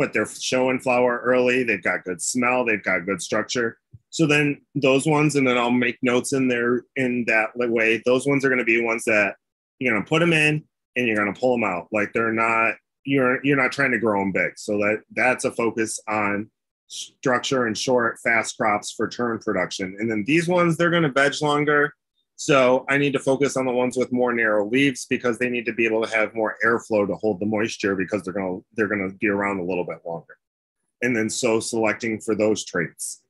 but 0.00 0.14
they're 0.14 0.26
showing 0.26 0.80
flower 0.80 1.20
early. 1.22 1.62
They've 1.62 1.82
got 1.82 2.04
good 2.04 2.22
smell. 2.22 2.64
They've 2.64 2.82
got 2.82 3.04
good 3.04 3.20
structure. 3.20 3.76
So 4.08 4.26
then 4.26 4.62
those 4.74 5.06
ones, 5.06 5.36
and 5.36 5.46
then 5.46 5.58
I'll 5.58 5.70
make 5.70 5.98
notes 6.00 6.32
in 6.32 6.48
there 6.48 6.84
in 6.96 7.26
that 7.26 7.50
way. 7.54 8.02
Those 8.06 8.26
ones 8.26 8.42
are 8.42 8.48
going 8.48 8.60
to 8.60 8.64
be 8.64 8.82
ones 8.82 9.04
that 9.04 9.34
you're 9.78 9.92
going 9.92 10.02
to 10.02 10.08
put 10.08 10.20
them 10.20 10.32
in 10.32 10.64
and 10.96 11.06
you're 11.06 11.18
going 11.18 11.32
to 11.32 11.38
pull 11.38 11.52
them 11.52 11.64
out. 11.64 11.88
Like 11.92 12.14
they're 12.14 12.32
not 12.32 12.76
you're 13.04 13.44
you're 13.44 13.58
not 13.58 13.72
trying 13.72 13.90
to 13.92 13.98
grow 13.98 14.20
them 14.20 14.32
big. 14.32 14.52
So 14.56 14.78
that 14.78 15.02
that's 15.14 15.44
a 15.44 15.52
focus 15.52 16.00
on 16.08 16.50
structure 16.88 17.66
and 17.66 17.76
short, 17.76 18.18
fast 18.24 18.56
crops 18.56 18.92
for 18.92 19.06
turn 19.06 19.38
production. 19.38 19.96
And 20.00 20.10
then 20.10 20.24
these 20.26 20.48
ones, 20.48 20.78
they're 20.78 20.90
going 20.90 21.02
to 21.02 21.12
veg 21.12 21.34
longer. 21.42 21.92
So 22.40 22.86
I 22.88 22.96
need 22.96 23.12
to 23.12 23.18
focus 23.18 23.58
on 23.58 23.66
the 23.66 23.72
ones 23.72 23.98
with 23.98 24.12
more 24.12 24.32
narrow 24.32 24.66
leaves 24.66 25.04
because 25.04 25.38
they 25.38 25.50
need 25.50 25.66
to 25.66 25.74
be 25.74 25.84
able 25.84 26.02
to 26.02 26.16
have 26.16 26.34
more 26.34 26.56
airflow 26.64 27.06
to 27.06 27.14
hold 27.16 27.38
the 27.38 27.44
moisture 27.44 27.94
because 27.94 28.22
they're 28.22 28.32
going 28.32 28.60
to 28.60 28.64
they're 28.72 28.88
to 28.88 29.14
be 29.16 29.28
around 29.28 29.60
a 29.60 29.62
little 29.62 29.84
bit 29.84 29.98
longer. 30.06 30.38
And 31.02 31.14
then 31.14 31.28
so 31.28 31.60
selecting 31.60 32.18
for 32.18 32.34
those 32.34 32.64
traits. 32.64 33.20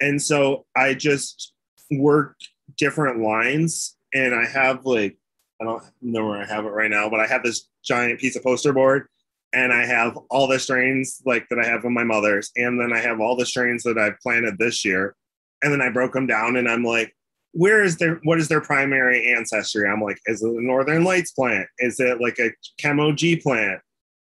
And 0.00 0.22
so 0.22 0.66
I 0.76 0.94
just 0.94 1.52
work 1.90 2.36
different 2.78 3.20
lines 3.20 3.96
and 4.14 4.36
I 4.36 4.46
have 4.46 4.86
like 4.86 5.18
I 5.60 5.64
don't 5.64 5.82
know 6.00 6.26
where 6.26 6.40
I 6.40 6.46
have 6.46 6.64
it 6.64 6.68
right 6.68 6.92
now, 6.92 7.10
but 7.10 7.18
I 7.18 7.26
have 7.26 7.42
this 7.42 7.68
giant 7.84 8.20
piece 8.20 8.36
of 8.36 8.44
poster 8.44 8.72
board 8.72 9.08
and 9.52 9.72
I 9.72 9.84
have 9.84 10.16
all 10.30 10.46
the 10.46 10.60
strains 10.60 11.20
like 11.26 11.48
that 11.48 11.58
I 11.58 11.66
have 11.66 11.84
in 11.84 11.92
my 11.92 12.04
mother's, 12.04 12.52
and 12.54 12.80
then 12.80 12.92
I 12.92 13.00
have 13.00 13.18
all 13.18 13.34
the 13.34 13.46
strains 13.46 13.82
that 13.82 13.98
I've 13.98 14.20
planted 14.20 14.58
this 14.58 14.84
year, 14.84 15.16
and 15.60 15.72
then 15.72 15.80
I 15.82 15.90
broke 15.90 16.12
them 16.12 16.28
down, 16.28 16.54
and 16.54 16.68
I'm 16.68 16.84
like, 16.84 17.12
where 17.52 17.82
is 17.82 17.96
their 17.96 18.20
what 18.24 18.38
is 18.38 18.48
their 18.48 18.60
primary 18.60 19.32
ancestry? 19.34 19.88
I'm 19.88 20.00
like, 20.00 20.18
is 20.26 20.42
it 20.42 20.48
a 20.48 20.62
Northern 20.62 21.04
Lights 21.04 21.32
plant? 21.32 21.68
Is 21.78 21.98
it 22.00 22.20
like 22.20 22.38
a 22.38 22.50
Chemo 22.80 23.14
G 23.14 23.36
plant? 23.36 23.80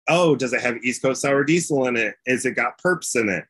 Oh, 0.08 0.36
does 0.36 0.54
it 0.54 0.62
have 0.62 0.78
East 0.84 1.02
Coast 1.02 1.22
sour 1.22 1.44
diesel 1.44 1.88
in 1.88 1.96
it? 1.96 2.16
Is 2.26 2.46
it 2.46 2.56
got 2.56 2.80
perps 2.82 3.16
in 3.16 3.30
it? 3.30 3.46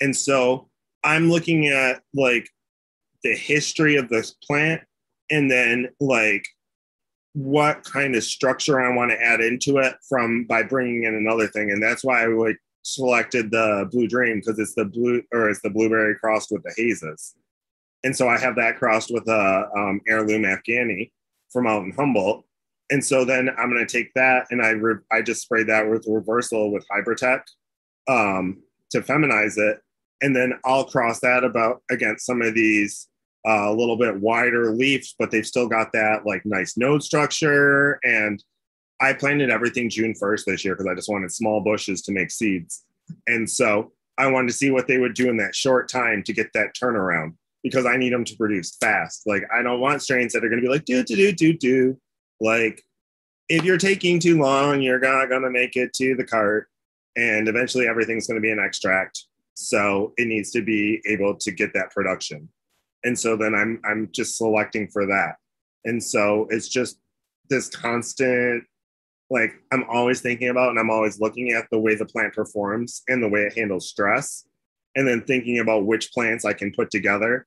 And 0.00 0.16
so 0.16 0.68
I'm 1.04 1.30
looking 1.30 1.68
at 1.68 2.02
like 2.14 2.48
the 3.22 3.34
history 3.34 3.96
of 3.96 4.08
this 4.08 4.32
plant, 4.46 4.82
and 5.30 5.50
then 5.50 5.88
like 6.00 6.44
what 7.34 7.84
kind 7.84 8.16
of 8.16 8.24
structure 8.24 8.80
I 8.80 8.94
want 8.94 9.12
to 9.12 9.22
add 9.22 9.40
into 9.40 9.78
it 9.78 9.94
from 10.08 10.44
by 10.44 10.62
bringing 10.62 11.04
in 11.04 11.14
another 11.14 11.46
thing, 11.46 11.70
and 11.70 11.82
that's 11.82 12.02
why 12.02 12.22
I 12.22 12.26
like 12.26 12.58
selected 12.82 13.50
the 13.50 13.86
Blue 13.90 14.08
Dream 14.08 14.40
because 14.40 14.58
it's 14.58 14.74
the 14.74 14.86
blue 14.86 15.22
or 15.32 15.50
it's 15.50 15.60
the 15.60 15.70
blueberry 15.70 16.16
crossed 16.16 16.50
with 16.50 16.62
the 16.62 16.72
hazes, 16.76 17.34
and 18.04 18.16
so 18.16 18.28
I 18.28 18.38
have 18.38 18.56
that 18.56 18.78
crossed 18.78 19.12
with 19.12 19.28
a 19.28 19.68
um, 19.76 20.00
heirloom 20.08 20.42
Afghani 20.42 21.10
from 21.50 21.66
out 21.66 21.84
in 21.84 21.92
Humboldt, 21.92 22.44
and 22.90 23.04
so 23.04 23.24
then 23.24 23.50
I'm 23.58 23.70
going 23.70 23.86
to 23.86 23.92
take 23.92 24.12
that 24.14 24.46
and 24.50 24.62
I 24.62 24.70
re- 24.70 25.02
I 25.10 25.22
just 25.22 25.42
sprayed 25.42 25.68
that 25.68 25.88
with 25.88 26.06
reversal 26.08 26.72
with 26.72 26.86
Hybrid-Tech 26.90 27.46
um, 28.08 28.62
to 28.90 29.00
feminize 29.00 29.58
it, 29.58 29.80
and 30.20 30.34
then 30.34 30.54
I'll 30.64 30.84
cross 30.84 31.20
that 31.20 31.44
about 31.44 31.82
against 31.90 32.26
some 32.26 32.42
of 32.42 32.54
these 32.54 33.08
uh, 33.46 33.70
a 33.70 33.74
little 33.74 33.96
bit 33.96 34.20
wider 34.20 34.72
leaves, 34.72 35.14
but 35.18 35.30
they've 35.30 35.46
still 35.46 35.68
got 35.68 35.92
that 35.92 36.26
like 36.26 36.44
nice 36.44 36.76
node 36.76 37.02
structure. 37.02 37.98
And 38.02 38.42
I 39.00 39.14
planted 39.14 39.50
everything 39.50 39.88
June 39.88 40.14
1st 40.14 40.44
this 40.44 40.64
year 40.64 40.74
because 40.74 40.90
I 40.90 40.94
just 40.94 41.08
wanted 41.08 41.32
small 41.32 41.60
bushes 41.60 42.02
to 42.02 42.12
make 42.12 42.30
seeds. 42.30 42.84
And 43.26 43.48
so 43.48 43.92
I 44.18 44.26
wanted 44.26 44.48
to 44.48 44.54
see 44.54 44.70
what 44.70 44.86
they 44.86 44.98
would 44.98 45.14
do 45.14 45.30
in 45.30 45.38
that 45.38 45.54
short 45.54 45.88
time 45.88 46.22
to 46.24 46.32
get 46.32 46.52
that 46.52 46.74
turnaround 46.80 47.34
because 47.62 47.86
I 47.86 47.96
need 47.96 48.12
them 48.12 48.24
to 48.24 48.36
produce 48.36 48.76
fast. 48.76 49.22
Like 49.26 49.44
I 49.52 49.62
don't 49.62 49.80
want 49.80 50.02
strains 50.02 50.32
that 50.32 50.44
are 50.44 50.48
going 50.48 50.60
to 50.60 50.66
be 50.66 50.72
like 50.72 50.84
do 50.84 51.02
do 51.02 51.16
do 51.16 51.32
do 51.32 51.52
do. 51.52 52.00
Like 52.40 52.82
if 53.48 53.64
you're 53.64 53.78
taking 53.78 54.20
too 54.20 54.38
long, 54.38 54.80
you're 54.80 55.00
not 55.00 55.28
going 55.28 55.42
to 55.42 55.50
make 55.50 55.76
it 55.76 55.92
to 55.94 56.14
the 56.14 56.24
cart, 56.24 56.68
and 57.16 57.48
eventually 57.48 57.86
everything's 57.86 58.26
going 58.26 58.36
to 58.36 58.42
be 58.42 58.50
an 58.50 58.60
extract. 58.60 59.26
So 59.54 60.14
it 60.16 60.26
needs 60.26 60.50
to 60.52 60.62
be 60.62 61.02
able 61.06 61.36
to 61.36 61.50
get 61.50 61.74
that 61.74 61.90
production 61.90 62.48
and 63.04 63.18
so 63.18 63.36
then 63.36 63.54
i'm 63.54 63.80
i'm 63.84 64.08
just 64.12 64.36
selecting 64.36 64.88
for 64.88 65.06
that 65.06 65.36
and 65.84 66.02
so 66.02 66.46
it's 66.50 66.68
just 66.68 66.98
this 67.48 67.68
constant 67.68 68.64
like 69.30 69.52
i'm 69.72 69.84
always 69.88 70.20
thinking 70.20 70.48
about 70.48 70.70
and 70.70 70.78
i'm 70.78 70.90
always 70.90 71.20
looking 71.20 71.52
at 71.52 71.66
the 71.70 71.78
way 71.78 71.94
the 71.94 72.04
plant 72.04 72.34
performs 72.34 73.02
and 73.08 73.22
the 73.22 73.28
way 73.28 73.42
it 73.42 73.56
handles 73.56 73.88
stress 73.88 74.44
and 74.96 75.06
then 75.06 75.22
thinking 75.22 75.58
about 75.58 75.86
which 75.86 76.12
plants 76.12 76.44
i 76.44 76.52
can 76.52 76.72
put 76.72 76.90
together 76.90 77.46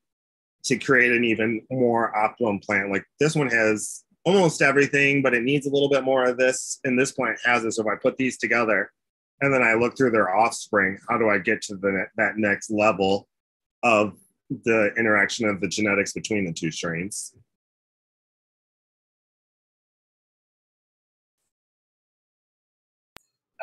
to 0.64 0.78
create 0.78 1.12
an 1.12 1.24
even 1.24 1.62
more 1.72 2.16
optimum 2.16 2.60
plant 2.60 2.92
like 2.92 3.06
this 3.20 3.36
one 3.36 3.50
has 3.50 4.04
almost 4.26 4.62
everything 4.62 5.22
but 5.22 5.34
it 5.34 5.44
needs 5.44 5.68
a 5.68 5.70
little 5.70 5.90
bit 5.90 6.04
more 6.04 6.26
of 6.26 6.38
this 6.38 6.80
and 6.84 6.98
this 6.98 7.12
plant 7.12 7.38
has 7.44 7.64
it 7.66 7.72
so 7.72 7.82
if 7.82 7.88
i 7.88 7.96
put 8.02 8.18
these 8.18 8.38
together 8.38 8.92
and 9.42 9.54
then 9.54 9.62
i 9.62 9.74
look 9.74 9.98
through 9.98 10.12
their 10.12 10.34
offspring 10.34 10.98
how 11.10 11.18
do 11.18 11.30
i 11.30 11.38
get 11.38 11.62
to 11.62 11.76
the 11.76 12.06
that 12.16 12.38
next 12.38 12.72
level 12.72 13.28
of 13.84 14.14
the 14.64 14.94
interaction 14.98 15.48
of 15.48 15.62
the 15.62 15.68
genetics 15.68 16.14
between 16.14 16.46
the 16.46 16.54
two 16.54 16.72
strains. 16.72 17.34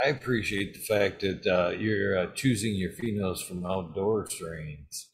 I 0.03 0.09
appreciate 0.09 0.75
the 0.75 0.81
fact 0.81 1.21
that 1.21 1.47
uh, 1.47 1.71
you're 1.71 2.19
uh, 2.19 2.27
choosing 2.35 2.75
your 2.75 2.91
phenos 2.93 3.47
from 3.47 3.67
outdoor 3.67 4.29
strains. 4.31 5.09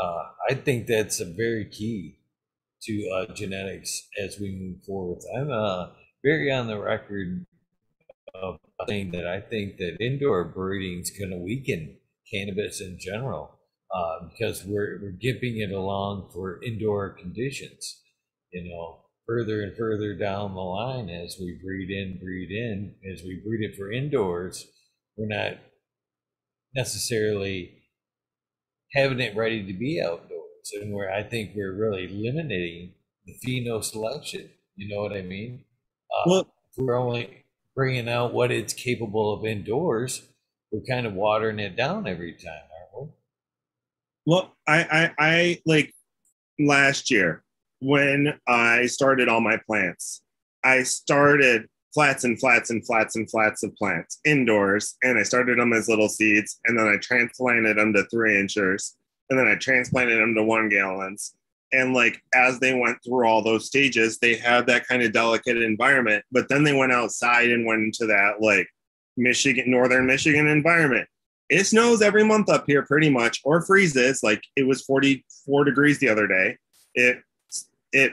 Uh, 0.00 0.24
I 0.50 0.54
think 0.54 0.86
that's 0.86 1.20
a 1.20 1.32
very 1.32 1.64
key 1.66 2.18
to 2.82 3.08
uh, 3.10 3.32
genetics 3.34 4.08
as 4.18 4.40
we 4.40 4.50
move 4.50 4.84
forward. 4.84 5.18
I'm 5.36 5.50
uh, 5.50 5.90
very 6.24 6.50
on 6.50 6.66
the 6.66 6.80
record 6.80 7.46
of 8.34 8.58
saying 8.88 9.12
that 9.12 9.26
I 9.26 9.40
think 9.40 9.76
that 9.76 9.98
indoor 10.00 10.44
breeding 10.44 11.00
is 11.00 11.10
going 11.10 11.30
to 11.30 11.36
weaken 11.36 11.98
cannabis 12.32 12.80
in 12.80 12.98
general 12.98 13.58
uh, 13.94 14.26
because 14.30 14.64
we're, 14.64 14.98
we're 15.02 15.10
giving 15.10 15.58
it 15.58 15.70
along 15.70 16.30
for 16.32 16.62
indoor 16.64 17.10
conditions. 17.10 18.00
You 18.52 18.70
know, 18.70 19.00
further 19.32 19.62
and 19.62 19.74
further 19.76 20.14
down 20.14 20.54
the 20.54 20.60
line 20.60 21.08
as 21.08 21.38
we 21.40 21.58
breed 21.64 21.90
in, 21.90 22.18
breed 22.18 22.50
in, 22.50 22.94
as 23.10 23.22
we 23.22 23.40
breed 23.42 23.64
it 23.64 23.74
for 23.76 23.90
indoors, 23.90 24.66
we're 25.16 25.26
not 25.26 25.58
necessarily 26.74 27.82
having 28.92 29.20
it 29.20 29.34
ready 29.34 29.64
to 29.64 29.72
be 29.72 30.02
outdoors. 30.02 30.70
And 30.74 30.92
where 30.92 31.10
I 31.10 31.22
think 31.22 31.52
we're 31.54 31.74
really 31.74 32.08
limiting 32.08 32.92
the 33.24 33.34
pheno 33.44 33.82
selection. 33.82 34.50
You 34.76 34.94
know 34.94 35.02
what 35.02 35.12
I 35.12 35.22
mean? 35.22 35.64
Uh, 36.10 36.30
well, 36.30 36.54
we're 36.76 36.98
only 36.98 37.44
bringing 37.74 38.08
out 38.10 38.34
what 38.34 38.50
it's 38.50 38.74
capable 38.74 39.32
of 39.32 39.46
indoors. 39.46 40.22
We're 40.70 40.84
kind 40.88 41.06
of 41.06 41.14
watering 41.14 41.58
it 41.58 41.74
down 41.74 42.06
every 42.06 42.34
time. 42.34 42.62
Aren't 42.94 43.08
we? 43.08 43.12
Well, 44.26 44.54
I, 44.68 44.82
I, 44.82 45.14
I 45.18 45.62
like 45.64 45.94
last 46.58 47.10
year 47.10 47.42
when 47.82 48.32
I 48.46 48.86
started 48.86 49.28
all 49.28 49.40
my 49.40 49.58
plants. 49.66 50.22
I 50.62 50.84
started 50.84 51.66
flats 51.92 52.22
and 52.22 52.38
flats 52.38 52.70
and 52.70 52.86
flats 52.86 53.16
and 53.16 53.28
flats 53.28 53.64
of 53.64 53.74
plants 53.74 54.20
indoors, 54.24 54.96
and 55.02 55.18
I 55.18 55.24
started 55.24 55.58
them 55.58 55.72
as 55.72 55.88
little 55.88 56.08
seeds, 56.08 56.60
and 56.64 56.78
then 56.78 56.86
I 56.86 56.96
transplanted 56.98 57.76
them 57.76 57.92
to 57.94 58.04
three 58.04 58.38
inchers, 58.38 58.96
and 59.28 59.38
then 59.38 59.48
I 59.48 59.56
transplanted 59.56 60.18
them 60.20 60.34
to 60.36 60.44
one 60.44 60.68
gallons. 60.68 61.34
And 61.72 61.92
like 61.92 62.22
as 62.32 62.60
they 62.60 62.72
went 62.72 62.98
through 63.04 63.26
all 63.26 63.42
those 63.42 63.66
stages, 63.66 64.18
they 64.18 64.36
had 64.36 64.66
that 64.68 64.86
kind 64.86 65.02
of 65.02 65.12
delicate 65.12 65.56
environment. 65.56 66.24
But 66.30 66.48
then 66.48 66.62
they 66.62 66.74
went 66.74 66.92
outside 66.92 67.50
and 67.50 67.66
went 67.66 67.82
into 67.82 68.06
that 68.06 68.40
like 68.40 68.68
Michigan, 69.16 69.70
northern 69.70 70.06
Michigan 70.06 70.46
environment. 70.46 71.08
It 71.48 71.64
snows 71.64 72.00
every 72.00 72.24
month 72.24 72.48
up 72.48 72.64
here 72.66 72.82
pretty 72.82 73.10
much, 73.10 73.40
or 73.42 73.62
freezes. 73.62 74.22
Like 74.22 74.42
it 74.54 74.68
was 74.68 74.84
44 74.84 75.64
degrees 75.64 75.98
the 75.98 76.10
other 76.10 76.28
day. 76.28 76.58
It 76.94 77.22
it 77.92 78.12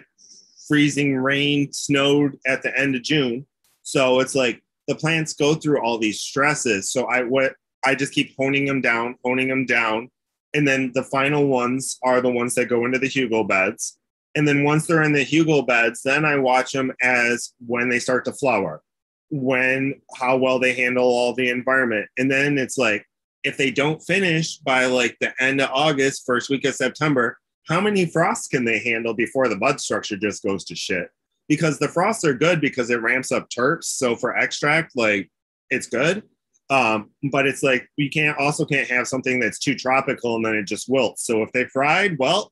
freezing 0.67 1.15
rain 1.15 1.73
snowed 1.73 2.37
at 2.45 2.61
the 2.61 2.77
end 2.79 2.95
of 2.95 3.01
June. 3.01 3.45
So 3.83 4.19
it's 4.19 4.35
like 4.35 4.61
the 4.87 4.95
plants 4.95 5.33
go 5.33 5.55
through 5.55 5.81
all 5.81 5.97
these 5.97 6.21
stresses. 6.21 6.91
So 6.91 7.05
I 7.05 7.23
what 7.23 7.53
I 7.83 7.95
just 7.95 8.13
keep 8.13 8.35
honing 8.37 8.65
them 8.65 8.81
down, 8.81 9.15
honing 9.25 9.47
them 9.47 9.65
down. 9.65 10.09
And 10.53 10.67
then 10.67 10.91
the 10.93 11.03
final 11.03 11.47
ones 11.47 11.97
are 12.03 12.21
the 12.21 12.31
ones 12.31 12.55
that 12.55 12.65
go 12.65 12.85
into 12.85 12.99
the 12.99 13.07
hugel 13.07 13.47
beds. 13.47 13.97
And 14.35 14.47
then 14.47 14.63
once 14.63 14.85
they're 14.85 15.03
in 15.03 15.13
the 15.13 15.25
hugel 15.25 15.65
beds, 15.65 16.01
then 16.03 16.23
I 16.23 16.37
watch 16.37 16.71
them 16.71 16.91
as 17.01 17.53
when 17.65 17.89
they 17.89 17.99
start 17.99 18.25
to 18.25 18.33
flower, 18.33 18.81
when 19.29 20.01
how 20.15 20.37
well 20.37 20.59
they 20.59 20.73
handle 20.73 21.05
all 21.05 21.33
the 21.33 21.49
environment. 21.49 22.07
And 22.17 22.29
then 22.29 22.57
it's 22.57 22.77
like 22.77 23.05
if 23.43 23.57
they 23.57 23.71
don't 23.71 24.01
finish 24.01 24.57
by 24.57 24.85
like 24.85 25.17
the 25.19 25.33
end 25.41 25.61
of 25.61 25.69
August, 25.71 26.25
first 26.25 26.49
week 26.49 26.65
of 26.65 26.75
September, 26.75 27.38
how 27.67 27.79
many 27.79 28.05
frosts 28.05 28.47
can 28.47 28.65
they 28.65 28.79
handle 28.79 29.13
before 29.13 29.47
the 29.47 29.55
bud 29.55 29.79
structure 29.79 30.17
just 30.17 30.43
goes 30.43 30.63
to 30.65 30.75
shit? 30.75 31.09
Because 31.47 31.79
the 31.79 31.87
frosts 31.87 32.23
are 32.23 32.33
good 32.33 32.61
because 32.61 32.89
it 32.89 33.01
ramps 33.01 33.31
up 33.31 33.49
terps. 33.49 33.85
So 33.85 34.15
for 34.15 34.35
extract, 34.37 34.95
like 34.95 35.29
it's 35.69 35.87
good. 35.87 36.23
Um, 36.69 37.09
but 37.31 37.47
it's 37.47 37.63
like 37.63 37.87
we 37.97 38.09
can't 38.09 38.37
also 38.37 38.65
can't 38.65 38.87
have 38.89 39.07
something 39.07 39.39
that's 39.39 39.57
too 39.57 39.75
tropical 39.75 40.35
and 40.35 40.45
then 40.45 40.55
it 40.55 40.67
just 40.67 40.87
wilts. 40.87 41.25
So 41.25 41.41
if 41.41 41.51
they 41.51 41.65
fried, 41.65 42.17
well, 42.19 42.51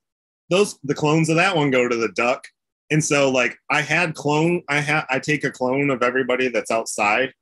those 0.49 0.79
the 0.83 0.95
clones 0.95 1.29
of 1.29 1.35
that 1.35 1.55
one 1.55 1.71
go 1.71 1.87
to 1.87 1.95
the 1.95 2.09
duck. 2.09 2.47
And 2.89 3.03
so 3.03 3.29
like 3.29 3.57
I 3.69 3.81
had 3.81 4.15
clone, 4.15 4.63
I 4.69 4.79
had 4.79 5.05
I 5.09 5.19
take 5.19 5.43
a 5.43 5.51
clone 5.51 5.89
of 5.89 6.01
everybody 6.01 6.47
that's 6.47 6.71
outside 6.71 7.33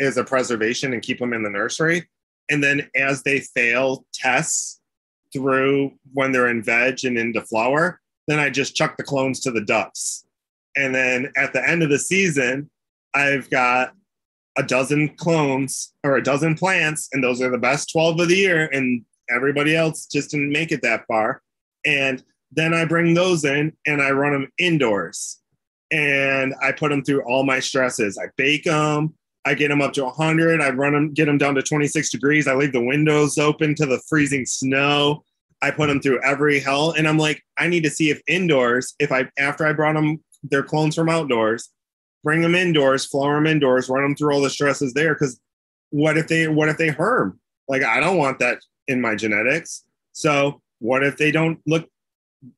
as 0.00 0.16
a 0.16 0.24
preservation 0.24 0.92
and 0.92 1.02
keep 1.02 1.18
them 1.18 1.32
in 1.32 1.42
the 1.42 1.50
nursery. 1.50 2.08
And 2.50 2.62
then 2.62 2.88
as 2.96 3.22
they 3.22 3.40
fail 3.40 4.04
tests 4.12 4.80
through 5.32 5.92
when 6.12 6.32
they're 6.32 6.48
in 6.48 6.62
veg 6.62 7.04
and 7.04 7.18
into 7.18 7.42
flower, 7.42 8.00
then 8.28 8.38
I 8.38 8.50
just 8.50 8.76
chuck 8.76 8.96
the 8.96 9.04
clones 9.04 9.40
to 9.40 9.50
the 9.50 9.60
ducks. 9.60 10.24
And 10.76 10.94
then 10.94 11.32
at 11.36 11.52
the 11.52 11.66
end 11.66 11.82
of 11.82 11.90
the 11.90 11.98
season, 11.98 12.70
I've 13.14 13.50
got 13.50 13.92
a 14.56 14.62
dozen 14.62 15.08
clones 15.16 15.92
or 16.04 16.16
a 16.16 16.22
dozen 16.22 16.54
plants, 16.54 17.08
and 17.12 17.22
those 17.22 17.40
are 17.40 17.50
the 17.50 17.58
best 17.58 17.90
12 17.92 18.20
of 18.20 18.28
the 18.28 18.36
year, 18.36 18.68
and 18.72 19.04
everybody 19.30 19.74
else 19.76 20.06
just 20.06 20.30
didn't 20.30 20.52
make 20.52 20.72
it 20.72 20.82
that 20.82 21.06
far. 21.06 21.42
And 21.84 22.22
then 22.52 22.74
I 22.74 22.84
bring 22.84 23.14
those 23.14 23.44
in 23.44 23.72
and 23.86 24.02
I 24.02 24.10
run 24.10 24.32
them 24.32 24.48
indoors 24.58 25.40
and 25.90 26.54
I 26.62 26.72
put 26.72 26.90
them 26.90 27.02
through 27.02 27.22
all 27.22 27.44
my 27.44 27.60
stresses. 27.60 28.18
I 28.18 28.28
bake 28.36 28.64
them, 28.64 29.14
I 29.44 29.54
get 29.54 29.68
them 29.68 29.82
up 29.82 29.92
to 29.94 30.04
100. 30.04 30.60
I 30.60 30.70
run 30.70 30.92
them, 30.92 31.12
get 31.12 31.26
them 31.26 31.38
down 31.38 31.54
to 31.56 31.62
26 31.62 32.10
degrees. 32.10 32.46
I 32.46 32.54
leave 32.54 32.72
the 32.72 32.84
windows 32.84 33.38
open 33.38 33.74
to 33.76 33.86
the 33.86 34.00
freezing 34.08 34.46
snow. 34.46 35.24
I 35.60 35.70
put 35.70 35.88
them 35.88 36.00
through 36.00 36.22
every 36.22 36.60
hell. 36.60 36.92
And 36.92 37.08
I'm 37.08 37.18
like, 37.18 37.42
I 37.58 37.68
need 37.68 37.82
to 37.84 37.90
see 37.90 38.10
if 38.10 38.20
indoors, 38.26 38.94
if 38.98 39.10
I, 39.12 39.28
after 39.38 39.66
I 39.66 39.72
brought 39.72 39.94
them, 39.94 40.22
their 40.42 40.62
clones 40.62 40.94
from 40.94 41.08
outdoors, 41.08 41.70
bring 42.24 42.40
them 42.40 42.54
indoors, 42.54 43.06
flower 43.06 43.36
them 43.36 43.46
indoors, 43.46 43.88
run 43.88 44.02
them 44.02 44.16
through 44.16 44.34
all 44.34 44.42
the 44.42 44.50
stresses 44.50 44.92
there. 44.92 45.14
Cause 45.14 45.40
what 45.90 46.16
if 46.16 46.28
they, 46.28 46.48
what 46.48 46.68
if 46.68 46.78
they 46.78 46.88
herm? 46.88 47.38
Like, 47.68 47.84
I 47.84 48.00
don't 48.00 48.16
want 48.16 48.38
that 48.40 48.58
in 48.88 49.00
my 49.00 49.14
genetics. 49.14 49.84
So 50.12 50.60
what 50.78 51.04
if 51.04 51.16
they 51.16 51.30
don't 51.30 51.60
look, 51.66 51.88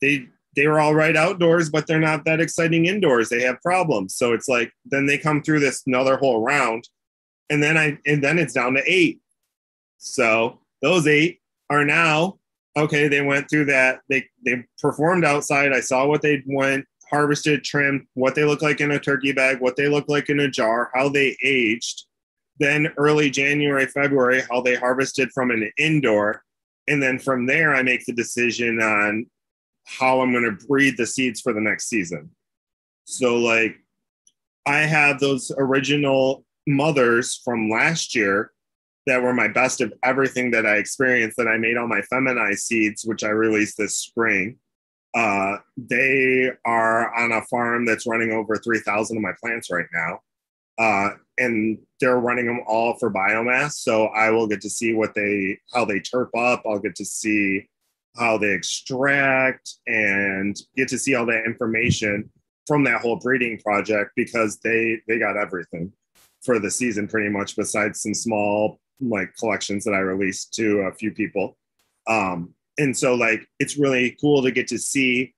they, 0.00 0.28
they 0.56 0.66
were 0.66 0.80
all 0.80 0.94
right 0.94 1.16
outdoors, 1.16 1.70
but 1.70 1.86
they're 1.86 2.00
not 2.00 2.24
that 2.24 2.40
exciting 2.40 2.86
indoors. 2.86 3.28
They 3.28 3.42
have 3.42 3.60
problems. 3.60 4.14
So 4.14 4.32
it's 4.32 4.48
like 4.48 4.72
then 4.84 5.06
they 5.06 5.18
come 5.18 5.42
through 5.42 5.60
this 5.60 5.82
another 5.86 6.16
whole 6.16 6.42
round, 6.42 6.88
and 7.50 7.62
then 7.62 7.76
I 7.76 7.98
and 8.06 8.22
then 8.22 8.38
it's 8.38 8.54
down 8.54 8.74
to 8.74 8.82
eight. 8.86 9.20
So 9.98 10.60
those 10.82 11.06
eight 11.06 11.40
are 11.70 11.84
now 11.84 12.38
okay. 12.76 13.08
They 13.08 13.22
went 13.22 13.48
through 13.48 13.66
that. 13.66 14.00
They 14.08 14.26
they 14.44 14.64
performed 14.80 15.24
outside. 15.24 15.72
I 15.72 15.80
saw 15.80 16.06
what 16.06 16.22
they 16.22 16.42
went 16.46 16.86
harvested, 17.10 17.64
trimmed, 17.64 18.06
what 18.14 18.34
they 18.34 18.44
look 18.44 18.62
like 18.62 18.80
in 18.80 18.90
a 18.90 18.98
turkey 18.98 19.32
bag, 19.32 19.60
what 19.60 19.76
they 19.76 19.88
look 19.88 20.08
like 20.08 20.28
in 20.30 20.40
a 20.40 20.50
jar, 20.50 20.90
how 20.94 21.08
they 21.08 21.36
aged. 21.44 22.04
Then 22.58 22.92
early 22.96 23.30
January, 23.30 23.86
February, 23.86 24.42
how 24.50 24.60
they 24.60 24.74
harvested 24.74 25.30
from 25.32 25.50
an 25.50 25.70
indoor. 25.78 26.42
And 26.86 27.02
then 27.02 27.18
from 27.18 27.46
there, 27.46 27.74
I 27.74 27.82
make 27.82 28.04
the 28.04 28.12
decision 28.12 28.80
on 28.80 29.26
how 29.84 30.20
I'm 30.20 30.32
going 30.32 30.44
to 30.44 30.66
breed 30.66 30.96
the 30.96 31.06
seeds 31.06 31.40
for 31.40 31.52
the 31.52 31.60
next 31.60 31.88
season. 31.88 32.30
So, 33.04 33.36
like, 33.36 33.76
I 34.66 34.80
have 34.80 35.20
those 35.20 35.52
original 35.58 36.44
mothers 36.66 37.40
from 37.44 37.70
last 37.70 38.14
year 38.14 38.50
that 39.06 39.22
were 39.22 39.34
my 39.34 39.48
best 39.48 39.80
of 39.80 39.92
everything 40.02 40.50
that 40.52 40.64
I 40.64 40.76
experienced 40.76 41.36
that 41.36 41.48
I 41.48 41.58
made 41.58 41.76
all 41.76 41.86
my 41.86 42.00
feminized 42.02 42.60
seeds, 42.60 43.04
which 43.04 43.22
I 43.22 43.28
released 43.28 43.76
this 43.76 43.96
spring. 43.96 44.56
Uh, 45.14 45.58
they 45.76 46.50
are 46.64 47.14
on 47.14 47.32
a 47.32 47.42
farm 47.42 47.84
that's 47.84 48.06
running 48.06 48.32
over 48.32 48.56
3,000 48.56 49.16
of 49.16 49.22
my 49.22 49.32
plants 49.40 49.70
right 49.70 49.86
now. 49.92 50.20
Uh, 50.76 51.10
and 51.38 51.78
they're 52.00 52.18
running 52.18 52.46
them 52.46 52.60
all 52.66 52.94
for 52.98 53.12
biomass. 53.12 53.74
So 53.74 54.06
I 54.06 54.30
will 54.30 54.46
get 54.46 54.60
to 54.62 54.70
see 54.70 54.94
what 54.94 55.14
they, 55.14 55.58
how 55.72 55.84
they 55.84 56.00
terp 56.00 56.30
up. 56.36 56.62
I'll 56.66 56.80
get 56.80 56.96
to 56.96 57.04
see 57.04 57.68
how 58.16 58.38
they 58.38 58.52
extract 58.52 59.74
and 59.86 60.56
get 60.76 60.88
to 60.88 60.98
see 60.98 61.14
all 61.14 61.26
that 61.26 61.44
information 61.44 62.30
from 62.66 62.84
that 62.84 63.00
whole 63.00 63.16
breeding 63.16 63.58
project 63.58 64.12
because 64.16 64.58
they 64.58 65.00
they 65.08 65.18
got 65.18 65.36
everything 65.36 65.92
for 66.42 66.58
the 66.58 66.70
season 66.70 67.08
pretty 67.08 67.28
much 67.28 67.56
besides 67.56 68.02
some 68.02 68.14
small 68.14 68.78
like 69.00 69.34
collections 69.36 69.84
that 69.84 69.94
I 69.94 69.98
released 69.98 70.54
to 70.54 70.80
a 70.80 70.92
few 70.92 71.10
people. 71.10 71.56
Um, 72.06 72.54
and 72.78 72.96
so 72.96 73.14
like 73.14 73.46
it's 73.58 73.78
really 73.78 74.16
cool 74.20 74.42
to 74.42 74.50
get 74.50 74.68
to 74.68 74.78
see 74.78 75.34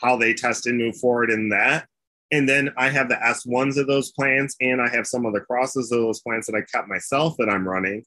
how 0.00 0.16
they 0.16 0.34
test 0.34 0.66
and 0.66 0.78
move 0.78 0.96
forward 0.96 1.30
in 1.30 1.48
that. 1.50 1.86
And 2.32 2.48
then 2.48 2.70
I 2.76 2.88
have 2.90 3.08
the 3.08 3.16
S1s 3.16 3.76
of 3.76 3.88
those 3.88 4.12
plants 4.12 4.54
and 4.60 4.80
I 4.80 4.88
have 4.88 5.06
some 5.06 5.26
of 5.26 5.34
the 5.34 5.40
crosses 5.40 5.90
of 5.90 5.98
those 5.98 6.20
plants 6.20 6.46
that 6.46 6.56
I 6.56 6.62
kept 6.72 6.88
myself 6.88 7.34
that 7.38 7.48
I'm 7.48 7.66
running. 7.66 8.04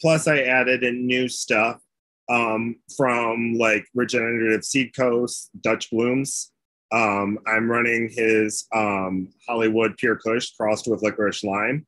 Plus 0.00 0.28
I 0.28 0.40
added 0.40 0.84
in 0.84 1.06
new 1.06 1.28
stuff 1.28 1.80
um, 2.28 2.76
from 2.96 3.54
like 3.54 3.86
Regenerative 3.94 4.64
Seed 4.64 4.94
Co, 4.96 5.26
Dutch 5.60 5.90
Blooms. 5.90 6.50
Um, 6.92 7.38
I'm 7.46 7.70
running 7.70 8.10
his 8.10 8.66
um, 8.74 9.28
Hollywood 9.48 9.96
Pure 9.96 10.16
Kush 10.16 10.50
crossed 10.52 10.86
with 10.86 11.02
licorice 11.02 11.42
lime. 11.42 11.86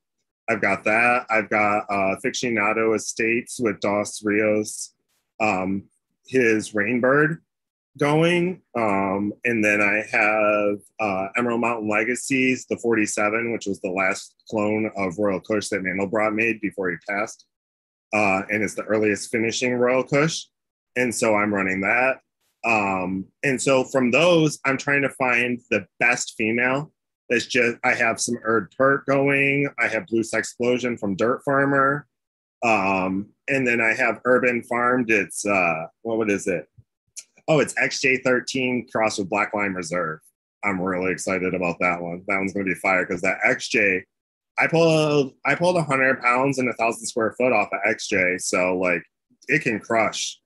I've 0.49 0.61
got 0.61 0.85
that. 0.85 1.27
I've 1.31 1.49
got 1.49 1.85
uh, 1.91 2.17
Fictionado 2.25 2.95
Estates 2.95 3.59
with 3.61 3.81
Dos 3.81 4.23
Rios, 4.25 4.95
um, 5.41 5.85
his 6.27 6.73
Rainbird 6.73 7.39
going. 7.99 8.63
Um, 8.77 9.33
and 9.45 9.65
then 9.65 9.81
I 9.81 10.05
have 10.11 10.79
uh, 11.01 11.29
Emerald 11.37 11.61
Mountain 11.61 11.89
Legacies, 11.89 12.67
the 12.67 12.77
47, 12.79 13.53
which 13.53 13.67
was 13.67 13.81
the 13.81 13.91
last 13.91 14.35
clone 14.51 14.91
of 14.97 15.19
Royal 15.19 15.41
Kush 15.41 15.69
that 15.69 15.83
Mandelbrot 15.83 16.35
made 16.35 16.61
before 16.61 16.91
he 16.91 16.97
passed 17.09 17.47
uh, 18.15 18.43
and 18.49 18.63
it's 18.63 18.75
the 18.75 18.85
earliest 18.85 19.31
finishing 19.31 19.75
Royal 19.75 20.05
Kush. 20.05 20.45
And 20.97 21.13
so 21.13 21.35
I'm 21.35 21.53
running 21.53 21.81
that. 21.81 22.21
Um, 22.65 23.27
and 23.43 23.61
so 23.61 23.85
from 23.85 24.11
those, 24.11 24.59
I'm 24.65 24.79
trying 24.79 25.03
to 25.03 25.11
find 25.11 25.61
the 25.71 25.87
best 25.99 26.35
female. 26.39 26.93
That's 27.29 27.47
just 27.47 27.77
I 27.85 27.95
have 27.95 28.21
some 28.21 28.39
Erd 28.43 28.73
Pert 28.79 29.05
going. 29.07 29.69
I 29.79 29.89
have 29.89 30.07
Blue 30.07 30.23
Sex 30.23 30.51
Explosion 30.51 30.97
from 30.97 31.17
Dirt 31.17 31.43
Farmer. 31.45 32.07
Um, 32.65 33.31
and 33.49 33.67
then 33.67 33.81
I 33.81 33.93
have 33.93 34.21
Urban 34.25 34.63
Farmed. 34.63 35.11
It's 35.11 35.45
uh, 35.45 35.87
what 36.03 36.31
is 36.31 36.47
it? 36.47 36.69
Oh, 37.49 37.59
it's 37.59 37.75
XJ13 37.75 38.91
crossed 38.91 39.19
with 39.19 39.29
Black 39.29 39.53
Lime 39.53 39.77
Reserve. 39.77 40.21
I'm 40.63 40.81
really 40.81 41.13
excited 41.13 41.53
about 41.55 41.79
that 41.81 42.01
one. 42.01 42.23
That 42.27 42.39
one's 42.39 42.55
going 42.55 42.65
to 42.65 42.73
be 42.73 42.79
fire 42.79 43.05
because 43.05 43.21
that 43.21 43.39
XJ 43.47 44.05
I 44.59 44.67
pulled 44.69 45.35
I 45.45 45.55
pulled 45.55 45.77
a 45.77 45.83
hundred 45.83 46.21
pounds 46.21 46.59
and 46.59 46.69
a 46.69 46.75
thousand 46.75 47.07
square 47.07 47.35
foot 47.39 47.53
off 47.53 47.69
of 47.73 47.81
XJ, 47.89 48.41
so 48.41 48.77
like 48.79 49.03
it 49.49 49.63
can 49.63 49.81
crush. 49.81 50.39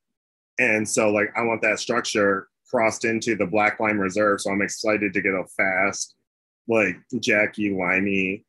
And 0.59 0.89
so 0.89 1.10
like 1.10 1.28
I 1.36 1.43
want 1.43 1.62
that 1.62 1.78
structure 1.78 2.48
crossed 2.70 3.05
into 3.05 3.36
the 3.36 3.47
Black 3.47 3.80
Lime 3.80 3.98
Reserve, 3.98 4.40
so 4.40 4.51
I'm 4.51 4.62
excited 4.62 5.12
to 5.14 5.20
get 5.22 5.32
a 5.32 5.44
fast, 5.56 6.14
like 6.68 6.97
Jackie 7.20 7.70
Limey 7.72 8.44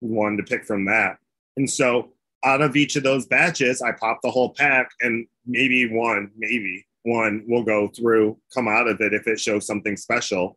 one 0.00 0.36
to 0.36 0.42
pick 0.42 0.64
from 0.64 0.86
that. 0.86 1.18
And 1.56 1.68
so 1.68 2.12
out 2.44 2.62
of 2.62 2.76
each 2.76 2.96
of 2.96 3.02
those 3.02 3.26
batches, 3.26 3.82
I 3.82 3.92
pop 3.92 4.20
the 4.22 4.30
whole 4.30 4.54
pack, 4.54 4.90
and 5.00 5.26
maybe 5.46 5.92
one, 5.92 6.30
maybe 6.36 6.86
one 7.02 7.44
will 7.46 7.62
go 7.64 7.88
through, 7.88 8.38
come 8.54 8.68
out 8.68 8.88
of 8.88 9.00
it 9.00 9.12
if 9.14 9.26
it 9.26 9.38
shows 9.40 9.66
something 9.66 9.96
special. 9.96 10.56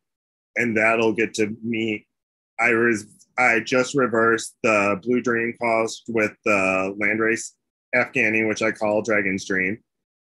and 0.56 0.78
that'll 0.78 1.14
get 1.14 1.34
to 1.36 1.56
meet. 1.64 2.06
I 2.60 2.74
was 2.74 3.23
I 3.38 3.62
just 3.62 3.96
reversed 3.96 4.56
the 4.64 5.00
Blue 5.02 5.22
Dream 5.22 5.54
cost 5.60 6.04
with 6.08 6.34
the 6.46 6.96
Landrace 7.02 7.52
Afghani, 7.96 8.48
which 8.48 8.62
I 8.62 8.72
call 8.72 9.02
Dragon's 9.02 9.46
Dream. 9.46 9.80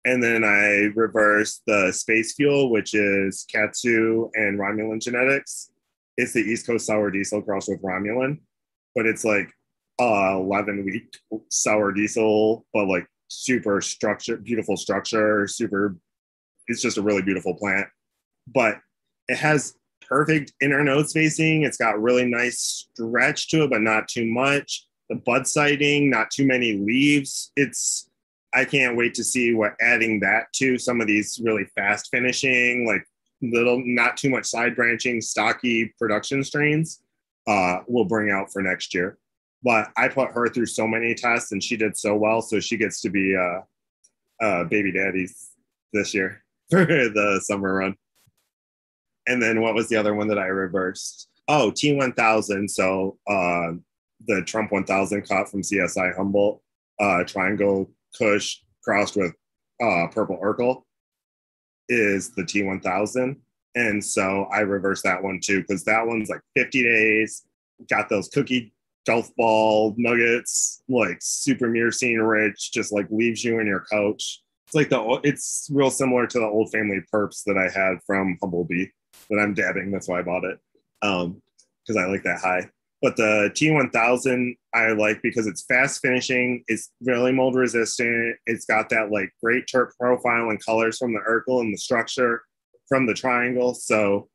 And 0.05 0.23
then 0.23 0.45
I 0.45 0.91
reversed 0.95 1.63
the 1.67 1.93
Space 1.93 2.35
Fuel, 2.35 2.71
which 2.71 2.95
is 2.95 3.45
Katsu 3.53 4.31
and 4.35 4.59
Romulan 4.59 5.01
genetics. 5.03 5.71
It's 6.17 6.33
the 6.33 6.41
East 6.41 6.67
Coast 6.67 6.87
Sour 6.87 7.11
Diesel 7.11 7.43
crossed 7.43 7.69
with 7.69 7.83
Romulan, 7.83 8.39
but 8.95 9.07
it's 9.07 9.25
like 9.25 9.51
uh 10.01 10.37
11 10.37 10.85
week 10.85 11.17
sour 11.51 11.93
diesel, 11.93 12.65
but 12.73 12.87
like 12.87 13.07
super 13.29 13.81
structure, 13.81 14.37
beautiful 14.37 14.77
structure, 14.77 15.47
super. 15.47 15.97
It's 16.67 16.83
just 16.83 16.99
a 16.99 17.03
really 17.03 17.23
beautiful 17.23 17.55
plant, 17.55 17.89
but 18.47 18.79
it 19.29 19.37
has 19.37 19.75
perfect 20.09 20.53
internode 20.63 21.09
spacing. 21.09 21.63
It's 21.63 21.77
got 21.77 22.01
really 22.01 22.25
nice 22.25 22.89
stretch 22.93 23.49
to 23.49 23.65
it, 23.65 23.71
but 23.71 23.83
not 23.83 24.09
too 24.09 24.27
much. 24.27 24.87
The 25.09 25.17
bud 25.17 25.47
sighting, 25.47 26.11
not 26.11 26.31
too 26.31 26.47
many 26.47 26.75
leaves. 26.75 27.53
It's 27.57 28.09
I 28.55 28.65
can't 28.65 28.97
wait 28.97 29.15
to 29.15 29.25
see 29.25 29.55
what 29.55 29.75
adding 29.81 30.21
that 30.21 30.53
to 30.55 30.79
some 30.79 31.01
of 31.01 31.07
these 31.07 31.41
really 31.43 31.67
fast 31.75 32.09
finishing, 32.11 32.87
like 32.87 33.05
little, 33.43 33.83
not 33.85 34.17
too 34.17 34.31
much 34.31 34.47
side 34.47 34.75
branching, 34.75 35.21
stocky 35.21 35.93
production 35.99 36.43
strains 36.43 37.03
uh, 37.47 37.81
will 37.87 38.05
bring 38.05 38.31
out 38.31 38.53
for 38.53 38.63
next 38.63 38.95
year. 38.95 39.19
But 39.63 39.91
I 39.97 40.09
put 40.09 40.31
her 40.33 40.49
through 40.49 40.67
so 40.67 40.87
many 40.87 41.15
tests 41.15 41.53
and 41.53 41.63
she 41.63 41.77
did 41.77 41.97
so 41.97 42.15
well. 42.17 42.41
So 42.41 42.61
she 42.61 42.77
gets 42.77 43.01
to 43.03 43.11
be 43.11 43.37
uh, 43.37 44.45
uh, 44.45 44.65
baby 44.65 44.93
daddies 44.93 45.51
this 45.93 46.15
year 46.15 46.43
for 46.71 46.85
the 46.85 47.41
summer 47.43 47.75
run. 47.75 47.97
And 49.29 49.43
then 49.43 49.61
what 49.61 49.75
was 49.75 49.89
the 49.89 49.97
other 49.97 50.15
one 50.15 50.27
that 50.29 50.39
I 50.39 50.47
reversed? 50.47 51.29
Oh, 51.49 51.71
T1000. 51.71 52.69
So 52.71 53.19
uh, 53.29 53.73
the 54.27 54.43
Trump 54.45 54.73
1000 54.73 55.29
caught 55.29 55.51
from 55.51 55.63
CSI 55.63 56.17
Humboldt, 56.17 56.61
uh, 56.99 57.25
Triangle 57.25 57.91
Kush 58.17 58.57
crossed 58.83 59.17
with 59.17 59.33
uh, 59.83 60.07
Purple 60.11 60.41
Urkel 60.43 60.83
is 61.89 62.31
the 62.35 62.43
T1000. 62.43 63.37
And 63.75 64.05
so 64.05 64.49
I 64.53 64.61
reversed 64.61 65.05
that 65.05 65.23
one 65.23 65.41
too, 65.43 65.61
because 65.61 65.85
that 65.85 66.07
one's 66.07 66.31
like 66.31 66.41
50 66.57 66.83
days, 66.83 67.45
got 67.89 68.09
those 68.09 68.29
cookie 68.29 68.73
golf 69.07 69.31
ball 69.37 69.95
nuggets, 69.99 70.83
like 70.89 71.19
super 71.21 71.69
myrcene 71.69 72.27
rich, 72.27 72.73
just 72.73 72.93
like 72.93 73.07
leaves 73.11 73.45
you 73.45 73.61
in 73.61 73.67
your 73.67 73.85
couch. 73.91 74.43
It's 74.67 74.75
like 74.75 74.89
the, 74.89 75.21
it's 75.23 75.69
real 75.71 75.91
similar 75.91 76.27
to 76.27 76.39
the 76.39 76.47
Old 76.47 76.73
Family 76.73 77.01
Purps 77.11 77.43
that 77.45 77.57
I 77.57 77.71
had 77.71 77.99
from 78.07 78.37
Humblebee 78.43 78.91
that 79.31 79.39
I'm 79.39 79.55
dabbing. 79.55 79.91
That's 79.91 80.09
why 80.09 80.21
I 80.21 80.23
bought 80.23 80.45
it. 80.45 80.59
Um, 81.03 81.43
because 81.87 82.03
I 82.03 82.07
like 82.07 82.23
that 82.25 82.41
high. 82.41 82.69
But 83.01 83.17
the 83.17 83.51
T1000 83.55 84.57
I 84.75 84.93
like 84.93 85.23
because 85.23 85.47
it's 85.47 85.65
fast 85.65 86.01
finishing, 86.03 86.65
it's 86.67 86.91
really 87.01 87.33
mold 87.33 87.55
resistant. 87.55 88.37
It's 88.47 88.67
got 88.67 88.89
that 88.91 89.11
like 89.11 89.33
great 89.43 89.67
terp 89.67 89.91
profile 89.99 90.51
and 90.51 90.65
colors 90.65 90.99
from 90.99 91.13
the 91.13 91.21
Urkel 91.21 91.61
and 91.61 91.73
the 91.73 91.79
structure 91.79 92.43
from 92.89 93.07
the 93.07 93.15
triangle. 93.15 93.75
So 93.75 94.29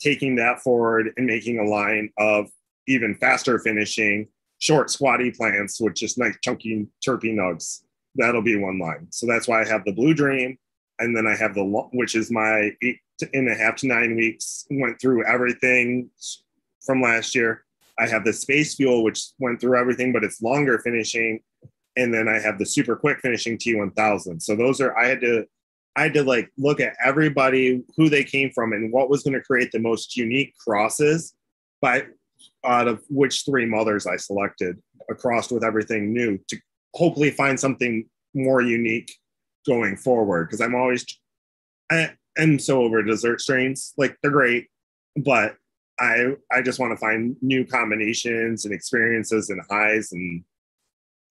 taking 0.00 0.36
that 0.36 0.60
forward 0.60 1.12
and 1.16 1.26
making 1.26 1.58
a 1.58 1.64
line 1.64 2.10
of 2.18 2.48
even 2.86 3.14
faster 3.16 3.58
finishing, 3.58 4.28
short 4.60 4.90
squatty 4.90 5.30
plants 5.30 5.80
with 5.80 5.94
just 5.94 6.18
nice 6.18 6.36
chunky 6.42 6.86
terpy 7.06 7.34
nugs. 7.34 7.82
That'll 8.14 8.42
be 8.42 8.56
one 8.56 8.78
line. 8.78 9.08
So 9.10 9.26
that's 9.26 9.46
why 9.46 9.60
I 9.60 9.68
have 9.68 9.84
the 9.84 9.92
Blue 9.92 10.14
Dream. 10.14 10.58
And 10.98 11.16
then 11.16 11.26
I 11.26 11.36
have 11.36 11.54
the, 11.54 11.64
which 11.92 12.14
is 12.14 12.30
my 12.30 12.70
eight 12.82 12.98
and 13.32 13.48
a 13.48 13.54
half 13.54 13.76
to 13.76 13.86
nine 13.86 14.16
weeks, 14.16 14.66
went 14.70 15.00
through 15.00 15.24
everything 15.26 16.10
from 16.84 17.02
last 17.02 17.34
year 17.34 17.64
I 17.98 18.06
have 18.06 18.24
the 18.24 18.32
space 18.32 18.76
fuel, 18.76 19.02
which 19.02 19.20
went 19.38 19.60
through 19.60 19.78
everything, 19.78 20.12
but 20.12 20.24
it's 20.24 20.40
longer 20.40 20.78
finishing. 20.78 21.40
And 21.96 22.14
then 22.14 22.28
I 22.28 22.38
have 22.38 22.58
the 22.58 22.66
super 22.66 22.94
quick 22.94 23.18
finishing 23.20 23.58
T1000. 23.58 24.40
So 24.40 24.54
those 24.54 24.80
are, 24.80 24.96
I 24.96 25.08
had 25.08 25.20
to, 25.22 25.44
I 25.96 26.02
had 26.02 26.14
to 26.14 26.22
like 26.22 26.48
look 26.56 26.80
at 26.80 26.94
everybody, 27.04 27.82
who 27.96 28.08
they 28.08 28.22
came 28.22 28.50
from, 28.54 28.72
and 28.72 28.92
what 28.92 29.10
was 29.10 29.24
going 29.24 29.34
to 29.34 29.42
create 29.42 29.72
the 29.72 29.80
most 29.80 30.16
unique 30.16 30.54
crosses 30.64 31.34
by 31.82 32.04
out 32.64 32.86
of 32.86 33.02
which 33.08 33.44
three 33.44 33.66
mothers 33.66 34.06
I 34.06 34.16
selected 34.16 34.80
across 35.10 35.50
with 35.50 35.64
everything 35.64 36.12
new 36.12 36.38
to 36.48 36.56
hopefully 36.94 37.32
find 37.32 37.58
something 37.58 38.08
more 38.32 38.62
unique 38.62 39.12
going 39.66 39.96
forward. 39.96 40.46
Because 40.46 40.60
I'm 40.60 40.74
always, 40.74 41.04
I 41.90 42.10
am 42.36 42.58
so 42.58 42.82
over 42.82 43.02
dessert 43.02 43.40
strains. 43.40 43.94
Like 43.96 44.16
they're 44.22 44.30
great, 44.30 44.68
but 45.16 45.56
I 46.00 46.34
I 46.52 46.62
just 46.62 46.78
want 46.78 46.92
to 46.92 46.96
find 46.96 47.36
new 47.42 47.64
combinations 47.64 48.64
and 48.64 48.72
experiences 48.74 49.50
and 49.50 49.60
highs 49.68 50.12
and 50.12 50.44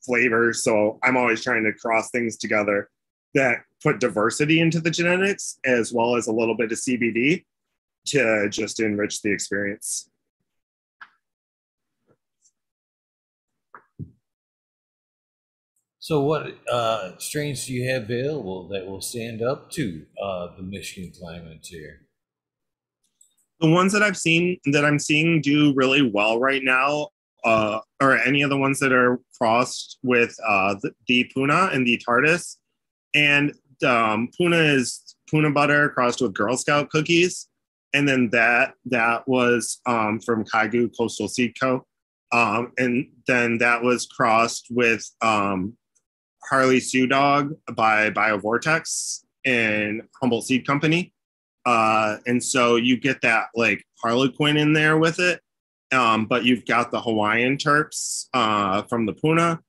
flavors. 0.06 0.64
So 0.64 1.00
I'm 1.04 1.18
always 1.18 1.44
trying 1.44 1.64
to 1.64 1.74
cross 1.74 2.10
things 2.12 2.38
together 2.38 2.90
that 3.34 3.60
put 3.84 4.00
diversity 4.00 4.60
into 4.60 4.80
the 4.80 4.92
genetics 4.92 5.60
as 5.66 5.94
well 5.94 6.16
as 6.16 6.28
a 6.28 6.34
little 6.34 6.56
bit 6.56 6.72
of 6.72 6.78
CBD 6.78 7.46
to 8.08 8.50
just 8.50 8.80
enrich 8.80 9.22
the 9.22 9.32
experience. 9.32 10.10
So, 16.08 16.22
what 16.22 16.56
uh, 16.72 17.18
strains 17.18 17.66
do 17.66 17.74
you 17.74 17.90
have 17.90 18.04
available 18.04 18.70
that 18.70 18.88
will 18.88 19.02
stand 19.02 19.42
up 19.42 19.70
to 19.72 20.06
uh, 20.24 20.56
the 20.56 20.64
Michigan 20.64 21.12
climate 21.12 21.60
here? 21.64 22.08
the 23.60 23.70
ones 23.70 23.92
that 23.92 24.02
I've 24.02 24.16
seen 24.16 24.58
that 24.72 24.86
I'm 24.86 25.00
seeing 25.00 25.42
do 25.42 25.74
really 25.76 26.10
well 26.10 26.40
right 26.40 26.64
now 26.64 27.10
uh, 27.44 27.80
are 28.00 28.16
any 28.16 28.42
of 28.42 28.50
the 28.50 28.58
ones 28.58 28.80
that 28.80 28.94
are 28.94 29.20
crossed 29.38 30.00
with 30.02 30.34
uh, 30.48 30.76
the, 30.82 30.92
the 31.08 31.26
Puna 31.34 31.72
and 31.74 31.86
the 31.86 32.02
TARDIS. 32.08 32.56
And 33.14 33.54
um, 33.86 34.30
Puna 34.38 34.56
is 34.56 35.14
Puna 35.30 35.52
butter 35.52 35.90
crossed 35.90 36.22
with 36.22 36.34
Girl 36.34 36.56
Scout 36.56 36.90
cookies. 36.90 37.50
And 37.94 38.08
then 38.08 38.30
that 38.30 38.76
that 38.86 39.28
was 39.28 39.82
um, 39.86 40.22
from 40.22 40.46
Kaigu 40.46 40.90
Coastal 40.98 41.28
Seed 41.28 41.60
Co. 41.60 41.86
Um, 42.32 42.72
and 42.78 43.10
then 43.28 43.58
that 43.58 43.84
was 43.84 44.06
crossed 44.06 44.68
with 44.70 45.06
um, 45.22 45.76
Harley 46.50 46.80
Sue 46.80 47.08
Dog 47.08 47.54
by 47.74 48.10
BioVortex 48.10 49.24
and 49.46 50.02
Humboldt 50.20 50.46
Seed 50.46 50.66
Company. 50.66 51.14
Uh, 51.66 52.18
and 52.26 52.42
so 52.42 52.78
you 52.78 52.98
get 52.98 53.22
that 53.22 53.48
like 53.56 53.84
Harlequin 54.02 54.58
in 54.58 54.74
there 54.74 54.98
with 54.98 55.20
it. 55.20 55.42
Um, 55.92 56.26
but 56.26 56.44
you've 56.44 56.66
got 56.66 56.92
the 56.92 57.02
Hawaiian 57.02 57.58
terps 57.58 58.28
uh, 58.34 58.84
from 58.84 59.06
the 59.06 59.14
Puna, 59.14 59.60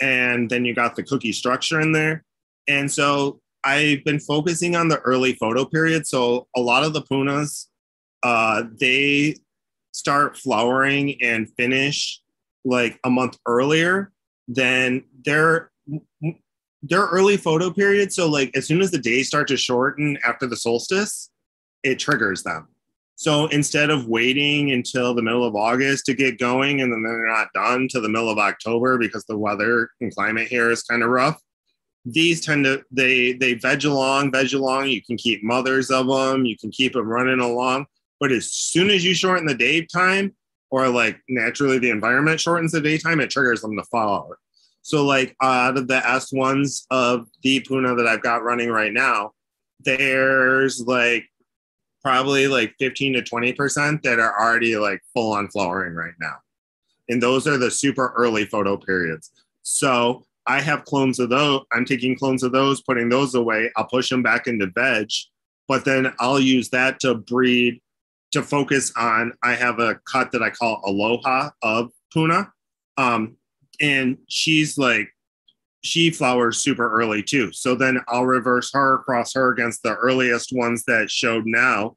and 0.00 0.48
then 0.48 0.64
you 0.64 0.74
got 0.74 0.94
the 0.94 1.02
cookie 1.02 1.32
structure 1.32 1.80
in 1.80 1.92
there. 1.92 2.24
And 2.68 2.90
so 2.90 3.40
I've 3.64 4.04
been 4.04 4.20
focusing 4.20 4.76
on 4.76 4.88
the 4.88 5.00
early 5.00 5.34
photo 5.34 5.64
period. 5.64 6.06
So 6.06 6.46
a 6.54 6.60
lot 6.60 6.84
of 6.84 6.92
the 6.92 7.02
Punas, 7.02 7.68
uh, 8.22 8.64
they 8.78 9.36
start 9.92 10.36
flowering 10.36 11.20
and 11.22 11.50
finish 11.56 12.20
like 12.64 12.98
a 13.04 13.10
month 13.10 13.38
earlier 13.46 14.12
than 14.48 15.04
their 15.24 15.70
their 16.86 17.06
early 17.06 17.36
photo 17.36 17.70
period. 17.70 18.12
So 18.12 18.28
like 18.28 18.50
as 18.54 18.66
soon 18.66 18.82
as 18.82 18.90
the 18.90 18.98
days 18.98 19.26
start 19.26 19.48
to 19.48 19.56
shorten 19.56 20.18
after 20.24 20.46
the 20.46 20.56
solstice, 20.56 21.30
it 21.82 21.98
triggers 21.98 22.42
them. 22.42 22.68
So 23.16 23.46
instead 23.46 23.90
of 23.90 24.06
waiting 24.06 24.72
until 24.72 25.14
the 25.14 25.22
middle 25.22 25.44
of 25.44 25.54
August 25.54 26.04
to 26.06 26.14
get 26.14 26.38
going 26.38 26.80
and 26.80 26.92
then 26.92 27.02
they're 27.02 27.26
not 27.26 27.48
done 27.54 27.88
to 27.90 28.00
the 28.00 28.08
middle 28.08 28.28
of 28.28 28.38
October 28.38 28.98
because 28.98 29.24
the 29.24 29.38
weather 29.38 29.88
and 30.00 30.14
climate 30.14 30.48
here 30.48 30.70
is 30.70 30.82
kind 30.82 31.02
of 31.02 31.08
rough, 31.08 31.40
these 32.04 32.44
tend 32.44 32.64
to 32.66 32.82
they 32.90 33.32
they 33.32 33.54
veg 33.54 33.84
along, 33.84 34.30
veg 34.32 34.52
along. 34.52 34.88
You 34.88 35.02
can 35.02 35.16
keep 35.16 35.42
mothers 35.42 35.90
of 35.90 36.06
them, 36.06 36.44
you 36.44 36.58
can 36.58 36.70
keep 36.70 36.92
them 36.92 37.08
running 37.08 37.40
along. 37.40 37.86
But 38.20 38.30
as 38.30 38.50
soon 38.50 38.90
as 38.90 39.04
you 39.04 39.14
shorten 39.14 39.46
the 39.46 39.54
daytime, 39.54 40.34
or 40.70 40.88
like 40.88 41.18
naturally 41.28 41.78
the 41.78 41.90
environment 41.90 42.40
shortens 42.40 42.72
the 42.72 42.80
daytime, 42.80 43.20
it 43.20 43.30
triggers 43.30 43.62
them 43.62 43.76
to 43.76 43.84
flower. 43.84 44.38
So 44.84 45.02
like 45.02 45.34
out 45.40 45.78
of 45.78 45.88
the 45.88 46.06
S 46.06 46.30
ones 46.30 46.86
of 46.90 47.26
the 47.42 47.60
Puna 47.60 47.94
that 47.94 48.06
I've 48.06 48.22
got 48.22 48.44
running 48.44 48.68
right 48.68 48.92
now, 48.92 49.32
there's 49.80 50.82
like 50.82 51.24
probably 52.02 52.46
like 52.48 52.74
15 52.78 53.14
to 53.14 53.22
20% 53.22 54.02
that 54.02 54.18
are 54.18 54.38
already 54.38 54.76
like 54.76 55.00
full 55.14 55.32
on 55.32 55.48
flowering 55.48 55.94
right 55.94 56.12
now. 56.20 56.34
And 57.08 57.22
those 57.22 57.46
are 57.46 57.56
the 57.56 57.70
super 57.70 58.12
early 58.14 58.44
photo 58.44 58.76
periods. 58.76 59.30
So 59.62 60.26
I 60.46 60.60
have 60.60 60.84
clones 60.84 61.18
of 61.18 61.30
those. 61.30 61.62
I'm 61.72 61.86
taking 61.86 62.14
clones 62.14 62.42
of 62.42 62.52
those, 62.52 62.82
putting 62.82 63.08
those 63.08 63.34
away. 63.34 63.70
I'll 63.78 63.86
push 63.86 64.10
them 64.10 64.22
back 64.22 64.46
into 64.46 64.66
veg, 64.66 65.08
but 65.66 65.86
then 65.86 66.12
I'll 66.20 66.40
use 66.40 66.68
that 66.70 67.00
to 67.00 67.14
breed, 67.14 67.80
to 68.32 68.42
focus 68.42 68.92
on. 68.98 69.32
I 69.42 69.54
have 69.54 69.78
a 69.78 69.98
cut 70.06 70.30
that 70.32 70.42
I 70.42 70.50
call 70.50 70.82
Aloha 70.84 71.52
of 71.62 71.90
Puna. 72.12 72.52
Um, 72.98 73.38
and 73.80 74.18
she's 74.28 74.78
like, 74.78 75.08
she 75.82 76.10
flowers 76.10 76.58
super 76.58 76.90
early 76.90 77.22
too. 77.22 77.52
So 77.52 77.74
then 77.74 78.00
I'll 78.08 78.24
reverse 78.24 78.70
her, 78.72 78.98
cross 78.98 79.34
her 79.34 79.52
against 79.52 79.82
the 79.82 79.94
earliest 79.94 80.50
ones 80.52 80.84
that 80.86 81.10
showed 81.10 81.44
now. 81.46 81.96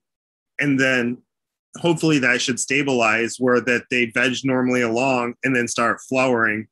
And 0.59 0.79
then 0.79 1.19
hopefully 1.77 2.19
that 2.19 2.41
should 2.41 2.59
stabilize 2.59 3.37
where 3.39 3.61
that 3.61 3.83
they 3.89 4.07
veg 4.07 4.35
normally 4.43 4.81
along 4.81 5.35
and 5.43 5.55
then 5.55 5.67
start 5.67 6.01
flowering 6.01 6.67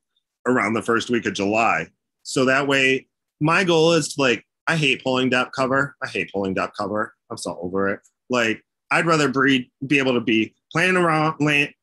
around 0.45 0.73
the 0.73 0.81
first 0.81 1.09
week 1.09 1.25
of 1.25 1.33
July. 1.33 1.87
So 2.23 2.43
that 2.45 2.67
way, 2.67 3.07
my 3.39 3.63
goal 3.63 3.93
is 3.93 4.13
to 4.15 4.21
like, 4.21 4.45
I 4.67 4.75
hate 4.75 5.03
pulling 5.03 5.29
depth 5.29 5.51
cover. 5.51 5.95
I 6.03 6.07
hate 6.07 6.31
pulling 6.33 6.53
depth 6.53 6.75
cover. 6.77 7.13
I'm 7.29 7.37
so 7.37 7.57
over 7.61 7.87
it. 7.89 7.99
Like, 8.29 8.61
I'd 8.91 9.05
rather 9.05 9.29
breed, 9.29 9.69
be 9.85 9.99
able 9.99 10.13
to 10.13 10.21
be 10.21 10.53
playing 10.71 10.95
around 10.95 11.35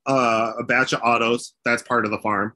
uh, 0.06 0.52
a 0.58 0.64
batch 0.64 0.92
of 0.92 1.00
autos. 1.02 1.54
That's 1.64 1.82
part 1.82 2.04
of 2.04 2.10
the 2.10 2.18
farm. 2.18 2.54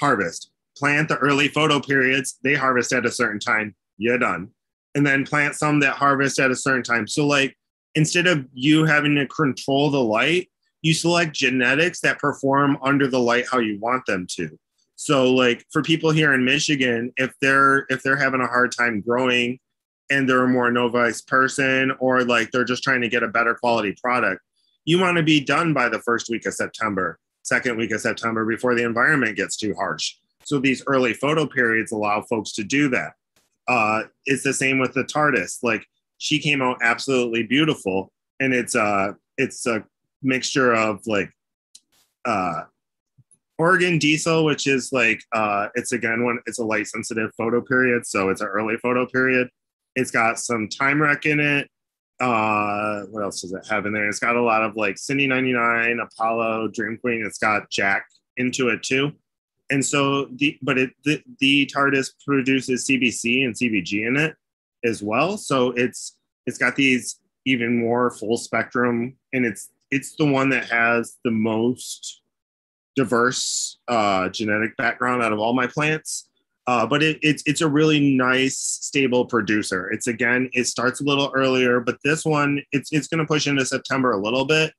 Harvest, 0.00 0.50
plant 0.76 1.08
the 1.08 1.16
early 1.16 1.48
photo 1.48 1.80
periods. 1.80 2.38
They 2.42 2.54
harvest 2.54 2.92
at 2.92 3.06
a 3.06 3.10
certain 3.10 3.40
time. 3.40 3.74
You're 3.96 4.18
done. 4.18 4.50
And 4.94 5.06
then 5.06 5.24
plant 5.24 5.54
some 5.54 5.80
that 5.80 5.96
harvest 5.96 6.38
at 6.38 6.50
a 6.50 6.56
certain 6.56 6.82
time. 6.82 7.06
So, 7.06 7.26
like, 7.26 7.56
instead 7.94 8.26
of 8.26 8.46
you 8.52 8.84
having 8.84 9.14
to 9.16 9.26
control 9.26 9.90
the 9.90 10.02
light, 10.02 10.48
you 10.82 10.94
select 10.94 11.34
genetics 11.34 12.00
that 12.00 12.18
perform 12.18 12.78
under 12.82 13.08
the 13.08 13.18
light 13.18 13.46
how 13.50 13.58
you 13.58 13.78
want 13.80 14.06
them 14.06 14.26
to. 14.36 14.58
So 14.96 15.32
like 15.32 15.64
for 15.70 15.82
people 15.82 16.10
here 16.10 16.34
in 16.34 16.44
Michigan, 16.44 17.12
if 17.16 17.32
they're 17.40 17.86
if 17.88 18.02
they're 18.02 18.16
having 18.16 18.40
a 18.40 18.46
hard 18.46 18.72
time 18.72 19.00
growing 19.00 19.58
and 20.10 20.28
they're 20.28 20.44
a 20.44 20.48
more 20.48 20.70
novice 20.70 21.22
person 21.22 21.92
or 22.00 22.24
like 22.24 22.50
they're 22.50 22.64
just 22.64 22.82
trying 22.82 23.00
to 23.02 23.08
get 23.08 23.22
a 23.22 23.28
better 23.28 23.54
quality 23.54 23.94
product, 24.02 24.42
you 24.84 24.98
want 24.98 25.16
to 25.16 25.22
be 25.22 25.40
done 25.40 25.72
by 25.72 25.88
the 25.88 26.00
first 26.00 26.28
week 26.30 26.46
of 26.46 26.54
September, 26.54 27.18
second 27.48 27.76
week 27.76 27.90
of 27.90 28.00
September 28.00 28.44
before 28.44 28.74
the 28.74 28.84
environment 28.84 29.36
gets 29.36 29.56
too 29.56 29.74
harsh. 29.74 30.14
So 30.44 30.58
these 30.58 30.82
early 30.86 31.14
photo 31.14 31.46
periods 31.46 31.92
allow 31.92 32.22
folks 32.22 32.52
to 32.52 32.64
do 32.64 32.88
that. 32.90 33.12
Uh, 33.66 34.04
it's 34.24 34.42
the 34.42 34.54
same 34.54 34.78
with 34.78 34.94
the 34.94 35.04
TARDIS. 35.04 35.58
Like 35.62 35.84
she 36.18 36.38
came 36.38 36.62
out 36.62 36.78
absolutely 36.82 37.42
beautiful, 37.42 38.12
and 38.40 38.54
it's 38.54 38.74
a 38.74 39.16
it's 39.36 39.66
a 39.66 39.84
mixture 40.22 40.74
of 40.74 41.00
like 41.06 41.30
uh, 42.24 42.62
Oregon 43.58 43.98
diesel, 43.98 44.44
which 44.44 44.66
is 44.66 44.90
like 44.92 45.20
uh, 45.34 45.68
it's 45.74 45.92
again 45.92 46.24
when 46.24 46.38
it's 46.46 46.58
a 46.58 46.64
light 46.64 46.86
sensitive 46.86 47.30
photo 47.36 47.60
period, 47.60 48.06
so 48.06 48.30
it's 48.30 48.40
an 48.40 48.48
early 48.48 48.76
photo 48.78 49.06
period. 49.06 49.48
It's 49.96 50.10
got 50.10 50.38
some 50.38 50.68
Timewreck 50.68 51.26
in 51.26 51.40
it. 51.40 51.68
Uh, 52.20 53.02
what 53.10 53.22
else 53.22 53.42
does 53.42 53.52
it 53.52 53.66
have 53.68 53.86
in 53.86 53.92
there? 53.92 54.08
It's 54.08 54.18
got 54.18 54.36
a 54.36 54.42
lot 54.42 54.62
of 54.62 54.76
like 54.76 54.98
Cindy 54.98 55.26
99, 55.26 56.00
Apollo, 56.00 56.68
Dream 56.68 56.98
Queen. 56.98 57.22
It's 57.24 57.38
got 57.38 57.70
Jack 57.70 58.06
into 58.36 58.68
it 58.68 58.82
too. 58.82 59.12
And 59.70 59.84
so 59.84 60.26
the 60.36 60.58
but 60.62 60.78
it 60.78 60.90
the, 61.04 61.22
the 61.40 61.66
TARDIS 61.66 62.12
produces 62.26 62.86
CBC 62.86 63.44
and 63.44 63.54
CBG 63.54 64.06
in 64.06 64.16
it 64.16 64.34
as 64.84 65.02
well. 65.02 65.36
So 65.36 65.72
it's 65.72 66.16
it's 66.46 66.58
got 66.58 66.74
these 66.76 67.20
even 67.44 67.78
more 67.78 68.10
full 68.10 68.36
spectrum, 68.36 69.16
and 69.32 69.44
it's 69.44 69.70
it's 69.90 70.16
the 70.16 70.26
one 70.26 70.50
that 70.50 70.68
has 70.70 71.16
the 71.24 71.30
most 71.30 72.22
diverse 72.96 73.78
uh, 73.86 74.28
genetic 74.30 74.76
background 74.76 75.22
out 75.22 75.32
of 75.32 75.38
all 75.38 75.54
my 75.54 75.66
plants. 75.66 76.27
Uh, 76.68 76.84
but 76.84 77.02
it, 77.02 77.18
it's 77.22 77.42
it's 77.46 77.62
a 77.62 77.66
really 77.66 77.98
nice 77.98 78.58
stable 78.58 79.24
producer. 79.24 79.90
It's 79.90 80.06
again 80.06 80.50
it 80.52 80.66
starts 80.66 81.00
a 81.00 81.04
little 81.04 81.32
earlier, 81.34 81.80
but 81.80 81.96
this 82.04 82.26
one 82.26 82.60
it's 82.72 82.92
it's 82.92 83.08
going 83.08 83.20
to 83.20 83.26
push 83.26 83.46
into 83.46 83.64
September 83.64 84.12
a 84.12 84.20
little 84.20 84.44
bit, 84.44 84.74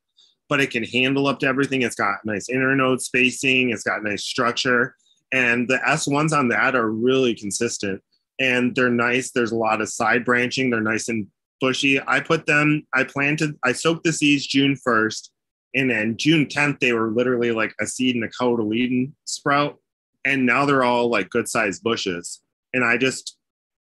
but 0.50 0.62
it 0.62 0.70
can 0.70 0.84
handle 0.84 1.26
up 1.26 1.40
to 1.40 1.48
everything. 1.48 1.82
It's 1.82 1.96
got 1.96 2.24
nice 2.24 2.48
internode 2.48 3.02
spacing. 3.02 3.72
It's 3.72 3.82
got 3.82 4.04
nice 4.04 4.24
structure, 4.24 4.96
and 5.34 5.68
the 5.68 5.82
S 5.84 6.06
ones 6.06 6.32
on 6.32 6.50
that 6.50 6.76
are 6.76 6.92
really 6.92 7.34
consistent 7.34 8.04
and 8.40 8.76
they're 8.76 8.92
nice. 8.92 9.32
There's 9.32 9.52
a 9.52 9.58
lot 9.58 9.82
of 9.82 9.90
side 9.90 10.24
branching. 10.24 10.70
They're 10.70 10.82
nice 10.82 11.10
and 11.10 11.26
bushy. 11.60 12.00
I 12.06 12.20
put 12.20 12.46
them. 12.46 12.86
I 12.94 13.04
planted. 13.04 13.58
I 13.66 13.72
soaked 13.72 14.04
the 14.04 14.14
seeds 14.14 14.46
June 14.46 14.76
first 14.76 15.32
and 15.76 15.90
then 15.90 16.18
June 16.18 16.46
10th, 16.46 16.80
they 16.80 16.94
were 16.94 17.12
literally 17.12 17.52
like 17.52 17.76
a 17.80 17.86
seed 17.86 18.16
in 18.16 18.24
a 18.24 18.28
cotyledon 18.28 19.12
sprout. 19.26 19.78
And 20.26 20.46
now 20.46 20.66
they're 20.66 20.84
all 20.84 21.10
like 21.10 21.30
good 21.30 21.48
sized 21.48 21.84
bushes. 21.84 22.42
And 22.74 22.84
I 22.84 22.98
just, 22.98 23.38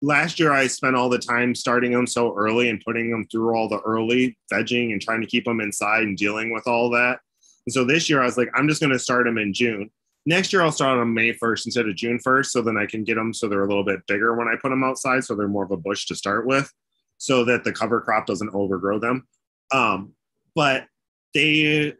last 0.02 0.38
year, 0.38 0.52
I 0.52 0.66
spent 0.66 0.96
all 0.96 1.08
the 1.08 1.18
time 1.18 1.54
starting 1.54 1.92
them 1.92 2.06
so 2.06 2.34
early 2.36 2.68
and 2.68 2.82
putting 2.84 3.10
them 3.10 3.26
through 3.30 3.54
all 3.54 3.68
the 3.68 3.80
early 3.80 4.38
vegging 4.52 4.92
and 4.92 5.00
trying 5.00 5.20
to 5.20 5.26
keep 5.26 5.44
them 5.44 5.60
inside 5.60 6.02
and 6.02 6.16
dealing 6.16 6.52
with 6.52 6.66
all 6.66 6.90
that. 6.90 7.20
And 7.66 7.72
so 7.72 7.84
this 7.84 8.08
year, 8.08 8.22
I 8.22 8.26
was 8.26 8.38
like, 8.38 8.50
I'm 8.54 8.68
just 8.68 8.80
going 8.80 8.92
to 8.92 8.98
start 8.98 9.26
them 9.26 9.38
in 9.38 9.52
June. 9.52 9.90
Next 10.26 10.52
year, 10.52 10.62
I'll 10.62 10.72
start 10.72 10.98
on 10.98 11.14
May 11.14 11.32
1st 11.32 11.66
instead 11.66 11.88
of 11.88 11.96
June 11.96 12.18
1st. 12.24 12.46
So 12.46 12.62
then 12.62 12.76
I 12.76 12.86
can 12.86 13.04
get 13.04 13.14
them 13.14 13.32
so 13.32 13.48
they're 13.48 13.64
a 13.64 13.68
little 13.68 13.84
bit 13.84 14.06
bigger 14.06 14.34
when 14.34 14.48
I 14.48 14.56
put 14.60 14.68
them 14.68 14.84
outside. 14.84 15.24
So 15.24 15.34
they're 15.34 15.48
more 15.48 15.64
of 15.64 15.70
a 15.70 15.76
bush 15.76 16.06
to 16.06 16.14
start 16.14 16.46
with 16.46 16.70
so 17.18 17.44
that 17.44 17.64
the 17.64 17.72
cover 17.72 18.00
crop 18.00 18.26
doesn't 18.26 18.54
overgrow 18.54 18.98
them. 18.98 19.26
Um, 19.72 20.12
but 20.54 20.86
they 21.34 21.94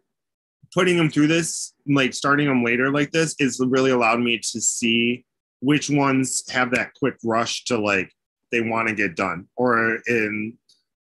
putting 0.74 0.96
them 0.96 1.10
through 1.10 1.28
this, 1.28 1.74
like 1.94 2.14
starting 2.14 2.46
them 2.46 2.64
later 2.64 2.90
like 2.90 3.10
this, 3.10 3.34
is 3.38 3.60
really 3.64 3.90
allowed 3.90 4.20
me 4.20 4.38
to 4.38 4.60
see 4.60 5.24
which 5.60 5.90
ones 5.90 6.44
have 6.50 6.70
that 6.70 6.94
quick 6.94 7.16
rush 7.24 7.64
to 7.64 7.78
like 7.78 8.12
they 8.52 8.60
want 8.60 8.88
to 8.88 8.94
get 8.94 9.16
done, 9.16 9.46
or 9.56 10.00
in 10.06 10.56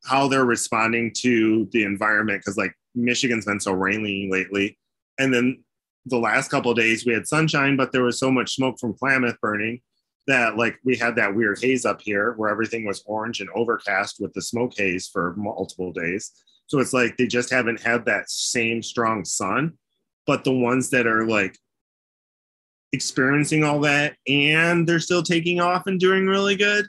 how 0.06 0.28
they're 0.28 0.46
responding 0.46 1.12
to 1.18 1.68
the 1.72 1.84
environment. 1.84 2.42
Because 2.42 2.58
like 2.58 2.74
Michigan's 2.96 3.46
been 3.46 3.60
so 3.60 3.72
rainy 3.72 4.30
lately, 4.32 4.78
and 5.20 5.34
then 5.34 5.64
the 6.06 6.18
last 6.18 6.50
couple 6.50 6.74
days 6.74 7.06
we 7.06 7.14
had 7.14 7.28
sunshine, 7.28 7.76
but 7.76 7.92
there 7.92 8.04
was 8.04 8.20
so 8.20 8.32
much 8.32 8.56
smoke 8.56 8.80
from 8.80 8.94
Klamath 8.94 9.40
burning 9.42 9.82
that 10.26 10.58
like 10.58 10.78
we 10.84 10.96
had 10.96 11.16
that 11.16 11.36
weird 11.36 11.60
haze 11.62 11.86
up 11.86 12.02
here 12.02 12.34
where 12.34 12.50
everything 12.50 12.86
was 12.86 13.04
orange 13.06 13.40
and 13.40 13.50
overcast 13.56 14.18
with 14.20 14.34
the 14.34 14.42
smoke 14.42 14.74
haze 14.78 15.08
for 15.08 15.34
multiple 15.38 15.94
days 15.94 16.32
so 16.68 16.80
it's 16.80 16.94
like 16.94 17.18
they 17.18 17.28
just 17.28 17.50
haven't 17.50 17.82
had 17.82 18.06
that 18.06 18.30
same 18.30 18.84
strong 18.84 19.26
sun. 19.26 19.74
But 20.28 20.44
the 20.44 20.54
ones 20.54 20.92
that 20.92 21.08
are 21.08 21.26
like 21.26 21.58
experiencing 22.94 23.64
all 23.64 23.80
that 23.82 24.16
and 24.28 24.88
they're 24.88 25.00
still 25.00 25.24
taking 25.24 25.60
off 25.60 25.88
and 25.88 26.00
doing 26.00 26.28
really 26.28 26.56
good, 26.56 26.86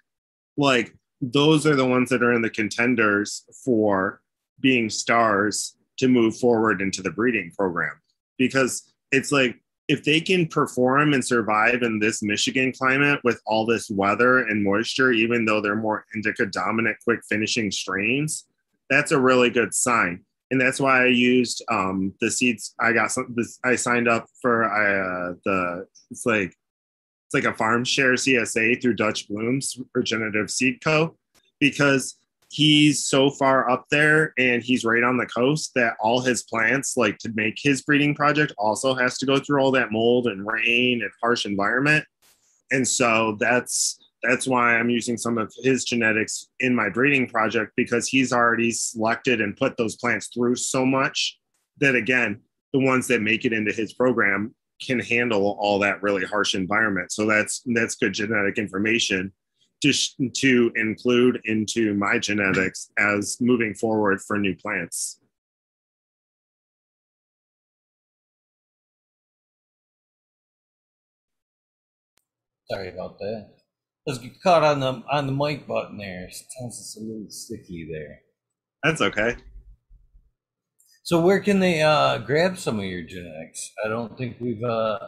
like 0.56 0.94
those 1.20 1.66
are 1.66 1.77
the 1.77 1.86
ones 1.86 2.10
that 2.10 2.23
are 2.23 2.32
in 2.32 2.43
the 2.43 2.51
contenders 2.51 3.44
for 3.65 4.20
being 4.60 4.90
stars 4.90 5.77
to 5.98 6.09
move 6.09 6.36
forward 6.36 6.81
into 6.81 7.02
the 7.02 7.10
breeding 7.10 7.52
program. 7.56 8.01
Because 8.36 8.93
it's 9.10 9.32
like 9.32 9.60
if 9.89 10.05
they 10.05 10.20
can 10.20 10.47
perform 10.47 11.15
and 11.15 11.24
survive 11.24 11.82
in 11.82 11.98
this 11.98 12.23
Michigan 12.23 12.73
climate 12.73 13.20
with 13.24 13.40
all 13.47 13.65
this 13.65 13.90
weather 13.90 14.40
and 14.40 14.62
moisture, 14.62 15.12
even 15.12 15.44
though 15.44 15.60
they're 15.60 15.74
more 15.74 16.05
indica 16.15 16.47
dominant, 16.47 16.98
quick 17.02 17.20
finishing 17.28 17.70
strains, 17.70 18.44
that's 18.90 19.12
a 19.12 19.20
really 19.20 19.51
good 19.51 19.74
sign. 19.74 20.24
And 20.50 20.60
that's 20.60 20.80
why 20.80 21.02
I 21.02 21.06
used 21.08 21.62
um, 21.70 22.14
the 22.20 22.30
seeds. 22.30 22.74
I 22.80 22.92
got 22.92 23.12
some. 23.12 23.34
This, 23.36 23.58
I 23.64 23.76
signed 23.76 24.08
up 24.08 24.26
for 24.40 24.64
uh, 24.64 25.34
the. 25.44 25.86
It's 26.10 26.24
like 26.24 26.54
it's 27.26 27.34
like 27.34 27.44
a 27.44 27.56
farm 27.56 27.84
share 27.84 28.14
CSA 28.14 28.80
through 28.80 28.94
Dutch 28.94 29.28
Blooms 29.28 29.78
Regenerative 29.94 30.50
Seed 30.50 30.80
Co. 30.82 31.16
Because 31.60 32.18
he's 32.50 33.04
so 33.04 33.30
far 33.30 33.68
up 33.68 33.86
there 33.90 34.32
and 34.38 34.62
he's 34.62 34.84
right 34.84 35.02
on 35.02 35.16
the 35.16 35.26
coast 35.26 35.72
that 35.74 35.94
all 36.00 36.20
his 36.20 36.44
plants, 36.44 36.96
like 36.96 37.18
to 37.18 37.30
make 37.34 37.58
his 37.60 37.82
breeding 37.82 38.14
project, 38.14 38.52
also 38.58 38.94
has 38.94 39.18
to 39.18 39.26
go 39.26 39.38
through 39.38 39.60
all 39.60 39.70
that 39.70 39.92
mold 39.92 40.26
and 40.26 40.46
rain 40.46 41.02
and 41.02 41.10
harsh 41.22 41.44
environment. 41.44 42.04
And 42.70 42.86
so 42.86 43.36
that's 43.38 43.97
that's 44.23 44.47
why 44.47 44.77
I'm 44.77 44.90
using 44.90 45.16
some 45.16 45.39
of 45.39 45.53
his 45.62 45.85
genetics 45.85 46.49
in 46.61 46.74
my 46.74 46.89
breeding 46.89 47.28
project 47.28 47.73
because 47.77 48.09
he's 48.09 48.32
already 48.32 48.70
selected 48.70 49.40
and 49.40 49.57
put 49.57 49.77
those 49.77 49.97
plants 49.97 50.28
through 50.35 50.57
so 50.57 50.85
much 50.85 51.39
that 51.78 51.95
again, 51.95 52.40
the 52.73 52.81
ones 52.81 53.07
that 53.09 53.23
make 53.23 53.45
it 53.45 53.53
into 53.53 53.73
his 53.73 53.93
program 53.95 54.55
can 54.85 54.99
handle 54.99 55.57
all 55.61 55.78
that 55.81 56.03
really 56.03 56.24
harsh 56.24 56.55
environment. 56.55 57.12
So 57.12 57.27
that's 57.27 57.62
that's 57.74 57.97
good 57.97 58.12
genetic 58.12 58.59
information 58.59 59.32
to 59.82 59.93
to 60.35 60.73
include 60.74 61.40
into 61.45 61.95
my 61.95 62.19
genetics 62.19 62.90
as 62.99 63.39
moving 63.40 63.74
forward 63.74 64.20
for 64.20 64.39
new 64.39 64.55
plants. 64.57 65.20
Sorry 72.70 72.89
about 72.89 73.19
that. 73.19 73.57
Let's 74.09 74.20
get 74.20 74.40
caught 74.43 74.64
on 74.64 74.80
the 74.80 75.02
on 75.12 75.26
the 75.26 75.32
mic 75.35 75.66
button 75.66 75.98
there. 75.98 76.30
Sometimes 76.32 76.80
it's 76.80 76.97
a 76.97 77.01
little 77.01 77.26
sticky 77.28 77.86
there. 77.93 78.20
That's 78.82 79.02
okay. 79.02 79.36
So 81.02 81.20
where 81.20 81.40
can 81.40 81.60
they 81.60 81.82
uh, 81.82 82.16
grab 82.18 82.56
some 82.59 82.78
of 82.78 82.86
your 82.86 83.02
genetics? 83.02 83.70
I 83.85 83.89
don't 83.89 84.16
think 84.16 84.36
we've 84.40 84.62
uh, 84.64 84.98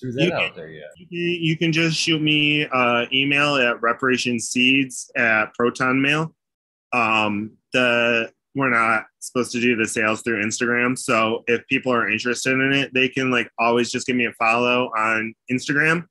threw 0.00 0.12
that 0.12 0.24
You 0.26 0.32
out 0.32 0.40
can- 0.40 0.56
there 0.56 0.70
yet. 0.70 0.90
You 0.96 1.06
can- 1.08 1.42
You 1.44 1.56
can 1.56 1.72
just 1.72 1.96
shoot 1.96 2.22
me 2.22 2.66
uh, 2.72 3.06
email 3.12 3.56
at 3.56 3.80
reparationseeds 3.80 5.06
at 5.16 5.52
proton 5.54 6.00
mail. 6.00 6.32
Um, 6.92 7.56
the 7.72 8.30
we're 8.54 8.70
not 8.70 9.06
supposed 9.18 9.50
to 9.52 9.60
do 9.60 9.74
the 9.74 9.86
sales 9.86 10.22
through 10.22 10.42
Instagram, 10.44 10.96
so 10.96 11.42
if 11.48 11.66
people 11.66 11.92
are 11.92 12.08
interested 12.08 12.52
in 12.52 12.72
it, 12.72 12.94
they 12.94 13.08
can 13.08 13.32
like 13.32 13.50
always 13.58 13.90
just 13.90 14.06
give 14.06 14.14
me 14.14 14.26
a 14.26 14.32
follow 14.34 14.86
on 14.96 15.34
Instagram. 15.50 16.06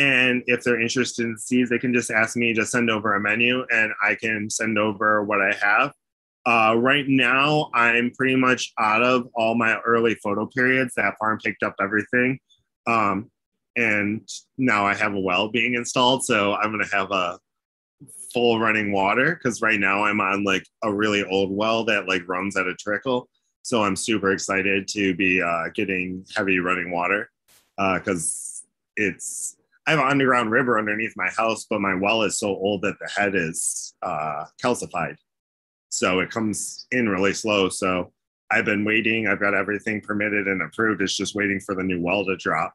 And 0.00 0.42
if 0.46 0.64
they're 0.64 0.80
interested 0.80 1.26
in 1.26 1.36
seeds, 1.36 1.68
they 1.68 1.78
can 1.78 1.92
just 1.92 2.10
ask 2.10 2.34
me 2.34 2.54
to 2.54 2.64
send 2.64 2.88
over 2.88 3.16
a 3.16 3.20
menu, 3.20 3.66
and 3.70 3.92
I 4.02 4.14
can 4.14 4.48
send 4.48 4.78
over 4.78 5.22
what 5.22 5.42
I 5.42 5.52
have. 5.60 5.92
Uh, 6.46 6.74
right 6.78 7.06
now, 7.06 7.70
I'm 7.74 8.10
pretty 8.12 8.36
much 8.36 8.72
out 8.78 9.02
of 9.02 9.28
all 9.34 9.54
my 9.54 9.78
early 9.80 10.14
photo 10.14 10.46
periods. 10.46 10.94
That 10.94 11.16
farm 11.18 11.38
picked 11.44 11.62
up 11.62 11.74
everything. 11.82 12.38
Um, 12.86 13.30
and 13.76 14.26
now 14.56 14.86
I 14.86 14.94
have 14.94 15.12
a 15.12 15.20
well 15.20 15.50
being 15.50 15.74
installed. 15.74 16.24
So 16.24 16.54
I'm 16.54 16.72
going 16.72 16.82
to 16.82 16.96
have 16.96 17.10
a 17.10 17.38
full 18.32 18.58
running 18.58 18.90
water 18.90 19.34
because 19.34 19.60
right 19.60 19.78
now 19.78 20.04
I'm 20.04 20.20
on 20.22 20.44
like 20.44 20.64
a 20.82 20.90
really 20.90 21.24
old 21.24 21.50
well 21.50 21.84
that 21.84 22.08
like 22.08 22.26
runs 22.26 22.56
at 22.56 22.66
a 22.66 22.74
trickle. 22.74 23.28
So 23.62 23.84
I'm 23.84 23.96
super 23.96 24.32
excited 24.32 24.88
to 24.88 25.14
be 25.14 25.42
uh, 25.42 25.68
getting 25.74 26.24
heavy 26.34 26.58
running 26.58 26.90
water 26.90 27.30
because 27.76 28.62
uh, 28.64 29.04
it's 29.04 29.56
I 29.90 29.94
have 29.94 30.04
an 30.04 30.12
underground 30.12 30.52
river 30.52 30.78
underneath 30.78 31.14
my 31.16 31.28
house, 31.30 31.66
but 31.68 31.80
my 31.80 31.96
well 31.96 32.22
is 32.22 32.38
so 32.38 32.46
old 32.46 32.82
that 32.82 32.94
the 33.00 33.08
head 33.08 33.34
is 33.34 33.92
uh, 34.02 34.44
calcified. 34.62 35.16
So 35.88 36.20
it 36.20 36.30
comes 36.30 36.86
in 36.92 37.08
really 37.08 37.34
slow. 37.34 37.68
So 37.68 38.12
I've 38.52 38.64
been 38.64 38.84
waiting. 38.84 39.26
I've 39.26 39.40
got 39.40 39.52
everything 39.52 40.00
permitted 40.00 40.46
and 40.46 40.62
approved. 40.62 41.02
It's 41.02 41.16
just 41.16 41.34
waiting 41.34 41.58
for 41.58 41.74
the 41.74 41.82
new 41.82 42.00
well 42.00 42.24
to 42.26 42.36
drop. 42.36 42.72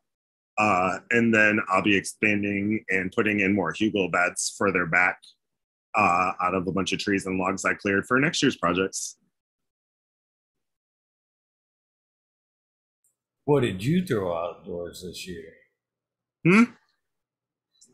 Uh, 0.57 0.97
and 1.11 1.33
then 1.33 1.61
I'll 1.69 1.81
be 1.81 1.95
expanding 1.95 2.83
and 2.89 3.09
putting 3.13 3.39
in 3.39 3.55
more 3.55 3.71
hugel 3.71 4.11
beds 4.11 4.53
further 4.57 4.85
back 4.85 5.17
uh, 5.95 6.33
out 6.41 6.53
of 6.53 6.67
a 6.67 6.71
bunch 6.73 6.91
of 6.91 6.99
trees 6.99 7.27
and 7.27 7.39
logs 7.39 7.63
I 7.63 7.75
cleared 7.75 8.07
for 8.07 8.19
next 8.19 8.43
year's 8.43 8.57
projects. 8.57 9.15
What 13.45 13.61
did 13.61 13.81
you 13.81 14.05
throw 14.05 14.37
outdoors 14.37 15.01
this 15.01 15.25
year? 15.25 15.53
Hmm? 16.43 16.63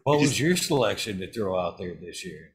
What 0.03 0.19
was 0.19 0.39
your 0.39 0.55
selection 0.55 1.19
to 1.19 1.31
throw 1.31 1.59
out 1.59 1.77
there 1.77 1.93
this 1.93 2.25
year? 2.25 2.53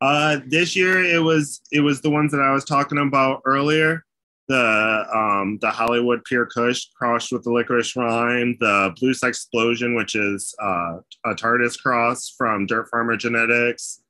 Uh, 0.00 0.40
this 0.46 0.74
year 0.74 1.02
it 1.02 1.22
was 1.22 1.60
it 1.72 1.80
was 1.80 2.00
the 2.00 2.10
ones 2.10 2.32
that 2.32 2.40
I 2.40 2.52
was 2.52 2.64
talking 2.64 2.98
about 2.98 3.42
earlier. 3.44 4.04
The 4.48 5.06
um, 5.14 5.58
the 5.62 5.70
Hollywood 5.70 6.22
Pure 6.24 6.46
Kush 6.46 6.86
crossed 6.96 7.32
with 7.32 7.44
the 7.44 7.50
licorice 7.50 7.96
rime, 7.96 8.56
the 8.60 8.94
Blue 9.00 9.14
Explosion, 9.22 9.94
which 9.94 10.14
is 10.14 10.54
uh, 10.60 10.98
a 11.24 11.34
TARDIS 11.34 11.80
cross 11.80 12.34
from 12.36 12.66
Dirt 12.66 12.88
Farmer 12.90 13.16
Genetics, 13.16 14.02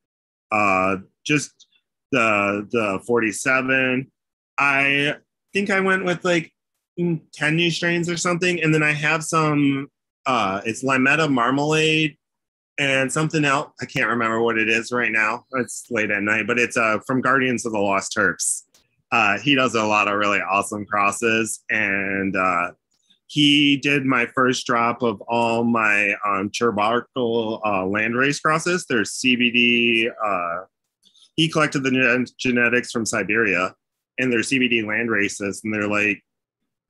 uh, 0.50 0.96
just 1.24 1.68
the 2.10 2.66
the 2.72 3.00
47. 3.06 4.10
I 4.58 5.16
think 5.52 5.70
I 5.70 5.80
went 5.80 6.04
with 6.04 6.24
like 6.24 6.52
10 6.98 7.20
new 7.54 7.70
strains 7.70 8.08
or 8.08 8.16
something, 8.16 8.60
and 8.62 8.74
then 8.74 8.82
I 8.82 8.92
have 8.92 9.22
some. 9.22 9.88
Uh, 10.26 10.62
it's 10.64 10.82
Limetta 10.82 11.30
Marmalade 11.30 12.16
and 12.78 13.12
something 13.12 13.44
else. 13.44 13.72
I 13.80 13.86
can't 13.86 14.08
remember 14.08 14.40
what 14.40 14.58
it 14.58 14.68
is 14.68 14.92
right 14.92 15.12
now. 15.12 15.44
It's 15.52 15.86
late 15.90 16.10
at 16.10 16.22
night, 16.22 16.46
but 16.46 16.58
it's 16.58 16.76
uh, 16.76 16.98
from 17.06 17.20
Guardians 17.20 17.64
of 17.66 17.72
the 17.72 17.78
Lost 17.78 18.14
Terps. 18.16 18.62
Uh, 19.12 19.38
he 19.38 19.54
does 19.54 19.74
a 19.74 19.84
lot 19.84 20.08
of 20.08 20.18
really 20.18 20.40
awesome 20.40 20.84
crosses, 20.84 21.62
and 21.70 22.36
uh, 22.36 22.72
he 23.26 23.76
did 23.76 24.04
my 24.04 24.26
first 24.26 24.66
drop 24.66 25.02
of 25.02 25.20
all 25.22 25.62
my 25.62 26.14
um, 26.26 26.50
Churbarkle 26.50 27.60
uh, 27.64 27.86
land 27.86 28.16
race 28.16 28.40
crosses. 28.40 28.86
There's 28.88 29.12
CBD. 29.12 30.10
Uh, 30.24 30.64
he 31.36 31.48
collected 31.48 31.84
the 31.84 32.28
genetics 32.38 32.90
from 32.90 33.06
Siberia, 33.06 33.74
and 34.18 34.32
they're 34.32 34.40
CBD 34.40 34.84
land 34.86 35.10
races, 35.10 35.60
and 35.62 35.72
they're 35.72 35.88
like 35.88 36.22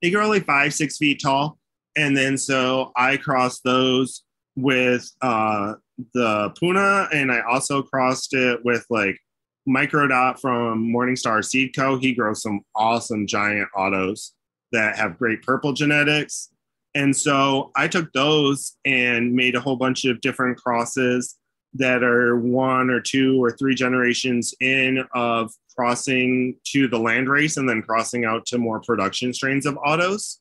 they 0.01 0.09
grow 0.09 0.27
like 0.27 0.45
five, 0.45 0.73
six 0.73 0.97
feet 0.97 1.21
tall. 1.21 1.57
And 1.95 2.17
then 2.17 2.37
so 2.37 2.91
I 2.95 3.17
crossed 3.17 3.63
those 3.63 4.24
with 4.55 5.09
uh, 5.21 5.73
the 6.13 6.51
Puna, 6.59 7.09
and 7.11 7.31
I 7.31 7.41
also 7.41 7.81
crossed 7.81 8.33
it 8.33 8.63
with 8.63 8.85
like 8.89 9.19
Microdot 9.67 10.39
from 10.39 10.87
Morningstar 10.87 11.43
Seed 11.43 11.75
Co. 11.75 11.97
He 11.97 12.13
grows 12.13 12.41
some 12.41 12.61
awesome 12.75 13.27
giant 13.27 13.69
autos 13.75 14.33
that 14.71 14.97
have 14.97 15.17
great 15.17 15.41
purple 15.41 15.73
genetics. 15.73 16.49
And 16.93 17.15
so 17.15 17.71
I 17.75 17.87
took 17.87 18.11
those 18.13 18.77
and 18.85 19.33
made 19.33 19.55
a 19.55 19.59
whole 19.59 19.75
bunch 19.75 20.05
of 20.05 20.21
different 20.21 20.57
crosses 20.57 21.35
that 21.73 22.03
are 22.03 22.37
one 22.37 22.89
or 22.89 23.01
two 23.01 23.43
or 23.43 23.51
three 23.51 23.75
generations 23.75 24.53
in 24.61 25.03
of 25.13 25.51
crossing 25.75 26.55
to 26.67 26.87
the 26.87 26.97
land 26.97 27.27
race 27.27 27.57
and 27.57 27.67
then 27.67 27.81
crossing 27.81 28.23
out 28.23 28.45
to 28.45 28.57
more 28.57 28.79
production 28.79 29.33
strains 29.33 29.65
of 29.65 29.77
autos. 29.85 30.39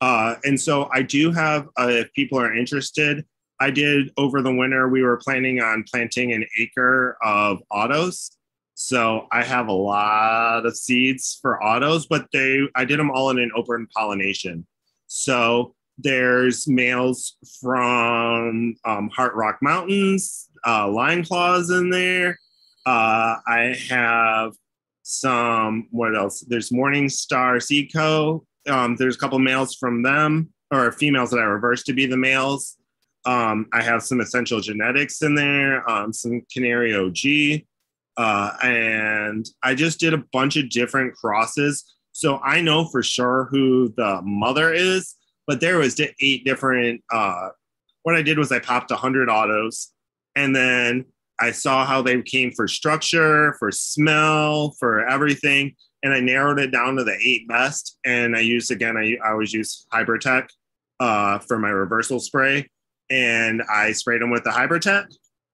Uh, 0.00 0.34
and 0.44 0.60
so 0.60 0.88
I 0.92 1.02
do 1.02 1.32
have, 1.32 1.68
uh, 1.80 1.88
if 1.88 2.12
people 2.12 2.38
are 2.38 2.54
interested, 2.54 3.24
I 3.60 3.70
did 3.70 4.12
over 4.16 4.42
the 4.42 4.54
winter, 4.54 4.88
we 4.88 5.02
were 5.02 5.16
planning 5.16 5.60
on 5.60 5.84
planting 5.90 6.32
an 6.32 6.46
acre 6.58 7.16
of 7.22 7.62
autos. 7.70 8.30
So 8.74 9.26
I 9.32 9.42
have 9.42 9.66
a 9.66 9.72
lot 9.72 10.64
of 10.64 10.76
seeds 10.76 11.38
for 11.42 11.62
autos, 11.62 12.06
but 12.06 12.26
they 12.32 12.68
I 12.76 12.84
did 12.84 13.00
them 13.00 13.10
all 13.10 13.30
in 13.30 13.38
an 13.38 13.50
open 13.56 13.88
pollination. 13.94 14.66
So 15.08 15.74
there's 15.98 16.68
males 16.68 17.36
from 17.60 18.76
um, 18.84 19.10
Heart 19.10 19.34
Rock 19.34 19.58
Mountains, 19.60 20.48
uh, 20.64 20.88
Line 20.88 21.24
Claws 21.24 21.70
in 21.70 21.90
there. 21.90 22.38
Uh, 22.86 23.36
I 23.46 23.76
have 23.90 24.52
some, 25.02 25.88
what 25.90 26.16
else? 26.16 26.40
There's 26.40 26.70
Morningstar 26.70 27.60
Seed 27.62 27.92
Co. 27.92 28.46
Um, 28.68 28.96
there's 28.96 29.16
a 29.16 29.18
couple 29.18 29.38
males 29.40 29.74
from 29.74 30.02
them, 30.02 30.52
or 30.70 30.92
females 30.92 31.30
that 31.30 31.40
I 31.40 31.44
reversed 31.44 31.86
to 31.86 31.92
be 31.92 32.06
the 32.06 32.16
males. 32.16 32.77
Um, 33.28 33.66
I 33.74 33.82
have 33.82 34.02
some 34.02 34.22
essential 34.22 34.58
genetics 34.62 35.20
in 35.20 35.34
there, 35.34 35.88
um, 35.88 36.14
some 36.14 36.40
Canary 36.50 36.94
OG, 36.94 37.60
uh, 38.16 38.56
and 38.62 39.46
I 39.62 39.74
just 39.74 40.00
did 40.00 40.14
a 40.14 40.24
bunch 40.32 40.56
of 40.56 40.70
different 40.70 41.14
crosses. 41.14 41.84
So 42.12 42.38
I 42.38 42.62
know 42.62 42.86
for 42.86 43.02
sure 43.02 43.48
who 43.50 43.92
the 43.98 44.22
mother 44.22 44.72
is, 44.72 45.14
but 45.46 45.60
there 45.60 45.76
was 45.76 46.00
eight 46.20 46.46
different. 46.46 47.02
Uh, 47.12 47.50
what 48.02 48.16
I 48.16 48.22
did 48.22 48.38
was 48.38 48.50
I 48.50 48.60
popped 48.60 48.90
100 48.90 49.28
autos, 49.28 49.92
and 50.34 50.56
then 50.56 51.04
I 51.38 51.50
saw 51.50 51.84
how 51.84 52.00
they 52.00 52.22
came 52.22 52.52
for 52.52 52.66
structure, 52.66 53.56
for 53.58 53.70
smell, 53.70 54.70
for 54.80 55.06
everything, 55.06 55.76
and 56.02 56.14
I 56.14 56.20
narrowed 56.20 56.60
it 56.60 56.72
down 56.72 56.96
to 56.96 57.04
the 57.04 57.18
eight 57.22 57.46
best. 57.46 57.98
And 58.06 58.34
I 58.34 58.40
used 58.40 58.70
again, 58.70 58.96
I, 58.96 59.18
I 59.22 59.32
always 59.32 59.52
use 59.52 59.86
Hybridtech 59.92 60.48
uh, 60.98 61.40
for 61.40 61.58
my 61.58 61.68
reversal 61.68 62.20
spray 62.20 62.66
and 63.10 63.62
I 63.62 63.92
sprayed 63.92 64.20
them 64.20 64.30
with 64.30 64.44
the 64.44 64.50
Hybridtech, 64.50 65.06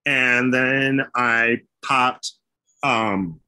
and 0.06 0.52
then 0.52 1.06
I 1.14 1.60
popped 1.84 2.32
um, 2.82 3.40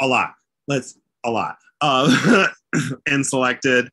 a 0.00 0.06
lot. 0.06 0.34
Let's 0.68 0.98
a 1.24 1.30
lot, 1.30 1.56
uh, 1.80 2.48
and 3.06 3.26
selected 3.26 3.88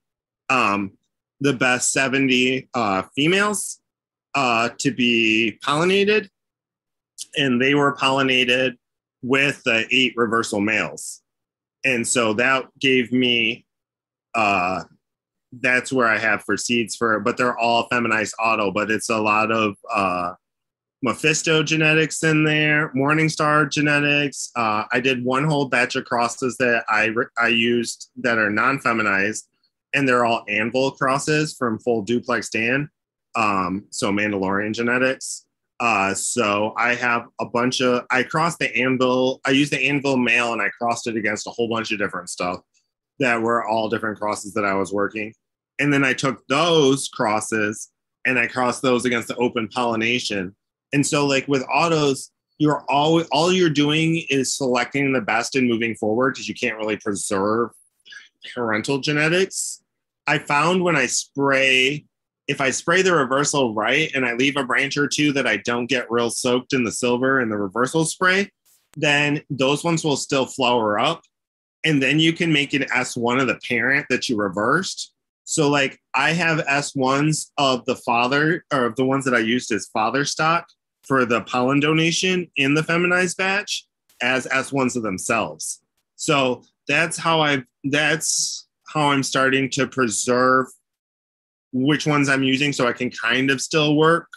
um, 0.50 0.92
the 1.40 1.54
best 1.54 1.92
seventy 1.92 2.70
uh, 2.74 3.04
females 3.16 3.80
uh, 4.36 4.70
to 4.80 4.92
be 4.92 5.60
pollinated, 5.64 6.30
and 7.36 7.62
they 7.62 7.76
were 7.76 7.96
pollinated 7.96 8.78
with 9.22 9.62
the 9.64 9.86
eight 9.92 10.14
reversal 10.16 10.62
males, 10.62 11.22
and 11.86 12.08
so 12.08 12.34
that 12.34 12.66
gave 12.80 13.12
me 13.12 13.66
uh, 14.36 14.84
that's 15.52 15.92
where 15.92 16.08
I 16.08 16.18
have 16.18 16.44
for 16.44 16.58
seeds 16.58 16.96
for, 16.96 17.20
but 17.20 17.38
they're 17.38 17.58
all 17.58 17.88
feminized 17.88 18.36
auto, 18.40 18.72
but 18.72 18.92
it's 18.92 19.10
a 19.10 19.18
lot 19.18 19.52
of 19.52 19.76
uh, 19.94 20.34
Mephisto 21.04 21.64
genetics 21.64 22.24
in 22.24 22.44
there, 22.44 22.92
Morningstar 22.94 23.70
genetics. 23.72 24.52
Uh, 24.56 24.84
I 24.92 25.00
did 25.00 25.24
one 25.24 25.46
whole 25.46 25.66
batch 25.66 25.96
of 25.96 26.06
crosses 26.06 26.58
that 26.58 26.84
I 26.90 27.10
I 27.38 27.48
used 27.48 28.10
that 28.18 28.38
are 28.38 28.50
non-feminized, 28.50 29.48
and 29.94 30.08
they're 30.08 30.26
all 30.26 30.44
Anvil 30.50 30.92
crosses 30.92 31.56
from 31.56 31.80
Full 31.80 32.02
Duplex 32.02 32.50
Dan. 32.50 32.90
Um, 33.36 33.86
so 33.92 34.12
Mandalorian 34.12 34.74
genetics. 34.74 35.46
Uh, 35.80 36.16
so 36.16 36.74
I 36.76 36.96
have 36.96 37.28
a 37.40 37.46
bunch 37.46 37.82
of 37.82 38.06
I 38.10 38.24
crossed 38.24 38.58
the 38.58 38.76
Anvil. 38.76 39.40
I 39.46 39.52
used 39.52 39.72
the 39.72 39.88
Anvil 39.88 40.18
male 40.18 40.54
and 40.54 40.62
I 40.62 40.70
crossed 40.70 41.06
it 41.06 41.16
against 41.16 41.46
a 41.46 41.52
whole 41.52 41.70
bunch 41.70 41.92
of 41.92 42.00
different 42.00 42.30
stuff 42.30 42.62
that 43.20 43.42
were 43.42 43.68
all 43.68 43.90
different 43.90 44.20
crosses 44.20 44.54
that 44.54 44.66
I 44.66 44.74
was 44.74 44.94
working. 44.94 45.34
And 45.80 45.94
then 45.94 46.04
I 46.04 46.14
took 46.14 46.46
those 46.48 47.08
crosses 47.08 47.90
and 48.26 48.38
I 48.38 48.48
crossed 48.48 48.82
those 48.82 49.06
against 49.06 49.28
the 49.28 49.36
open 49.36 49.68
pollination. 49.68 50.56
And 50.94 51.06
so, 51.06 51.26
like 51.26 51.48
with 51.48 51.64
autos, 51.74 52.32
you're 52.58 52.84
always 52.90 53.28
all 53.32 53.52
you're 53.52 53.70
doing 53.70 54.24
is 54.30 54.56
selecting 54.56 55.14
the 55.14 55.22
best 55.22 55.56
and 55.56 55.68
moving 55.68 55.96
forward 55.96 56.34
because 56.34 56.50
you 56.50 56.56
can't 56.56 56.78
really 56.78 56.98
preserve 56.98 57.70
parental 58.54 59.00
genetics. 59.00 59.84
I 60.26 60.40
found 60.40 60.84
when 60.84 60.96
I 60.96 61.06
spray, 61.06 62.06
if 62.48 62.60
I 62.60 62.72
spray 62.72 63.02
the 63.02 63.14
reversal 63.14 63.74
right 63.74 64.12
and 64.14 64.26
I 64.26 64.34
leave 64.34 64.58
a 64.58 64.64
branch 64.64 64.98
or 64.98 65.08
two 65.08 65.32
that 65.34 65.48
I 65.48 65.58
don't 65.58 65.86
get 65.86 66.12
real 66.12 66.30
soaked 66.30 66.74
in 66.74 66.84
the 66.84 66.92
silver 66.92 67.40
and 67.40 67.52
the 67.52 67.58
reversal 67.58 68.06
spray, 68.06 68.50
then 68.96 69.42
those 69.50 69.84
ones 69.84 70.04
will 70.04 70.18
still 70.18 70.46
flower 70.46 71.00
up 71.00 71.22
and 71.86 72.02
then 72.02 72.20
you 72.20 72.34
can 72.34 72.52
make 72.52 72.74
an 72.74 72.84
S1 72.84 73.42
of 73.42 73.48
the 73.48 73.60
parent 73.68 74.06
that 74.10 74.28
you 74.28 74.38
reversed. 74.38 75.14
So 75.44 75.70
like 75.70 76.00
I 76.14 76.32
have 76.32 76.60
S1s 76.66 77.52
of 77.58 77.86
the 77.86 77.96
father 77.96 78.66
or 78.74 78.86
of 78.86 78.96
the 78.96 79.06
ones 79.06 79.24
that 79.26 79.34
I 79.34 79.40
used 79.40 79.72
as 79.72 79.88
father 79.88 80.26
stock 80.26 80.68
for 81.04 81.26
the 81.26 81.42
pollen 81.42 81.80
donation 81.80 82.52
in 82.58 82.74
the 82.74 82.84
feminized 82.84 83.38
batch. 83.38 83.86
as 84.22 84.48
S1s 84.48 84.96
of 84.96 85.04
themselves. 85.04 85.82
So 86.16 86.64
that's 86.88 87.18
how 87.18 87.42
I 87.42 87.64
that's 87.84 88.68
how 88.88 89.10
I'm 89.10 89.24
starting 89.24 89.70
to 89.72 89.88
preserve 89.88 90.68
which 91.74 92.08
ones 92.08 92.30
I'm 92.30 92.44
using 92.44 92.74
so 92.74 92.88
I 92.88 92.94
can 92.94 93.12
kind 93.12 93.52
of 93.52 93.62
still 93.62 93.96
work. 93.96 94.28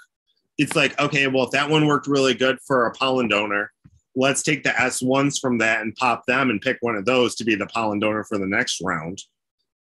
It's 0.58 0.76
like, 0.76 0.98
okay, 1.00 1.26
well, 1.26 1.44
if 1.44 1.50
that 1.52 1.70
one 1.70 1.86
worked 1.86 2.06
really 2.06 2.34
good 2.34 2.58
for 2.66 2.86
a 2.86 2.92
pollen 2.92 3.28
donor, 3.28 3.72
let's 4.16 4.42
take 4.42 4.62
the 4.62 4.70
S1s 4.70 5.40
from 5.40 5.58
that 5.58 5.82
and 5.82 5.94
pop 5.96 6.26
them 6.26 6.50
and 6.50 6.60
pick 6.60 6.78
one 6.80 6.96
of 6.96 7.04
those 7.04 7.34
to 7.36 7.44
be 7.44 7.54
the 7.54 7.66
pollen 7.66 7.98
donor 7.98 8.24
for 8.24 8.38
the 8.38 8.46
next 8.46 8.80
round. 8.82 9.18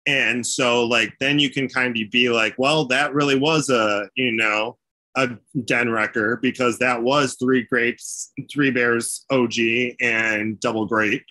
And 0.07 0.45
so, 0.45 0.83
like, 0.83 1.13
then 1.19 1.39
you 1.39 1.49
can 1.49 1.67
kind 1.67 1.97
of 1.97 2.11
be 2.11 2.29
like, 2.29 2.55
well, 2.57 2.85
that 2.85 3.13
really 3.13 3.37
was 3.37 3.69
a, 3.69 4.07
you 4.15 4.31
know, 4.31 4.77
a 5.15 5.29
den 5.65 5.89
wrecker 5.89 6.37
because 6.37 6.77
that 6.79 7.01
was 7.01 7.35
three 7.35 7.63
grapes, 7.63 8.31
three 8.51 8.69
bears 8.69 9.25
OG 9.31 9.53
and 10.01 10.59
double 10.59 10.85
grape 10.85 11.25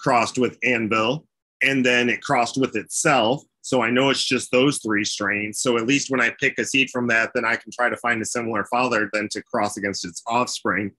crossed 0.00 0.38
with 0.38 0.58
anvil. 0.64 1.26
And 1.62 1.84
then 1.84 2.08
it 2.08 2.22
crossed 2.22 2.58
with 2.58 2.76
itself. 2.76 3.42
So 3.62 3.82
I 3.82 3.90
know 3.90 4.10
it's 4.10 4.24
just 4.24 4.52
those 4.52 4.78
three 4.78 5.04
strains. 5.04 5.60
So 5.60 5.76
at 5.76 5.86
least 5.86 6.10
when 6.10 6.20
I 6.20 6.34
pick 6.38 6.58
a 6.58 6.64
seed 6.64 6.88
from 6.90 7.08
that, 7.08 7.32
then 7.34 7.44
I 7.44 7.56
can 7.56 7.72
try 7.72 7.88
to 7.88 7.96
find 7.96 8.22
a 8.22 8.26
similar 8.26 8.64
father 8.70 9.10
then 9.12 9.28
to 9.32 9.42
cross 9.42 9.76
against 9.76 10.04
its 10.04 10.22
offspring 10.26 10.92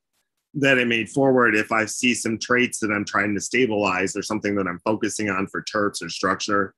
that 0.53 0.77
it 0.77 0.87
made 0.87 1.09
forward 1.09 1.55
if 1.55 1.71
I 1.71 1.85
see 1.85 2.13
some 2.13 2.39
traits 2.39 2.79
that 2.79 2.91
I'm 2.91 3.05
trying 3.05 3.35
to 3.35 3.41
stabilize 3.41 4.15
or 4.15 4.23
something 4.23 4.55
that 4.55 4.67
I'm 4.67 4.79
focusing 4.79 5.29
on 5.29 5.47
for 5.47 5.63
terps 5.63 6.03
or 6.03 6.09
structure. 6.09 6.73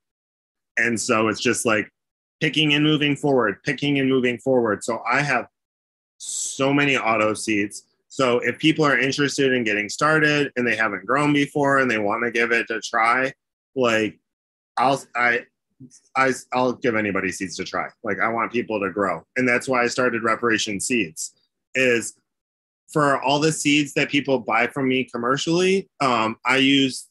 And 0.78 1.00
so 1.00 1.28
it's 1.28 1.40
just 1.40 1.66
like 1.66 1.90
picking 2.40 2.74
and 2.74 2.84
moving 2.84 3.16
forward, 3.16 3.62
picking 3.64 4.00
and 4.00 4.10
moving 4.10 4.38
forward. 4.40 4.84
So 4.84 5.02
I 5.10 5.22
have 5.22 5.48
so 6.18 6.74
many 6.74 6.98
auto 6.98 7.34
seeds. 7.34 7.84
So 8.08 8.40
if 8.40 8.58
people 8.58 8.86
are 8.86 8.98
interested 8.98 9.54
in 9.54 9.64
getting 9.64 9.88
started 9.88 10.52
and 10.56 10.68
they 10.68 10.76
haven't 10.76 11.06
grown 11.06 11.32
before 11.32 11.80
and 11.80 11.90
they 11.90 12.00
want 12.00 12.24
to 12.24 12.32
give 12.32 12.52
it 12.52 12.70
a 12.70 12.82
try, 12.82 13.32
like 13.76 14.20
I'll 14.78 15.02
I 15.16 15.42
I 16.16 16.34
I'll 16.54 16.74
give 16.74 16.96
anybody 16.96 17.32
seeds 17.32 17.56
to 17.58 17.64
try. 17.64 17.88
Like 18.04 18.20
I 18.20 18.30
want 18.30 18.52
people 18.52 18.80
to 18.80 18.92
grow. 18.92 19.26
And 19.38 19.48
that's 19.48 19.68
why 19.68 19.84
I 19.84 19.88
started 19.88 20.24
Reparation 20.24 20.80
Seeds 20.80 21.34
is 21.76 22.16
for 22.92 23.22
all 23.22 23.40
the 23.40 23.52
seeds 23.52 23.94
that 23.94 24.10
people 24.10 24.40
buy 24.40 24.68
from 24.68 24.88
me 24.88 25.04
commercially, 25.04 25.90
um, 26.02 26.38
I 26.46 26.58
use 26.58 27.08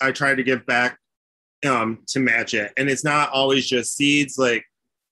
I 0.00 0.12
try 0.12 0.34
to 0.34 0.42
give 0.42 0.66
back 0.66 0.98
um, 1.64 2.00
to 2.08 2.18
match 2.18 2.54
it. 2.54 2.72
And 2.76 2.88
it's 2.88 3.04
not 3.04 3.30
always 3.30 3.68
just 3.68 3.96
seeds. 3.96 4.36
Like 4.36 4.64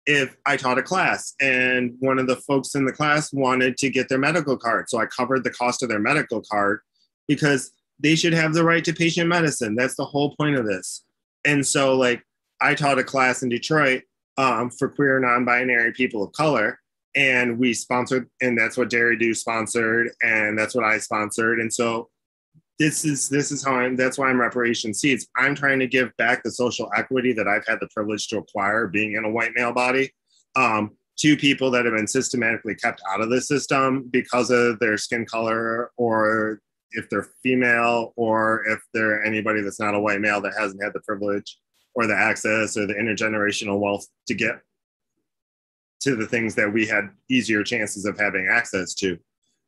if 0.06 0.36
I 0.46 0.56
taught 0.56 0.78
a 0.78 0.82
class 0.82 1.34
and 1.40 1.94
one 2.00 2.18
of 2.18 2.26
the 2.26 2.36
folks 2.36 2.74
in 2.74 2.84
the 2.84 2.92
class 2.92 3.32
wanted 3.32 3.76
to 3.78 3.90
get 3.90 4.08
their 4.08 4.18
medical 4.18 4.56
card, 4.56 4.90
so 4.90 4.98
I 4.98 5.06
covered 5.06 5.44
the 5.44 5.50
cost 5.50 5.82
of 5.82 5.88
their 5.88 6.00
medical 6.00 6.42
card 6.50 6.80
because 7.28 7.70
they 8.00 8.16
should 8.16 8.32
have 8.32 8.54
the 8.54 8.64
right 8.64 8.84
to 8.84 8.92
patient 8.92 9.28
medicine. 9.28 9.76
That's 9.76 9.94
the 9.94 10.04
whole 10.04 10.34
point 10.34 10.56
of 10.56 10.66
this. 10.66 11.04
And 11.44 11.64
so, 11.64 11.96
like, 11.96 12.22
I 12.60 12.74
taught 12.74 12.98
a 12.98 13.04
class 13.04 13.42
in 13.42 13.48
Detroit 13.48 14.02
um, 14.36 14.70
for 14.70 14.88
queer, 14.88 15.20
non-binary 15.20 15.92
people 15.92 16.24
of 16.24 16.32
color, 16.32 16.79
and 17.14 17.58
we 17.58 17.74
sponsored, 17.74 18.28
and 18.40 18.56
that's 18.56 18.76
what 18.76 18.90
Dairy 18.90 19.16
Doo 19.16 19.34
sponsored, 19.34 20.10
and 20.22 20.58
that's 20.58 20.74
what 20.74 20.84
I 20.84 20.98
sponsored, 20.98 21.60
and 21.60 21.72
so 21.72 22.08
this 22.80 23.04
is 23.04 23.28
this 23.28 23.52
is 23.52 23.62
how 23.62 23.74
I'm 23.74 23.94
that's 23.94 24.16
why 24.16 24.30
I'm 24.30 24.40
reparation 24.40 24.94
seeds. 24.94 25.28
I'm 25.36 25.54
trying 25.54 25.78
to 25.80 25.86
give 25.86 26.16
back 26.16 26.42
the 26.42 26.50
social 26.50 26.90
equity 26.96 27.32
that 27.34 27.46
I've 27.46 27.66
had 27.66 27.78
the 27.78 27.88
privilege 27.94 28.26
to 28.28 28.38
acquire 28.38 28.88
being 28.88 29.12
in 29.12 29.24
a 29.24 29.30
white 29.30 29.52
male 29.54 29.72
body 29.72 30.10
um, 30.56 30.92
to 31.18 31.36
people 31.36 31.70
that 31.72 31.84
have 31.84 31.94
been 31.94 32.06
systematically 32.06 32.74
kept 32.74 33.02
out 33.08 33.20
of 33.20 33.28
the 33.28 33.42
system 33.42 34.08
because 34.10 34.50
of 34.50 34.78
their 34.78 34.96
skin 34.96 35.26
color 35.26 35.90
or 35.98 36.60
if 36.92 37.08
they're 37.10 37.28
female 37.42 38.14
or 38.16 38.64
if 38.66 38.80
they're 38.94 39.22
anybody 39.24 39.60
that's 39.60 39.78
not 39.78 39.94
a 39.94 40.00
white 40.00 40.22
male 40.22 40.40
that 40.40 40.54
hasn't 40.58 40.82
had 40.82 40.94
the 40.94 41.00
privilege 41.00 41.58
or 41.94 42.06
the 42.06 42.16
access 42.16 42.78
or 42.78 42.86
the 42.86 42.94
intergenerational 42.94 43.78
wealth 43.78 44.06
to 44.26 44.34
get 44.34 44.58
to 46.00 46.16
the 46.16 46.26
things 46.26 46.54
that 46.54 46.72
we 46.72 46.86
had 46.86 47.10
easier 47.28 47.62
chances 47.62 48.04
of 48.04 48.18
having 48.18 48.48
access 48.50 48.94
to. 48.94 49.18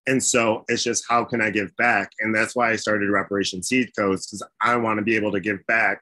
And 0.06 0.22
so 0.22 0.64
it's 0.68 0.82
just 0.82 1.04
how 1.08 1.24
can 1.24 1.40
I 1.40 1.50
give 1.50 1.74
back? 1.76 2.10
And 2.20 2.34
that's 2.34 2.56
why 2.56 2.70
I 2.70 2.76
started 2.76 3.10
Reparation 3.10 3.62
Seed 3.62 3.90
Codes 3.96 4.26
because 4.26 4.42
I 4.60 4.76
want 4.76 4.98
to 4.98 5.04
be 5.04 5.14
able 5.14 5.32
to 5.32 5.40
give 5.40 5.64
back 5.66 6.00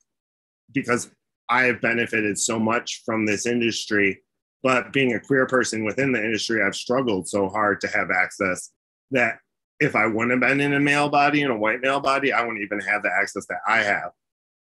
because 0.72 1.10
I 1.48 1.64
have 1.64 1.80
benefited 1.80 2.38
so 2.38 2.58
much 2.58 3.02
from 3.04 3.26
this 3.26 3.44
industry. 3.44 4.22
But 4.62 4.92
being 4.92 5.14
a 5.14 5.20
queer 5.20 5.46
person 5.46 5.84
within 5.84 6.12
the 6.12 6.22
industry, 6.22 6.62
I've 6.62 6.76
struggled 6.76 7.28
so 7.28 7.48
hard 7.48 7.80
to 7.80 7.88
have 7.88 8.10
access 8.10 8.70
that 9.10 9.38
if 9.80 9.96
I 9.96 10.06
wouldn't 10.06 10.30
have 10.30 10.40
been 10.40 10.60
in 10.60 10.74
a 10.74 10.80
male 10.80 11.08
body 11.08 11.42
and 11.42 11.52
a 11.52 11.56
white 11.56 11.80
male 11.80 12.00
body, 12.00 12.32
I 12.32 12.42
wouldn't 12.42 12.62
even 12.62 12.80
have 12.80 13.02
the 13.02 13.10
access 13.10 13.46
that 13.46 13.60
I 13.66 13.78
have. 13.78 14.12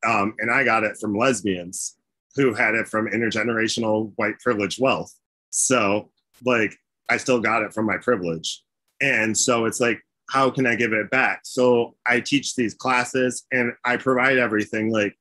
Um, 0.07 0.35
and 0.39 0.51
I 0.51 0.65
got 0.65 0.85
it 0.85 0.97
from 1.01 1.17
lesbians 1.17 1.97
who 2.37 2.55
had 2.55 2.75
it 2.75 2.89
from 2.89 3.09
intergenerational 3.09 4.13
white 4.17 4.39
privilege 4.41 4.79
wealth. 4.79 5.13
So, 5.53 6.11
like, 6.45 6.75
I 7.09 7.19
still 7.19 7.41
got 7.41 7.63
it 7.63 7.73
from 7.73 7.87
my 7.87 7.99
privilege. 7.99 8.63
And 9.01 9.37
so 9.37 9.67
it's 9.67 9.81
like, 9.81 10.01
how 10.31 10.51
can 10.51 10.67
I 10.67 10.75
give 10.75 10.93
it 10.93 11.11
back? 11.11 11.43
So 11.45 11.95
I 12.07 12.21
teach 12.21 12.55
these 12.57 12.75
classes 12.75 13.45
and 13.53 13.73
I 13.85 13.97
provide 13.99 14.39
everything. 14.39 14.91
Like, 14.91 15.15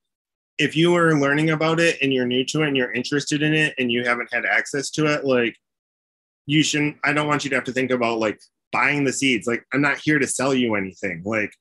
if 0.58 0.76
you 0.76 0.96
are 0.96 1.20
learning 1.20 1.50
about 1.50 1.80
it 1.80 1.98
and 2.02 2.14
you're 2.14 2.26
new 2.26 2.46
to 2.46 2.64
it 2.64 2.70
and 2.70 2.78
you're 2.78 2.94
interested 2.94 3.44
in 3.44 3.54
it 3.54 3.74
and 3.78 3.92
you 3.92 4.06
haven't 4.06 4.34
had 4.34 4.46
access 4.46 4.90
to 4.92 5.06
it, 5.08 5.26
like, 5.26 5.56
you 6.46 6.64
shouldn't, 6.64 6.98
I 7.04 7.14
don't 7.14 7.28
want 7.28 7.44
you 7.44 7.50
to 7.50 7.56
have 7.56 7.66
to 7.66 7.74
think 7.74 7.92
about 7.92 8.20
like 8.20 8.40
buying 8.72 9.04
the 9.04 9.14
seeds. 9.14 9.48
Like, 9.48 9.66
I'm 9.74 9.82
not 9.82 9.98
here 9.98 10.20
to 10.20 10.28
sell 10.28 10.54
you 10.54 10.76
anything. 10.76 11.24
Like, 11.26 11.54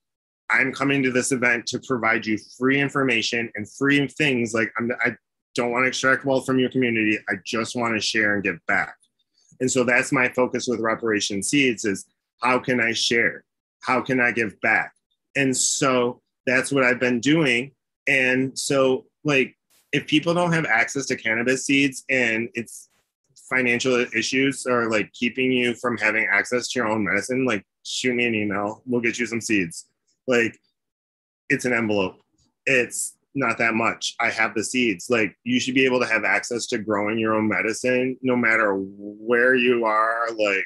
I'm 0.51 0.73
coming 0.73 1.03
to 1.03 1.11
this 1.11 1.33
event 1.33 1.67
to 1.69 1.81
provide 1.81 2.27
you 2.27 2.39
free 2.59 2.81
information 2.81 3.51
and 3.55 3.71
free 3.71 4.07
things. 4.07 4.53
Like, 4.55 4.73
I'm, 4.79 4.91
I 5.01 5.17
don't 5.55 5.71
want 5.71 5.85
to 5.85 5.89
extract 5.89 6.25
wealth 6.25 6.47
from 6.47 6.59
your 6.59 6.71
community. 6.71 7.19
I 7.29 7.35
just 7.45 7.77
want 7.77 7.95
to 7.95 8.01
share 8.01 8.35
and 8.35 8.43
give 8.43 8.59
back. 8.67 8.95
And 9.61 9.71
so 9.71 9.85
that's 9.85 10.13
my 10.13 10.29
focus 10.29 10.67
with 10.69 10.81
Reparation 10.81 11.43
Seeds 11.43 11.85
is 11.85 12.07
how 12.41 12.59
can 12.59 12.81
I 12.81 12.93
share? 12.93 13.45
How 13.83 14.01
can 14.01 14.21
I 14.21 14.33
give 14.33 14.59
back? 14.61 14.93
And 15.37 15.57
so 15.57 16.21
that's 16.47 16.73
what 16.73 16.85
I've 16.85 17.01
been 17.01 17.21
doing. 17.21 17.73
And 18.09 18.59
so 18.59 19.07
like 19.25 19.57
if 19.93 20.07
people 20.07 20.35
don't 20.35 20.53
have 20.53 20.67
access 20.67 21.07
to 21.07 21.17
cannabis 21.17 21.67
seeds 21.67 22.05
and 22.09 22.49
it's 22.55 22.89
financial 23.49 24.07
issues 24.15 24.67
are 24.67 24.89
like 24.89 25.13
keeping 25.13 25.51
you 25.51 25.75
from 25.75 25.99
having 25.99 26.27
access 26.31 26.69
to 26.69 26.79
your 26.79 26.89
own 26.89 27.05
medicine, 27.05 27.45
like 27.45 27.65
shoot 27.85 28.15
me 28.15 28.27
an 28.27 28.35
email. 28.35 28.83
We'll 28.87 29.01
get 29.01 29.19
you 29.19 29.27
some 29.27 29.41
seeds. 29.41 29.87
Like 30.27 30.57
it's 31.49 31.65
an 31.65 31.73
envelope. 31.73 32.21
It's 32.67 33.17
not 33.35 33.59
that 33.59 33.75
much. 33.75 34.15
I 34.21 34.31
have 34.31 34.55
the 34.55 34.65
seeds. 34.65 35.09
Like 35.09 35.37
you 35.45 35.61
should 35.61 35.75
be 35.75 35.85
able 35.85 36.01
to 36.01 36.07
have 36.07 36.25
access 36.25 36.67
to 36.69 36.79
growing 36.79 37.19
your 37.19 37.35
own 37.35 37.49
medicine 37.49 38.17
no 38.23 38.37
matter 38.37 38.75
where 38.75 39.55
you 39.55 39.85
are, 39.85 40.29
like 40.37 40.65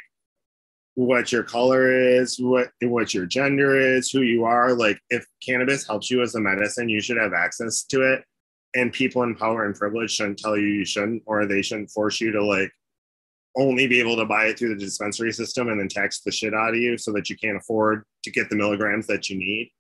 what 0.95 1.33
your 1.33 1.43
color 1.43 1.91
is, 1.91 2.39
what 2.39 2.71
what 2.83 3.13
your 3.13 3.27
gender 3.27 3.79
is, 3.79 4.11
who 4.11 4.23
you 4.23 4.45
are. 4.45 4.73
Like 4.73 4.99
if 5.11 5.27
cannabis 5.45 5.87
helps 5.87 6.11
you 6.11 6.23
as 6.23 6.35
a 6.35 6.41
medicine, 6.41 6.89
you 6.89 7.01
should 7.01 7.19
have 7.19 7.33
access 7.33 7.85
to 7.85 8.03
it. 8.15 8.25
And 8.75 8.93
people 8.93 9.23
in 9.23 9.35
power 9.35 9.67
and 9.67 9.75
privilege 9.75 10.13
shouldn't 10.13 10.39
tell 10.39 10.57
you 10.57 10.67
you 10.67 10.85
shouldn't, 10.85 11.23
or 11.27 11.47
they 11.47 11.63
shouldn't 11.63 11.91
force 11.91 12.21
you 12.21 12.33
to 12.33 12.45
like 12.45 12.73
only 13.57 13.87
be 13.87 14.01
able 14.01 14.17
to 14.17 14.25
buy 14.25 14.47
it 14.47 14.59
through 14.59 14.75
the 14.75 14.81
dispensary 14.81 15.33
system 15.33 15.69
and 15.69 15.79
then 15.79 15.89
tax 15.89 16.21
the 16.21 16.33
shit 16.33 16.55
out 16.55 16.71
of 16.71 16.77
you 16.77 16.99
so 16.99 17.13
that 17.13 17.31
you 17.31 17.37
can't 17.37 17.57
afford 17.57 18.05
to 18.25 18.31
get 18.31 18.51
the 18.51 18.57
milligrams 18.57 19.07
that 19.07 19.31
you 19.31 19.39
need. 19.39 19.71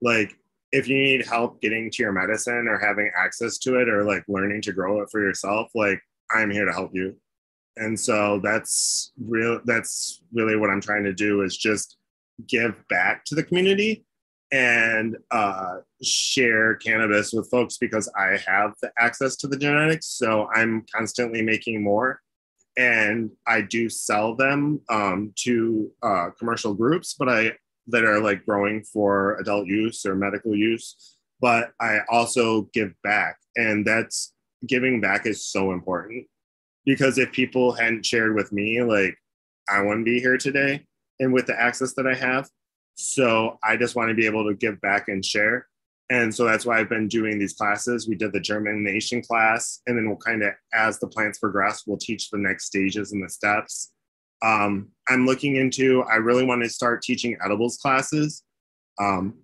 Like 0.00 0.34
if 0.72 0.88
you 0.88 0.96
need 0.96 1.26
help 1.26 1.60
getting 1.60 1.90
to 1.90 2.02
your 2.02 2.12
medicine 2.12 2.66
or 2.68 2.78
having 2.78 3.10
access 3.16 3.58
to 3.58 3.76
it 3.76 3.88
or 3.88 4.04
like 4.04 4.24
learning 4.28 4.62
to 4.62 4.72
grow 4.72 5.00
it 5.00 5.08
for 5.10 5.20
yourself, 5.20 5.70
like 5.74 6.00
I'm 6.30 6.50
here 6.50 6.64
to 6.64 6.72
help 6.72 6.94
you. 6.94 7.16
And 7.76 7.98
so 7.98 8.40
that's 8.42 9.12
real 9.18 9.60
that's 9.64 10.22
really 10.32 10.56
what 10.56 10.70
I'm 10.70 10.80
trying 10.80 11.04
to 11.04 11.14
do 11.14 11.42
is 11.42 11.56
just 11.56 11.96
give 12.46 12.74
back 12.88 13.24
to 13.26 13.34
the 13.34 13.42
community 13.42 14.04
and 14.50 15.16
uh, 15.30 15.78
share 16.02 16.76
cannabis 16.76 17.32
with 17.32 17.50
folks 17.50 17.76
because 17.76 18.10
I 18.18 18.38
have 18.46 18.72
the 18.82 18.90
access 18.98 19.36
to 19.36 19.46
the 19.46 19.56
genetics. 19.56 20.06
So 20.06 20.48
I'm 20.54 20.84
constantly 20.94 21.42
making 21.42 21.82
more. 21.82 22.20
And 22.76 23.30
I 23.46 23.62
do 23.62 23.88
sell 23.88 24.36
them 24.36 24.80
um, 24.88 25.32
to 25.40 25.90
uh, 26.02 26.30
commercial 26.38 26.74
groups, 26.74 27.14
but 27.18 27.28
I 27.28 27.52
that 27.88 28.04
are 28.04 28.20
like 28.20 28.44
growing 28.44 28.82
for 28.84 29.36
adult 29.36 29.66
use 29.66 30.04
or 30.06 30.14
medical 30.14 30.54
use, 30.54 31.16
but 31.40 31.70
I 31.80 32.00
also 32.10 32.62
give 32.72 32.92
back. 33.02 33.38
And 33.56 33.84
that's 33.84 34.32
giving 34.66 35.00
back 35.00 35.26
is 35.26 35.46
so 35.46 35.72
important 35.72 36.26
because 36.84 37.18
if 37.18 37.32
people 37.32 37.72
hadn't 37.72 38.06
shared 38.06 38.34
with 38.34 38.52
me, 38.52 38.82
like, 38.82 39.16
I 39.68 39.82
wouldn't 39.82 40.06
be 40.06 40.20
here 40.20 40.38
today 40.38 40.84
and 41.20 41.32
with 41.32 41.46
the 41.46 41.60
access 41.60 41.94
that 41.94 42.06
I 42.06 42.14
have. 42.14 42.48
So 42.94 43.58
I 43.62 43.76
just 43.76 43.94
want 43.94 44.08
to 44.08 44.14
be 44.14 44.26
able 44.26 44.48
to 44.48 44.54
give 44.54 44.80
back 44.80 45.08
and 45.08 45.24
share. 45.24 45.66
And 46.10 46.34
so 46.34 46.44
that's 46.44 46.64
why 46.64 46.78
I've 46.78 46.88
been 46.88 47.06
doing 47.06 47.38
these 47.38 47.52
classes. 47.52 48.08
We 48.08 48.14
did 48.14 48.32
the 48.32 48.40
germination 48.40 49.20
class, 49.20 49.82
and 49.86 49.96
then 49.96 50.08
we'll 50.08 50.16
kind 50.16 50.42
of, 50.42 50.54
as 50.72 50.98
the 50.98 51.06
plants 51.06 51.38
progress, 51.38 51.82
we'll 51.86 51.98
teach 51.98 52.30
the 52.30 52.38
next 52.38 52.64
stages 52.64 53.12
and 53.12 53.22
the 53.22 53.28
steps 53.28 53.92
um, 54.42 54.88
I'm 55.08 55.26
looking 55.26 55.56
into, 55.56 56.02
I 56.02 56.16
really 56.16 56.44
want 56.44 56.62
to 56.62 56.68
start 56.68 57.02
teaching 57.02 57.36
edibles 57.44 57.78
classes 57.78 58.42
Um, 59.00 59.34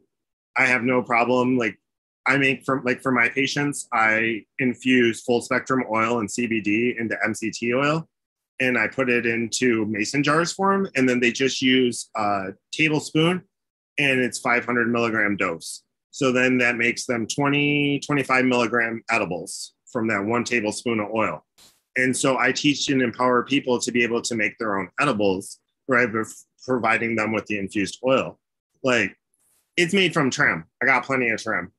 I 0.56 0.66
have 0.66 0.82
no 0.82 1.02
problem. 1.02 1.58
Like 1.58 1.78
I 2.26 2.36
make 2.36 2.64
from 2.64 2.84
like 2.84 3.02
for 3.02 3.12
my 3.12 3.28
patients, 3.28 3.88
I 3.92 4.44
infuse 4.58 5.22
full 5.22 5.40
spectrum 5.42 5.84
oil 5.90 6.20
and 6.20 6.28
CBD 6.28 6.98
into 6.98 7.16
MCT 7.26 7.76
oil, 7.76 8.08
and 8.60 8.78
I 8.78 8.88
put 8.88 9.10
it 9.10 9.26
into 9.26 9.84
mason 9.86 10.22
jars 10.22 10.52
for 10.52 10.72
them, 10.72 10.88
and 10.96 11.08
then 11.08 11.20
they 11.20 11.32
just 11.32 11.60
use 11.60 12.08
a 12.16 12.52
tablespoon, 12.72 13.42
and 13.98 14.20
it's 14.20 14.38
500 14.38 14.90
milligram 14.90 15.36
dose. 15.36 15.82
So 16.12 16.30
then 16.30 16.58
that 16.58 16.76
makes 16.76 17.06
them 17.06 17.26
20, 17.26 18.00
25 18.06 18.44
milligram 18.44 19.02
edibles 19.10 19.74
from 19.90 20.06
that 20.08 20.24
one 20.24 20.44
tablespoon 20.44 21.00
of 21.00 21.10
oil. 21.12 21.44
And 21.96 22.16
so 22.16 22.38
I 22.38 22.52
teach 22.52 22.88
and 22.88 23.02
empower 23.02 23.42
people 23.44 23.78
to 23.80 23.92
be 23.92 24.02
able 24.02 24.20
to 24.22 24.34
make 24.34 24.58
their 24.58 24.78
own 24.78 24.88
edibles, 25.00 25.60
right? 25.88 26.10
But 26.10 26.26
providing 26.64 27.14
them 27.14 27.32
with 27.32 27.46
the 27.46 27.58
infused 27.58 28.00
oil. 28.04 28.38
Like 28.82 29.16
it's 29.76 29.94
made 29.94 30.12
from 30.12 30.30
trim. 30.30 30.64
I 30.82 30.86
got 30.86 31.04
plenty 31.04 31.30
of 31.30 31.42
trim. 31.42 31.72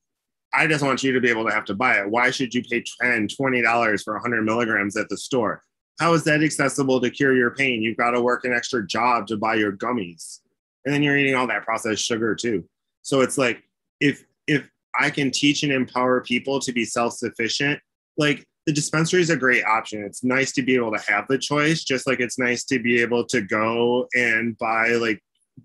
I 0.53 0.67
just 0.67 0.83
want 0.83 1.03
you 1.03 1.11
to 1.11 1.19
be 1.19 1.29
able 1.29 1.45
to 1.45 1.53
have 1.53 1.65
to 1.65 1.75
buy 1.75 1.99
it. 1.99 2.09
Why 2.09 2.31
should 2.31 2.53
you 2.53 2.63
pay 2.63 2.83
10 3.01 3.27
$20 3.27 4.03
for 4.03 4.13
100 4.13 4.43
milligrams 4.43 4.95
at 4.95 5.09
the 5.09 5.17
store? 5.17 5.61
How 5.99 6.13
is 6.13 6.23
that 6.25 6.43
accessible 6.43 6.99
to 7.01 7.09
cure 7.09 7.35
your 7.35 7.51
pain? 7.51 7.81
You've 7.81 7.97
got 7.97 8.11
to 8.11 8.21
work 8.21 8.45
an 8.45 8.53
extra 8.53 8.85
job 8.85 9.27
to 9.27 9.37
buy 9.37 9.55
your 9.55 9.71
gummies. 9.71 10.39
And 10.85 10.93
then 10.93 11.03
you're 11.03 11.17
eating 11.17 11.35
all 11.35 11.47
that 11.47 11.63
processed 11.63 12.03
sugar 12.03 12.35
too. 12.35 12.65
So 13.01 13.21
it's 13.21 13.37
like 13.37 13.63
if 13.99 14.23
if 14.47 14.69
I 14.97 15.09
can 15.09 15.31
teach 15.31 15.63
and 15.63 15.71
empower 15.71 16.21
people 16.21 16.59
to 16.61 16.71
be 16.71 16.85
self-sufficient, 16.85 17.79
like 18.17 18.45
the 18.65 18.73
dispensary 18.73 19.21
is 19.21 19.29
a 19.29 19.37
great 19.37 19.63
option. 19.63 20.03
It's 20.03 20.23
nice 20.23 20.51
to 20.53 20.63
be 20.63 20.75
able 20.75 20.91
to 20.91 21.11
have 21.11 21.27
the 21.27 21.37
choice, 21.37 21.83
just 21.83 22.07
like 22.07 22.19
it's 22.19 22.39
nice 22.39 22.63
to 22.65 22.79
be 22.79 23.01
able 23.01 23.25
to 23.25 23.41
go 23.41 24.07
and 24.15 24.57
buy 24.57 24.89
like 24.93 25.21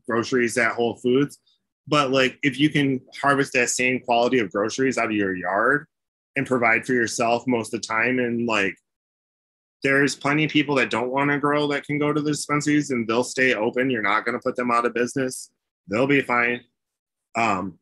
groceries 0.07 0.59
at 0.59 0.73
Whole 0.73 0.97
Foods. 0.97 1.39
But 1.89 2.11
like 2.11 2.39
if 2.43 2.61
you 2.61 2.69
can 2.69 3.01
harvest 3.21 3.55
that 3.55 3.71
same 3.71 4.01
quality 4.01 4.39
of 4.39 4.53
groceries 4.53 4.99
out 4.99 5.07
of 5.07 5.13
your 5.13 5.35
yard 5.35 5.87
and 6.37 6.47
provide 6.47 6.87
for 6.87 6.93
yourself 6.93 7.47
most 7.47 7.73
of 7.73 7.81
the 7.81 7.87
time, 7.87 8.19
and 8.19 8.47
like 8.47 8.77
there's 9.83 10.15
plenty 10.15 10.45
of 10.45 10.51
people 10.51 10.75
that 10.75 10.91
don't 10.91 11.11
want 11.11 11.31
to 11.31 11.39
grow 11.39 11.67
that 11.69 11.85
can 11.85 11.99
go 11.99 12.13
to 12.13 12.21
the 12.21 12.33
dispensaries 12.33 12.91
and 12.91 13.09
they'll 13.09 13.25
stay 13.25 13.55
open. 13.55 13.89
You're 13.89 14.03
not 14.03 14.27
going 14.27 14.39
to 14.39 14.43
put 14.43 14.57
them 14.57 14.71
out 14.71 14.85
of 14.85 14.93
business. 14.93 15.51
They'll 15.89 16.07
be 16.07 16.21
fine. 16.21 16.61
Um, 17.35 17.79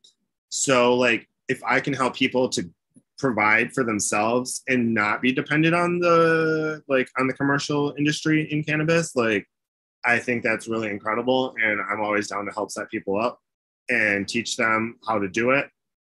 so 0.48 0.94
like 0.94 1.28
if 1.48 1.62
I 1.64 1.80
can 1.80 1.92
help 1.92 2.14
people 2.14 2.48
to 2.50 2.70
provide 3.18 3.72
for 3.72 3.84
themselves 3.84 4.62
and 4.68 4.94
not 4.94 5.20
be 5.20 5.32
dependent 5.32 5.74
on 5.74 5.98
the 5.98 6.82
like 6.88 7.08
on 7.18 7.26
the 7.26 7.32
commercial 7.32 7.94
industry 7.98 8.50
in 8.52 8.62
cannabis 8.62 9.16
like 9.16 9.46
i 10.04 10.18
think 10.18 10.42
that's 10.42 10.68
really 10.68 10.88
incredible 10.88 11.54
and 11.62 11.80
i'm 11.90 12.00
always 12.00 12.28
down 12.28 12.44
to 12.44 12.52
help 12.52 12.70
set 12.70 12.88
people 12.90 13.20
up 13.20 13.40
and 13.88 14.28
teach 14.28 14.56
them 14.56 14.98
how 15.06 15.18
to 15.18 15.28
do 15.28 15.50
it. 15.50 15.68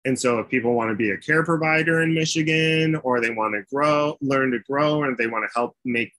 And 0.05 0.19
so 0.19 0.39
if 0.39 0.49
people 0.49 0.73
want 0.73 0.89
to 0.89 0.95
be 0.95 1.11
a 1.11 1.17
care 1.17 1.43
provider 1.43 2.01
in 2.01 2.13
michigan 2.13 2.97
or 3.03 3.21
they 3.21 3.29
want 3.29 3.53
to 3.53 3.63
grow 3.73 4.17
learn 4.19 4.51
to 4.51 4.59
grow 4.59 5.03
and 5.03 5.17
they 5.17 5.27
want 5.27 5.49
to 5.49 5.53
help 5.55 5.77
make 5.85 6.11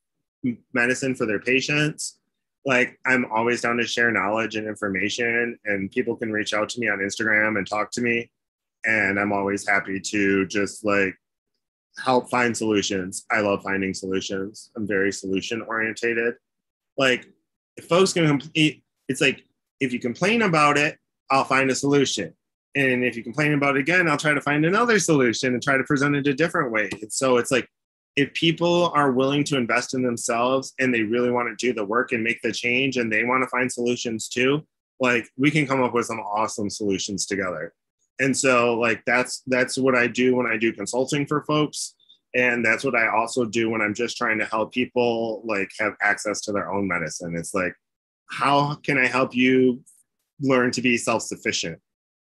medicine 0.73 1.15
for 1.15 1.27
their 1.27 1.39
patients 1.39 2.19
like 2.65 2.99
i'm 3.05 3.27
always 3.27 3.61
down 3.61 3.77
to 3.77 3.87
share 3.87 4.11
knowledge 4.11 4.57
and 4.57 4.67
information 4.67 5.59
and 5.67 5.91
people 5.91 6.17
can 6.17 6.33
reach 6.33 6.55
out 6.55 6.71
to 6.71 6.81
me 6.81 6.89
on 6.89 6.99
instagram 7.01 7.59
and 7.59 7.69
talk 7.69 7.91
to 7.91 8.01
me 8.01 8.31
and 8.85 9.19
I'm 9.19 9.33
always 9.33 9.67
happy 9.67 10.01
to 10.01 10.47
just 10.47 10.85
like 10.85 11.15
help 11.99 12.31
find 12.31 12.57
solutions. 12.57 13.25
I 13.31 13.41
love 13.41 13.63
finding 13.63 13.95
solutions. 13.95 14.71
I'm 14.77 14.87
very 14.87 15.13
solution 15.13 15.63
orientated. 15.63 16.35
Like 16.97 17.27
if 17.77 17.87
folks 17.87 18.13
can 18.13 18.27
complete, 18.27 18.83
it's 19.09 19.21
like 19.21 19.45
if 19.81 19.93
you 19.93 19.99
complain 19.99 20.43
about 20.43 20.77
it, 20.77 20.99
I'll 21.31 21.45
find 21.45 21.71
a 21.71 21.75
solution. 21.75 22.35
And 22.77 23.05
if 23.05 23.17
you 23.17 23.23
complain 23.23 23.55
about 23.55 23.77
it 23.77 23.81
again, 23.81 24.09
I'll 24.09 24.17
try 24.17 24.35
to 24.35 24.41
find 24.41 24.65
another 24.65 24.99
solution 24.99 25.55
and 25.55 25.63
try 25.63 25.77
to 25.77 25.85
present 25.85 26.17
it 26.17 26.27
a 26.27 26.35
different 26.35 26.73
way. 26.73 26.91
So 27.09 27.37
it's 27.37 27.51
like 27.51 27.69
if 28.17 28.33
people 28.35 28.93
are 28.95 29.13
willing 29.13 29.45
to 29.45 29.57
invest 29.57 29.95
in 29.95 30.03
themselves 30.03 30.73
and 30.79 30.93
they 30.93 31.03
really 31.03 31.31
want 31.31 31.49
to 31.49 31.67
do 31.67 31.73
the 31.73 31.85
work 31.85 32.13
and 32.13 32.23
make 32.23 32.43
the 32.43 32.53
change 32.53 32.97
and 32.97 33.13
they 33.13 33.25
want 33.25 33.43
to 33.43 33.49
find 33.49 33.71
solutions 33.71 34.29
too, 34.29 34.67
like 35.01 35.29
we 35.37 35.51
can 35.51 35.67
come 35.67 35.83
up 35.83 35.95
with 35.95 36.07
some 36.07 36.21
awesome 36.21 36.71
solutions 36.71 37.27
together 37.27 37.73
and 38.21 38.37
so 38.37 38.79
like 38.79 39.03
that's 39.07 39.43
that's 39.47 39.77
what 39.77 39.95
i 39.95 40.07
do 40.07 40.37
when 40.37 40.47
i 40.47 40.57
do 40.57 40.73
consulting 40.73 41.27
for 41.27 41.45
folks. 41.45 41.95
And 42.37 42.65
that's 42.65 42.85
what 42.85 42.97
i 42.97 43.09
also 43.09 43.45
do 43.45 43.71
when 43.71 43.81
i'm 43.81 43.95
just 43.95 44.17
trying 44.17 44.39
to 44.39 44.45
help 44.45 44.73
people 44.73 45.43
like 45.45 45.71
have 45.79 45.95
access 46.01 46.41
to 46.43 46.53
their 46.53 46.73
own 46.73 46.89
medicine. 46.89 47.35
It's 47.37 47.55
like 47.55 47.75
how 48.31 48.75
can 48.77 48.99
i 48.99 49.07
help 49.07 49.35
you 49.35 49.83
learn 50.41 50.71
to 50.73 50.83
be 50.83 50.97
self-sufficient? 50.97 51.79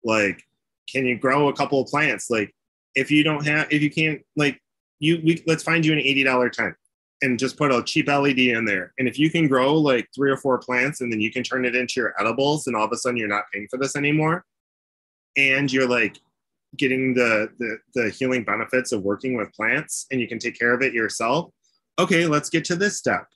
Like 0.04 0.42
can 0.90 1.06
you 1.06 1.18
grow 1.18 1.48
a 1.48 1.52
couple 1.52 1.80
of 1.80 1.88
plants? 1.88 2.30
Like 2.30 2.54
if 2.94 3.10
you 3.10 3.22
don't 3.22 3.46
have 3.46 3.68
if 3.70 3.82
you 3.82 3.90
can't 3.90 4.20
like 4.36 4.60
you 4.98 5.20
we 5.24 5.42
let's 5.46 5.62
find 5.62 5.84
you 5.84 5.92
an 5.92 5.98
$80 5.98 6.52
tent 6.52 6.74
and 7.20 7.38
just 7.38 7.56
put 7.56 7.72
a 7.72 7.82
cheap 7.82 8.08
led 8.08 8.38
in 8.38 8.64
there. 8.64 8.92
And 8.98 9.08
if 9.08 9.18
you 9.18 9.30
can 9.30 9.48
grow 9.48 9.74
like 9.74 10.08
three 10.14 10.30
or 10.30 10.36
four 10.36 10.58
plants 10.58 11.00
and 11.00 11.12
then 11.12 11.20
you 11.20 11.32
can 11.32 11.42
turn 11.42 11.64
it 11.64 11.74
into 11.74 12.00
your 12.00 12.14
edibles 12.20 12.66
and 12.66 12.76
all 12.76 12.84
of 12.84 12.92
a 12.92 12.96
sudden 12.96 13.16
you're 13.16 13.28
not 13.28 13.44
paying 13.52 13.66
for 13.70 13.78
this 13.78 13.96
anymore 13.96 14.44
and 15.38 15.72
you're 15.72 15.88
like 15.88 16.18
getting 16.76 17.14
the, 17.14 17.48
the 17.58 17.78
the 17.94 18.10
healing 18.10 18.44
benefits 18.44 18.92
of 18.92 19.02
working 19.02 19.34
with 19.34 19.52
plants 19.54 20.06
and 20.10 20.20
you 20.20 20.28
can 20.28 20.38
take 20.38 20.58
care 20.58 20.74
of 20.74 20.82
it 20.82 20.92
yourself 20.92 21.50
okay 21.98 22.26
let's 22.26 22.50
get 22.50 22.64
to 22.66 22.76
this 22.76 22.98
step. 22.98 23.26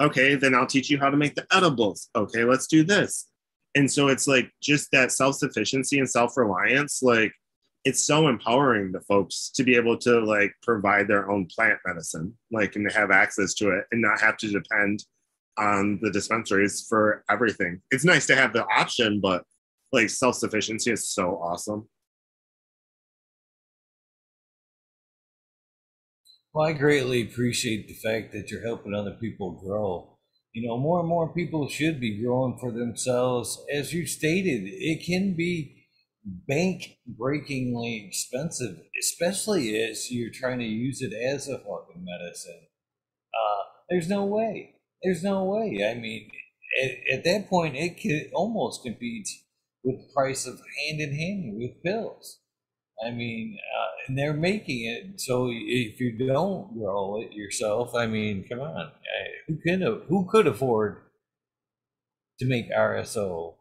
Okay 0.00 0.34
then 0.34 0.54
i'll 0.54 0.66
teach 0.66 0.90
you 0.90 0.98
how 0.98 1.10
to 1.10 1.16
make 1.16 1.34
the 1.34 1.46
edibles. 1.52 2.08
Okay 2.16 2.44
let's 2.44 2.66
do 2.66 2.82
this. 2.82 3.28
And 3.76 3.88
so 3.90 4.08
it's 4.08 4.26
like 4.26 4.50
just 4.60 4.90
that 4.90 5.12
self-sufficiency 5.12 5.98
and 5.98 6.10
self-reliance 6.10 7.02
like 7.02 7.32
it's 7.84 8.04
so 8.04 8.28
empowering 8.28 8.92
to 8.92 9.00
folks 9.00 9.50
to 9.54 9.62
be 9.62 9.74
able 9.74 9.96
to 9.96 10.20
like 10.20 10.52
provide 10.62 11.08
their 11.08 11.30
own 11.30 11.46
plant 11.46 11.78
medicine 11.86 12.34
like 12.50 12.76
and 12.76 12.88
to 12.88 12.94
have 12.94 13.10
access 13.10 13.54
to 13.54 13.70
it 13.70 13.84
and 13.92 14.02
not 14.02 14.20
have 14.20 14.36
to 14.38 14.48
depend 14.50 15.04
on 15.56 15.98
the 16.02 16.10
dispensaries 16.10 16.86
for 16.88 17.24
everything. 17.30 17.80
It's 17.90 18.04
nice 18.04 18.26
to 18.26 18.36
have 18.36 18.52
the 18.52 18.64
option 18.66 19.20
but 19.20 19.44
like 19.92 20.10
self 20.10 20.36
sufficiency 20.36 20.90
is 20.92 21.08
so 21.08 21.36
awesome. 21.36 21.88
Well, 26.52 26.66
I 26.66 26.72
greatly 26.72 27.22
appreciate 27.22 27.86
the 27.86 27.94
fact 27.94 28.32
that 28.32 28.50
you're 28.50 28.66
helping 28.66 28.94
other 28.94 29.16
people 29.20 29.52
grow. 29.52 30.16
You 30.52 30.66
know, 30.68 30.76
more 30.78 30.98
and 30.98 31.08
more 31.08 31.32
people 31.32 31.68
should 31.68 32.00
be 32.00 32.20
growing 32.20 32.58
for 32.58 32.72
themselves. 32.72 33.64
As 33.72 33.92
you 33.92 34.04
stated, 34.04 34.62
it 34.64 35.04
can 35.06 35.34
be 35.36 35.86
bank 36.24 36.98
breakingly 37.06 38.04
expensive, 38.06 38.78
especially 39.00 39.80
as 39.80 40.10
you're 40.10 40.32
trying 40.32 40.58
to 40.58 40.64
use 40.64 41.00
it 41.02 41.12
as 41.12 41.48
a 41.48 41.58
fucking 41.58 42.04
medicine. 42.04 42.66
Uh, 43.34 43.62
there's 43.88 44.08
no 44.08 44.24
way. 44.24 44.74
There's 45.02 45.22
no 45.22 45.44
way. 45.44 45.88
I 45.88 45.94
mean, 45.94 46.30
at, 46.82 47.18
at 47.18 47.24
that 47.24 47.48
point, 47.48 47.76
it 47.76 48.00
could 48.00 48.32
almost 48.34 48.82
competes 48.82 49.44
with 49.84 49.98
the 49.98 50.12
price 50.14 50.46
of 50.46 50.54
hand 50.54 51.00
in 51.00 51.14
hand 51.14 51.56
with 51.56 51.82
pills. 51.82 52.40
I 53.04 53.10
mean, 53.10 53.58
uh, 53.78 53.86
and 54.06 54.18
they're 54.18 54.34
making 54.34 54.84
it 54.84 55.20
so 55.20 55.48
if 55.50 56.00
you 56.00 56.18
don't 56.18 56.76
grow 56.76 57.22
it 57.22 57.32
yourself, 57.32 57.94
I 57.94 58.06
mean, 58.06 58.44
come 58.48 58.60
on, 58.60 58.76
I, 58.76 58.90
who 59.46 59.56
can 59.66 59.80
who 60.08 60.28
could 60.30 60.46
afford 60.46 60.98
to 62.38 62.46
make 62.46 62.70
RSO? 62.70 63.54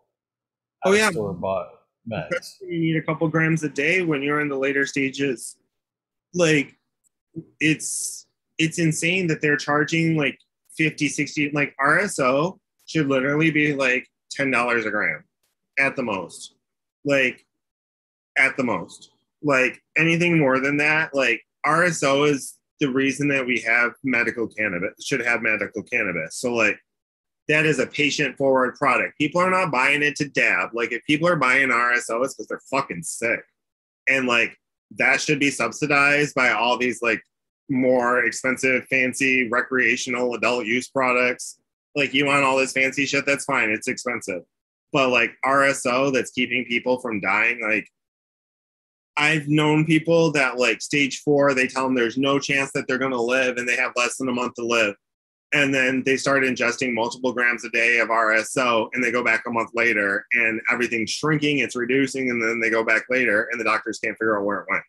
Oh 0.85 0.93
yeah, 0.93 1.11
store 1.11 1.33
bought 1.33 1.69
meds. 2.11 2.55
You 2.61 2.79
need 2.79 2.97
a 2.97 3.01
couple 3.01 3.27
grams 3.29 3.63
a 3.63 3.69
day 3.69 4.01
when 4.01 4.21
you're 4.21 4.41
in 4.41 4.49
the 4.49 4.57
later 4.57 4.85
stages. 4.85 5.55
Like, 6.33 6.75
it's 7.61 8.27
it's 8.57 8.77
insane 8.77 9.27
that 9.27 9.41
they're 9.41 9.57
charging 9.57 10.17
like 10.17 10.37
50, 10.77 11.07
60, 11.07 11.51
like 11.51 11.73
RSO 11.79 12.59
should 12.87 13.07
literally 13.07 13.51
be 13.51 13.73
like 13.73 14.05
ten 14.31 14.51
dollars 14.51 14.85
a 14.85 14.91
gram 14.91 15.23
at 15.79 15.95
the 15.95 16.03
most. 16.03 16.55
Like 17.05 17.45
at 18.37 18.57
the 18.57 18.63
most. 18.63 19.11
Like 19.43 19.81
anything 19.97 20.37
more 20.37 20.59
than 20.59 20.77
that, 20.77 21.13
like 21.13 21.41
RSO 21.65 22.29
is 22.29 22.57
the 22.79 22.89
reason 22.89 23.27
that 23.29 23.45
we 23.45 23.59
have 23.59 23.91
medical 24.03 24.47
cannabis, 24.47 25.05
should 25.05 25.25
have 25.25 25.41
medical 25.41 25.83
cannabis. 25.83 26.37
So 26.37 26.53
like 26.53 26.79
that 27.47 27.65
is 27.65 27.79
a 27.79 27.87
patient 27.87 28.37
forward 28.37 28.75
product. 28.75 29.17
People 29.17 29.41
are 29.41 29.49
not 29.49 29.71
buying 29.71 30.03
it 30.03 30.15
to 30.17 30.29
dab. 30.29 30.69
Like 30.73 30.91
if 30.91 31.03
people 31.05 31.27
are 31.27 31.35
buying 31.35 31.69
RSO, 31.69 32.23
it's 32.23 32.35
because 32.35 32.47
they're 32.47 32.61
fucking 32.71 33.03
sick. 33.03 33.41
And 34.07 34.27
like 34.27 34.57
that 34.97 35.21
should 35.21 35.39
be 35.39 35.51
subsidized 35.51 36.35
by 36.35 36.51
all 36.51 36.77
these 36.77 37.01
like 37.01 37.21
more 37.69 38.25
expensive, 38.25 38.85
fancy 38.87 39.47
recreational 39.49 40.33
adult 40.35 40.65
use 40.65 40.89
products. 40.89 41.59
Like 41.95 42.13
you 42.13 42.25
want 42.25 42.43
all 42.43 42.57
this 42.57 42.73
fancy 42.73 43.05
shit, 43.05 43.25
that's 43.25 43.45
fine. 43.45 43.69
It's 43.69 43.87
expensive 43.87 44.43
but 44.91 45.09
like 45.09 45.31
RSO 45.45 46.11
that's 46.13 46.31
keeping 46.31 46.65
people 46.65 46.99
from 46.99 47.19
dying, 47.19 47.61
like 47.61 47.87
I've 49.17 49.47
known 49.47 49.85
people 49.85 50.31
that 50.31 50.57
like 50.57 50.81
stage 50.81 51.21
four, 51.23 51.53
they 51.53 51.67
tell 51.67 51.83
them 51.83 51.95
there's 51.95 52.17
no 52.17 52.39
chance 52.39 52.71
that 52.71 52.87
they're 52.87 52.97
going 52.97 53.11
to 53.11 53.21
live 53.21 53.57
and 53.57 53.67
they 53.67 53.75
have 53.75 53.91
less 53.95 54.17
than 54.17 54.29
a 54.29 54.33
month 54.33 54.53
to 54.55 54.65
live. 54.65 54.95
and 55.51 55.73
then 55.73 56.03
they 56.05 56.15
start 56.15 56.43
ingesting 56.43 56.93
multiple 56.93 57.33
grams 57.33 57.65
a 57.65 57.69
day 57.69 57.99
of 57.99 58.09
RSO 58.09 58.89
and 58.93 59.03
they 59.03 59.11
go 59.11 59.23
back 59.23 59.43
a 59.47 59.49
month 59.49 59.71
later 59.73 60.25
and 60.33 60.61
everything's 60.71 61.09
shrinking, 61.09 61.59
it's 61.59 61.75
reducing, 61.75 62.29
and 62.29 62.41
then 62.41 62.59
they 62.59 62.69
go 62.69 62.83
back 62.83 63.03
later 63.09 63.49
and 63.51 63.59
the 63.59 63.63
doctors 63.63 63.99
can't 63.99 64.15
figure 64.17 64.37
out 64.37 64.45
where 64.45 64.59
it 64.59 64.67
went. 64.69 64.83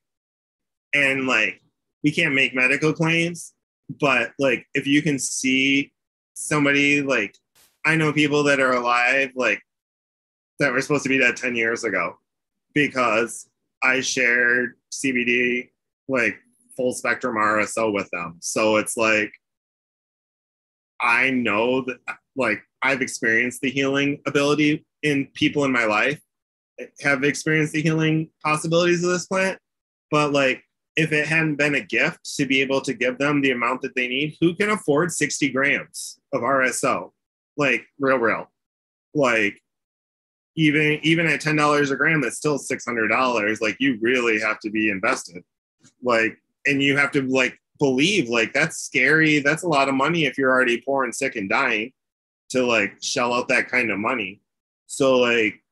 And 0.92 1.26
like, 1.26 1.62
we 2.04 2.10
can't 2.12 2.34
make 2.34 2.54
medical 2.54 2.92
claims, 2.92 3.54
but 4.00 4.32
like, 4.38 4.66
if 4.74 4.86
you 4.86 5.02
can 5.02 5.18
see 5.18 5.92
somebody 6.34 7.00
like, 7.00 7.34
I 7.86 7.96
know 7.96 8.12
people 8.12 8.42
that 8.44 8.60
are 8.60 8.72
alive, 8.72 9.30
like, 9.34 9.62
that 10.60 10.72
were 10.72 10.80
supposed 10.80 11.02
to 11.02 11.08
be 11.08 11.18
dead 11.18 11.36
10 11.36 11.56
years 11.56 11.82
ago 11.84 12.16
because 12.74 13.48
I 13.82 14.00
shared 14.00 14.74
CBD, 14.92 15.70
like 16.08 16.36
full 16.76 16.92
spectrum 16.92 17.36
RSO 17.36 17.92
with 17.92 18.08
them. 18.12 18.36
So 18.40 18.76
it's 18.76 18.96
like, 18.96 19.32
I 21.00 21.30
know 21.30 21.80
that 21.82 21.96
like 22.36 22.62
I've 22.82 23.00
experienced 23.00 23.62
the 23.62 23.70
healing 23.70 24.20
ability 24.26 24.84
in 25.02 25.28
people 25.34 25.64
in 25.64 25.72
my 25.72 25.86
life, 25.86 26.20
have 27.00 27.24
experienced 27.24 27.72
the 27.72 27.82
healing 27.82 28.28
possibilities 28.44 29.02
of 29.02 29.10
this 29.10 29.26
plant. 29.26 29.58
But 30.10 30.32
like 30.32 30.62
if 30.96 31.12
it 31.12 31.26
hadn't 31.26 31.56
been 31.56 31.74
a 31.74 31.80
gift 31.80 32.18
to 32.36 32.44
be 32.44 32.60
able 32.60 32.82
to 32.82 32.92
give 32.92 33.16
them 33.16 33.40
the 33.40 33.52
amount 33.52 33.80
that 33.80 33.94
they 33.94 34.08
need, 34.08 34.36
who 34.40 34.54
can 34.54 34.70
afford 34.70 35.10
60 35.10 35.48
grams 35.50 36.20
of 36.34 36.42
RSO? 36.42 37.12
Like 37.56 37.86
real, 37.98 38.18
real. 38.18 38.50
Like 39.14 39.58
even 40.56 40.98
even 41.02 41.26
at 41.26 41.40
ten 41.40 41.56
dollars 41.56 41.90
a 41.90 41.96
gram, 41.96 42.20
that's 42.20 42.36
still 42.36 42.58
six 42.58 42.84
hundred 42.84 43.08
dollars. 43.08 43.60
Like 43.60 43.76
you 43.78 43.98
really 44.00 44.40
have 44.40 44.58
to 44.60 44.70
be 44.70 44.90
invested. 44.90 45.42
Like 46.02 46.36
and 46.66 46.82
you 46.82 46.96
have 46.96 47.10
to 47.12 47.22
like 47.22 47.58
believe 47.78 48.28
like 48.28 48.52
that's 48.52 48.78
scary. 48.78 49.40
That's 49.40 49.62
a 49.62 49.68
lot 49.68 49.88
of 49.88 49.94
money 49.94 50.24
if 50.24 50.36
you're 50.36 50.50
already 50.50 50.80
poor 50.80 51.04
and 51.04 51.14
sick 51.14 51.36
and 51.36 51.48
dying 51.48 51.92
to 52.50 52.64
like 52.64 52.96
shell 53.02 53.32
out 53.32 53.48
that 53.48 53.68
kind 53.68 53.90
of 53.90 53.98
money. 53.98 54.40
So 54.86 55.18
like 55.18 55.62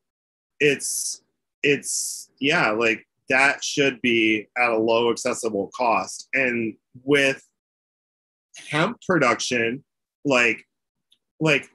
it's 0.60 1.22
it's 1.62 2.30
yeah, 2.40 2.70
like 2.70 3.06
that 3.28 3.62
should 3.62 4.00
be 4.00 4.48
at 4.56 4.70
a 4.70 4.78
low 4.78 5.10
accessible 5.10 5.70
cost. 5.76 6.28
And 6.34 6.74
with 7.04 7.44
hemp 8.70 8.98
production, 9.06 9.84
like 10.24 10.64
like 11.40 11.68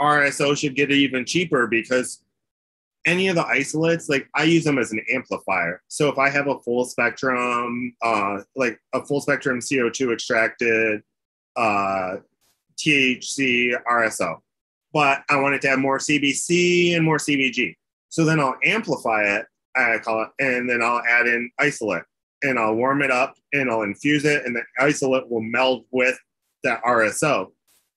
RSO 0.00 0.56
should 0.56 0.74
get 0.74 0.90
it 0.90 0.96
even 0.96 1.24
cheaper 1.24 1.66
because 1.66 2.22
any 3.06 3.28
of 3.28 3.36
the 3.36 3.46
isolates, 3.46 4.08
like 4.08 4.28
I 4.34 4.42
use 4.42 4.64
them 4.64 4.78
as 4.78 4.92
an 4.92 5.00
amplifier. 5.12 5.80
So 5.88 6.08
if 6.08 6.18
I 6.18 6.28
have 6.28 6.48
a 6.48 6.58
full 6.58 6.84
spectrum, 6.84 7.94
uh, 8.02 8.40
like 8.56 8.80
a 8.92 9.04
full 9.06 9.20
spectrum 9.20 9.60
CO2 9.60 10.12
extracted 10.12 11.02
uh, 11.54 12.16
THC 12.76 13.74
RSO, 13.88 14.38
but 14.92 15.22
I 15.30 15.36
want 15.40 15.54
it 15.54 15.62
to 15.62 15.68
have 15.68 15.78
more 15.78 15.98
CBC 15.98 16.96
and 16.96 17.04
more 17.04 17.18
CBG. 17.18 17.76
So 18.08 18.24
then 18.24 18.40
I'll 18.40 18.56
amplify 18.64 19.22
it, 19.36 19.46
I 19.76 19.98
call 19.98 20.22
it, 20.22 20.28
and 20.44 20.68
then 20.68 20.82
I'll 20.82 21.02
add 21.08 21.26
in 21.26 21.50
isolate 21.58 22.02
and 22.42 22.58
I'll 22.58 22.74
warm 22.74 23.02
it 23.02 23.10
up 23.10 23.36
and 23.52 23.70
I'll 23.70 23.82
infuse 23.82 24.24
it, 24.24 24.44
and 24.44 24.54
the 24.54 24.62
isolate 24.78 25.30
will 25.30 25.40
meld 25.40 25.84
with 25.90 26.18
that 26.64 26.82
RSO. 26.82 27.52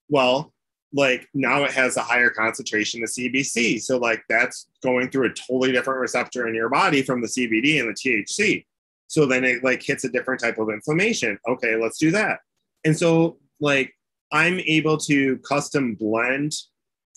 Well, 0.07 0.53
like 0.93 1.27
now 1.33 1.63
it 1.63 1.71
has 1.71 1.97
a 1.97 2.01
higher 2.01 2.29
concentration 2.29 3.03
of 3.03 3.09
CBC. 3.09 3.81
So 3.81 3.97
like 3.97 4.23
that's 4.27 4.67
going 4.83 5.09
through 5.09 5.27
a 5.27 5.33
totally 5.33 5.71
different 5.71 5.99
receptor 5.99 6.47
in 6.47 6.55
your 6.55 6.69
body 6.69 7.03
from 7.03 7.21
the 7.21 7.27
CBD 7.27 7.79
and 7.79 7.89
the 7.89 7.93
THC. 7.93 8.65
So 9.07 9.25
then 9.25 9.43
it 9.43 9.63
like 9.63 9.83
hits 9.83 10.03
a 10.03 10.09
different 10.09 10.41
type 10.41 10.57
of 10.57 10.69
inflammation. 10.69 11.37
Okay, 11.47 11.75
let's 11.75 11.97
do 11.97 12.11
that. 12.11 12.39
And 12.85 12.97
so 12.97 13.37
like 13.59 13.93
I'm 14.31 14.59
able 14.61 14.97
to 14.97 15.37
custom 15.39 15.95
blend 15.95 16.53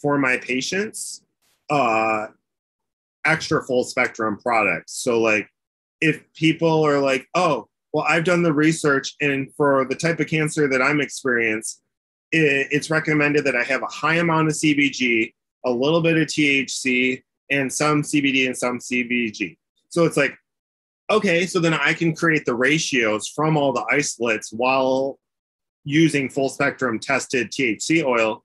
for 0.01 0.19
my 0.19 0.37
patients 0.39 1.23
uh 1.71 2.27
extra 3.25 3.65
full 3.65 3.85
spectrum 3.85 4.39
products. 4.43 4.93
So 4.95 5.21
like 5.21 5.49
if 6.01 6.21
people 6.35 6.85
are 6.85 6.99
like, 6.99 7.27
"Oh, 7.35 7.69
well 7.93 8.05
I've 8.07 8.25
done 8.25 8.43
the 8.43 8.53
research 8.53 9.15
and 9.21 9.55
for 9.55 9.87
the 9.89 9.95
type 9.95 10.21
of 10.21 10.27
cancer 10.27 10.69
that 10.69 10.83
I'm 10.83 11.01
experiencing 11.01 11.82
it's 12.33 12.91
recommended 12.91 13.45
that 13.45 13.57
I 13.57 13.63
have 13.63 13.83
a 13.83 13.87
high 13.87 14.17
amount 14.17 14.49
of 14.49 14.55
CBG, 14.55 15.35
a 15.65 15.71
little 15.71 16.01
bit 16.01 16.17
of 16.17 16.27
THC, 16.27 17.23
and 17.51 17.73
some 17.73 18.03
CBD 18.03 18.47
and 18.47 18.57
some 18.57 18.79
CBG. 18.79 19.57
So 19.91 20.05
it's 20.05 20.17
like, 20.17 20.35
okay, 21.11 21.47
so 21.47 21.61
then 21.61 21.75
I 21.75 21.93
can 21.93 22.15
create 22.15 22.47
the 22.47 22.55
ratios 22.55 23.29
from 23.29 23.57
all 23.57 23.73
the 23.73 23.85
isolates 23.91 24.53
while 24.53 25.19
using 25.85 26.31
full 26.31 26.49
spectrum 26.49 26.99
tested 26.99 27.51
THC 27.51 28.05
oil 28.05 28.45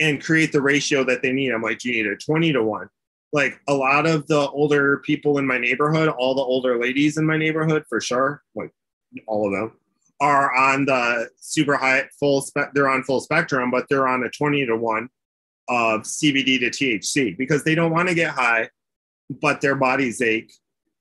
and 0.00 0.22
create 0.22 0.50
the 0.50 0.62
ratio 0.62 1.04
that 1.04 1.22
they 1.22 1.32
need. 1.32 1.52
I'm 1.52 1.62
like, 1.62 1.84
you 1.84 1.92
need 1.92 2.06
a 2.06 2.16
20 2.16 2.52
to 2.54 2.62
1? 2.62 2.88
Like 3.32 3.60
a 3.68 3.74
lot 3.74 4.06
of 4.06 4.26
the 4.26 4.48
older 4.50 4.98
people 4.98 5.38
in 5.38 5.46
my 5.46 5.58
neighborhood, 5.58 6.08
all 6.08 6.34
the 6.34 6.42
older 6.42 6.80
ladies 6.80 7.16
in 7.16 7.24
my 7.24 7.36
neighborhood 7.36 7.84
for 7.88 8.00
sure, 8.00 8.42
like 8.56 8.72
all 9.28 9.46
of 9.46 9.52
them, 9.52 9.78
are 10.20 10.54
on 10.54 10.84
the 10.84 11.28
super 11.38 11.76
high 11.76 12.04
full 12.18 12.40
spec 12.40 12.72
they're 12.74 12.88
on 12.88 13.02
full 13.02 13.20
spectrum 13.20 13.70
but 13.70 13.86
they're 13.88 14.08
on 14.08 14.24
a 14.24 14.30
20 14.30 14.66
to 14.66 14.76
1 14.76 15.08
of 15.68 16.02
cbd 16.02 16.58
to 16.60 16.70
thc 16.70 17.36
because 17.38 17.64
they 17.64 17.74
don't 17.74 17.92
want 17.92 18.08
to 18.08 18.14
get 18.14 18.30
high 18.30 18.68
but 19.30 19.60
their 19.60 19.76
bodies 19.76 20.20
ache. 20.20 20.52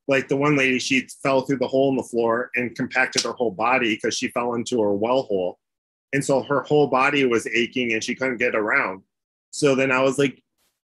Like 0.07 0.27
the 0.27 0.37
one 0.37 0.55
lady 0.55 0.79
she 0.79 1.07
fell 1.21 1.41
through 1.41 1.57
the 1.57 1.67
hole 1.67 1.89
in 1.89 1.95
the 1.95 2.03
floor 2.03 2.49
and 2.55 2.75
compacted 2.75 3.23
her 3.23 3.33
whole 3.33 3.51
body 3.51 3.95
because 3.95 4.15
she 4.15 4.29
fell 4.29 4.55
into 4.55 4.81
her 4.81 4.93
well 4.93 5.23
hole. 5.23 5.59
And 6.13 6.25
so 6.25 6.41
her 6.41 6.61
whole 6.61 6.87
body 6.87 7.25
was 7.25 7.47
aching 7.47 7.93
and 7.93 8.03
she 8.03 8.15
couldn't 8.15 8.37
get 8.37 8.55
around. 8.55 9.03
So 9.51 9.75
then 9.75 9.91
i 9.91 10.01
was 10.01 10.19
like 10.19 10.43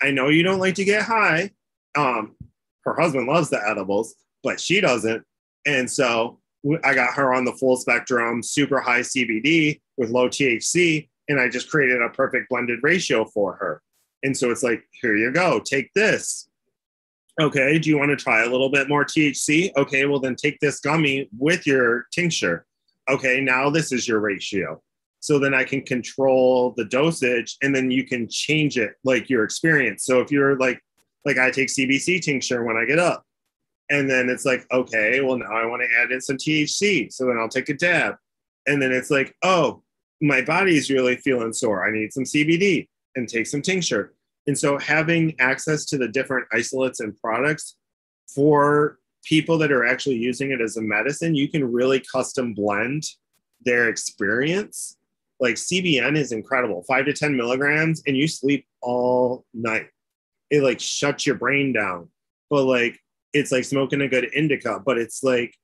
i 0.02 0.10
know 0.10 0.28
you 0.28 0.42
don't 0.42 0.58
like 0.58 0.74
to 0.76 0.84
get 0.84 1.02
high. 1.02 1.50
Um 1.96 2.36
her 2.84 2.94
husband 2.94 3.26
loves 3.26 3.50
the 3.50 3.60
edibles 3.66 4.14
but 4.42 4.60
she 4.60 4.80
doesn't. 4.80 5.24
And 5.66 5.90
so 5.90 6.38
I 6.84 6.94
got 6.94 7.14
her 7.14 7.34
on 7.34 7.44
the 7.44 7.52
full 7.52 7.76
spectrum, 7.76 8.42
super 8.42 8.80
high 8.80 9.00
CBD 9.00 9.80
with 9.96 10.10
low 10.10 10.28
THC, 10.28 11.08
and 11.28 11.40
I 11.40 11.48
just 11.48 11.70
created 11.70 12.02
a 12.02 12.10
perfect 12.10 12.48
blended 12.48 12.80
ratio 12.82 13.24
for 13.24 13.54
her. 13.56 13.82
And 14.22 14.36
so 14.36 14.50
it's 14.50 14.62
like, 14.62 14.82
here 15.00 15.16
you 15.16 15.30
go, 15.32 15.60
take 15.60 15.92
this. 15.94 16.48
Okay, 17.40 17.78
do 17.78 17.90
you 17.90 17.98
want 17.98 18.10
to 18.10 18.16
try 18.16 18.44
a 18.44 18.48
little 18.48 18.70
bit 18.70 18.88
more 18.88 19.04
THC? 19.04 19.70
Okay, 19.76 20.06
well, 20.06 20.20
then 20.20 20.36
take 20.36 20.58
this 20.60 20.80
gummy 20.80 21.28
with 21.38 21.66
your 21.66 22.06
tincture. 22.10 22.64
Okay, 23.08 23.40
now 23.40 23.68
this 23.68 23.92
is 23.92 24.08
your 24.08 24.20
ratio. 24.20 24.82
So 25.20 25.38
then 25.38 25.54
I 25.54 25.64
can 25.64 25.82
control 25.82 26.72
the 26.76 26.84
dosage 26.84 27.56
and 27.62 27.74
then 27.74 27.90
you 27.90 28.04
can 28.04 28.28
change 28.28 28.78
it 28.78 28.94
like 29.04 29.28
your 29.28 29.44
experience. 29.44 30.04
So 30.04 30.20
if 30.20 30.30
you're 30.30 30.56
like, 30.56 30.80
like 31.24 31.38
I 31.38 31.50
take 31.50 31.68
CBC 31.68 32.22
tincture 32.22 32.64
when 32.64 32.76
I 32.76 32.84
get 32.84 32.98
up, 32.98 33.25
and 33.90 34.10
then 34.10 34.28
it's 34.28 34.44
like, 34.44 34.66
okay, 34.72 35.20
well, 35.20 35.38
now 35.38 35.52
I 35.52 35.66
want 35.66 35.82
to 35.82 36.00
add 36.00 36.10
in 36.10 36.20
some 36.20 36.36
THC. 36.36 37.12
So 37.12 37.26
then 37.26 37.38
I'll 37.38 37.48
take 37.48 37.68
a 37.68 37.74
dab. 37.74 38.16
And 38.66 38.82
then 38.82 38.92
it's 38.92 39.10
like, 39.10 39.34
oh, 39.42 39.82
my 40.20 40.42
body's 40.42 40.90
really 40.90 41.16
feeling 41.16 41.52
sore. 41.52 41.86
I 41.86 41.92
need 41.92 42.12
some 42.12 42.24
CBD 42.24 42.88
and 43.14 43.28
take 43.28 43.46
some 43.46 43.62
tincture. 43.62 44.14
And 44.46 44.58
so 44.58 44.78
having 44.78 45.38
access 45.40 45.84
to 45.86 45.98
the 45.98 46.08
different 46.08 46.46
isolates 46.52 47.00
and 47.00 47.16
products 47.16 47.76
for 48.32 48.98
people 49.24 49.58
that 49.58 49.72
are 49.72 49.86
actually 49.86 50.16
using 50.16 50.52
it 50.52 50.60
as 50.60 50.76
a 50.76 50.82
medicine, 50.82 51.34
you 51.34 51.48
can 51.48 51.70
really 51.70 52.00
custom 52.00 52.54
blend 52.54 53.04
their 53.64 53.88
experience. 53.88 54.96
Like 55.38 55.56
CBN 55.56 56.16
is 56.16 56.32
incredible, 56.32 56.84
five 56.88 57.04
to 57.06 57.12
10 57.12 57.36
milligrams, 57.36 58.02
and 58.06 58.16
you 58.16 58.26
sleep 58.26 58.66
all 58.80 59.44
night. 59.52 59.88
It 60.50 60.62
like 60.62 60.80
shuts 60.80 61.26
your 61.26 61.34
brain 61.34 61.72
down. 61.72 62.08
But 62.48 62.64
like 62.64 62.98
it's 63.36 63.52
like 63.52 63.64
smoking 63.64 64.00
a 64.00 64.08
good 64.08 64.28
indica, 64.34 64.80
but 64.84 64.98
it's 64.98 65.22
like 65.22 65.54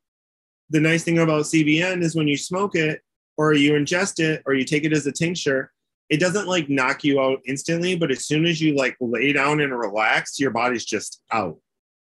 the 0.71 0.81
nice 0.81 1.05
thing 1.05 1.19
about 1.19 1.45
CBN 1.45 2.03
is 2.03 2.15
when 2.15 2.29
you 2.29 2.37
smoke 2.37 2.75
it 2.75 3.01
or 3.37 3.53
you 3.53 3.73
ingest 3.73 4.21
it 4.21 4.43
or 4.47 4.55
you 4.55 4.65
take 4.65 4.85
it 4.85 4.93
as 4.93 5.07
a 5.07 5.13
tincture, 5.13 5.73
it 6.09 6.21
doesn't 6.21 6.47
like 6.47 6.69
knock 6.69 7.05
you 7.05 7.21
out 7.21 7.41
instantly, 7.47 7.97
but 7.97 8.11
as 8.11 8.27
soon 8.27 8.45
as 8.45 8.61
you 8.61 8.75
like 8.75 8.97
lay 9.01 9.33
down 9.33 9.61
and 9.61 9.77
relax, 9.77 10.39
your 10.39 10.51
body's 10.51 10.85
just 10.85 11.21
out. 11.33 11.59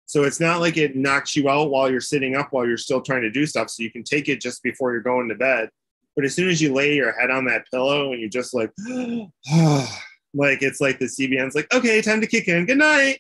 So 0.06 0.24
it's 0.24 0.40
not 0.40 0.60
like 0.60 0.78
it 0.78 0.96
knocks 0.96 1.36
you 1.36 1.50
out 1.50 1.72
while 1.72 1.90
you're 1.90 2.02
sitting 2.02 2.36
up 2.36 2.50
while 2.52 2.68
you're 2.68 2.78
still 2.78 3.02
trying 3.02 3.24
to 3.24 3.32
do 3.32 3.46
stuff. 3.46 3.70
So 3.70 3.84
you 3.84 3.92
can 3.92 4.04
take 4.04 4.30
it 4.30 4.42
just 4.42 4.62
before 4.62 4.92
you're 4.92 5.02
going 5.02 5.30
to 5.30 5.36
bed. 5.36 5.70
But 6.16 6.26
as 6.26 6.36
soon 6.36 6.50
as 6.50 6.62
you 6.62 6.74
lay 6.74 6.96
your 6.96 7.12
head 7.20 7.32
on 7.32 7.46
that 7.46 7.66
pillow 7.74 8.12
and 8.12 8.20
you're 8.20 8.30
just 8.30 8.54
like, 8.54 8.72
like 10.34 10.62
it's 10.62 10.80
like 10.80 11.00
the 11.00 11.06
CBN's 11.06 11.56
like, 11.56 11.74
okay, 11.74 12.02
time 12.02 12.22
to 12.22 12.28
kick 12.28 12.48
in. 12.48 12.66
Good 12.66 12.78
night. 12.78 13.20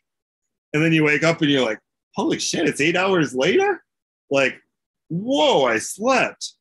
And 0.73 0.83
then 0.83 0.93
you 0.93 1.03
wake 1.03 1.23
up 1.23 1.41
and 1.41 1.49
you're 1.49 1.65
like, 1.65 1.79
holy 2.15 2.39
shit, 2.39 2.67
it's 2.67 2.81
eight 2.81 2.95
hours 2.95 3.35
later? 3.35 3.83
Like, 4.31 4.59
whoa, 5.09 5.65
I 5.65 5.77
slept. 5.77 6.53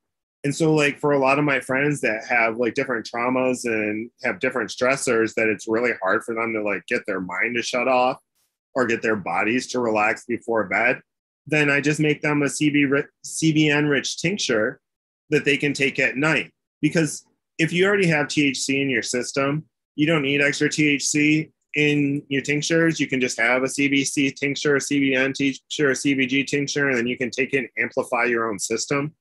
And 0.43 0.55
so, 0.55 0.75
like, 0.75 0.99
for 0.99 1.13
a 1.13 1.19
lot 1.19 1.39
of 1.39 1.45
my 1.45 1.61
friends 1.61 2.03
that 2.03 2.27
have 2.29 2.59
like 2.59 2.75
different 2.75 3.09
traumas 3.13 3.65
and 3.65 4.11
have 4.23 4.41
different 4.41 4.71
stressors, 4.71 5.33
that 5.35 5.49
it's 5.49 5.67
really 5.67 5.93
hard 6.03 6.23
for 6.23 6.35
them 6.35 6.53
to 6.53 6.63
like 6.63 6.87
get 6.87 7.03
their 7.07 7.21
mind 7.21 7.57
to 7.57 7.63
shut 7.63 7.89
off 7.89 8.19
or 8.75 8.87
get 8.87 9.01
their 9.01 9.17
bodies 9.17 9.69
to 9.69 9.81
relax 9.81 10.25
before 10.27 10.65
bed, 10.65 11.01
then 11.47 11.71
I 11.71 11.81
just 11.81 12.01
make 12.01 12.21
them 12.21 12.43
a 12.43 12.47
CB, 12.47 13.05
CBN 13.25 13.89
rich 13.89 14.21
tincture 14.21 14.81
that 15.31 15.45
they 15.45 15.57
can 15.57 15.73
take 15.73 15.99
at 15.99 16.17
night. 16.17 16.53
Because 16.83 17.25
if 17.59 17.73
you 17.73 17.87
already 17.87 18.09
have 18.09 18.27
THC 18.27 18.83
in 18.83 18.91
your 18.91 19.03
system, 19.03 19.65
you 19.95 20.07
don't 20.07 20.23
need 20.23 20.43
extra 20.43 20.69
THC 20.69 21.53
in 21.77 22.23
your 22.29 22.43
tinctures. 22.43 23.01
You 23.01 23.07
can 23.07 23.21
just 23.21 23.39
have 23.41 23.63
a 23.63 23.67
CBC 23.67 24.37
tincture, 24.37 24.77
a 24.77 24.81
CBN 24.81 25.35
tincture, 25.35 25.91
a 25.91 25.95
CBG 25.95 26.47
tincture, 26.47 26.89
and 26.89 26.99
then 26.99 27.07
you 27.07 27.17
can 27.17 27.31
take 27.31 27.53
it 27.53 27.59
and 27.59 27.69
amplify 27.79 28.25
your 28.25 28.49
own 28.49 28.59
system. 28.59 29.15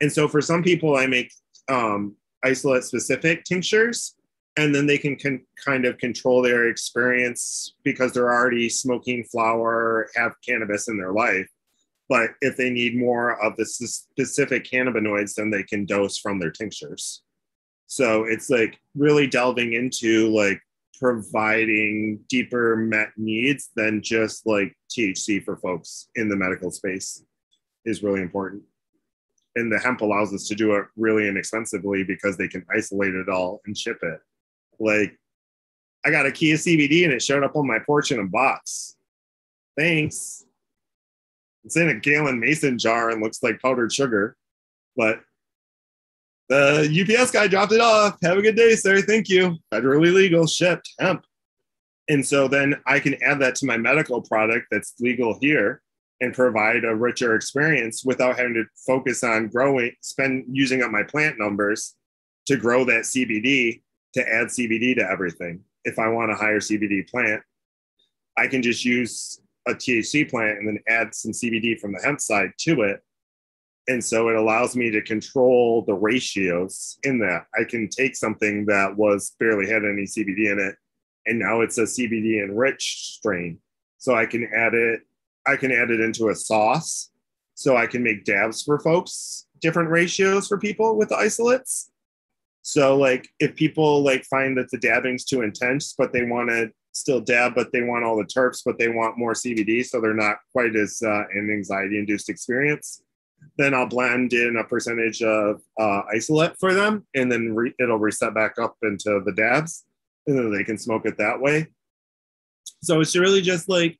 And 0.00 0.12
so 0.12 0.28
for 0.28 0.40
some 0.40 0.62
people, 0.62 0.96
I 0.96 1.06
make 1.06 1.32
um, 1.68 2.16
isolate 2.42 2.84
specific 2.84 3.44
tinctures 3.44 4.14
and 4.56 4.74
then 4.74 4.86
they 4.86 4.98
can, 4.98 5.16
can 5.16 5.44
kind 5.64 5.84
of 5.84 5.98
control 5.98 6.40
their 6.40 6.68
experience 6.68 7.74
because 7.82 8.12
they're 8.12 8.32
already 8.32 8.68
smoking 8.68 9.24
flower, 9.24 10.08
have 10.14 10.34
cannabis 10.46 10.88
in 10.88 10.96
their 10.96 11.12
life. 11.12 11.48
But 12.08 12.30
if 12.40 12.56
they 12.56 12.70
need 12.70 12.96
more 12.96 13.42
of 13.42 13.56
the 13.56 13.64
specific 13.64 14.64
cannabinoids, 14.64 15.34
then 15.34 15.50
they 15.50 15.62
can 15.62 15.86
dose 15.86 16.18
from 16.18 16.38
their 16.38 16.50
tinctures. 16.50 17.22
So 17.86 18.24
it's 18.24 18.50
like 18.50 18.78
really 18.94 19.26
delving 19.26 19.72
into 19.72 20.28
like 20.28 20.60
providing 21.04 22.18
deeper 22.30 22.76
met 22.76 23.08
needs 23.18 23.68
than 23.76 24.00
just 24.00 24.46
like 24.46 24.74
THC 24.88 25.44
for 25.44 25.58
folks 25.58 26.08
in 26.14 26.30
the 26.30 26.36
medical 26.36 26.70
space 26.70 27.22
is 27.84 28.02
really 28.02 28.22
important. 28.22 28.62
And 29.54 29.70
the 29.70 29.78
hemp 29.78 30.00
allows 30.00 30.32
us 30.32 30.48
to 30.48 30.54
do 30.54 30.76
it 30.76 30.86
really 30.96 31.28
inexpensively 31.28 32.04
because 32.04 32.38
they 32.38 32.48
can 32.48 32.64
isolate 32.74 33.14
it 33.14 33.28
all 33.28 33.60
and 33.66 33.76
ship 33.76 33.98
it. 34.00 34.18
Like, 34.80 35.14
I 36.06 36.10
got 36.10 36.24
a 36.24 36.32
Kia 36.32 36.54
CBD 36.54 37.04
and 37.04 37.12
it 37.12 37.20
showed 37.20 37.44
up 37.44 37.54
on 37.54 37.66
my 37.66 37.80
porch 37.80 38.10
in 38.10 38.20
a 38.20 38.24
box. 38.24 38.96
Thanks. 39.76 40.46
It's 41.64 41.76
in 41.76 41.90
a 41.90 42.00
gallon 42.00 42.40
mason 42.40 42.78
jar 42.78 43.10
and 43.10 43.22
looks 43.22 43.42
like 43.42 43.60
powdered 43.60 43.92
sugar, 43.92 44.38
but 44.96 45.20
the 46.48 47.16
UPS 47.18 47.30
guy 47.30 47.46
dropped 47.46 47.72
it 47.72 47.80
off. 47.80 48.16
Have 48.22 48.38
a 48.38 48.42
good 48.42 48.56
day, 48.56 48.74
sir. 48.74 49.00
Thank 49.00 49.28
you. 49.28 49.56
Federally 49.72 50.12
legal, 50.12 50.46
shipped, 50.46 50.92
hemp. 50.98 51.24
And 52.08 52.24
so 52.24 52.48
then 52.48 52.74
I 52.86 53.00
can 53.00 53.14
add 53.22 53.40
that 53.40 53.54
to 53.56 53.66
my 53.66 53.76
medical 53.76 54.20
product 54.20 54.66
that's 54.70 54.94
legal 55.00 55.38
here 55.40 55.80
and 56.20 56.34
provide 56.34 56.84
a 56.84 56.94
richer 56.94 57.34
experience 57.34 58.04
without 58.04 58.38
having 58.38 58.54
to 58.54 58.64
focus 58.86 59.24
on 59.24 59.48
growing, 59.48 59.92
spend 60.00 60.44
using 60.48 60.82
up 60.82 60.90
my 60.90 61.02
plant 61.02 61.38
numbers 61.38 61.94
to 62.46 62.56
grow 62.56 62.84
that 62.84 63.04
CBD 63.04 63.82
to 64.14 64.20
add 64.20 64.48
CBD 64.48 64.94
to 64.96 65.10
everything. 65.10 65.60
If 65.84 65.98
I 65.98 66.08
want 66.08 66.30
a 66.30 66.36
higher 66.36 66.60
CBD 66.60 67.08
plant, 67.08 67.42
I 68.36 68.46
can 68.46 68.62
just 68.62 68.84
use 68.84 69.40
a 69.66 69.72
THC 69.74 70.28
plant 70.28 70.58
and 70.58 70.68
then 70.68 70.78
add 70.88 71.14
some 71.14 71.32
CBD 71.32 71.78
from 71.80 71.92
the 71.92 72.00
hemp 72.00 72.20
side 72.20 72.52
to 72.60 72.82
it. 72.82 73.00
And 73.86 74.02
so 74.02 74.28
it 74.28 74.36
allows 74.36 74.74
me 74.76 74.90
to 74.90 75.02
control 75.02 75.84
the 75.86 75.94
ratios 75.94 76.98
in 77.02 77.18
that. 77.20 77.46
I 77.58 77.64
can 77.64 77.88
take 77.88 78.16
something 78.16 78.64
that 78.66 78.96
was 78.96 79.34
barely 79.38 79.68
had 79.68 79.84
any 79.84 80.04
CBD 80.04 80.50
in 80.50 80.58
it, 80.58 80.76
and 81.26 81.38
now 81.38 81.60
it's 81.60 81.78
a 81.78 81.82
CBD 81.82 82.42
enriched 82.42 83.14
strain. 83.16 83.58
So 83.98 84.14
I 84.14 84.26
can 84.26 84.48
add 84.54 84.74
it, 84.74 85.00
I 85.46 85.56
can 85.56 85.70
add 85.70 85.90
it 85.90 86.00
into 86.00 86.28
a 86.28 86.34
sauce. 86.34 87.10
So 87.54 87.76
I 87.76 87.86
can 87.86 88.02
make 88.02 88.24
dabs 88.24 88.62
for 88.62 88.80
folks, 88.80 89.46
different 89.60 89.90
ratios 89.90 90.48
for 90.48 90.58
people 90.58 90.96
with 90.96 91.10
the 91.10 91.16
isolates. 91.16 91.90
So 92.62 92.96
like 92.96 93.28
if 93.38 93.54
people 93.54 94.02
like 94.02 94.24
find 94.24 94.56
that 94.58 94.70
the 94.70 94.78
dabbing's 94.78 95.24
too 95.24 95.42
intense, 95.42 95.94
but 95.96 96.12
they 96.12 96.24
want 96.24 96.48
to 96.48 96.70
still 96.92 97.20
dab, 97.20 97.54
but 97.54 97.72
they 97.72 97.82
want 97.82 98.04
all 98.04 98.16
the 98.16 98.24
terps, 98.24 98.62
but 98.64 98.78
they 98.78 98.88
want 98.88 99.18
more 99.18 99.34
CBD, 99.34 99.84
so 99.84 100.00
they're 100.00 100.14
not 100.14 100.38
quite 100.52 100.74
as 100.74 101.02
uh, 101.04 101.24
an 101.34 101.50
anxiety-induced 101.52 102.28
experience. 102.28 103.02
Then 103.56 103.74
I'll 103.74 103.88
blend 103.88 104.32
in 104.32 104.56
a 104.56 104.64
percentage 104.64 105.22
of 105.22 105.60
uh, 105.78 106.02
isolate 106.12 106.58
for 106.58 106.74
them, 106.74 107.06
and 107.14 107.30
then 107.30 107.54
re- 107.54 107.74
it'll 107.78 107.98
reset 107.98 108.34
back 108.34 108.58
up 108.58 108.76
into 108.82 109.20
the 109.24 109.32
dabs, 109.32 109.84
and 110.26 110.36
then 110.36 110.52
they 110.52 110.64
can 110.64 110.78
smoke 110.78 111.06
it 111.06 111.18
that 111.18 111.40
way. 111.40 111.68
So 112.82 113.00
it's 113.00 113.16
really 113.16 113.42
just 113.42 113.68
like 113.68 113.98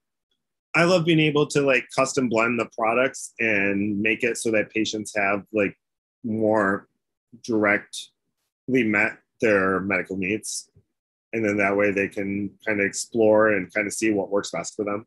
I 0.75 0.85
love 0.85 1.05
being 1.05 1.21
able 1.21 1.47
to 1.49 1.61
like 1.61 1.87
custom 1.95 2.29
blend 2.29 2.59
the 2.59 2.69
products 2.77 3.33
and 3.39 4.01
make 4.01 4.25
it 4.25 4.37
so 4.39 4.51
that 4.51 4.71
patients 4.71 5.13
have 5.17 5.45
like 5.53 5.77
more 6.25 6.89
directly 7.45 8.11
met 8.69 9.19
their 9.41 9.81
medical 9.81 10.17
needs. 10.17 10.69
And 11.33 11.45
then 11.45 11.57
that 11.59 11.77
way 11.77 11.91
they 11.91 12.09
can 12.09 12.51
kind 12.67 12.81
of 12.81 12.87
explore 12.87 13.53
and 13.53 13.73
kind 13.73 13.87
of 13.87 13.93
see 13.93 14.11
what 14.11 14.31
works 14.31 14.51
best 14.51 14.75
for 14.75 14.85
them. 14.85 15.07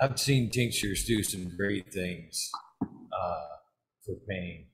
I've 0.00 0.18
seen 0.18 0.50
tinctures 0.50 1.04
do 1.04 1.22
some 1.22 1.56
great 1.56 1.92
things 1.92 2.50
uh, 2.82 3.46
for 4.04 4.14
pain. 4.28 4.66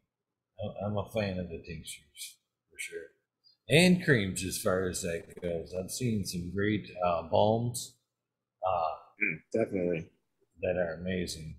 I'm 0.85 0.97
a 0.97 1.09
fan 1.11 1.39
of 1.39 1.49
the 1.49 1.63
tinctures 1.67 2.37
for 2.71 2.79
sure, 2.79 3.09
and 3.69 4.05
creams 4.05 4.45
as 4.45 4.59
far 4.59 4.89
as 4.89 5.03
that 5.03 5.41
goes. 5.43 5.75
I've 5.75 5.91
seen 5.91 6.25
some 6.25 6.53
great 6.55 6.91
uh, 7.05 7.23
balms. 7.25 7.97
Uh, 8.67 9.25
mm, 9.25 9.39
Definitely. 9.53 10.11
That 10.63 10.77
are 10.77 10.95
amazing 10.95 11.57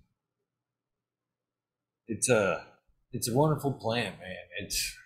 it's 2.08 2.28
a 2.28 2.64
it's 3.12 3.28
a 3.28 3.34
wonderful 3.34 3.72
plant, 3.72 4.18
man. 4.18 4.36
It's 4.60 4.96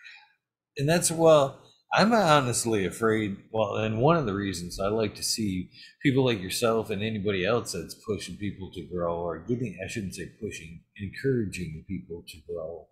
and 0.77 0.89
that's 0.89 1.11
well, 1.11 1.61
I'm 1.93 2.13
honestly 2.13 2.87
afraid. 2.87 3.39
Well, 3.51 3.77
and 3.77 3.99
one 4.01 4.17
of 4.17 4.27
the 4.27 4.35
reasons 4.35 4.79
I 4.81 4.89
like 4.89 5.15
to 5.17 5.25
see 5.25 5.71
people 6.03 6.25
like 6.25 6.41
yourself 6.41 6.91
and 6.91 7.03
anybody 7.03 7.45
else 7.45 7.73
that's 7.73 7.95
pushing 8.07 8.37
people 8.37 8.71
to 8.75 8.83
grow, 8.87 9.17
or 9.17 9.41
giving 9.41 9.77
I 9.85 9.89
shouldn't 9.89 10.15
say 10.15 10.31
pushing, 10.41 10.83
encouraging 10.97 11.85
people 11.89 12.25
to 12.29 12.39
grow. 12.49 12.89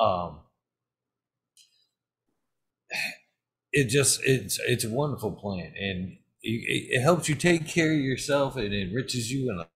Um, 0.00 0.40
it 3.72 3.88
just 3.88 4.20
it's 4.24 4.58
it's 4.66 4.84
a 4.84 4.90
wonderful 4.90 5.32
plant, 5.32 5.74
and 5.78 6.12
it, 6.42 6.96
it 6.98 7.02
helps 7.02 7.28
you 7.28 7.34
take 7.34 7.66
care 7.68 7.92
of 7.92 8.00
yourself 8.00 8.56
and 8.56 8.74
enriches 8.74 9.30
you. 9.32 9.50
And 9.50 9.66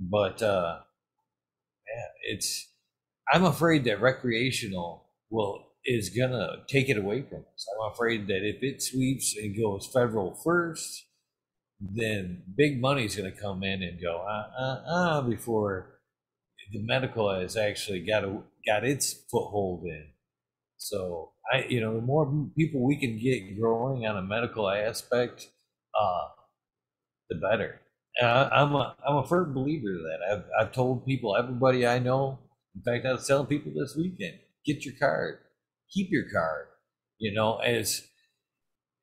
but 0.00 0.42
uh, 0.42 0.80
yeah, 1.88 2.34
it's 2.34 2.68
I'm 3.32 3.44
afraid 3.44 3.84
that 3.84 4.00
recreational 4.02 5.06
will 5.30 5.71
is 5.84 6.10
gonna 6.10 6.64
take 6.68 6.88
it 6.88 6.98
away 6.98 7.22
from 7.22 7.44
us. 7.54 7.66
I'm 7.74 7.92
afraid 7.92 8.26
that 8.28 8.46
if 8.46 8.62
it 8.62 8.82
sweeps 8.82 9.36
and 9.36 9.56
goes 9.56 9.86
federal 9.86 10.34
first, 10.34 11.06
then 11.80 12.42
big 12.56 12.80
money's 12.80 13.16
gonna 13.16 13.32
come 13.32 13.62
in 13.64 13.82
and 13.82 14.00
go 14.00 14.24
uh 14.28 14.50
uh 14.60 14.82
uh 14.86 15.22
before 15.22 15.90
the 16.72 16.82
medical 16.82 17.34
has 17.34 17.56
actually 17.56 18.00
got 18.00 18.24
a, 18.24 18.38
got 18.66 18.84
its 18.84 19.12
foothold 19.30 19.84
in. 19.84 20.06
So 20.78 21.32
I, 21.52 21.66
you 21.68 21.80
know, 21.80 21.94
the 21.94 22.00
more 22.00 22.26
people 22.56 22.84
we 22.84 22.96
can 22.96 23.18
get 23.18 23.58
growing 23.60 24.06
on 24.06 24.16
a 24.16 24.22
medical 24.22 24.68
aspect, 24.70 25.48
uh, 25.98 26.28
the 27.30 27.36
better. 27.36 27.80
Uh, 28.20 28.48
I'm 28.52 28.74
a 28.74 28.96
I'm 29.06 29.16
a 29.16 29.26
firm 29.26 29.54
believer 29.54 29.94
of 29.94 30.02
that. 30.02 30.18
I've 30.30 30.44
I've 30.68 30.72
told 30.72 31.06
people, 31.06 31.36
everybody 31.36 31.86
I 31.86 31.98
know. 31.98 32.38
In 32.74 32.82
fact, 32.82 33.06
I 33.06 33.12
was 33.12 33.26
telling 33.26 33.46
people 33.46 33.72
this 33.74 33.96
weekend, 33.96 34.38
get 34.66 34.84
your 34.84 34.94
card, 34.98 35.38
keep 35.92 36.10
your 36.10 36.24
card. 36.32 36.66
You 37.18 37.34
know, 37.34 37.58
as 37.58 38.02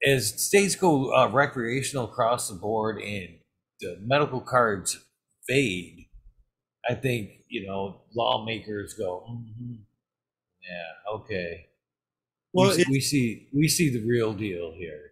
as 0.06 0.45
states 0.45 0.76
go 0.76 1.14
uh, 1.14 1.30
recreational 1.30 2.06
across 2.06 2.49
the 2.49 2.56
board 2.56 3.02
and 3.02 3.30
the 3.82 3.98
medical 4.06 4.41
cards 4.41 4.98
fade, 5.48 6.07
I 6.90 6.95
think 6.95 7.32
you 7.48 7.68
know 7.68 8.02
lawmakers 8.16 8.94
go, 8.94 9.26
mm-hmm. 9.30 9.74
yeah, 10.61 11.16
okay. 11.16 11.66
Well, 12.53 12.76
we, 12.76 12.86
we 12.90 12.99
see 12.99 13.48
we 13.53 13.68
see 13.68 13.90
the 13.90 14.06
real 14.06 14.34
deal 14.34 14.74
here, 14.76 15.11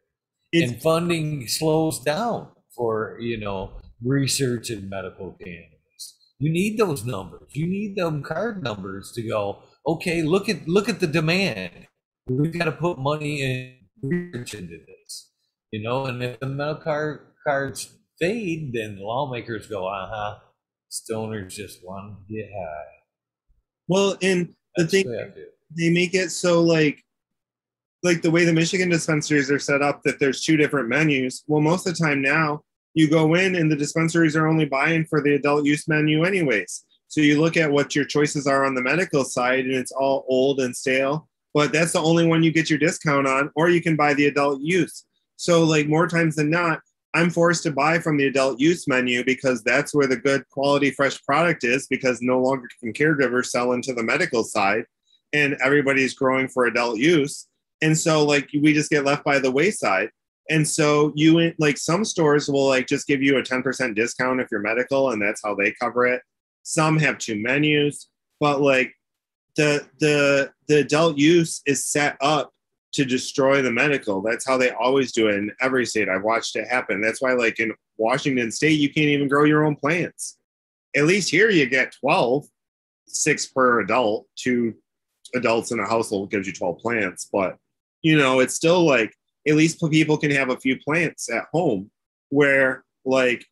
and 0.53 0.81
funding 0.81 1.47
slows 1.47 1.99
down 1.99 2.49
for 2.75 3.17
you 3.19 3.37
know 3.39 3.71
research 4.03 4.69
in 4.69 4.89
medical 4.89 5.33
cannabis. 5.33 6.17
You 6.39 6.51
need 6.51 6.77
those 6.77 7.03
numbers. 7.05 7.49
You 7.53 7.67
need 7.67 7.95
them 7.95 8.21
card 8.21 8.63
numbers 8.63 9.11
to 9.13 9.21
go, 9.23 9.63
okay, 9.87 10.21
look 10.21 10.49
at 10.49 10.67
look 10.67 10.89
at 10.89 10.99
the 10.99 11.07
demand. 11.07 11.87
We've 12.27 12.57
got 12.57 12.65
to 12.65 12.73
put 12.73 12.99
money 12.99 13.41
in 13.41 13.75
research 14.01 14.53
into 14.53 14.77
this. 14.85 15.31
You 15.71 15.81
know, 15.83 16.05
and 16.05 16.21
if 16.21 16.39
the 16.39 16.79
card 16.83 17.27
cards 17.45 17.97
fade, 18.19 18.73
then 18.73 18.97
the 18.97 19.03
lawmakers 19.03 19.67
go, 19.67 19.87
uh-huh, 19.87 20.39
stoners 20.91 21.49
just 21.49 21.79
want 21.83 22.17
to 22.17 22.33
get 22.33 22.49
high. 22.51 22.85
Well, 23.87 24.17
and 24.21 24.53
the 24.75 24.87
thing 24.87 25.05
they 25.77 25.89
make 25.89 26.13
it 26.13 26.29
so 26.29 26.61
like 26.61 27.03
like 28.03 28.21
the 28.21 28.31
way 28.31 28.45
the 28.45 28.53
Michigan 28.53 28.89
dispensaries 28.89 29.49
are 29.49 29.59
set 29.59 29.81
up 29.81 30.03
that 30.03 30.19
there's 30.19 30.43
two 30.43 30.55
different 30.55 30.87
menus. 30.87 31.43
Well, 31.47 31.61
most 31.61 31.87
of 31.87 31.97
the 31.97 32.05
time 32.05 32.21
now 32.21 32.61
you 32.93 33.09
go 33.09 33.33
in 33.35 33.55
and 33.55 33.71
the 33.71 33.75
dispensaries 33.75 34.35
are 34.35 34.47
only 34.47 34.65
buying 34.65 35.05
for 35.05 35.21
the 35.21 35.35
adult 35.35 35.65
use 35.65 35.87
menu 35.87 36.23
anyways 36.23 36.83
so 37.07 37.21
you 37.21 37.39
look 37.39 37.57
at 37.57 37.71
what 37.71 37.95
your 37.95 38.05
choices 38.05 38.47
are 38.47 38.65
on 38.65 38.75
the 38.75 38.81
medical 38.81 39.23
side 39.23 39.65
and 39.65 39.73
it's 39.73 39.91
all 39.91 40.25
old 40.27 40.59
and 40.59 40.75
stale 40.75 41.27
but 41.53 41.71
that's 41.71 41.93
the 41.93 42.01
only 42.01 42.25
one 42.25 42.43
you 42.43 42.51
get 42.51 42.69
your 42.69 42.79
discount 42.79 43.27
on 43.27 43.49
or 43.55 43.69
you 43.69 43.81
can 43.81 43.95
buy 43.95 44.13
the 44.13 44.27
adult 44.27 44.59
use 44.61 45.05
so 45.35 45.63
like 45.63 45.87
more 45.87 46.07
times 46.07 46.35
than 46.35 46.49
not 46.49 46.79
I'm 47.17 47.31
forced 47.31 47.63
to 47.63 47.71
buy 47.71 47.97
from 47.97 48.17
the 48.17 48.27
adult 48.27 48.59
use 48.59 48.87
menu 48.87 49.23
because 49.23 49.63
that's 49.63 49.95
where 49.95 50.05
the 50.05 50.17
good 50.17 50.47
quality 50.49 50.91
fresh 50.91 51.19
product 51.23 51.63
is 51.63 51.87
because 51.87 52.21
no 52.21 52.39
longer 52.39 52.67
can 52.79 52.93
caregivers 52.93 53.47
sell 53.47 53.71
into 53.71 53.93
the 53.93 54.03
medical 54.03 54.43
side 54.43 54.83
and 55.33 55.57
everybody's 55.63 56.13
growing 56.13 56.47
for 56.47 56.65
adult 56.65 56.99
use. 56.99 57.47
And 57.81 57.97
so 57.97 58.23
like 58.23 58.49
we 58.61 58.71
just 58.71 58.91
get 58.91 59.03
left 59.03 59.23
by 59.23 59.39
the 59.39 59.49
wayside. 59.49 60.09
And 60.49 60.67
so 60.67 61.11
you 61.15 61.53
like 61.59 61.77
some 61.77 62.05
stores 62.05 62.49
will 62.49 62.67
like 62.67 62.87
just 62.87 63.07
give 63.07 63.23
you 63.23 63.37
a 63.37 63.41
10% 63.41 63.95
discount 63.95 64.39
if 64.39 64.49
you're 64.51 64.61
medical 64.61 65.09
and 65.09 65.19
that's 65.19 65.41
how 65.43 65.55
they 65.55 65.73
cover 65.81 66.05
it. 66.05 66.21
Some 66.67 66.99
have 66.99 67.17
two 67.17 67.37
menus, 67.37 68.09
but 68.41 68.59
like 68.59 68.93
the 69.55 69.87
the 70.01 70.51
the 70.67 70.79
adult 70.79 71.17
use 71.17 71.61
is 71.65 71.85
set 71.85 72.17
up 72.19 72.51
to 72.91 73.05
destroy 73.05 73.61
the 73.61 73.71
medical. 73.71 74.21
That's 74.21 74.45
how 74.45 74.57
they 74.57 74.71
always 74.71 75.13
do 75.13 75.29
it 75.29 75.35
in 75.35 75.53
every 75.61 75.85
state. 75.85 76.09
I've 76.09 76.25
watched 76.25 76.57
it 76.57 76.67
happen. 76.67 76.99
That's 76.99 77.21
why, 77.21 77.31
like 77.31 77.61
in 77.61 77.71
Washington 77.95 78.51
State, 78.51 78.81
you 78.81 78.89
can't 78.89 79.07
even 79.07 79.29
grow 79.29 79.45
your 79.45 79.63
own 79.65 79.77
plants. 79.77 80.39
At 80.93 81.05
least 81.05 81.29
here, 81.29 81.49
you 81.49 81.67
get 81.67 81.95
12, 82.01 82.45
six 83.05 83.45
per 83.45 83.79
adult, 83.79 84.27
two 84.35 84.75
adults 85.35 85.71
in 85.71 85.79
a 85.79 85.87
household 85.87 86.31
gives 86.31 86.47
you 86.47 86.53
12 86.53 86.79
plants. 86.79 87.29
But, 87.31 87.55
you 88.01 88.17
know, 88.17 88.41
it's 88.41 88.55
still 88.55 88.85
like 88.85 89.13
at 89.47 89.55
least 89.55 89.81
people 89.89 90.17
can 90.17 90.31
have 90.31 90.49
a 90.49 90.59
few 90.59 90.77
plants 90.77 91.31
at 91.31 91.45
home 91.53 91.89
where, 92.27 92.83
like, 93.05 93.45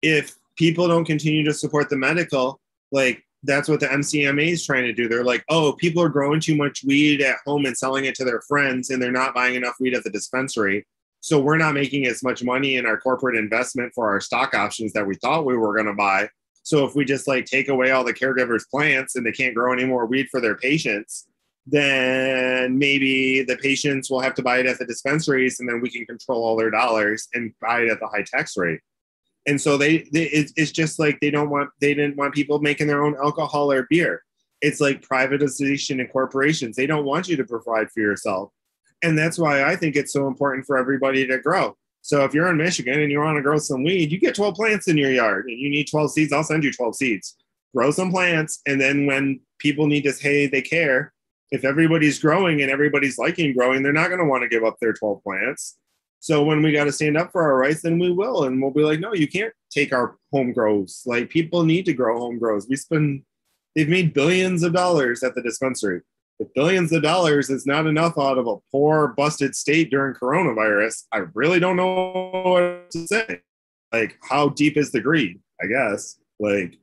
if 0.00 0.34
people 0.56 0.88
don't 0.88 1.04
continue 1.04 1.44
to 1.44 1.52
support 1.52 1.90
the 1.90 1.98
medical, 1.98 2.61
like 2.92 3.24
that's 3.42 3.68
what 3.68 3.80
the 3.80 3.86
MCMA 3.86 4.52
is 4.52 4.64
trying 4.64 4.84
to 4.84 4.92
do. 4.92 5.08
They're 5.08 5.24
like, 5.24 5.44
oh, 5.48 5.72
people 5.72 6.02
are 6.02 6.08
growing 6.08 6.40
too 6.40 6.54
much 6.54 6.84
weed 6.84 7.20
at 7.22 7.38
home 7.44 7.66
and 7.66 7.76
selling 7.76 8.04
it 8.04 8.14
to 8.16 8.24
their 8.24 8.42
friends, 8.42 8.90
and 8.90 9.02
they're 9.02 9.10
not 9.10 9.34
buying 9.34 9.56
enough 9.56 9.76
weed 9.80 9.94
at 9.94 10.04
the 10.04 10.10
dispensary. 10.10 10.86
So 11.20 11.40
we're 11.40 11.56
not 11.56 11.74
making 11.74 12.06
as 12.06 12.22
much 12.22 12.44
money 12.44 12.76
in 12.76 12.86
our 12.86 12.98
corporate 12.98 13.36
investment 13.36 13.92
for 13.94 14.08
our 14.08 14.20
stock 14.20 14.54
options 14.54 14.92
that 14.92 15.06
we 15.06 15.16
thought 15.16 15.44
we 15.44 15.56
were 15.56 15.74
going 15.74 15.86
to 15.86 15.94
buy. 15.94 16.28
So 16.64 16.84
if 16.84 16.94
we 16.94 17.04
just 17.04 17.26
like 17.26 17.46
take 17.46 17.68
away 17.68 17.90
all 17.90 18.04
the 18.04 18.14
caregivers' 18.14 18.68
plants 18.70 19.16
and 19.16 19.26
they 19.26 19.32
can't 19.32 19.54
grow 19.54 19.72
any 19.72 19.84
more 19.84 20.06
weed 20.06 20.28
for 20.30 20.40
their 20.40 20.56
patients, 20.56 21.26
then 21.66 22.78
maybe 22.78 23.42
the 23.42 23.56
patients 23.56 24.10
will 24.10 24.20
have 24.20 24.34
to 24.34 24.42
buy 24.42 24.58
it 24.58 24.66
at 24.66 24.78
the 24.78 24.86
dispensaries, 24.86 25.58
and 25.58 25.68
then 25.68 25.80
we 25.80 25.90
can 25.90 26.04
control 26.06 26.44
all 26.44 26.56
their 26.56 26.70
dollars 26.70 27.28
and 27.34 27.52
buy 27.60 27.80
it 27.80 27.90
at 27.90 28.00
the 28.00 28.06
high 28.06 28.24
tax 28.24 28.56
rate 28.56 28.80
and 29.46 29.60
so 29.60 29.76
they, 29.76 30.08
they 30.12 30.24
it's, 30.24 30.52
it's 30.56 30.70
just 30.70 30.98
like 30.98 31.18
they 31.20 31.30
don't 31.30 31.50
want 31.50 31.70
they 31.80 31.94
didn't 31.94 32.16
want 32.16 32.34
people 32.34 32.60
making 32.60 32.86
their 32.86 33.04
own 33.04 33.16
alcohol 33.16 33.72
or 33.72 33.86
beer. 33.90 34.22
It's 34.60 34.80
like 34.80 35.06
privatization 35.06 36.00
and 36.00 36.10
corporations. 36.12 36.76
They 36.76 36.86
don't 36.86 37.04
want 37.04 37.28
you 37.28 37.36
to 37.36 37.44
provide 37.44 37.90
for 37.90 38.00
yourself. 38.00 38.52
And 39.02 39.18
that's 39.18 39.38
why 39.38 39.64
i 39.64 39.74
think 39.74 39.96
it's 39.96 40.12
so 40.12 40.28
important 40.28 40.66
for 40.66 40.76
everybody 40.76 41.26
to 41.26 41.38
grow. 41.38 41.76
So 42.02 42.24
if 42.24 42.34
you're 42.34 42.48
in 42.48 42.56
michigan 42.56 43.00
and 43.00 43.10
you 43.10 43.18
want 43.18 43.36
to 43.36 43.42
grow 43.42 43.58
some 43.58 43.82
weed 43.82 44.12
you 44.12 44.18
get 44.18 44.34
12 44.34 44.54
plants 44.54 44.88
in 44.88 44.96
your 44.96 45.10
yard 45.10 45.46
and 45.46 45.58
you 45.58 45.70
need 45.70 45.88
12 45.90 46.12
seeds 46.12 46.32
i'll 46.32 46.44
send 46.44 46.64
you 46.64 46.72
12 46.72 46.96
seeds. 46.96 47.36
Grow 47.74 47.90
some 47.90 48.12
plants 48.12 48.60
and 48.66 48.80
then 48.80 49.06
when 49.06 49.40
people 49.58 49.86
need 49.86 50.02
to 50.02 50.12
say 50.12 50.46
they 50.46 50.62
care 50.62 51.12
if 51.50 51.64
everybody's 51.64 52.18
growing 52.18 52.62
and 52.62 52.70
everybody's 52.70 53.18
liking 53.18 53.52
growing 53.54 53.82
they're 53.82 53.92
not 53.92 54.08
going 54.08 54.20
to 54.20 54.26
want 54.26 54.42
to 54.42 54.48
give 54.48 54.62
up 54.64 54.76
their 54.80 54.92
12 54.92 55.22
plants 55.24 55.78
so 56.22 56.44
when 56.44 56.62
we 56.62 56.70
got 56.70 56.84
to 56.84 56.92
stand 56.92 57.16
up 57.16 57.32
for 57.32 57.42
our 57.42 57.56
rights, 57.56 57.82
then 57.82 57.98
we 57.98 58.12
will, 58.12 58.44
and 58.44 58.62
we'll 58.62 58.70
be 58.70 58.84
like, 58.84 59.00
no, 59.00 59.12
you 59.12 59.26
can't 59.26 59.52
take 59.72 59.92
our 59.92 60.14
home 60.30 60.52
grows. 60.52 61.02
Like 61.04 61.30
people 61.30 61.64
need 61.64 61.84
to 61.86 61.92
grow 61.92 62.16
home 62.16 62.38
grows. 62.38 62.68
We 62.68 62.76
spend, 62.76 63.24
they've 63.74 63.88
made 63.88 64.14
billions 64.14 64.62
of 64.62 64.72
dollars 64.72 65.24
at 65.24 65.34
the 65.34 65.42
dispensary. 65.42 66.02
If 66.38 66.54
billions 66.54 66.92
of 66.92 67.02
dollars 67.02 67.50
is 67.50 67.66
not 67.66 67.88
enough 67.88 68.16
out 68.18 68.38
of 68.38 68.46
a 68.46 68.58
poor, 68.70 69.08
busted 69.08 69.56
state 69.56 69.90
during 69.90 70.14
coronavirus, 70.14 71.06
I 71.10 71.24
really 71.34 71.58
don't 71.58 71.74
know 71.74 72.42
what 72.44 72.92
to 72.92 73.04
say. 73.08 73.40
Like, 73.92 74.16
how 74.22 74.50
deep 74.50 74.76
is 74.76 74.92
the 74.92 75.00
greed? 75.00 75.40
I 75.60 75.66
guess. 75.66 76.20
Like, 76.38 76.78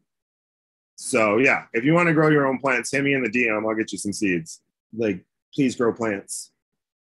so 0.98 1.38
yeah, 1.38 1.64
if 1.72 1.86
you 1.86 1.94
want 1.94 2.08
to 2.08 2.14
grow 2.14 2.28
your 2.28 2.46
own 2.46 2.60
plants, 2.60 2.92
hit 2.92 3.06
me 3.06 3.14
in 3.14 3.24
the 3.24 3.30
DM. 3.30 3.66
I'll 3.66 3.74
get 3.74 3.94
you 3.94 3.98
some 4.00 4.12
seeds. 4.12 4.60
Like, 4.94 5.24
please 5.56 5.78
grow 5.78 5.94
plants 5.94 6.52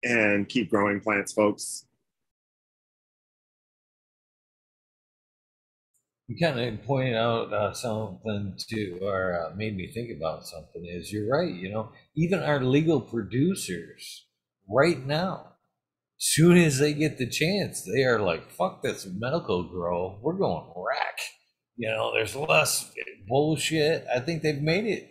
and 0.05 0.49
keep 0.49 0.71
growing 0.71 1.01
plants, 1.01 1.33
folks. 1.33 1.87
You 6.31 6.37
kind 6.39 6.61
of 6.61 6.85
pointed 6.85 7.17
out 7.17 7.53
uh, 7.53 7.73
something 7.73 8.57
too, 8.57 9.01
or 9.03 9.35
uh, 9.37 9.57
made 9.57 9.77
me 9.77 9.91
think 9.93 10.17
about 10.17 10.47
something. 10.47 10.87
Is 10.87 11.13
you're 11.13 11.29
right. 11.29 11.53
You 11.53 11.73
know, 11.73 11.91
even 12.15 12.39
our 12.39 12.63
legal 12.63 13.01
producers 13.01 14.27
right 14.69 15.05
now, 15.05 15.55
soon 16.19 16.57
as 16.57 16.79
they 16.79 16.93
get 16.93 17.19
the 17.19 17.29
chance, 17.29 17.83
they 17.83 18.05
are 18.05 18.21
like, 18.21 18.53
"Fuck 18.53 18.81
this 18.81 19.09
medical 19.13 19.65
grow. 19.65 20.21
We're 20.23 20.35
going 20.35 20.73
rack." 20.77 21.19
You 21.77 21.89
know, 21.89 22.13
there's 22.15 22.37
less 22.37 22.93
bullshit. 23.27 24.07
I 24.15 24.21
think 24.21 24.43
they've 24.43 24.63
made 24.63 24.85
it. 24.85 25.11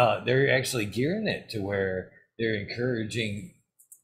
Uh, 0.00 0.24
they're 0.24 0.52
actually 0.52 0.86
gearing 0.86 1.28
it 1.28 1.48
to 1.50 1.60
where 1.60 2.10
they're 2.40 2.56
encouraging 2.56 3.54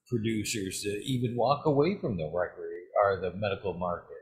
producers 0.09 0.82
to 0.82 0.90
even 1.05 1.36
walk 1.36 1.66
away 1.66 1.98
from 2.01 2.16
the 2.16 2.31
record 2.32 2.70
or 3.02 3.20
the 3.20 3.36
medical 3.36 3.74
market 3.74 4.15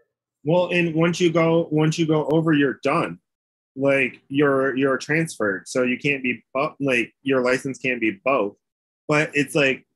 well, 0.44 0.68
and 0.70 0.94
once 0.94 1.20
you 1.20 1.32
go 1.32 1.68
once 1.70 1.98
you 1.98 2.06
go 2.06 2.26
over, 2.26 2.52
you're 2.52 2.80
done. 2.82 3.18
Like 3.76 4.20
you're 4.28 4.76
you're 4.76 4.98
transferred, 4.98 5.66
so 5.66 5.82
you 5.82 5.98
can't 5.98 6.22
be 6.22 6.44
like 6.80 7.12
your 7.22 7.40
license 7.40 7.78
can't 7.78 8.00
be 8.00 8.20
both. 8.24 8.56
But 9.08 9.30
it's 9.34 9.54
like 9.54 9.86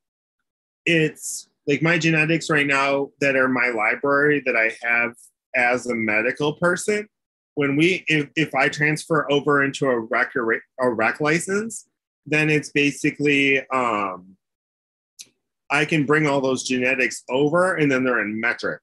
it's 0.86 1.48
like 1.66 1.82
my 1.82 1.98
genetics 1.98 2.48
right 2.50 2.66
now 2.66 3.10
that 3.20 3.36
are 3.36 3.48
my 3.48 3.68
library 3.68 4.42
that 4.46 4.56
I 4.56 4.74
have 4.82 5.12
as 5.54 5.86
a 5.86 5.94
medical 5.94 6.54
person. 6.54 7.06
When 7.54 7.76
we 7.76 8.04
if, 8.08 8.30
if 8.34 8.54
I 8.54 8.68
transfer 8.68 9.30
over 9.30 9.62
into 9.62 9.86
a 9.86 10.00
rec 10.00 10.32
a 10.80 10.90
rec 10.90 11.20
license, 11.20 11.88
then 12.26 12.48
it's 12.48 12.70
basically 12.70 13.68
um 13.68 14.36
I 15.70 15.84
can 15.84 16.06
bring 16.06 16.26
all 16.26 16.40
those 16.40 16.64
genetics 16.64 17.22
over 17.28 17.76
and 17.76 17.92
then 17.92 18.02
they're 18.02 18.20
in 18.20 18.40
Metrc 18.42 18.78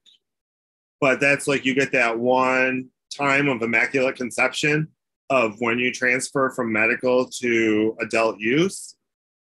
but 1.00 1.20
that's 1.20 1.46
like 1.46 1.64
you 1.64 1.74
get 1.74 1.92
that 1.92 2.18
one 2.18 2.88
time 3.16 3.48
of 3.48 3.62
immaculate 3.62 4.16
conception 4.16 4.88
of 5.30 5.56
when 5.60 5.78
you 5.78 5.92
transfer 5.92 6.50
from 6.50 6.72
medical 6.72 7.26
to 7.26 7.96
adult 8.00 8.38
use 8.38 8.96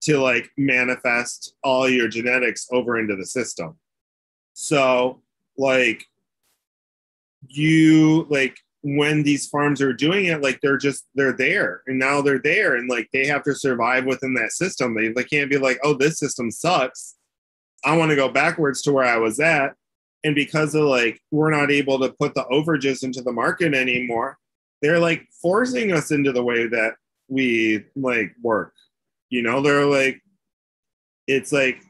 to 0.03 0.19
like 0.19 0.51
manifest 0.57 1.55
all 1.63 1.89
your 1.89 2.09
genetics 2.09 2.67
over 2.71 2.99
into 2.99 3.17
the 3.17 3.27
system. 3.27 3.79
So, 4.55 5.23
like, 5.57 6.05
you 7.49 8.27
like 8.29 8.57
when 8.83 9.23
these 9.23 9.49
farms 9.49 9.81
are 9.81 9.93
doing 9.93 10.27
it, 10.27 10.43
like 10.43 10.61
they're 10.61 10.79
just 10.79 11.07
they're 11.15 11.37
there 11.37 11.83
and 11.87 11.99
now 11.99 12.21
they're 12.21 12.39
there 12.39 12.77
and 12.77 12.89
like 12.89 13.09
they 13.13 13.27
have 13.27 13.43
to 13.45 13.55
survive 13.55 14.05
within 14.05 14.35
that 14.35 14.53
system. 14.53 14.95
They, 14.95 15.09
they 15.09 15.25
can't 15.25 15.51
be 15.51 15.59
like, 15.59 15.79
oh, 15.83 15.95
this 15.95 16.19
system 16.19 16.51
sucks. 16.51 17.17
I 17.85 17.97
want 17.97 18.11
to 18.11 18.17
go 18.17 18.29
backwards 18.29 18.83
to 18.83 18.93
where 18.93 19.05
I 19.05 19.17
was 19.17 19.41
at 19.41 19.75
and 20.25 20.35
because 20.35 20.75
of 20.75 20.85
like 20.85 21.21
we're 21.31 21.51
not 21.51 21.71
able 21.71 21.99
to 21.99 22.13
put 22.13 22.35
the 22.35 22.45
overages 22.51 23.03
into 23.03 23.23
the 23.23 23.33
market 23.33 23.75
anymore 23.75 24.39
they're 24.83 24.99
like 24.99 25.27
forcing 25.43 25.93
us 25.93 26.11
into 26.11 26.33
the 26.33 26.43
way 26.43 26.67
that 26.67 26.95
we 27.29 27.85
like 27.97 28.35
work. 28.43 28.75
You 29.29 29.43
know 29.43 29.61
they're 29.63 29.87
like 29.87 30.21
it's 31.27 31.53
like 31.53 31.83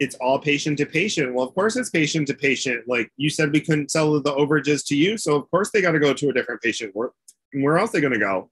it's 0.00 0.16
all 0.16 0.38
patient 0.38 0.78
to 0.78 0.86
patient. 0.86 1.34
Well 1.34 1.46
of 1.46 1.54
course 1.54 1.76
it's 1.76 1.90
patient 1.90 2.26
to 2.28 2.34
patient. 2.34 2.88
Like 2.88 3.10
you 3.16 3.30
said 3.30 3.52
we 3.52 3.60
couldn't 3.60 3.90
sell 3.90 4.20
the 4.20 4.32
overages 4.32 4.84
to 4.86 4.96
you 4.96 5.16
so 5.16 5.36
of 5.36 5.50
course 5.50 5.70
they 5.70 5.82
got 5.82 5.92
to 5.92 6.00
go 6.00 6.12
to 6.12 6.28
a 6.28 6.32
different 6.32 6.62
patient. 6.62 6.94
Where, 6.94 7.10
where 7.52 7.78
else 7.78 7.90
they 7.90 8.00
going 8.00 8.12
to 8.12 8.18
go? 8.18 8.50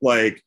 Like 0.00 0.42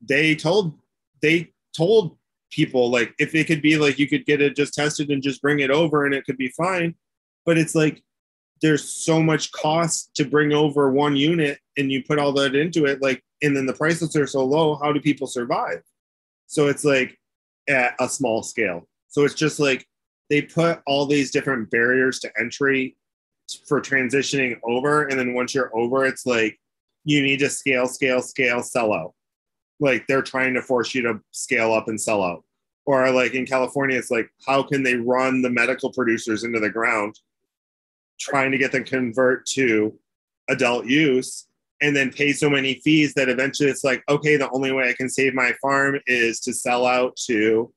they 0.00 0.34
told 0.34 0.78
they 1.20 1.52
told 1.76 2.16
people 2.50 2.90
like 2.90 3.12
if 3.18 3.34
it 3.34 3.46
could 3.46 3.60
be 3.60 3.76
like 3.76 3.98
you 3.98 4.08
could 4.08 4.24
get 4.24 4.40
it 4.40 4.56
just 4.56 4.72
tested 4.72 5.10
and 5.10 5.22
just 5.22 5.42
bring 5.42 5.58
it 5.60 5.70
over 5.70 6.06
and 6.06 6.14
it 6.14 6.24
could 6.24 6.38
be 6.38 6.48
fine 6.48 6.94
but 7.46 7.56
it's 7.56 7.74
like 7.74 8.02
there's 8.62 8.88
so 8.88 9.22
much 9.22 9.52
cost 9.52 10.14
to 10.14 10.24
bring 10.24 10.52
over 10.52 10.90
one 10.90 11.16
unit 11.16 11.58
and 11.76 11.92
you 11.92 12.02
put 12.02 12.18
all 12.18 12.32
that 12.32 12.54
into 12.54 12.86
it 12.86 13.02
like 13.02 13.22
and 13.42 13.54
then 13.54 13.66
the 13.66 13.72
prices 13.72 14.16
are 14.16 14.26
so 14.26 14.44
low 14.44 14.76
how 14.76 14.92
do 14.92 15.00
people 15.00 15.26
survive? 15.26 15.82
So 16.46 16.68
it's 16.68 16.84
like 16.84 17.18
at 17.68 17.94
a 18.00 18.08
small 18.08 18.42
scale. 18.42 18.88
So 19.08 19.24
it's 19.24 19.34
just 19.34 19.58
like 19.58 19.86
they 20.30 20.42
put 20.42 20.80
all 20.86 21.06
these 21.06 21.30
different 21.30 21.70
barriers 21.70 22.18
to 22.20 22.32
entry 22.38 22.96
for 23.68 23.80
transitioning 23.80 24.58
over 24.64 25.06
and 25.06 25.18
then 25.18 25.34
once 25.34 25.54
you're 25.54 25.76
over 25.76 26.04
it's 26.04 26.26
like 26.26 26.58
you 27.04 27.22
need 27.22 27.38
to 27.38 27.50
scale 27.50 27.86
scale 27.86 28.22
scale 28.22 28.62
sell 28.62 28.92
out. 28.92 29.14
Like 29.78 30.06
they're 30.06 30.22
trying 30.22 30.54
to 30.54 30.62
force 30.62 30.94
you 30.94 31.02
to 31.02 31.20
scale 31.32 31.72
up 31.72 31.88
and 31.88 32.00
sell 32.00 32.22
out. 32.22 32.42
Or 32.86 33.10
like 33.10 33.34
in 33.34 33.44
california 33.44 33.98
it's 33.98 34.10
like 34.10 34.30
how 34.46 34.62
can 34.62 34.82
they 34.82 34.94
run 34.94 35.42
the 35.42 35.50
medical 35.50 35.92
producers 35.92 36.42
into 36.42 36.58
the 36.58 36.70
ground 36.70 37.18
trying 38.18 38.50
to 38.50 38.58
get 38.58 38.72
them 38.72 38.84
convert 38.84 39.46
to 39.46 39.98
adult 40.48 40.86
use 40.86 41.46
and 41.82 41.94
then 41.94 42.10
pay 42.10 42.32
so 42.32 42.48
many 42.48 42.74
fees 42.76 43.12
that 43.14 43.28
eventually 43.28 43.68
it's 43.68 43.84
like 43.84 44.02
okay 44.08 44.36
the 44.36 44.50
only 44.50 44.72
way 44.72 44.88
i 44.88 44.92
can 44.92 45.08
save 45.08 45.34
my 45.34 45.52
farm 45.60 45.98
is 46.06 46.40
to 46.40 46.52
sell 46.52 46.86
out 46.86 47.16
to 47.16 47.72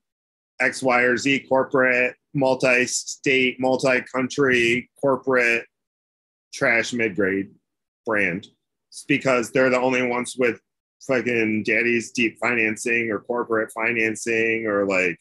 x 0.60 0.82
y 0.82 1.02
or 1.02 1.18
z 1.18 1.40
corporate 1.40 2.16
multi-state 2.34 3.60
multi-country 3.60 4.90
corporate 5.02 5.66
trash 6.54 6.94
mid 6.94 7.16
grade 7.16 7.50
brand 8.06 8.48
it's 8.90 9.04
because 9.04 9.52
they're 9.52 9.70
the 9.70 9.80
only 9.80 10.06
ones 10.06 10.36
with 10.38 10.60
fucking 11.08 11.64
daddy's 11.64 12.12
deep 12.12 12.38
financing 12.40 13.10
or 13.10 13.20
corporate 13.20 13.72
financing 13.72 14.66
or 14.66 14.86
like 14.86 15.18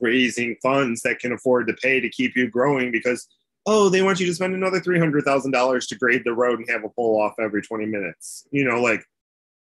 raising 0.00 0.56
funds 0.62 1.02
that 1.02 1.18
can 1.18 1.32
afford 1.32 1.66
to 1.66 1.74
pay 1.74 2.00
to 2.00 2.08
keep 2.08 2.36
you 2.36 2.48
growing 2.48 2.90
because 2.90 3.26
oh 3.68 3.90
they 3.90 4.00
want 4.00 4.18
you 4.18 4.26
to 4.26 4.34
spend 4.34 4.54
another 4.54 4.80
$300000 4.80 5.88
to 5.88 5.96
grade 5.96 6.22
the 6.24 6.32
road 6.32 6.58
and 6.58 6.70
have 6.70 6.84
a 6.84 6.88
pull 6.88 7.20
off 7.20 7.34
every 7.38 7.60
20 7.60 7.84
minutes. 7.84 8.48
You 8.50 8.64
know 8.64 8.80
like 8.80 9.04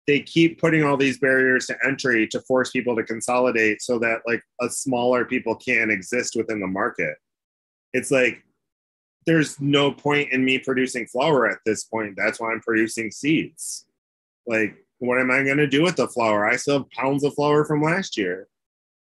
they 0.06 0.20
keep 0.20 0.60
putting 0.60 0.84
all 0.84 0.98
these 0.98 1.18
barriers 1.18 1.66
to 1.66 1.76
entry 1.82 2.28
to 2.28 2.40
force 2.42 2.70
people 2.70 2.94
to 2.94 3.02
consolidate 3.02 3.80
so 3.80 3.98
that 3.98 4.20
like 4.26 4.42
a 4.60 4.68
smaller 4.68 5.24
people 5.24 5.56
can 5.56 5.90
exist 5.90 6.36
within 6.36 6.60
the 6.60 6.66
market. 6.66 7.16
It's 7.94 8.10
like 8.10 8.44
there's 9.26 9.58
no 9.58 9.90
point 9.90 10.32
in 10.32 10.44
me 10.44 10.58
producing 10.58 11.06
flower 11.06 11.48
at 11.48 11.58
this 11.64 11.84
point. 11.84 12.14
That's 12.14 12.38
why 12.38 12.52
i'm 12.52 12.60
producing 12.60 13.10
seeds. 13.10 13.86
Like 14.46 14.76
what 14.98 15.18
am 15.18 15.30
i 15.30 15.42
going 15.42 15.56
to 15.56 15.66
do 15.66 15.82
with 15.82 15.96
the 15.96 16.08
flower? 16.08 16.46
I 16.46 16.56
still 16.56 16.80
have 16.80 16.90
pounds 16.90 17.24
of 17.24 17.32
flower 17.34 17.64
from 17.64 17.82
last 17.82 18.18
year. 18.18 18.48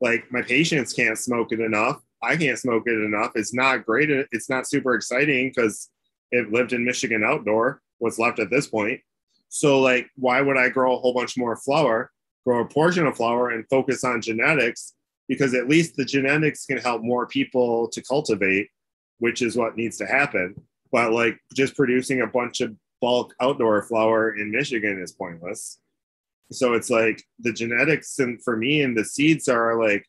Like 0.01 0.29
my 0.31 0.41
patients 0.41 0.91
can't 0.91 1.17
smoke 1.17 1.53
it 1.53 1.61
enough 1.61 2.01
i 2.23 2.35
can't 2.35 2.59
smoke 2.59 2.83
it 2.85 3.03
enough. 3.03 3.31
It's 3.35 3.53
not 3.53 3.85
great. 3.85 4.09
It's 4.31 4.49
not 4.49 4.67
super 4.67 4.95
exciting 4.95 5.49
because 5.49 5.89
it 6.31 6.51
lived 6.51 6.73
in 6.73 6.85
michigan 6.85 7.23
outdoor 7.23 7.81
what's 7.99 8.19
left 8.19 8.39
at 8.39 8.49
this 8.49 8.67
point. 8.67 9.01
So 9.49 9.79
like 9.79 10.07
why 10.15 10.41
would 10.41 10.57
i 10.57 10.69
grow 10.69 10.95
a 10.95 10.99
whole 10.99 11.13
bunch 11.13 11.37
more 11.37 11.55
flower 11.55 12.11
grow 12.45 12.61
a 12.61 12.67
portion 12.67 13.05
of 13.05 13.15
flower 13.15 13.51
and 13.51 13.65
focus 13.69 14.03
on 14.03 14.21
genetics? 14.21 14.93
Because 15.27 15.53
at 15.53 15.69
least 15.69 15.95
the 15.95 16.05
genetics 16.05 16.65
can 16.65 16.77
help 16.77 17.03
more 17.03 17.27
people 17.27 17.87
to 17.89 18.01
cultivate 18.01 18.69
which 19.21 19.43
is 19.43 19.55
what 19.55 19.77
needs 19.77 19.97
to 19.97 20.05
happen. 20.07 20.55
But 20.91 21.13
like 21.13 21.37
just 21.53 21.75
producing 21.75 22.21
a 22.21 22.27
bunch 22.27 22.59
of 22.59 22.75
bulk 23.01 23.33
outdoor 23.39 23.83
flower 23.83 24.35
in 24.35 24.51
michigan 24.51 25.01
is 25.01 25.11
pointless. 25.11 25.79
So 26.51 26.73
it's 26.73 26.89
like 26.89 27.23
the 27.39 27.53
genetics 27.53 28.19
and 28.19 28.43
for 28.43 28.57
me 28.57 28.81
and 28.81 28.97
the 28.97 29.05
seeds 29.05 29.47
are 29.47 29.79
like 29.79 30.05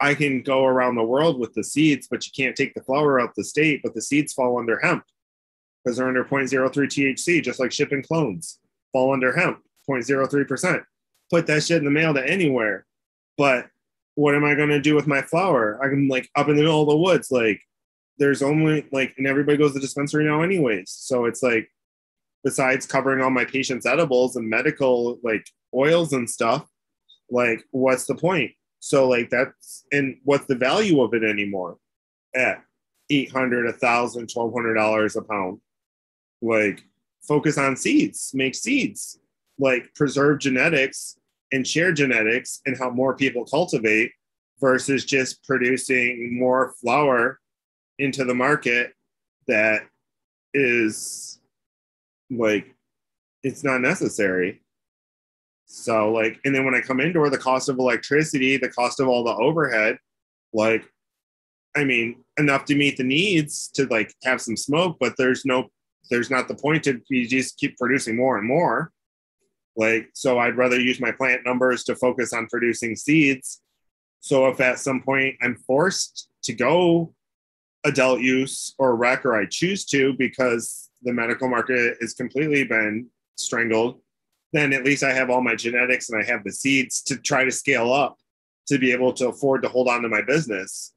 I 0.00 0.14
can 0.14 0.42
go 0.42 0.64
around 0.64 0.94
the 0.94 1.02
world 1.02 1.40
with 1.40 1.54
the 1.54 1.64
seeds, 1.64 2.06
but 2.08 2.24
you 2.24 2.32
can't 2.36 2.56
take 2.56 2.74
the 2.74 2.82
flower 2.82 3.20
out 3.20 3.34
the 3.34 3.44
state, 3.44 3.80
but 3.82 3.94
the 3.94 4.02
seeds 4.02 4.32
fall 4.32 4.58
under 4.58 4.78
hemp 4.78 5.04
because 5.84 5.96
they're 5.96 6.08
under 6.08 6.24
0.03 6.24 6.72
THC, 6.72 7.42
just 7.42 7.58
like 7.58 7.72
shipping 7.72 8.02
clones 8.02 8.60
fall 8.92 9.12
under 9.12 9.34
hemp, 9.36 9.60
0.03%. 9.88 10.82
Put 11.30 11.46
that 11.46 11.62
shit 11.62 11.78
in 11.78 11.84
the 11.84 11.90
mail 11.90 12.14
to 12.14 12.26
anywhere. 12.26 12.86
But 13.36 13.66
what 14.14 14.34
am 14.34 14.44
I 14.44 14.54
going 14.54 14.70
to 14.70 14.80
do 14.80 14.94
with 14.94 15.06
my 15.06 15.22
flower? 15.22 15.78
I'm 15.82 16.08
like 16.08 16.28
up 16.36 16.48
in 16.48 16.56
the 16.56 16.62
middle 16.62 16.82
of 16.82 16.88
the 16.88 16.96
woods. 16.96 17.30
Like 17.30 17.60
there's 18.18 18.42
only 18.42 18.86
like, 18.92 19.14
and 19.18 19.26
everybody 19.26 19.58
goes 19.58 19.70
to 19.70 19.74
the 19.74 19.80
dispensary 19.80 20.24
now 20.24 20.42
anyways. 20.42 20.90
So 20.90 21.24
it's 21.24 21.42
like, 21.42 21.70
besides 22.44 22.86
covering 22.86 23.22
all 23.22 23.30
my 23.30 23.44
patients' 23.44 23.86
edibles 23.86 24.36
and 24.36 24.48
medical 24.48 25.18
like 25.22 25.46
oils 25.74 26.12
and 26.12 26.28
stuff, 26.28 26.66
like 27.30 27.62
what's 27.70 28.06
the 28.06 28.14
point? 28.14 28.52
So 28.80 29.08
like 29.08 29.30
that's 29.30 29.84
and 29.92 30.18
what's 30.24 30.46
the 30.46 30.54
value 30.54 31.00
of 31.02 31.14
it 31.14 31.24
anymore? 31.24 31.76
At 32.34 32.62
eight 33.10 33.32
hundred, 33.32 33.66
a 33.66 33.72
thousand, 33.72 34.28
twelve 34.28 34.52
hundred 34.52 34.74
dollars 34.74 35.16
a 35.16 35.22
pound. 35.22 35.60
Like 36.40 36.82
focus 37.22 37.58
on 37.58 37.76
seeds, 37.76 38.30
make 38.34 38.54
seeds, 38.54 39.18
like 39.58 39.92
preserve 39.94 40.38
genetics 40.38 41.18
and 41.52 41.66
share 41.66 41.92
genetics 41.92 42.60
and 42.66 42.76
help 42.76 42.94
more 42.94 43.16
people 43.16 43.44
cultivate 43.44 44.12
versus 44.60 45.04
just 45.04 45.44
producing 45.44 46.38
more 46.38 46.74
flower 46.80 47.40
into 47.98 48.24
the 48.24 48.34
market 48.34 48.92
that 49.46 49.82
is 50.54 51.40
like 52.30 52.74
it's 53.42 53.64
not 53.64 53.80
necessary. 53.80 54.62
So 55.70 56.10
like, 56.10 56.40
and 56.44 56.54
then 56.54 56.64
when 56.64 56.74
I 56.74 56.80
come 56.80 56.98
indoor, 56.98 57.28
the 57.28 57.38
cost 57.38 57.68
of 57.68 57.78
electricity, 57.78 58.56
the 58.56 58.70
cost 58.70 59.00
of 59.00 59.08
all 59.08 59.22
the 59.22 59.34
overhead, 59.34 59.98
like, 60.54 60.82
I 61.76 61.84
mean, 61.84 62.24
enough 62.38 62.64
to 62.66 62.74
meet 62.74 62.96
the 62.96 63.04
needs 63.04 63.68
to 63.74 63.86
like 63.86 64.12
have 64.24 64.40
some 64.40 64.56
smoke, 64.56 64.96
but 64.98 65.12
there's 65.18 65.44
no, 65.44 65.68
there's 66.10 66.30
not 66.30 66.48
the 66.48 66.54
point 66.54 66.84
to 66.84 67.00
you 67.10 67.28
just 67.28 67.58
keep 67.58 67.76
producing 67.76 68.16
more 68.16 68.38
and 68.38 68.48
more. 68.48 68.92
Like, 69.76 70.08
so 70.14 70.38
I'd 70.38 70.56
rather 70.56 70.80
use 70.80 71.00
my 71.00 71.12
plant 71.12 71.42
numbers 71.44 71.84
to 71.84 71.94
focus 71.94 72.32
on 72.32 72.46
producing 72.46 72.96
seeds. 72.96 73.60
So 74.20 74.48
if 74.48 74.60
at 74.60 74.78
some 74.78 75.02
point 75.02 75.36
I'm 75.42 75.56
forced 75.66 76.30
to 76.44 76.54
go 76.54 77.14
adult 77.84 78.20
use 78.20 78.74
or 78.78 78.96
rec, 78.96 79.26
or 79.26 79.36
I 79.36 79.44
choose 79.44 79.84
to 79.86 80.14
because 80.14 80.88
the 81.02 81.12
medical 81.12 81.48
market 81.48 81.98
has 82.00 82.14
completely 82.14 82.64
been 82.64 83.08
strangled, 83.36 84.00
then 84.52 84.72
at 84.72 84.84
least 84.84 85.02
I 85.02 85.12
have 85.12 85.30
all 85.30 85.42
my 85.42 85.54
genetics 85.54 86.08
and 86.08 86.20
I 86.20 86.26
have 86.26 86.44
the 86.44 86.52
seeds 86.52 87.02
to 87.02 87.16
try 87.16 87.44
to 87.44 87.50
scale 87.50 87.92
up 87.92 88.16
to 88.68 88.78
be 88.78 88.92
able 88.92 89.12
to 89.14 89.28
afford 89.28 89.62
to 89.62 89.68
hold 89.68 89.88
on 89.88 90.02
to 90.02 90.08
my 90.08 90.22
business 90.22 90.92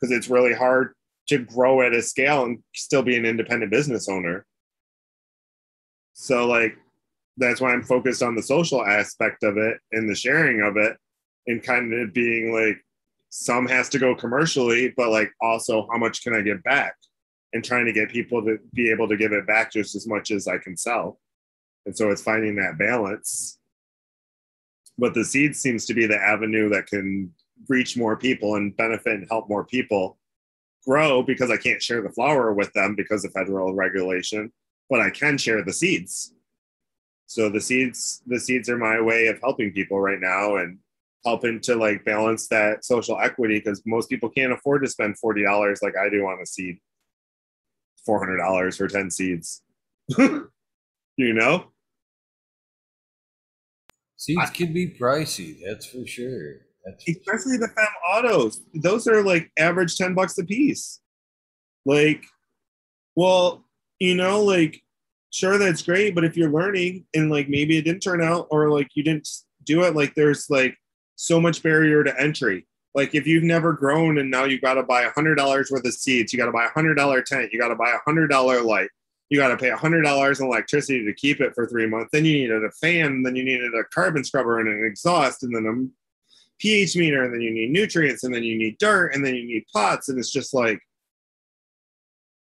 because 0.00 0.16
it's 0.16 0.28
really 0.28 0.54
hard 0.54 0.94
to 1.28 1.38
grow 1.38 1.82
at 1.82 1.94
a 1.94 2.02
scale 2.02 2.44
and 2.44 2.62
still 2.74 3.02
be 3.02 3.16
an 3.16 3.26
independent 3.26 3.70
business 3.70 4.08
owner. 4.08 4.46
So 6.12 6.46
like 6.46 6.76
that's 7.36 7.60
why 7.60 7.72
I'm 7.72 7.82
focused 7.82 8.22
on 8.22 8.34
the 8.34 8.42
social 8.42 8.84
aspect 8.84 9.42
of 9.42 9.58
it 9.58 9.78
and 9.92 10.08
the 10.08 10.14
sharing 10.14 10.62
of 10.62 10.76
it 10.76 10.96
and 11.46 11.62
kind 11.62 11.92
of 11.92 12.12
being 12.14 12.52
like 12.52 12.78
some 13.28 13.66
has 13.66 13.88
to 13.90 13.98
go 13.98 14.14
commercially, 14.14 14.94
but 14.96 15.10
like 15.10 15.30
also 15.42 15.86
how 15.92 15.98
much 15.98 16.22
can 16.22 16.34
I 16.34 16.40
get 16.40 16.62
back? 16.62 16.94
and 17.52 17.64
trying 17.64 17.86
to 17.86 17.92
get 17.92 18.10
people 18.10 18.42
to 18.44 18.58
be 18.74 18.90
able 18.90 19.08
to 19.08 19.16
give 19.16 19.32
it 19.32 19.46
back 19.46 19.72
just 19.72 19.94
as 19.94 20.06
much 20.06 20.30
as 20.30 20.46
I 20.46 20.58
can 20.58 20.76
sell. 20.76 21.18
And 21.86 21.96
so 21.96 22.10
it's 22.10 22.22
finding 22.22 22.56
that 22.56 22.78
balance. 22.78 23.58
But 24.98 25.14
the 25.14 25.24
seed 25.24 25.54
seems 25.56 25.86
to 25.86 25.94
be 25.94 26.06
the 26.06 26.20
avenue 26.20 26.68
that 26.70 26.86
can 26.86 27.32
reach 27.68 27.96
more 27.96 28.16
people 28.16 28.56
and 28.56 28.76
benefit 28.76 29.14
and 29.14 29.26
help 29.30 29.48
more 29.48 29.64
people 29.64 30.18
grow 30.86 31.22
because 31.22 31.50
I 31.50 31.56
can't 31.56 31.82
share 31.82 32.02
the 32.02 32.10
flower 32.10 32.52
with 32.52 32.72
them 32.72 32.94
because 32.94 33.24
of 33.24 33.32
federal 33.32 33.74
regulation, 33.74 34.52
but 34.90 35.00
I 35.00 35.10
can 35.10 35.38
share 35.38 35.62
the 35.62 35.72
seeds. 35.72 36.32
So 37.26 37.48
the 37.48 37.60
seeds, 37.60 38.22
the 38.26 38.38
seeds 38.38 38.68
are 38.68 38.78
my 38.78 39.00
way 39.00 39.26
of 39.26 39.40
helping 39.40 39.72
people 39.72 40.00
right 40.00 40.20
now 40.20 40.56
and 40.56 40.78
helping 41.24 41.60
to 41.60 41.74
like 41.74 42.04
balance 42.04 42.46
that 42.48 42.84
social 42.84 43.18
equity 43.18 43.58
because 43.58 43.82
most 43.84 44.08
people 44.08 44.28
can't 44.28 44.52
afford 44.52 44.82
to 44.82 44.88
spend 44.88 45.16
$40 45.22 45.82
like 45.82 45.94
I 45.96 46.08
do 46.08 46.26
on 46.26 46.40
a 46.40 46.46
seed 46.46 46.78
four 48.06 48.20
hundred 48.20 48.38
dollars 48.38 48.76
for 48.76 48.86
ten 48.86 49.10
seeds. 49.10 49.62
you 50.18 50.48
know, 51.18 51.66
seeds 54.16 54.40
I, 54.42 54.46
can 54.46 54.72
be 54.72 54.88
pricey. 54.88 55.58
That's 55.64 55.86
for 55.86 56.06
sure. 56.06 56.54
That's 56.84 57.04
for 57.04 57.10
especially 57.10 57.58
sure. 57.58 57.66
the 57.66 57.74
fem 57.74 57.88
autos. 58.08 58.62
Those 58.74 59.06
are 59.06 59.22
like 59.22 59.50
average 59.58 59.96
ten 59.96 60.14
bucks 60.14 60.38
a 60.38 60.44
piece. 60.44 61.00
Like, 61.84 62.24
well, 63.14 63.64
you 63.98 64.14
know, 64.14 64.42
like 64.42 64.82
sure 65.30 65.58
that's 65.58 65.82
great, 65.82 66.14
but 66.14 66.24
if 66.24 66.36
you're 66.36 66.50
learning 66.50 67.06
and 67.14 67.30
like 67.30 67.48
maybe 67.48 67.76
it 67.76 67.82
didn't 67.82 68.02
turn 68.02 68.22
out 68.22 68.46
or 68.50 68.70
like 68.70 68.88
you 68.94 69.02
didn't 69.02 69.28
do 69.64 69.82
it, 69.82 69.94
like 69.94 70.14
there's 70.14 70.48
like 70.50 70.76
so 71.16 71.40
much 71.40 71.62
barrier 71.62 72.04
to 72.04 72.20
entry 72.20 72.66
like 72.96 73.14
if 73.14 73.26
you've 73.26 73.44
never 73.44 73.74
grown 73.74 74.18
and 74.18 74.30
now 74.30 74.44
you 74.44 74.58
got 74.58 74.74
to 74.74 74.82
buy 74.82 75.02
a 75.02 75.10
hundred 75.10 75.34
dollars 75.34 75.70
worth 75.70 75.84
of 75.84 75.92
seeds, 75.92 76.32
you 76.32 76.38
got 76.38 76.46
to 76.46 76.52
buy 76.52 76.64
a 76.64 76.70
hundred 76.70 76.94
dollar 76.94 77.20
tent, 77.22 77.52
you 77.52 77.60
got 77.60 77.68
to 77.68 77.76
buy 77.76 77.90
a 77.90 77.98
hundred 78.06 78.28
dollar 78.28 78.62
light, 78.62 78.88
you 79.28 79.38
got 79.38 79.48
to 79.48 79.56
pay 79.56 79.70
a 79.70 79.76
hundred 79.76 80.02
dollars 80.02 80.40
in 80.40 80.46
electricity 80.46 81.04
to 81.04 81.12
keep 81.12 81.40
it 81.40 81.54
for 81.54 81.66
three 81.66 81.86
months. 81.86 82.10
Then 82.12 82.24
you 82.24 82.34
needed 82.34 82.64
a 82.64 82.70
fan, 82.70 83.22
then 83.22 83.34
you 83.34 83.44
needed 83.44 83.74
a 83.74 83.84
carbon 83.84 84.24
scrubber 84.24 84.60
and 84.60 84.68
an 84.68 84.84
exhaust, 84.84 85.42
and 85.42 85.54
then 85.54 85.66
a 85.66 85.74
pH 86.58 86.96
meter, 86.96 87.24
and 87.24 87.34
then 87.34 87.40
you 87.40 87.50
need 87.50 87.70
nutrients, 87.70 88.24
and 88.24 88.34
then 88.34 88.44
you 88.44 88.56
need 88.56 88.78
dirt, 88.78 89.14
and 89.14 89.24
then 89.24 89.34
you 89.34 89.46
need 89.46 89.64
pots, 89.72 90.08
and 90.08 90.18
it's 90.18 90.30
just 90.30 90.54
like 90.54 90.80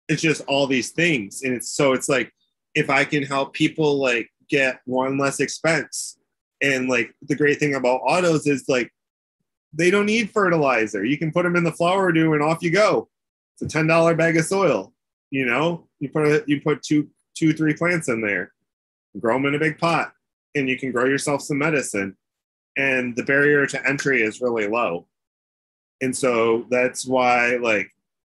it's 0.08 0.22
just 0.22 0.42
all 0.48 0.68
these 0.68 0.92
things, 0.92 1.44
and 1.44 1.54
it's 1.54 1.70
so 1.70 1.94
it's 1.94 2.10
like 2.10 2.32
if 2.74 2.90
I 2.90 3.04
can 3.04 3.24
help 3.24 3.54
people 3.54 4.00
like 4.00 4.30
get 4.50 4.80
one 4.86 5.18
less 5.18 5.40
expense, 5.40 6.18
and 6.62 6.88
like 6.88 7.14
the 7.22 7.36
great 7.36 7.60
thing 7.60 7.76
about 7.76 8.02
autos 8.06 8.48
is 8.48 8.66
like 8.68 8.92
they 9.74 9.92
don't 9.92 10.06
need 10.06 10.32
fertilizer. 10.32 11.04
You 11.06 11.18
can 11.18 11.32
put 11.32 11.44
them 11.44 11.56
in 11.56 11.64
the 11.64 11.72
flower 11.72 12.12
doo 12.12 12.34
and 12.34 12.44
off 12.44 12.62
you 12.62 12.72
go. 12.72 13.10
It's 13.56 13.62
a 13.62 13.68
ten 13.68 13.88
dollar 13.88 14.16
bag 14.16 14.38
of 14.38 14.46
soil. 14.46 14.94
You 15.32 15.46
know, 15.46 15.88
you 16.00 16.10
put 16.10 16.28
a, 16.28 16.44
you 16.46 16.62
put 16.62 16.84
two 16.84 17.10
two 17.36 17.54
three 17.54 17.74
plants 17.74 18.10
in 18.10 18.22
there, 18.22 18.52
grow 19.20 19.36
them 19.36 19.48
in 19.48 19.56
a 19.56 19.60
big 19.60 19.80
pot, 19.80 20.14
and 20.56 20.70
you 20.70 20.78
can 20.78 20.92
grow 20.92 21.06
yourself 21.06 21.42
some 21.42 21.58
medicine. 21.58 22.16
And 22.78 23.16
the 23.16 23.24
barrier 23.24 23.66
to 23.68 23.88
entry 23.88 24.22
is 24.22 24.42
really 24.42 24.68
low, 24.68 25.08
and 26.02 26.16
so 26.16 26.66
that's 26.70 27.06
why 27.06 27.58
like 27.58 27.90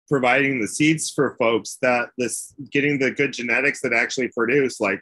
providing 0.09 0.61
the 0.61 0.69
seeds 0.69 1.11
for 1.11 1.37
folks 1.39 1.79
that 1.83 2.11
this 2.19 2.55
getting 2.71 2.99
the 2.99 3.11
good 3.11 3.33
genetics 3.33 3.81
that 3.81 3.93
actually 3.93 4.29
produce 4.29 4.81
like 4.81 5.01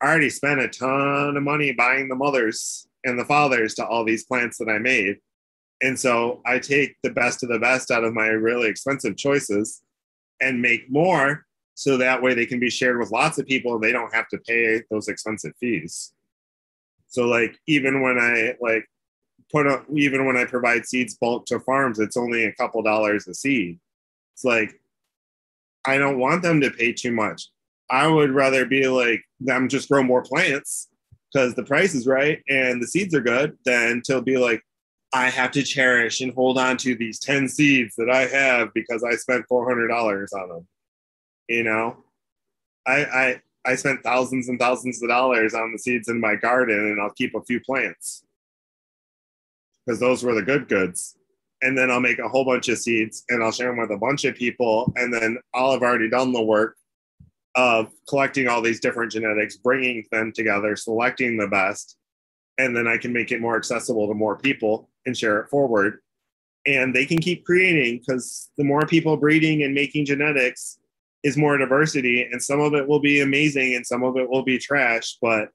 I 0.00 0.06
already 0.06 0.30
spent 0.30 0.60
a 0.60 0.68
ton 0.68 1.36
of 1.36 1.42
money 1.42 1.72
buying 1.72 2.08
the 2.08 2.14
mothers 2.14 2.86
and 3.04 3.18
the 3.18 3.24
fathers 3.24 3.74
to 3.74 3.86
all 3.86 4.04
these 4.04 4.24
plants 4.24 4.58
that 4.58 4.68
I 4.68 4.78
made. 4.78 5.16
And 5.82 5.98
so 5.98 6.40
I 6.46 6.58
take 6.58 6.96
the 7.02 7.10
best 7.10 7.42
of 7.42 7.48
the 7.48 7.58
best 7.58 7.90
out 7.90 8.04
of 8.04 8.14
my 8.14 8.26
really 8.26 8.68
expensive 8.68 9.16
choices 9.16 9.82
and 10.40 10.62
make 10.62 10.90
more 10.90 11.46
so 11.74 11.96
that 11.96 12.22
way 12.22 12.34
they 12.34 12.46
can 12.46 12.60
be 12.60 12.70
shared 12.70 12.98
with 12.98 13.10
lots 13.10 13.38
of 13.38 13.46
people 13.46 13.78
they 13.78 13.92
don't 13.92 14.14
have 14.14 14.28
to 14.28 14.38
pay 14.38 14.82
those 14.90 15.08
expensive 15.08 15.52
fees. 15.58 16.12
So 17.06 17.26
like 17.26 17.58
even 17.66 18.02
when 18.02 18.18
I 18.18 18.54
like 18.60 18.86
put 19.50 19.66
up 19.66 19.84
even 19.94 20.26
when 20.26 20.36
I 20.36 20.44
provide 20.44 20.86
seeds 20.86 21.16
bulk 21.16 21.46
to 21.46 21.60
farms, 21.60 21.98
it's 21.98 22.16
only 22.16 22.44
a 22.44 22.54
couple 22.54 22.82
dollars 22.82 23.26
a 23.28 23.34
seed. 23.34 23.78
It's 24.34 24.44
like 24.44 24.80
I 25.86 25.98
don't 25.98 26.18
want 26.18 26.42
them 26.42 26.60
to 26.60 26.70
pay 26.70 26.92
too 26.92 27.12
much. 27.12 27.48
I 27.90 28.06
would 28.06 28.30
rather 28.30 28.64
be 28.64 28.86
like 28.86 29.22
them 29.40 29.68
just 29.68 29.88
grow 29.88 30.02
more 30.02 30.22
plants 30.22 30.88
because 31.32 31.54
the 31.54 31.64
price 31.64 31.94
is 31.94 32.06
right 32.06 32.42
and 32.48 32.82
the 32.82 32.86
seeds 32.86 33.14
are 33.14 33.20
good 33.20 33.56
than 33.64 34.02
to 34.06 34.20
be 34.22 34.36
like, 34.36 34.62
I 35.12 35.28
have 35.28 35.50
to 35.52 35.62
cherish 35.62 36.20
and 36.20 36.32
hold 36.32 36.56
on 36.56 36.76
to 36.78 36.94
these 36.94 37.18
10 37.18 37.48
seeds 37.48 37.96
that 37.96 38.10
I 38.10 38.26
have 38.26 38.72
because 38.74 39.02
I 39.02 39.16
spent 39.16 39.46
$400 39.50 40.28
on 40.32 40.48
them. 40.48 40.68
You 41.48 41.64
know, 41.64 42.04
I, 42.86 43.04
I, 43.04 43.42
I 43.66 43.74
spent 43.74 44.02
thousands 44.04 44.48
and 44.48 44.58
thousands 44.58 45.02
of 45.02 45.08
dollars 45.08 45.52
on 45.52 45.72
the 45.72 45.78
seeds 45.78 46.08
in 46.08 46.20
my 46.20 46.36
garden 46.36 46.78
and 46.78 47.00
I'll 47.00 47.10
keep 47.10 47.34
a 47.34 47.42
few 47.42 47.60
plants 47.60 48.24
because 49.84 49.98
those 49.98 50.22
were 50.22 50.34
the 50.34 50.42
good 50.42 50.68
goods. 50.68 51.16
And 51.62 51.76
then 51.76 51.90
I'll 51.90 52.00
make 52.00 52.20
a 52.20 52.28
whole 52.28 52.44
bunch 52.44 52.68
of 52.68 52.78
seeds 52.78 53.24
and 53.28 53.42
I'll 53.42 53.52
share 53.52 53.68
them 53.68 53.78
with 53.78 53.90
a 53.90 53.98
bunch 53.98 54.24
of 54.24 54.34
people. 54.36 54.92
And 54.96 55.12
then 55.12 55.38
I'll 55.52 55.72
have 55.72 55.82
already 55.82 56.08
done 56.08 56.32
the 56.32 56.40
work 56.40 56.76
of 57.56 57.90
collecting 58.08 58.48
all 58.48 58.62
these 58.62 58.80
different 58.80 59.12
genetics, 59.12 59.56
bringing 59.56 60.06
them 60.12 60.32
together, 60.32 60.76
selecting 60.76 61.36
the 61.36 61.48
best, 61.48 61.96
and 62.58 62.76
then 62.76 62.86
I 62.86 62.96
can 62.96 63.12
make 63.12 63.32
it 63.32 63.40
more 63.40 63.56
accessible 63.56 64.06
to 64.08 64.14
more 64.14 64.36
people 64.36 64.89
and 65.06 65.16
share 65.16 65.40
it 65.40 65.48
forward. 65.48 66.00
And 66.66 66.94
they 66.94 67.06
can 67.06 67.18
keep 67.18 67.44
creating 67.44 67.98
because 67.98 68.50
the 68.58 68.64
more 68.64 68.86
people 68.86 69.16
breeding 69.16 69.62
and 69.62 69.74
making 69.74 70.04
genetics 70.06 70.78
is 71.22 71.36
more 71.36 71.58
diversity, 71.58 72.22
and 72.22 72.42
some 72.42 72.60
of 72.60 72.74
it 72.74 72.86
will 72.86 73.00
be 73.00 73.20
amazing 73.20 73.74
and 73.74 73.86
some 73.86 74.02
of 74.02 74.16
it 74.16 74.28
will 74.28 74.42
be 74.42 74.58
trash. 74.58 75.16
But 75.20 75.48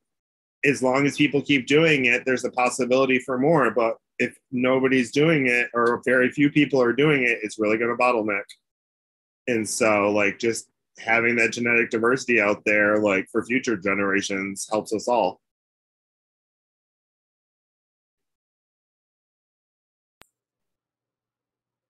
as 0.63 0.81
long 0.81 1.05
as 1.05 1.17
people 1.17 1.41
keep 1.41 1.67
doing 1.67 2.05
it, 2.05 2.23
there's 2.26 2.45
a 2.45 2.51
possibility 2.51 3.19
for 3.19 3.38
more. 3.38 3.72
But 3.72 3.97
if 4.19 4.35
nobody's 4.51 5.11
doing 5.11 5.47
it 5.47 5.69
or 5.73 6.01
very 6.05 6.31
few 6.31 6.49
people 6.49 6.81
are 6.81 6.93
doing 6.93 7.23
it, 7.23 7.39
it's 7.43 7.59
really 7.59 7.77
going 7.77 7.95
to 7.95 8.01
bottleneck. 8.01 8.43
And 9.47 9.67
so, 9.67 10.11
like, 10.11 10.39
just 10.39 10.69
having 10.97 11.35
that 11.35 11.51
genetic 11.51 11.89
diversity 11.89 12.39
out 12.39 12.63
there, 12.65 12.99
like 12.99 13.27
for 13.31 13.45
future 13.45 13.77
generations, 13.77 14.67
helps 14.69 14.93
us 14.93 15.07
all. 15.07 15.41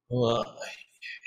Well, 0.09 0.45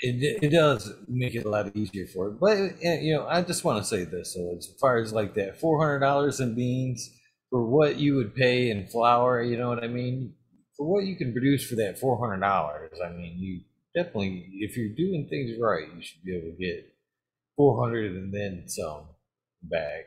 it, 0.01 0.43
it 0.43 0.49
does 0.49 0.91
make 1.07 1.35
it 1.35 1.45
a 1.45 1.49
lot 1.49 1.75
easier 1.75 2.07
for 2.07 2.29
it. 2.29 2.39
But, 2.39 2.57
eh, 2.83 3.01
you 3.01 3.15
know, 3.15 3.27
I 3.27 3.41
just 3.43 3.63
want 3.65 3.79
to 3.83 3.87
say 3.89 4.05
this. 4.05 4.35
So, 4.35 4.55
as 4.57 4.67
far 4.81 4.97
as 4.99 5.13
like 5.13 5.35
that 5.35 5.59
$400 5.61 6.41
in 6.41 6.55
beans 6.55 7.09
for 7.51 7.65
what 7.65 7.97
you 7.97 8.15
would 8.15 8.35
pay 8.35 8.71
in 8.71 8.87
flower, 8.87 9.43
you 9.43 9.57
know 9.57 9.69
what 9.69 9.83
I 9.83 9.87
mean? 9.87 10.33
For 10.77 10.87
what 10.87 11.05
you 11.05 11.17
can 11.17 11.33
produce 11.33 11.65
for 11.67 11.75
that 11.77 11.99
$400, 11.99 12.91
I 13.05 13.09
mean, 13.11 13.35
you 13.39 13.61
definitely, 13.95 14.47
if 14.61 14.77
you're 14.77 14.95
doing 14.95 15.27
things 15.29 15.51
right, 15.61 15.87
you 15.95 16.01
should 16.03 16.23
be 16.23 16.37
able 16.37 16.51
to 16.51 16.57
get 16.57 16.85
400 17.57 18.13
and 18.15 18.33
then 18.33 18.65
some 18.67 19.07
back, 19.63 20.05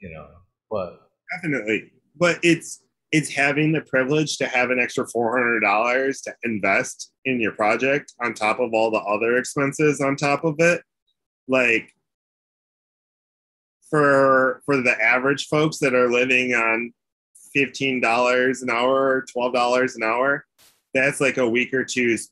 you 0.00 0.10
know. 0.14 0.28
But 0.70 1.00
definitely, 1.36 1.92
but 2.18 2.40
it's 2.44 2.82
it's 3.14 3.32
having 3.32 3.70
the 3.70 3.80
privilege 3.82 4.38
to 4.38 4.46
have 4.46 4.70
an 4.70 4.80
extra 4.80 5.06
$400 5.06 6.22
to 6.24 6.34
invest 6.42 7.12
in 7.24 7.40
your 7.40 7.52
project 7.52 8.12
on 8.20 8.34
top 8.34 8.58
of 8.58 8.74
all 8.74 8.90
the 8.90 8.98
other 8.98 9.36
expenses 9.36 10.00
on 10.00 10.16
top 10.16 10.42
of 10.44 10.56
it. 10.58 10.82
Like 11.46 11.92
for 13.88 14.62
for 14.66 14.82
the 14.82 15.00
average 15.00 15.46
folks 15.46 15.78
that 15.78 15.94
are 15.94 16.10
living 16.10 16.54
on 16.54 16.92
$15 17.56 18.62
an 18.62 18.70
hour 18.70 18.94
or 18.94 19.26
$12 19.36 19.94
an 19.94 20.02
hour, 20.02 20.44
that's 20.92 21.20
like 21.20 21.36
a 21.36 21.48
week 21.48 21.72
or 21.72 21.84
two's 21.84 22.30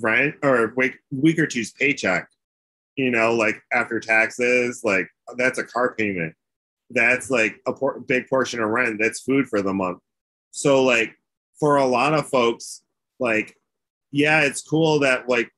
rent 0.00 0.34
or 0.42 0.74
week, 0.76 0.98
week 1.10 1.38
or 1.38 1.46
two's 1.46 1.72
paycheck 1.72 2.28
you 2.96 3.10
know, 3.10 3.34
like 3.34 3.60
after 3.72 4.00
taxes, 4.00 4.82
like 4.84 5.08
that's 5.36 5.58
a 5.58 5.64
car 5.64 5.94
payment. 5.94 6.34
That's 6.90 7.30
like 7.30 7.60
a 7.66 7.72
por- 7.72 8.00
big 8.00 8.28
portion 8.28 8.60
of 8.60 8.70
rent. 8.70 8.98
That's 9.00 9.20
food 9.20 9.46
for 9.48 9.62
the 9.62 9.72
month. 9.72 9.98
So, 10.50 10.82
like, 10.82 11.16
for 11.58 11.76
a 11.76 11.86
lot 11.86 12.14
of 12.14 12.28
folks, 12.28 12.82
like, 13.18 13.56
yeah, 14.10 14.42
it's 14.42 14.62
cool 14.62 15.00
that, 15.00 15.28
like, 15.28 15.50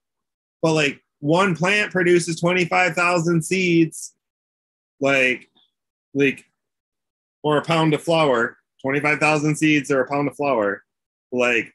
but 0.62 0.72
like 0.72 1.02
one 1.20 1.54
plant 1.54 1.92
produces 1.92 2.40
25,000 2.40 3.42
seeds, 3.42 4.14
like, 5.00 5.50
like, 6.14 6.44
or 7.42 7.58
a 7.58 7.62
pound 7.62 7.94
of 7.94 8.02
flower, 8.02 8.56
25,000 8.82 9.56
seeds 9.56 9.90
or 9.90 10.00
a 10.00 10.08
pound 10.08 10.28
of 10.28 10.36
flower. 10.36 10.82
Like, 11.32 11.72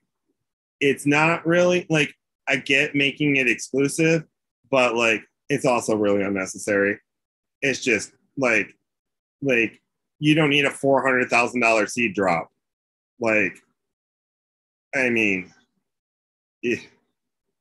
it's 0.81 1.05
not 1.05 1.45
really 1.45 1.85
like 1.89 2.13
I 2.47 2.57
get 2.57 2.95
making 2.95 3.37
it 3.37 3.47
exclusive, 3.47 4.23
but 4.69 4.95
like 4.95 5.23
it's 5.47 5.65
also 5.65 5.95
really 5.95 6.23
unnecessary. 6.23 6.99
It's 7.61 7.79
just 7.79 8.11
like 8.37 8.75
like 9.41 9.81
you 10.19 10.35
don't 10.35 10.49
need 10.49 10.65
a 10.65 10.71
four 10.71 11.03
hundred 11.03 11.29
thousand 11.29 11.61
dollar 11.61 11.87
seed 11.87 12.13
drop. 12.13 12.49
Like, 13.19 13.57
I 14.95 15.09
mean, 15.09 15.51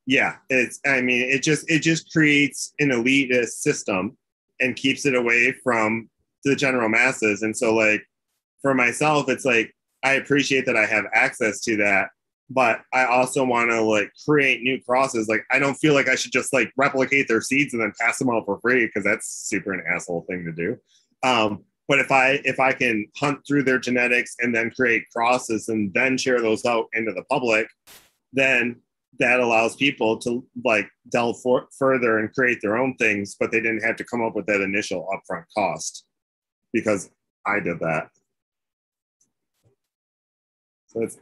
yeah, 0.06 0.36
it's. 0.48 0.80
I 0.86 1.00
mean, 1.00 1.28
it 1.28 1.42
just 1.42 1.70
it 1.70 1.80
just 1.80 2.12
creates 2.12 2.74
an 2.78 2.90
elitist 2.90 3.60
system 3.60 4.16
and 4.60 4.76
keeps 4.76 5.06
it 5.06 5.14
away 5.14 5.54
from 5.64 6.08
the 6.44 6.54
general 6.54 6.88
masses. 6.88 7.42
And 7.42 7.56
so, 7.56 7.74
like 7.74 8.02
for 8.62 8.74
myself, 8.74 9.28
it's 9.28 9.44
like 9.44 9.74
I 10.02 10.14
appreciate 10.14 10.66
that 10.66 10.76
I 10.76 10.86
have 10.86 11.04
access 11.14 11.60
to 11.60 11.76
that, 11.78 12.10
but 12.48 12.80
I 12.92 13.04
also 13.04 13.44
want 13.44 13.70
to 13.70 13.82
like 13.82 14.12
create 14.26 14.62
new 14.62 14.80
crosses. 14.82 15.28
Like 15.28 15.44
I 15.50 15.58
don't 15.58 15.76
feel 15.76 15.94
like 15.94 16.08
I 16.08 16.14
should 16.14 16.32
just 16.32 16.52
like 16.52 16.72
replicate 16.76 17.28
their 17.28 17.40
seeds 17.40 17.72
and 17.72 17.82
then 17.82 17.92
pass 18.00 18.18
them 18.18 18.30
out 18.30 18.44
for 18.44 18.58
free 18.60 18.86
because 18.86 19.04
that's 19.04 19.28
super 19.48 19.72
an 19.72 19.82
asshole 19.88 20.26
thing 20.28 20.44
to 20.44 20.52
do. 20.52 20.76
Um, 21.22 21.64
but 21.90 21.98
if 21.98 22.12
I 22.12 22.40
if 22.44 22.60
I 22.60 22.72
can 22.72 23.04
hunt 23.16 23.40
through 23.44 23.64
their 23.64 23.80
genetics 23.80 24.36
and 24.38 24.54
then 24.54 24.70
create 24.70 25.10
crosses 25.12 25.68
and 25.68 25.92
then 25.92 26.16
share 26.16 26.40
those 26.40 26.64
out 26.64 26.86
into 26.92 27.10
the 27.10 27.24
public, 27.24 27.66
then 28.32 28.76
that 29.18 29.40
allows 29.40 29.74
people 29.74 30.16
to 30.18 30.46
like 30.64 30.88
delve 31.10 31.42
for, 31.42 31.66
further 31.76 32.18
and 32.18 32.32
create 32.32 32.60
their 32.62 32.78
own 32.78 32.94
things, 32.94 33.34
but 33.40 33.50
they 33.50 33.60
didn't 33.60 33.82
have 33.82 33.96
to 33.96 34.04
come 34.04 34.22
up 34.22 34.36
with 34.36 34.46
that 34.46 34.60
initial 34.60 35.04
upfront 35.12 35.42
cost 35.52 36.04
because 36.72 37.10
I 37.44 37.58
did 37.58 37.80
that. 37.80 38.08
So 40.86 41.02
it's 41.02 41.18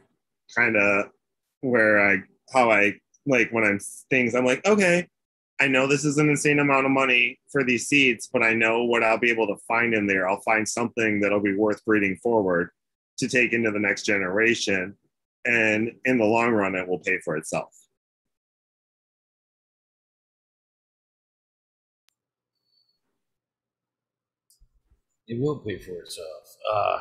kind 0.55 0.77
of 0.77 1.07
where 1.61 2.11
I 2.11 2.17
how 2.53 2.69
I 2.69 2.93
like 3.25 3.49
when 3.49 3.63
I'm 3.63 3.79
things 4.11 4.35
I'm 4.35 4.45
like, 4.45 4.63
okay, 4.67 5.07
I 5.61 5.67
know 5.67 5.87
this 5.87 6.05
is 6.05 6.17
an 6.17 6.29
insane 6.29 6.59
amount 6.59 6.85
of 6.85 6.91
money 6.91 7.37
for 7.51 7.65
these 7.65 7.87
seeds, 7.87 8.29
but 8.31 8.41
I 8.41 8.53
know 8.53 8.83
what 8.85 9.03
I'll 9.03 9.19
be 9.19 9.29
able 9.29 9.47
to 9.47 9.57
find 9.67 9.93
in 9.93 10.07
there. 10.07 10.27
I'll 10.27 10.41
find 10.41 10.67
something 10.67 11.19
that'll 11.19 11.41
be 11.41 11.55
worth 11.55 11.83
breeding 11.83 12.15
forward 12.23 12.69
to 13.17 13.27
take 13.27 13.51
into 13.51 13.69
the 13.69 13.79
next 13.79 14.03
generation. 14.03 14.95
And 15.45 15.91
in 16.05 16.17
the 16.17 16.25
long 16.25 16.51
run, 16.51 16.75
it 16.75 16.87
will 16.87 16.99
pay 16.99 17.19
for 17.25 17.35
itself. 17.35 17.69
It 25.27 25.39
will 25.39 25.59
pay 25.59 25.77
for 25.77 26.01
itself. 26.01 26.55
Uh, 26.73 26.99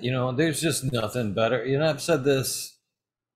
you 0.00 0.10
know, 0.10 0.32
there's 0.32 0.60
just 0.60 0.90
nothing 0.90 1.34
better. 1.34 1.64
You 1.64 1.78
know, 1.78 1.88
I've 1.88 2.02
said 2.02 2.24
this 2.24 2.78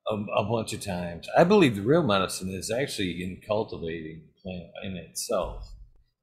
a, 0.09 0.15
a, 0.15 0.45
bunch 0.45 0.73
of 0.73 0.81
times. 0.81 1.29
I 1.37 1.45
believe 1.45 1.77
the 1.77 1.83
real 1.83 2.03
medicine 2.03 2.49
is 2.49 2.70
actually 2.70 3.23
in 3.23 3.41
cultivating 3.47 4.23
in 4.49 4.97
itself. 4.97 5.73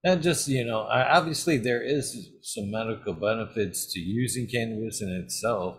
And 0.03 0.21
just, 0.21 0.47
you 0.47 0.63
know, 0.63 0.81
obviously 0.81 1.57
there 1.57 1.81
is 1.81 2.29
some 2.41 2.69
medical 2.69 3.13
benefits 3.13 3.91
to 3.93 3.99
using 3.99 4.47
cannabis 4.47 5.01
in 5.01 5.09
itself, 5.09 5.77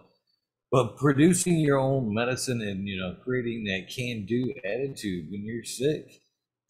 but 0.73 0.97
producing 0.97 1.61
your 1.61 1.79
own 1.79 2.13
medicine 2.13 2.61
and, 2.61 2.89
you 2.89 2.99
know, 2.99 3.17
creating 3.23 3.65
that 3.65 3.89
can 3.89 4.27
do 4.27 4.53
attitude 4.65 5.31
when 5.31 5.45
you're 5.45 5.65
sick 5.65 6.21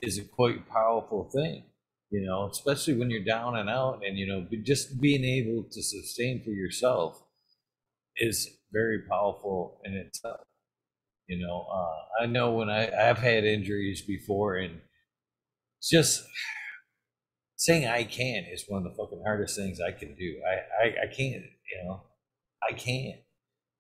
is 0.01 0.19
a 0.19 0.25
quite 0.25 0.69
powerful 0.69 1.31
thing, 1.35 1.65
you 2.11 2.27
know, 2.27 2.49
especially 2.51 2.95
when 2.95 3.11
you're 3.11 3.25
down 3.25 3.57
and 3.57 3.71
out 3.71 4.03
and, 4.07 4.19
you 4.19 4.27
know, 4.27 4.47
just 4.63 5.01
being 5.01 5.25
able 5.25 5.65
to 5.71 5.83
sustain 5.83 6.43
for 6.45 6.51
yourself 6.51 7.23
is 8.19 8.51
very 8.73 9.01
powerful 9.09 9.81
in 9.85 9.95
itself. 9.95 10.41
You 11.27 11.45
know, 11.45 11.67
uh, 11.73 12.23
I 12.23 12.27
know 12.27 12.53
when 12.53 12.69
I, 12.71 12.91
I've 13.09 13.19
had 13.19 13.45
injuries 13.45 14.03
before, 14.03 14.57
and 14.57 14.81
just 15.83 16.25
saying 17.57 17.87
I 17.87 18.05
can 18.05 18.45
is 18.53 18.65
one 18.69 18.85
of 18.85 18.93
the 18.93 18.97
fucking 18.97 19.23
hardest 19.25 19.57
things 19.57 19.81
I 19.81 19.93
can 19.93 20.15
do. 20.15 20.41
I, 20.47 20.87
I, 20.87 20.89
I 21.05 21.07
can't, 21.07 21.43
you 21.43 21.85
know, 21.85 22.03
I 22.69 22.73
can't. 22.75 23.21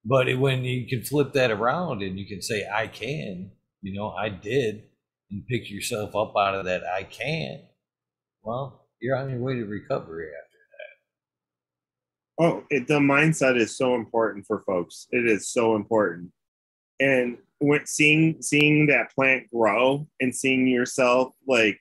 But 0.04 0.28
it, 0.28 0.36
when 0.36 0.64
you 0.64 0.86
can 0.88 1.02
flip 1.02 1.32
that 1.32 1.50
around 1.50 2.02
and 2.02 2.18
you 2.18 2.26
can 2.26 2.40
say, 2.40 2.66
I 2.72 2.86
can, 2.86 3.50
you 3.82 3.92
know, 3.92 4.10
I 4.10 4.28
did, 4.28 4.84
and 5.30 5.44
pick 5.46 5.70
yourself 5.70 6.14
up 6.14 6.34
out 6.38 6.54
of 6.54 6.64
that, 6.66 6.82
I 6.84 7.02
can, 7.02 7.62
well, 8.42 8.86
you're 9.00 9.16
on 9.16 9.30
your 9.30 9.40
way 9.40 9.54
to 9.54 9.64
recovery 9.64 10.28
after. 10.28 10.58
That. 12.38 12.44
Oh, 12.44 12.64
it, 12.70 12.86
the 12.86 13.00
mindset 13.00 13.56
is 13.56 13.76
so 13.76 13.94
important 13.94 14.46
for 14.46 14.62
folks. 14.66 15.06
It 15.10 15.28
is 15.28 15.50
so 15.50 15.74
important, 15.74 16.30
and 17.00 17.38
when 17.58 17.86
seeing 17.86 18.40
seeing 18.40 18.86
that 18.86 19.12
plant 19.14 19.50
grow 19.50 20.06
and 20.20 20.34
seeing 20.34 20.66
yourself 20.68 21.34
like, 21.48 21.80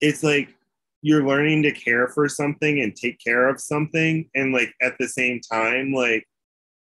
it's 0.00 0.22
like 0.22 0.54
you're 1.02 1.26
learning 1.26 1.62
to 1.62 1.72
care 1.72 2.08
for 2.08 2.28
something 2.28 2.80
and 2.80 2.94
take 2.94 3.18
care 3.24 3.48
of 3.48 3.60
something, 3.60 4.28
and 4.34 4.52
like 4.52 4.72
at 4.82 4.96
the 4.98 5.08
same 5.08 5.40
time, 5.40 5.92
like 5.92 6.26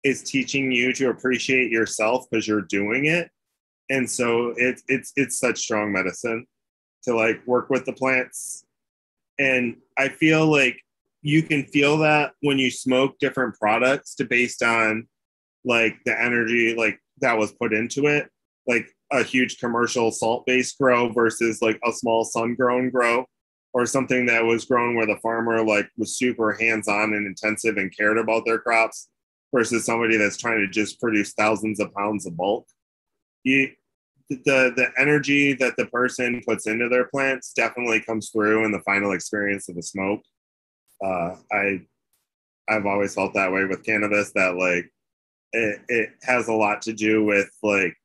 it's 0.04 0.22
teaching 0.22 0.72
you 0.72 0.94
to 0.94 1.10
appreciate 1.10 1.72
yourself 1.72 2.26
because 2.30 2.48
you're 2.48 2.62
doing 2.62 3.06
it, 3.06 3.30
and 3.90 4.10
so 4.10 4.54
it's 4.58 4.84
it's 4.88 5.12
it's 5.16 5.40
such 5.40 5.60
strong 5.60 5.92
medicine 5.92 6.46
to 7.04 7.16
like 7.16 7.46
work 7.46 7.70
with 7.70 7.86
the 7.86 7.94
plants, 7.94 8.66
and 9.38 9.78
I 9.98 10.10
feel 10.10 10.48
like 10.48 10.80
you 11.22 11.44
can 11.44 11.66
feel 11.66 11.98
that 11.98 12.32
when 12.42 12.58
you 12.58 12.72
smoke 12.72 13.20
different 13.20 13.56
products 13.56 14.16
to 14.16 14.26
based 14.26 14.64
on 14.64 15.08
like 15.66 15.98
the 16.06 16.20
energy 16.20 16.76
like 16.76 17.00
that 17.22 17.38
was 17.38 17.52
put 17.52 17.74
into 17.74 18.08
it. 18.08 18.30
Like 18.68 18.88
a 19.12 19.24
huge 19.24 19.58
commercial 19.60 20.12
salt 20.12 20.46
based 20.46 20.78
grow 20.78 21.12
versus 21.12 21.62
like 21.62 21.80
a 21.86 21.92
small 21.92 22.24
sun 22.24 22.56
grown 22.56 22.90
grow 22.90 23.26
or 23.74 23.86
something 23.86 24.26
that 24.26 24.44
was 24.44 24.66
grown 24.66 24.96
where 24.96 25.06
the 25.06 25.18
farmer 25.18 25.64
like 25.64 25.90
was 25.98 26.18
super 26.18 26.54
hands 26.54 26.88
on 26.88 27.14
and 27.14 27.28
intensive 27.28 27.78
and 27.78 27.96
cared 27.96 28.18
about 28.18 28.46
their 28.46 28.60
crops 28.60 29.10
versus 29.54 29.86
somebody 29.86 30.18
that's 30.18 30.38
trying 30.38 30.60
to 30.60 30.68
just 30.68 31.00
produce 31.00 31.34
thousands 31.34 31.80
of 31.80 31.94
pounds 31.94 32.26
of 32.26 32.36
bulk. 32.38 32.68
You 33.44 33.72
the 34.30 34.72
the 34.76 34.92
energy 34.98 35.54
that 35.54 35.76
the 35.76 35.88
person 35.88 36.42
puts 36.48 36.68
into 36.68 36.88
their 36.88 37.06
plants 37.06 37.52
definitely 37.54 38.02
comes 38.02 38.30
through 38.30 38.64
in 38.66 38.72
the 38.72 38.82
final 38.82 39.14
experience 39.14 39.70
of 39.70 39.76
the 39.76 39.84
smoke. 39.84 40.22
Uh, 41.04 41.36
I 41.52 41.82
I've 42.68 42.86
always 42.86 43.16
felt 43.16 43.34
that 43.34 43.52
way 43.52 43.66
with 43.66 43.84
cannabis 43.84 44.32
that 44.34 44.56
like 44.56 44.92
it, 45.54 45.82
it 45.88 46.10
has 46.22 46.48
a 46.48 46.54
lot 46.54 46.84
to 46.84 46.94
do 46.94 47.24
with 47.24 47.50
like 47.64 47.96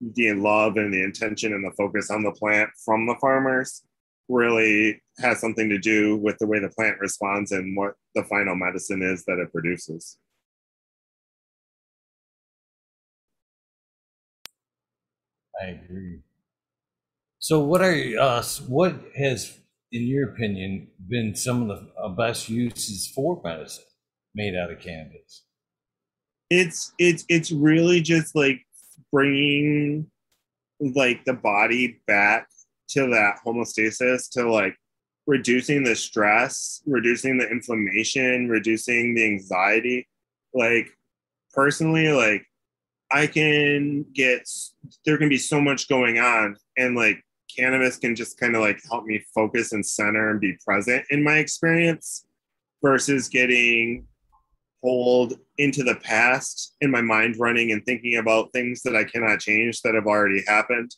the 0.00 0.32
love 0.32 0.76
and 0.76 0.92
the 0.92 1.02
intention 1.02 1.52
and 1.52 1.64
the 1.64 1.74
focus 1.76 2.10
on 2.10 2.22
the 2.22 2.32
plant 2.32 2.70
from 2.84 3.06
the 3.06 3.16
farmers 3.20 3.82
really 4.28 5.00
has 5.18 5.40
something 5.40 5.68
to 5.68 5.78
do 5.78 6.16
with 6.16 6.38
the 6.38 6.46
way 6.46 6.58
the 6.60 6.68
plant 6.68 6.98
responds 7.00 7.52
and 7.52 7.76
what 7.76 7.94
the 8.14 8.24
final 8.24 8.54
medicine 8.54 9.02
is 9.02 9.24
that 9.24 9.38
it 9.38 9.52
produces. 9.52 10.16
I 15.60 15.66
agree. 15.66 16.20
So, 17.38 17.60
what 17.60 17.82
are 17.82 17.94
uh, 18.18 18.42
what 18.68 18.94
has 19.16 19.60
in 19.92 20.06
your 20.06 20.30
opinion, 20.30 20.88
been 21.08 21.34
some 21.34 21.62
of 21.62 21.68
the 21.68 22.00
uh, 22.00 22.08
best 22.08 22.48
uses 22.48 23.08
for 23.08 23.40
medicine 23.42 23.84
made 24.34 24.54
out 24.54 24.70
of 24.70 24.80
cannabis? 24.80 25.44
It's 26.48 26.92
it's 26.98 27.24
it's 27.28 27.52
really 27.52 28.00
just 28.00 28.34
like 28.34 28.60
bringing 29.12 30.10
like 30.80 31.24
the 31.24 31.34
body 31.34 32.00
back 32.06 32.48
to 32.88 33.08
that 33.08 33.38
homeostasis 33.44 34.30
to 34.30 34.50
like 34.50 34.76
reducing 35.26 35.84
the 35.84 35.94
stress, 35.94 36.82
reducing 36.86 37.38
the 37.38 37.48
inflammation, 37.48 38.48
reducing 38.48 39.14
the 39.14 39.24
anxiety. 39.24 40.08
Like 40.54 40.88
personally, 41.52 42.08
like 42.08 42.46
I 43.12 43.26
can 43.26 44.04
get 44.12 44.48
there 45.04 45.18
can 45.18 45.28
be 45.28 45.38
so 45.38 45.60
much 45.60 45.88
going 45.88 46.18
on 46.18 46.56
and 46.76 46.96
like 46.96 47.22
cannabis 47.56 47.96
can 47.96 48.14
just 48.14 48.38
kind 48.38 48.54
of 48.54 48.62
like 48.62 48.80
help 48.88 49.04
me 49.04 49.24
focus 49.34 49.72
and 49.72 49.84
center 49.84 50.30
and 50.30 50.40
be 50.40 50.56
present 50.64 51.04
in 51.10 51.22
my 51.22 51.38
experience 51.38 52.24
versus 52.82 53.28
getting 53.28 54.06
pulled 54.82 55.34
into 55.58 55.82
the 55.82 55.96
past 55.96 56.74
in 56.80 56.90
my 56.90 57.00
mind 57.00 57.36
running 57.38 57.72
and 57.72 57.84
thinking 57.84 58.16
about 58.16 58.52
things 58.52 58.82
that 58.82 58.96
I 58.96 59.04
cannot 59.04 59.40
change 59.40 59.82
that 59.82 59.94
have 59.94 60.06
already 60.06 60.42
happened 60.46 60.94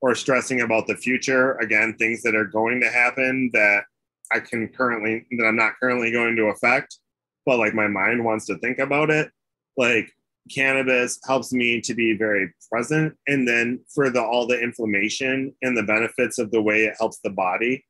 or 0.00 0.14
stressing 0.14 0.62
about 0.62 0.86
the 0.86 0.96
future. 0.96 1.52
Again 1.58 1.94
things 1.98 2.22
that 2.22 2.34
are 2.34 2.44
going 2.44 2.80
to 2.80 2.90
happen 2.90 3.50
that 3.52 3.84
I 4.32 4.40
can 4.40 4.68
currently 4.68 5.26
that 5.32 5.44
I'm 5.44 5.56
not 5.56 5.74
currently 5.80 6.10
going 6.10 6.36
to 6.36 6.46
affect 6.46 6.98
but 7.46 7.58
like 7.58 7.72
my 7.72 7.88
mind 7.88 8.22
wants 8.22 8.44
to 8.46 8.58
think 8.58 8.78
about 8.78 9.10
it. 9.10 9.30
Like 9.76 10.10
cannabis 10.54 11.18
helps 11.26 11.52
me 11.52 11.80
to 11.80 11.94
be 11.94 12.16
very 12.16 12.52
present 12.70 13.14
and 13.26 13.46
then 13.46 13.80
for 13.94 14.10
the 14.10 14.22
all 14.22 14.46
the 14.46 14.60
inflammation 14.60 15.54
and 15.62 15.76
the 15.76 15.82
benefits 15.82 16.38
of 16.38 16.50
the 16.50 16.60
way 16.60 16.84
it 16.84 16.96
helps 16.98 17.20
the 17.20 17.30
body. 17.30 17.84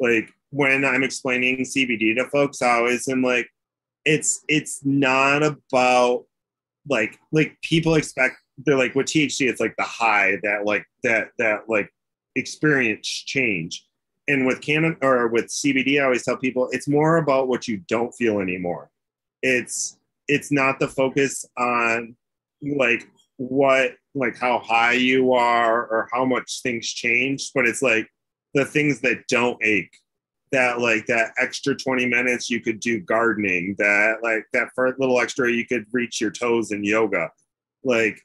Like 0.00 0.30
when 0.52 0.84
i'm 0.84 1.02
explaining 1.02 1.64
cbd 1.64 2.14
to 2.14 2.28
folks 2.28 2.62
i 2.62 2.70
always 2.72 3.08
am 3.08 3.22
like 3.22 3.48
it's 4.04 4.44
it's 4.48 4.84
not 4.84 5.42
about 5.42 6.24
like 6.88 7.18
like 7.30 7.56
people 7.62 7.94
expect 7.94 8.36
they're 8.58 8.76
like 8.76 8.94
with 8.94 9.06
thc 9.06 9.48
it's 9.48 9.60
like 9.60 9.74
the 9.78 9.84
high 9.84 10.36
that 10.42 10.64
like 10.64 10.84
that 11.04 11.28
that 11.38 11.60
like 11.68 11.88
experience 12.36 13.06
change. 13.08 13.86
And 14.28 14.46
with 14.46 14.60
canon 14.60 14.96
or 15.02 15.26
with 15.28 15.46
cbd 15.46 16.00
i 16.00 16.04
always 16.04 16.24
tell 16.24 16.36
people 16.36 16.68
it's 16.70 16.88
more 16.88 17.16
about 17.16 17.48
what 17.48 17.66
you 17.66 17.78
don't 17.88 18.14
feel 18.14 18.38
anymore. 18.38 18.88
It's 19.42 19.98
it's 20.28 20.52
not 20.52 20.78
the 20.78 20.86
focus 20.86 21.44
on 21.58 22.16
like 22.62 23.08
what 23.36 23.96
like 24.14 24.38
how 24.38 24.60
high 24.60 24.92
you 24.92 25.32
are 25.32 25.86
or 25.86 26.08
how 26.12 26.24
much 26.24 26.60
things 26.62 26.86
change 26.86 27.50
but 27.52 27.66
it's 27.66 27.82
like 27.82 28.06
the 28.54 28.64
things 28.64 29.00
that 29.00 29.26
don't 29.26 29.58
ache 29.64 29.92
that 30.52 30.80
like 30.80 31.06
that 31.06 31.32
extra 31.38 31.74
20 31.74 32.06
minutes 32.06 32.50
you 32.50 32.60
could 32.60 32.80
do 32.80 33.00
gardening 33.00 33.74
that 33.78 34.18
like 34.22 34.44
that 34.52 34.68
first 34.74 34.98
little 35.00 35.20
extra 35.20 35.50
you 35.50 35.66
could 35.66 35.84
reach 35.92 36.20
your 36.20 36.30
toes 36.30 36.70
in 36.70 36.84
yoga 36.84 37.30
like 37.84 38.20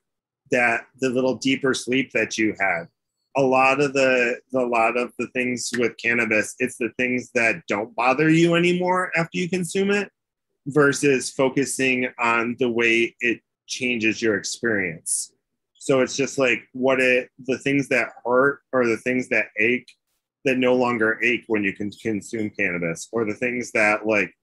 that 0.52 0.86
the 1.00 1.10
little 1.10 1.36
deeper 1.36 1.74
sleep 1.74 2.12
that 2.14 2.38
you 2.38 2.54
had 2.60 2.86
a 3.36 3.42
lot 3.42 3.82
of 3.82 3.94
the 3.94 4.40
a 4.54 4.60
lot 4.60 4.98
of 4.98 5.12
the 5.20 5.28
things 5.28 5.72
with 5.78 5.98
cannabis 5.98 6.56
it's 6.60 6.78
the 6.78 6.92
things 6.98 7.30
that 7.34 7.62
don't 7.68 7.96
bother 7.96 8.30
you 8.30 8.56
anymore 8.56 9.12
after 9.16 9.38
you 9.38 9.50
consume 9.50 9.90
it 9.90 10.12
versus 10.68 11.32
focusing 11.32 12.10
on 12.20 12.56
the 12.60 12.70
way 12.70 13.16
it 13.22 13.40
changes 13.68 14.22
your 14.22 14.38
experience. 14.38 15.32
So 15.76 16.02
it's 16.02 16.16
just 16.16 16.38
like 16.38 16.64
what 16.74 17.00
it 17.00 17.30
the 17.46 17.58
things 17.58 17.88
that 17.90 18.10
hurt 18.26 18.62
or 18.74 18.86
the 18.86 18.98
things 18.98 19.30
that 19.30 19.48
ache 19.58 19.90
that 20.48 20.58
no 20.58 20.76
longer 20.76 21.20
ache 21.24 21.44
when 21.48 21.64
you 21.64 21.74
can 21.74 21.92
consume 21.92 22.50
cannabis 22.50 23.08
or 23.12 23.26
the 23.26 23.34
things 23.34 23.72
that 23.72 24.06
like 24.06 24.34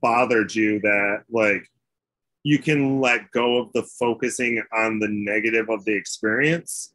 bothered 0.00 0.54
you 0.54 0.80
that 0.80 1.24
like 1.30 1.66
you 2.42 2.58
can 2.58 3.00
let 3.00 3.30
go 3.30 3.58
of 3.58 3.72
the 3.72 3.82
focusing 3.82 4.62
on 4.76 4.98
the 4.98 5.08
negative 5.08 5.70
of 5.70 5.84
the 5.84 5.94
experience 5.94 6.94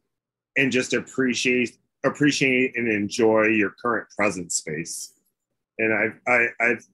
and 0.56 0.72
just 0.72 0.94
appreciate 0.94 1.76
appreciate 2.04 2.76
and 2.76 2.88
enjoy 2.88 3.46
your 3.46 3.74
current 3.82 4.08
present 4.16 4.52
space 4.52 5.14
and 5.78 5.92
i've 5.92 6.18
I, 6.26 6.46
i've 6.60 6.84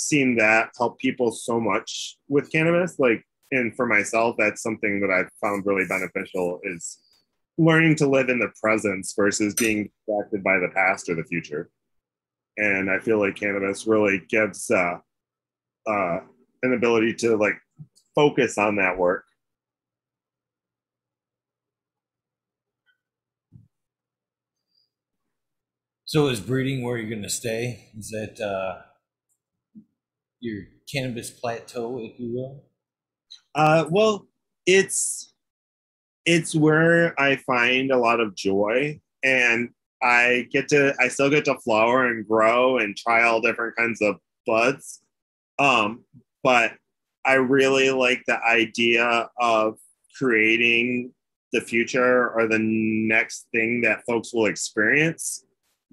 seen 0.00 0.36
that 0.36 0.70
help 0.76 0.98
people 0.98 1.30
so 1.30 1.60
much 1.60 2.16
with 2.28 2.50
cannabis. 2.50 2.98
Like, 2.98 3.24
and 3.52 3.74
for 3.74 3.86
myself, 3.86 4.36
that's 4.38 4.62
something 4.62 5.00
that 5.00 5.10
I've 5.10 5.30
found 5.40 5.66
really 5.66 5.86
beneficial 5.86 6.60
is 6.64 6.98
learning 7.60 7.94
to 7.94 8.08
live 8.08 8.30
in 8.30 8.38
the 8.38 8.50
presence 8.58 9.12
versus 9.14 9.52
being 9.54 9.90
distracted 10.06 10.42
by 10.42 10.58
the 10.58 10.70
past 10.74 11.10
or 11.10 11.14
the 11.14 11.24
future. 11.24 11.70
And 12.56 12.90
I 12.90 12.98
feel 12.98 13.20
like 13.20 13.36
cannabis 13.36 13.86
really 13.86 14.22
gives 14.30 14.70
uh, 14.70 14.98
uh, 15.86 16.20
an 16.62 16.72
ability 16.72 17.14
to 17.16 17.36
like 17.36 17.54
focus 18.14 18.56
on 18.56 18.76
that 18.76 18.96
work. 18.96 19.24
So 26.06 26.28
is 26.28 26.40
breeding 26.40 26.82
where 26.82 26.96
you're 26.96 27.10
going 27.10 27.22
to 27.22 27.28
stay? 27.28 27.90
Is 27.96 28.08
that 28.08 28.40
uh, 28.40 28.82
your 30.40 30.64
cannabis 30.90 31.30
plateau, 31.30 32.00
if 32.00 32.18
you 32.18 32.34
will? 32.34 32.64
Uh, 33.54 33.84
well, 33.90 34.26
it's 34.64 35.34
it's 36.30 36.54
where 36.54 37.20
I 37.20 37.34
find 37.34 37.90
a 37.90 37.98
lot 37.98 38.20
of 38.20 38.36
joy, 38.36 39.00
and 39.24 39.70
I 40.00 40.46
get 40.52 40.68
to 40.68 40.94
I 41.00 41.08
still 41.08 41.28
get 41.28 41.44
to 41.46 41.58
flower 41.58 42.06
and 42.06 42.26
grow 42.26 42.78
and 42.78 42.96
try 42.96 43.24
all 43.24 43.40
different 43.40 43.74
kinds 43.76 44.00
of 44.00 44.14
buds. 44.46 45.02
Um, 45.58 46.04
but 46.44 46.74
I 47.24 47.34
really 47.34 47.90
like 47.90 48.22
the 48.26 48.40
idea 48.44 49.28
of 49.38 49.78
creating 50.16 51.12
the 51.52 51.60
future 51.60 52.30
or 52.30 52.46
the 52.46 52.60
next 52.60 53.48
thing 53.52 53.80
that 53.80 54.04
folks 54.06 54.32
will 54.32 54.46
experience 54.46 55.44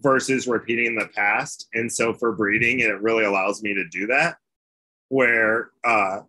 versus 0.01 0.47
repeating 0.47 0.95
the 0.95 1.09
past. 1.15 1.68
And 1.73 1.91
so 1.91 2.14
for 2.14 2.34
breeding, 2.34 2.81
it 2.81 3.01
really 3.01 3.26
allows 3.26 3.64
me 3.64 3.73
to 3.73 3.89
do 3.89 4.05
that. 4.07 4.38
Where 5.09 5.72
uh, 5.84 6.19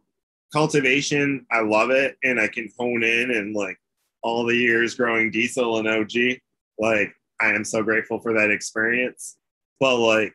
cultivation, 0.50 1.44
I 1.52 1.60
love 1.60 1.90
it, 1.90 2.16
and 2.24 2.40
I 2.40 2.48
can 2.48 2.70
hone 2.78 3.02
in 3.02 3.32
and 3.32 3.54
like 3.54 3.78
all 4.22 4.46
the 4.46 4.56
years 4.56 4.94
growing 4.94 5.30
diesel 5.30 5.78
and 5.78 5.88
OG, 5.88 6.38
like 6.78 7.12
I 7.40 7.52
am 7.52 7.64
so 7.64 7.82
grateful 7.82 8.20
for 8.20 8.32
that 8.34 8.50
experience. 8.50 9.36
But 9.80 9.98
like 9.98 10.34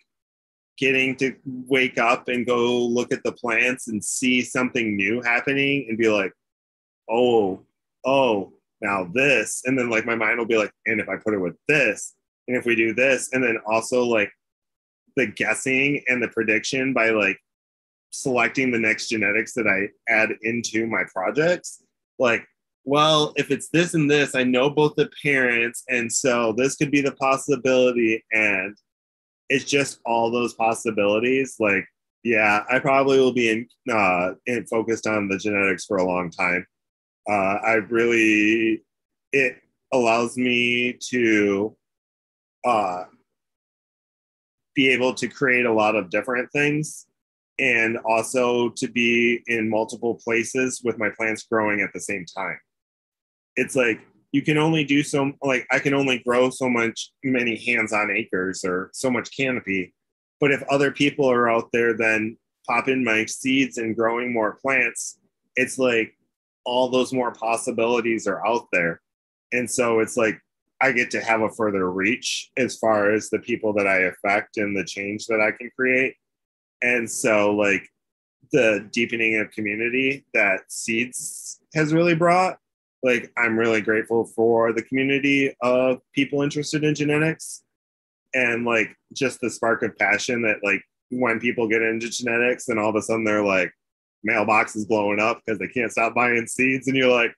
getting 0.77 1.15
to 1.17 1.35
wake 1.45 1.97
up 1.97 2.27
and 2.27 2.45
go 2.45 2.77
look 2.85 3.11
at 3.11 3.23
the 3.23 3.31
plants 3.31 3.87
and 3.87 4.03
see 4.03 4.41
something 4.41 4.95
new 4.95 5.21
happening 5.21 5.85
and 5.89 5.97
be 5.97 6.09
like, 6.09 6.31
oh, 7.09 7.61
oh, 8.05 8.53
now 8.81 9.09
this. 9.13 9.61
And 9.65 9.77
then 9.77 9.89
like 9.89 10.05
my 10.05 10.15
mind 10.15 10.39
will 10.39 10.45
be 10.45 10.57
like, 10.57 10.71
and 10.85 10.99
if 10.99 11.09
I 11.09 11.17
put 11.17 11.33
it 11.33 11.39
with 11.39 11.55
this, 11.67 12.15
and 12.47 12.57
if 12.57 12.65
we 12.65 12.75
do 12.75 12.93
this, 12.93 13.29
and 13.31 13.43
then 13.43 13.57
also 13.65 14.03
like 14.03 14.31
the 15.15 15.27
guessing 15.27 16.03
and 16.07 16.21
the 16.21 16.27
prediction 16.29 16.93
by 16.93 17.09
like 17.11 17.39
selecting 18.09 18.71
the 18.71 18.79
next 18.79 19.09
genetics 19.09 19.53
that 19.53 19.67
I 19.67 19.89
add 20.11 20.29
into 20.41 20.87
my 20.87 21.03
projects. 21.11 21.83
Like, 22.19 22.45
well, 22.85 23.33
if 23.35 23.49
it's 23.51 23.69
this 23.69 23.93
and 23.93 24.09
this, 24.09 24.35
I 24.35 24.43
know 24.43 24.69
both 24.69 24.95
the 24.95 25.09
parents, 25.23 25.83
and 25.87 26.11
so 26.11 26.53
this 26.57 26.75
could 26.75 26.91
be 26.91 27.01
the 27.01 27.13
possibility. 27.13 28.23
And 28.31 28.75
it's 29.49 29.65
just 29.65 29.99
all 30.05 30.31
those 30.31 30.53
possibilities. 30.53 31.55
Like, 31.59 31.85
yeah, 32.23 32.63
I 32.69 32.79
probably 32.79 33.19
will 33.19 33.33
be 33.33 33.49
in, 33.49 33.67
uh, 33.93 34.31
in 34.45 34.65
focused 34.65 35.07
on 35.07 35.27
the 35.27 35.37
genetics 35.37 35.85
for 35.85 35.97
a 35.97 36.05
long 36.05 36.29
time. 36.29 36.65
Uh, 37.29 37.59
I 37.65 37.73
really, 37.89 38.83
it 39.31 39.57
allows 39.93 40.35
me 40.35 40.97
to 41.09 41.75
uh, 42.65 43.03
be 44.75 44.89
able 44.89 45.13
to 45.13 45.27
create 45.27 45.65
a 45.65 45.73
lot 45.73 45.95
of 45.95 46.09
different 46.09 46.51
things 46.51 47.05
and 47.59 47.97
also 47.99 48.69
to 48.69 48.87
be 48.87 49.41
in 49.47 49.69
multiple 49.69 50.19
places 50.23 50.81
with 50.83 50.97
my 50.97 51.09
plants 51.15 51.43
growing 51.43 51.81
at 51.81 51.93
the 51.93 51.99
same 51.99 52.25
time. 52.25 52.57
It's 53.55 53.75
like 53.75 54.01
you 54.31 54.41
can 54.41 54.57
only 54.57 54.83
do 54.83 55.03
so 55.03 55.31
like 55.41 55.65
I 55.71 55.79
can 55.79 55.93
only 55.93 56.19
grow 56.19 56.49
so 56.49 56.69
much 56.69 57.11
many 57.23 57.55
hands-on 57.55 58.11
acres 58.11 58.63
or 58.65 58.89
so 58.93 59.09
much 59.09 59.35
canopy. 59.35 59.93
But 60.39 60.51
if 60.51 60.63
other 60.63 60.91
people 60.91 61.29
are 61.29 61.49
out 61.49 61.69
there 61.71 61.95
then 61.95 62.37
popping 62.67 63.03
my 63.03 63.25
seeds 63.25 63.77
and 63.77 63.95
growing 63.95 64.33
more 64.33 64.57
plants, 64.61 65.19
it's 65.55 65.77
like 65.77 66.15
all 66.65 66.89
those 66.89 67.13
more 67.13 67.31
possibilities 67.33 68.25
are 68.27 68.45
out 68.45 68.67
there. 68.71 69.01
And 69.51 69.69
so 69.69 69.99
it's 69.99 70.17
like 70.17 70.39
I 70.81 70.91
get 70.91 71.11
to 71.11 71.21
have 71.21 71.41
a 71.41 71.49
further 71.49 71.91
reach 71.91 72.49
as 72.57 72.77
far 72.77 73.11
as 73.11 73.29
the 73.29 73.39
people 73.39 73.73
that 73.73 73.87
I 73.87 73.99
affect 73.99 74.57
and 74.57 74.75
the 74.75 74.83
change 74.83 75.27
that 75.27 75.39
I 75.39 75.51
can 75.51 75.69
create. 75.77 76.15
And 76.81 77.09
so 77.09 77.55
like 77.55 77.87
the 78.51 78.87
deepening 78.91 79.37
of 79.37 79.51
community 79.51 80.25
that 80.33 80.61
seeds 80.69 81.59
has 81.73 81.93
really 81.93 82.15
brought 82.15 82.57
like 83.03 83.31
i'm 83.37 83.57
really 83.57 83.81
grateful 83.81 84.25
for 84.25 84.73
the 84.73 84.83
community 84.83 85.53
of 85.61 85.99
people 86.13 86.41
interested 86.41 86.83
in 86.83 86.95
genetics 86.95 87.63
and 88.33 88.65
like 88.65 88.95
just 89.13 89.39
the 89.41 89.49
spark 89.49 89.83
of 89.83 89.95
passion 89.97 90.41
that 90.41 90.57
like 90.63 90.81
when 91.11 91.39
people 91.39 91.67
get 91.67 91.81
into 91.81 92.09
genetics 92.09 92.69
and 92.69 92.79
all 92.79 92.89
of 92.89 92.95
a 92.95 93.01
sudden 93.01 93.23
they're 93.23 93.45
like 93.45 93.71
mailbox 94.23 94.75
is 94.75 94.85
blowing 94.85 95.19
up 95.19 95.41
because 95.45 95.59
they 95.59 95.67
can't 95.67 95.91
stop 95.91 96.15
buying 96.15 96.47
seeds 96.47 96.87
and 96.87 96.95
you're 96.95 97.11
like 97.11 97.33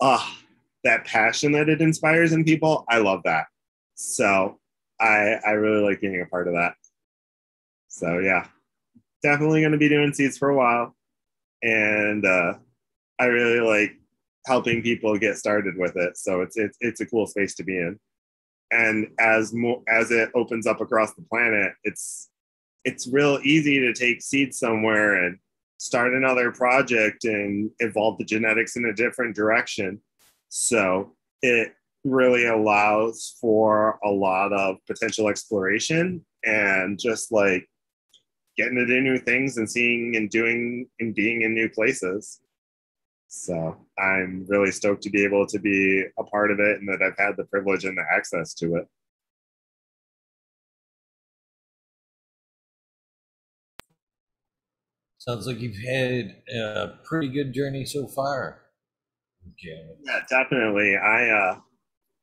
ah 0.00 0.38
that 0.84 1.04
passion 1.04 1.52
that 1.52 1.68
it 1.68 1.80
inspires 1.80 2.32
in 2.32 2.44
people 2.44 2.84
i 2.88 2.98
love 2.98 3.20
that. 3.24 3.46
So 3.94 4.58
i 5.00 5.36
i 5.46 5.50
really 5.50 5.82
like 5.82 6.00
being 6.00 6.20
a 6.20 6.26
part 6.26 6.48
of 6.48 6.54
that. 6.54 6.74
So 7.88 8.18
yeah. 8.18 8.46
Definitely 9.22 9.60
going 9.60 9.72
to 9.72 9.78
be 9.78 9.88
doing 9.88 10.12
seeds 10.12 10.38
for 10.38 10.50
a 10.50 10.56
while. 10.56 10.94
And 11.62 12.24
uh 12.24 12.54
i 13.18 13.26
really 13.26 13.60
like 13.60 13.98
helping 14.46 14.80
people 14.82 15.18
get 15.18 15.36
started 15.36 15.76
with 15.76 15.96
it. 15.96 16.16
So 16.16 16.40
it's 16.40 16.56
it's 16.56 16.76
it's 16.80 17.00
a 17.00 17.06
cool 17.06 17.26
space 17.26 17.54
to 17.56 17.64
be 17.64 17.76
in. 17.76 17.98
And 18.70 19.08
as 19.18 19.52
more 19.52 19.82
as 19.88 20.10
it 20.10 20.30
opens 20.34 20.66
up 20.66 20.80
across 20.80 21.14
the 21.14 21.22
planet, 21.22 21.72
it's 21.84 22.30
it's 22.84 23.08
real 23.08 23.40
easy 23.42 23.80
to 23.80 23.92
take 23.92 24.22
seeds 24.22 24.58
somewhere 24.58 25.24
and 25.24 25.38
start 25.78 26.14
another 26.14 26.52
project 26.52 27.24
and 27.24 27.70
evolve 27.80 28.18
the 28.18 28.24
genetics 28.24 28.76
in 28.76 28.86
a 28.86 28.94
different 28.94 29.34
direction. 29.34 30.00
So 30.48 31.12
it 31.42 31.74
really 32.04 32.46
allows 32.46 33.36
for 33.40 33.98
a 34.04 34.08
lot 34.08 34.52
of 34.52 34.76
potential 34.86 35.28
exploration 35.28 36.24
and 36.44 36.98
just 36.98 37.32
like 37.32 37.68
getting 38.56 38.76
to 38.76 38.86
do 38.86 39.00
new 39.00 39.18
things 39.18 39.58
and 39.58 39.68
seeing 39.68 40.16
and 40.16 40.30
doing 40.30 40.88
and 41.00 41.14
being 41.14 41.42
in 41.42 41.52
new 41.52 41.68
places. 41.68 42.40
So 43.28 43.76
I'm 43.98 44.46
really 44.48 44.70
stoked 44.70 45.02
to 45.02 45.10
be 45.10 45.24
able 45.24 45.46
to 45.46 45.58
be 45.58 46.04
a 46.18 46.24
part 46.24 46.50
of 46.50 46.60
it 46.60 46.80
and 46.80 46.88
that 46.88 47.02
I've 47.02 47.18
had 47.18 47.36
the 47.36 47.44
privilege 47.44 47.84
and 47.84 47.96
the 47.96 48.04
access 48.14 48.54
to 48.54 48.76
it. 48.76 48.88
Sounds 55.18 55.46
like 55.46 55.60
you've 55.60 55.76
had 55.76 56.36
a 56.54 56.98
pretty 57.02 57.28
good 57.28 57.52
journey 57.52 57.84
so 57.84 58.06
far. 58.06 58.62
Okay. 59.52 59.82
Yeah, 60.04 60.20
definitely. 60.30 60.96
I 60.96 61.28
uh 61.30 61.58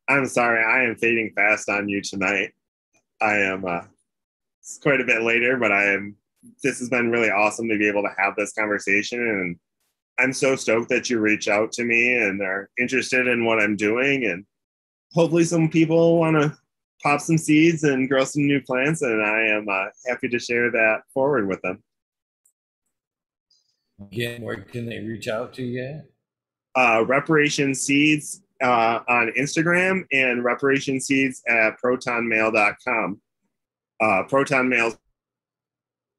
I'm 0.07 0.25
sorry, 0.27 0.63
I 0.63 0.83
am 0.89 0.95
fading 0.95 1.33
fast 1.35 1.69
on 1.69 1.89
you 1.89 2.01
tonight. 2.01 2.51
I 3.21 3.37
am 3.37 3.65
uh 3.65 3.81
it's 4.61 4.79
quite 4.81 5.01
a 5.01 5.05
bit 5.05 5.23
later, 5.23 5.57
but 5.57 5.71
I 5.71 5.93
am 5.93 6.15
this 6.63 6.79
has 6.79 6.89
been 6.89 7.11
really 7.11 7.29
awesome 7.29 7.67
to 7.69 7.77
be 7.77 7.87
able 7.87 8.03
to 8.03 8.13
have 8.17 8.35
this 8.37 8.53
conversation 8.53 9.19
and 9.19 9.57
I'm 10.19 10.33
so 10.33 10.55
stoked 10.55 10.89
that 10.89 11.09
you 11.09 11.19
reach 11.19 11.47
out 11.47 11.71
to 11.73 11.83
me 11.83 12.15
and 12.17 12.41
are 12.41 12.69
interested 12.79 13.27
in 13.27 13.45
what 13.45 13.59
I'm 13.59 13.75
doing. 13.75 14.25
And 14.25 14.45
hopefully, 15.13 15.43
some 15.43 15.69
people 15.69 16.19
want 16.19 16.41
to 16.41 16.55
pop 17.01 17.19
some 17.21 17.37
seeds 17.37 17.83
and 17.83 18.07
grow 18.09 18.23
some 18.23 18.45
new 18.45 18.61
plants. 18.61 19.01
And 19.01 19.21
I 19.21 19.41
am 19.47 19.67
uh, 19.69 19.85
happy 20.07 20.29
to 20.29 20.39
share 20.39 20.71
that 20.71 21.01
forward 21.13 21.47
with 21.47 21.61
them. 21.61 21.83
Again, 24.11 24.41
where 24.41 24.57
can 24.57 24.85
they 24.85 24.99
reach 24.99 25.27
out 25.27 25.53
to 25.53 25.63
you? 25.63 26.01
Uh, 26.75 27.03
Reparation 27.07 27.75
Seeds 27.75 28.41
uh, 28.63 28.99
on 29.07 29.31
Instagram 29.37 30.05
and 30.11 30.43
Reparation 30.43 30.99
Seeds 30.99 31.41
at 31.47 31.75
protonmail.com. 31.83 33.21
Uh, 34.01 34.23
Proton 34.23 34.69
Mail, 34.69 34.93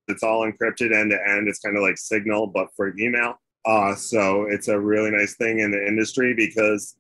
it's 0.09 0.23
all 0.23 0.51
encrypted 0.51 0.95
end 0.95 1.11
to 1.11 1.19
end. 1.29 1.49
It's 1.49 1.59
kind 1.59 1.77
of 1.77 1.83
like 1.83 1.99
Signal, 1.99 2.47
but 2.47 2.69
for 2.77 2.97
email. 2.99 3.39
Uh, 3.67 3.95
so 3.95 4.45
it's 4.45 4.69
a 4.69 4.79
really 4.79 5.11
nice 5.11 5.37
thing 5.37 5.61
in 5.61 5.71
the 5.71 5.87
industry 5.87 6.35
because 6.35 6.97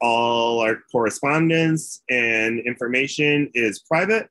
all 0.00 0.60
our 0.60 0.78
correspondence 0.90 2.02
and 2.10 2.60
information 2.60 3.50
is 3.54 3.80
private. 3.80 4.28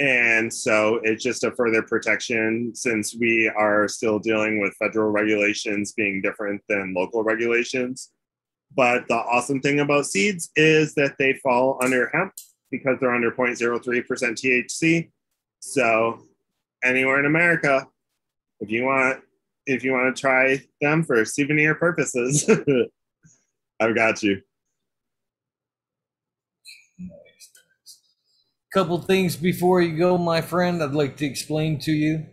And 0.00 0.52
so 0.52 1.00
it's 1.04 1.22
just 1.22 1.44
a 1.44 1.52
further 1.52 1.82
protection 1.82 2.74
since 2.74 3.14
we 3.14 3.48
are 3.56 3.86
still 3.86 4.18
dealing 4.18 4.58
with 4.58 4.74
federal 4.76 5.10
regulations 5.10 5.92
being 5.92 6.22
different 6.22 6.62
than 6.68 6.94
local 6.94 7.22
regulations. 7.22 8.10
But 8.74 9.06
the 9.08 9.14
awesome 9.14 9.60
thing 9.60 9.80
about 9.80 10.06
seeds 10.06 10.50
is 10.56 10.94
that 10.94 11.16
they 11.18 11.34
fall 11.34 11.78
under 11.82 12.08
hemp 12.08 12.32
because 12.70 12.98
they're 12.98 13.14
under 13.14 13.30
0.03% 13.30 14.02
THC. 14.04 15.10
So 15.60 16.22
anywhere 16.82 17.20
in 17.20 17.26
America, 17.26 17.86
if 18.60 18.70
you 18.70 18.84
want 18.84 19.20
if 19.66 19.84
you 19.84 19.92
want 19.92 20.14
to 20.14 20.20
try 20.20 20.62
them 20.80 21.04
for 21.04 21.24
souvenir 21.24 21.74
purposes, 21.74 22.48
I've 23.80 23.94
got 23.94 24.22
you. 24.22 24.40
Couple 28.72 28.98
things 29.02 29.36
before 29.36 29.82
you 29.82 29.98
go, 29.98 30.16
my 30.16 30.40
friend. 30.40 30.82
I'd 30.82 30.92
like 30.92 31.18
to 31.18 31.26
explain 31.26 31.78
to 31.80 31.92
you. 31.92 32.24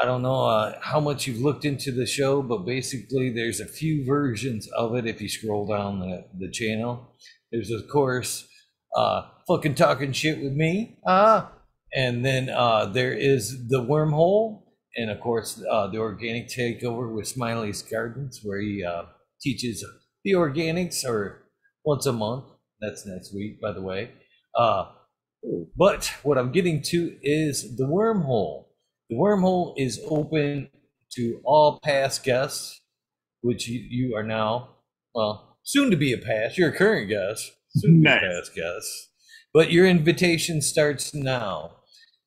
I 0.00 0.04
don't 0.04 0.20
know 0.22 0.44
uh, 0.44 0.78
how 0.82 1.00
much 1.00 1.26
you've 1.26 1.40
looked 1.40 1.64
into 1.64 1.90
the 1.90 2.06
show, 2.06 2.42
but 2.42 2.66
basically, 2.66 3.30
there's 3.30 3.58
a 3.58 3.66
few 3.66 4.04
versions 4.04 4.68
of 4.76 4.94
it. 4.94 5.06
If 5.06 5.20
you 5.22 5.28
scroll 5.30 5.66
down 5.66 6.00
the, 6.00 6.24
the 6.38 6.50
channel, 6.50 7.14
there's 7.50 7.70
of 7.70 7.88
course 7.88 8.46
uh, 8.94 9.22
fucking 9.48 9.76
talking 9.76 10.12
shit 10.12 10.42
with 10.42 10.52
me, 10.52 10.98
uh, 11.06 11.46
and 11.94 12.24
then 12.24 12.50
uh, 12.50 12.84
there 12.86 13.14
is 13.14 13.68
the 13.68 13.82
wormhole, 13.82 14.62
and 14.98 15.10
of 15.10 15.20
course 15.20 15.62
uh, 15.70 15.86
the 15.86 15.98
organic 15.98 16.48
takeover 16.48 17.10
with 17.10 17.28
Smiley's 17.28 17.82
Gardens, 17.82 18.40
where 18.42 18.60
he 18.60 18.84
uh, 18.84 19.04
teaches 19.40 19.84
the 20.24 20.32
organics, 20.32 21.04
or 21.04 21.44
once 21.84 22.04
a 22.06 22.12
month. 22.12 22.44
That's 22.80 23.06
next 23.06 23.34
week, 23.34 23.60
by 23.60 23.72
the 23.72 23.82
way. 23.82 24.10
Uh, 24.54 24.86
but 25.76 26.12
what 26.22 26.36
I'm 26.36 26.52
getting 26.52 26.82
to 26.82 27.16
is 27.22 27.76
the 27.76 27.84
wormhole. 27.84 28.66
The 29.08 29.16
wormhole 29.16 29.74
is 29.76 30.00
open 30.08 30.68
to 31.14 31.40
all 31.44 31.80
past 31.82 32.24
guests, 32.24 32.80
which 33.40 33.68
you, 33.68 33.80
you 33.88 34.16
are 34.16 34.22
now, 34.22 34.76
well, 35.14 35.58
soon 35.62 35.90
to 35.90 35.96
be 35.96 36.12
a 36.12 36.18
past. 36.18 36.58
You're 36.58 36.70
a 36.70 36.76
current 36.76 37.08
guest, 37.08 37.52
soon 37.76 38.02
to 38.02 38.10
be 38.10 38.16
a 38.16 38.20
past 38.20 38.54
guest. 38.54 39.08
But 39.54 39.70
your 39.70 39.86
invitation 39.86 40.60
starts 40.60 41.14
now. 41.14 41.77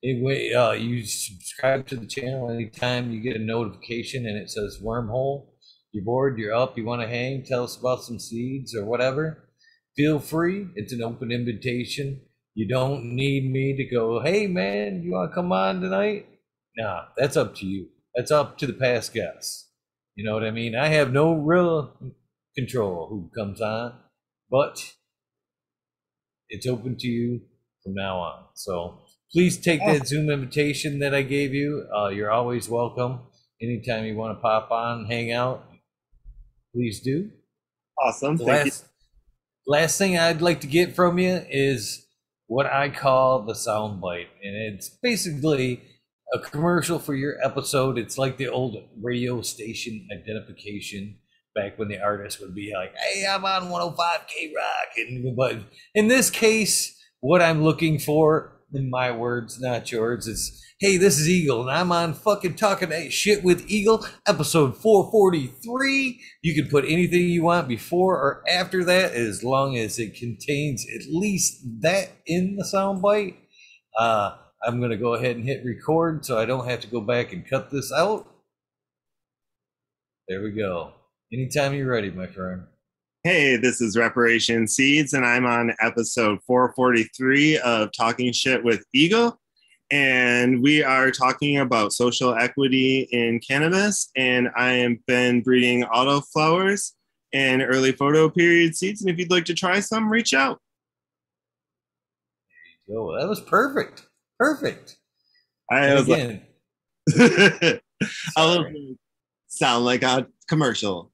Anyway, 0.03 0.51
uh, 0.53 0.71
you 0.71 1.05
subscribe 1.05 1.87
to 1.87 1.95
the 1.95 2.07
channel 2.07 2.49
anytime 2.49 3.11
you 3.11 3.21
get 3.21 3.35
a 3.35 3.39
notification 3.39 4.25
and 4.25 4.37
it 4.37 4.49
says 4.49 4.79
wormhole. 4.83 5.47
You're 5.91 6.05
bored, 6.05 6.39
you're 6.39 6.55
up, 6.55 6.77
you 6.77 6.85
want 6.85 7.01
to 7.01 7.07
hang, 7.07 7.43
tell 7.43 7.65
us 7.65 7.77
about 7.77 8.03
some 8.03 8.19
seeds 8.19 8.75
or 8.75 8.85
whatever. 8.85 9.49
Feel 9.95 10.19
free. 10.19 10.67
It's 10.75 10.93
an 10.93 11.03
open 11.03 11.31
invitation. 11.31 12.21
You 12.55 12.67
don't 12.67 13.15
need 13.15 13.51
me 13.51 13.75
to 13.75 13.83
go, 13.85 14.21
hey 14.21 14.47
man, 14.47 15.03
you 15.03 15.11
want 15.11 15.31
to 15.31 15.35
come 15.35 15.51
on 15.51 15.81
tonight? 15.81 16.27
nah, 16.77 17.03
that's 17.17 17.37
up 17.37 17.55
to 17.55 17.65
you. 17.65 17.89
That's 18.15 18.31
up 18.31 18.57
to 18.59 18.67
the 18.67 18.73
past 18.73 19.13
guests. 19.13 19.69
You 20.15 20.25
know 20.25 20.33
what 20.33 20.43
I 20.43 20.51
mean? 20.51 20.75
I 20.75 20.87
have 20.87 21.11
no 21.11 21.33
real 21.33 21.93
control 22.55 23.07
who 23.09 23.29
comes 23.35 23.61
on, 23.61 23.93
but 24.49 24.93
it's 26.49 26.67
open 26.67 26.97
to 26.97 27.07
you 27.07 27.41
from 27.83 27.93
now 27.93 28.19
on. 28.19 28.43
So 28.55 29.00
please 29.33 29.57
take 29.57 29.79
that 29.85 30.07
Zoom 30.07 30.29
invitation 30.29 30.99
that 30.99 31.13
I 31.13 31.21
gave 31.21 31.53
you. 31.53 31.87
Uh, 31.95 32.09
you're 32.09 32.31
always 32.31 32.69
welcome. 32.69 33.19
Anytime 33.61 34.05
you 34.05 34.15
want 34.15 34.37
to 34.37 34.41
pop 34.41 34.71
on, 34.71 35.05
hang 35.05 35.31
out, 35.31 35.65
please 36.73 36.99
do. 37.01 37.29
Awesome. 38.01 38.37
The 38.37 38.45
Thank 38.45 38.65
you. 38.65 38.71
last, 38.71 38.85
last 39.67 39.97
thing 39.97 40.17
I'd 40.17 40.41
like 40.41 40.61
to 40.61 40.67
get 40.67 40.95
from 40.95 41.19
you 41.19 41.45
is 41.49 42.05
what 42.47 42.65
I 42.65 42.89
call 42.89 43.43
the 43.43 43.53
soundbite, 43.53 44.27
and 44.43 44.55
it's 44.73 44.89
basically 44.89 45.81
a 46.33 46.39
commercial 46.39 46.99
for 46.99 47.13
your 47.13 47.35
episode. 47.43 47.97
It's 47.97 48.17
like 48.17 48.37
the 48.37 48.47
old 48.47 48.77
radio 49.01 49.41
station 49.41 50.07
identification 50.11 51.17
back 51.53 51.77
when 51.77 51.89
the 51.89 52.01
artist 52.01 52.41
would 52.41 52.55
be 52.55 52.73
like, 52.73 52.93
"Hey, 52.97 53.25
I'm 53.25 53.45
on 53.45 53.69
105K 53.69 54.53
Rock," 54.55 54.97
and 54.97 55.35
but 55.35 55.57
in 55.93 56.07
this 56.07 56.29
case, 56.29 56.97
what 57.19 57.41
I'm 57.41 57.63
looking 57.63 57.99
for, 57.99 58.60
in 58.73 58.89
my 58.89 59.11
words, 59.11 59.59
not 59.59 59.91
yours, 59.91 60.27
It's 60.27 60.63
"Hey, 60.79 60.97
this 60.97 61.19
is 61.19 61.29
Eagle, 61.29 61.61
and 61.61 61.71
I'm 61.71 61.91
on 61.91 62.13
fucking 62.13 62.55
talking 62.55 62.91
shit 63.11 63.43
with 63.43 63.69
Eagle, 63.69 64.05
episode 64.27 64.77
443." 64.77 66.19
You 66.41 66.55
can 66.55 66.69
put 66.69 66.85
anything 66.85 67.29
you 67.29 67.43
want 67.43 67.67
before 67.67 68.15
or 68.15 68.43
after 68.47 68.83
that, 68.85 69.13
as 69.13 69.43
long 69.43 69.77
as 69.77 69.99
it 69.99 70.15
contains 70.15 70.85
at 70.85 71.11
least 71.11 71.61
that 71.81 72.11
in 72.25 72.55
the 72.55 72.63
soundbite. 72.63 73.35
Uh, 73.97 74.37
I'm 74.63 74.79
to 74.91 74.97
go 74.97 75.15
ahead 75.15 75.35
and 75.35 75.45
hit 75.45 75.65
record 75.65 76.25
so 76.25 76.37
I 76.37 76.45
don't 76.45 76.67
have 76.67 76.81
to 76.81 76.87
go 76.87 77.01
back 77.01 77.33
and 77.33 77.47
cut 77.47 77.71
this 77.71 77.91
out. 77.91 78.27
There 80.27 80.41
we 80.41 80.51
go. 80.51 80.93
Anytime 81.33 81.73
you're 81.73 81.89
ready, 81.89 82.11
my 82.11 82.27
friend. 82.27 82.63
Hey, 83.23 83.55
this 83.55 83.81
is 83.81 83.95
Reparation 83.95 84.67
Seeds, 84.67 85.13
and 85.13 85.23
I'm 85.23 85.45
on 85.45 85.75
episode 85.79 86.39
443 86.47 87.59
of 87.59 87.91
Talking 87.91 88.33
Shit 88.33 88.63
with 88.63 88.83
Eagle. 88.95 89.39
And 89.91 90.63
we 90.63 90.83
are 90.83 91.11
talking 91.11 91.59
about 91.59 91.93
social 91.93 92.33
equity 92.33 93.07
in 93.11 93.39
cannabis. 93.39 94.09
And 94.15 94.49
I 94.57 94.71
have 94.71 95.05
been 95.05 95.41
breeding 95.41 95.83
autoflowers 95.83 96.93
and 97.31 97.61
early 97.61 97.91
photo 97.91 98.27
period 98.27 98.75
seeds. 98.75 99.01
And 99.01 99.11
if 99.11 99.19
you'd 99.19 99.29
like 99.29 99.45
to 99.45 99.53
try 99.53 99.81
some, 99.81 100.09
reach 100.09 100.33
out. 100.33 100.59
Yo, 102.87 103.15
that 103.19 103.29
was 103.29 103.41
perfect. 103.41 104.07
Perfect. 104.39 104.97
I 105.69 105.85
And 105.85 105.99
was 105.99 106.09
like, 106.09 106.43
I 108.35 108.73
sound 109.47 109.85
like 109.85 110.01
a 110.01 110.25
commercial. 110.47 111.11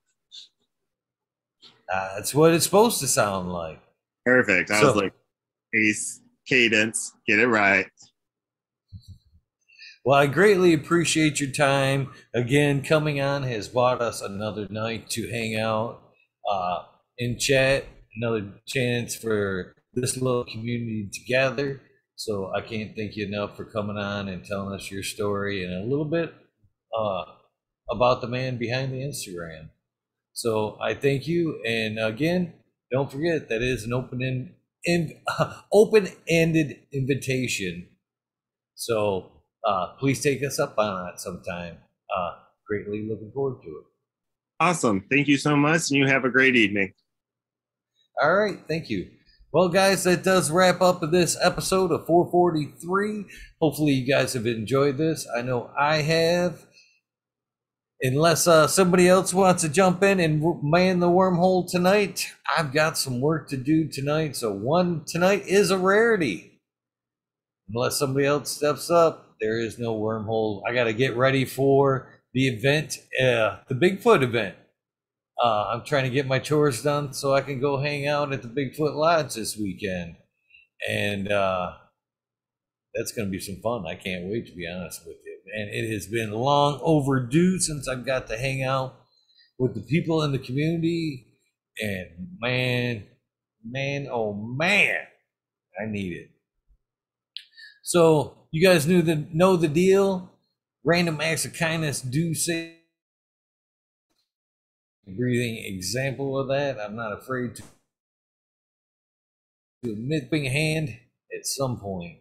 Uh, 1.94 2.16
that's 2.16 2.34
what 2.36 2.54
it's 2.54 2.66
supposed 2.66 3.00
to 3.00 3.08
sound 3.08 3.52
like. 3.52 3.80
Perfect. 4.26 4.72
I 4.72 4.82
So- 4.82 4.88
was 4.88 4.96
like, 5.04 5.14
ace, 5.74 6.22
cadence, 6.48 7.14
get 7.28 7.40
it 7.40 7.48
right. 7.48 7.88
Well, 10.06 10.18
I 10.18 10.28
greatly 10.28 10.74
appreciate 10.74 11.42
your 11.42 11.52
time. 11.52 12.14
Again, 12.34 12.82
coming 12.82 13.20
on 13.20 13.44
has 13.44 13.68
bought 13.68 14.02
us 14.02 14.22
another 14.22 14.66
night 14.70 15.10
to 15.12 15.30
hang 15.30 15.58
out 15.58 16.02
uh, 16.50 16.84
and 17.20 17.38
chat, 17.38 17.84
another 18.16 18.54
chance 18.66 19.16
for 19.16 19.76
this 19.94 20.16
little 20.16 20.46
community 20.46 21.10
together. 21.14 21.82
So 22.16 22.52
I 22.56 22.62
can't 22.62 22.96
thank 22.96 23.18
you 23.18 23.26
enough 23.26 23.58
for 23.58 23.66
coming 23.66 23.98
on 23.98 24.30
and 24.30 24.46
telling 24.46 24.74
us 24.74 24.90
your 24.90 25.04
story 25.04 25.64
and 25.66 25.74
a 25.74 25.86
little 25.86 26.06
bit 26.10 26.34
uh, 26.98 27.26
about 27.92 28.22
the 28.22 28.28
man 28.28 28.58
behind 28.58 28.94
the 28.94 29.02
Instagram. 29.02 29.70
So 30.38 30.78
I 30.80 30.94
thank 30.94 31.28
you, 31.28 31.60
and 31.66 31.98
again, 31.98 32.54
don't 32.92 33.12
forget 33.12 33.50
that 33.50 33.64
is 33.64 33.86
an 33.86 33.92
open 33.92 34.22
in, 34.22 34.54
in 34.86 35.20
open-ended 35.74 36.78
invitation. 36.94 37.88
So 38.76 39.32
uh, 39.66 39.96
please 40.00 40.22
take 40.22 40.44
us 40.44 40.60
up 40.60 40.78
on 40.78 41.06
that 41.06 41.20
sometime. 41.20 41.78
Uh, 42.16 42.34
greatly 42.68 43.08
looking 43.10 43.32
forward 43.34 43.64
to 43.64 43.68
it. 43.68 43.86
Awesome. 44.60 45.06
Thank 45.10 45.28
you 45.28 45.38
so 45.38 45.56
much. 45.56 45.90
And 45.90 45.98
you 45.98 46.06
have 46.06 46.24
a 46.24 46.30
great 46.30 46.56
evening. 46.56 46.94
All 48.22 48.36
right, 48.36 48.60
thank 48.68 48.92
you. 48.92 49.10
Well, 49.52 49.70
guys, 49.70 50.04
that 50.04 50.24
does 50.24 50.52
wrap 50.52 50.82
up 50.82 51.02
this 51.10 51.36
episode 51.42 51.92
of 51.92 52.06
443. 52.06 53.26
Hopefully, 53.60 53.94
you 53.94 54.08
guys 54.08 54.34
have 54.34 54.46
enjoyed 54.46 55.00
this. 55.00 55.28
I 55.36 55.42
know 55.42 55.72
I 55.76 56.04
have. 56.04 56.67
Unless 58.02 58.48
uh, 58.48 58.68
somebody 58.68 59.08
else 59.08 59.34
wants 59.34 59.64
to 59.64 59.70
jump 59.70 60.04
in 60.04 60.20
and 60.20 60.44
man 60.62 61.00
the 61.00 61.08
wormhole 61.08 61.70
tonight, 61.70 62.32
I've 62.56 62.72
got 62.72 62.98
some 62.98 63.20
work 63.22 63.50
to 63.50 63.58
do 63.58 63.88
tonight. 63.88 64.36
So, 64.36 64.54
one 64.54 65.04
tonight 65.08 65.48
is 65.48 65.72
a 65.72 65.80
rarity. 65.80 66.60
Unless 67.74 67.98
somebody 67.98 68.26
else 68.28 68.52
steps 68.52 68.92
up, 68.92 69.36
there 69.42 69.60
is 69.60 69.80
no 69.80 70.00
wormhole. 70.00 70.62
I 70.68 70.74
got 70.74 70.86
to 70.86 70.94
get 70.94 71.18
ready 71.18 71.44
for 71.44 72.08
the 72.34 72.48
event, 72.48 73.00
uh, 73.20 73.58
the 73.68 73.76
Bigfoot 73.76 74.22
event. 74.22 74.56
Uh, 75.44 75.66
I'm 75.74 75.84
trying 75.84 76.04
to 76.04 76.10
get 76.12 76.28
my 76.28 76.40
chores 76.40 76.84
done 76.84 77.14
so 77.14 77.34
I 77.34 77.42
can 77.42 77.60
go 77.60 77.80
hang 77.80 78.08
out 78.08 78.32
at 78.32 78.44
the 78.44 78.48
Bigfoot 78.48 78.96
Lodge 78.96 79.34
this 79.34 79.58
weekend. 79.58 80.16
And 80.88 81.32
uh, 81.32 81.74
that's 82.94 83.12
going 83.12 83.28
to 83.28 83.32
be 83.32 83.40
some 83.40 83.58
fun. 83.62 83.86
I 83.88 83.96
can't 83.96 84.26
wait 84.26 84.48
to 84.48 84.56
be 84.56 84.68
honest 84.68 85.06
with 85.06 85.18
you. 85.26 85.27
And 85.56 85.70
it 85.70 85.92
has 85.94 86.08
been 86.08 86.32
long 86.32 86.80
overdue 86.84 87.60
since 87.60 87.88
I've 87.88 88.06
got 88.06 88.28
to 88.28 88.38
hang 88.38 88.64
out 88.64 88.96
with 89.58 89.74
the 89.74 89.82
people 89.82 90.24
in 90.24 90.32
the 90.32 90.40
community. 90.40 91.28
And 91.80 92.08
man, 92.40 93.06
man, 93.64 94.08
oh 94.12 94.34
man, 94.34 94.98
I 95.80 95.86
need 95.86 96.14
it. 96.14 96.32
So 97.84 98.48
you 98.52 98.68
guys 98.68 98.88
knew 98.88 99.02
the 99.02 99.28
know 99.32 99.56
the 99.56 99.68
deal. 99.68 100.32
Random 100.84 101.20
acts 101.22 101.46
of 101.46 101.54
kindness 101.54 102.02
do 102.02 102.34
say 102.34 102.78
breathing 105.16 105.64
example 105.66 106.38
of 106.38 106.48
that. 106.50 106.80
I'm 106.80 106.96
not 106.96 107.14
afraid 107.14 107.56
to, 107.56 107.64
to 109.84 109.92
admit 109.92 110.30
being 110.30 110.52
hand 110.52 110.90
at 111.34 111.46
some 111.46 111.80
point. 111.80 112.18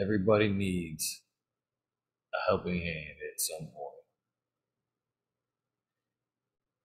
Everybody 0.00 0.48
needs 0.48 1.22
a 2.38 2.50
helping 2.50 2.80
hand 2.80 3.16
at 3.32 3.40
some 3.40 3.66
point. 3.68 3.94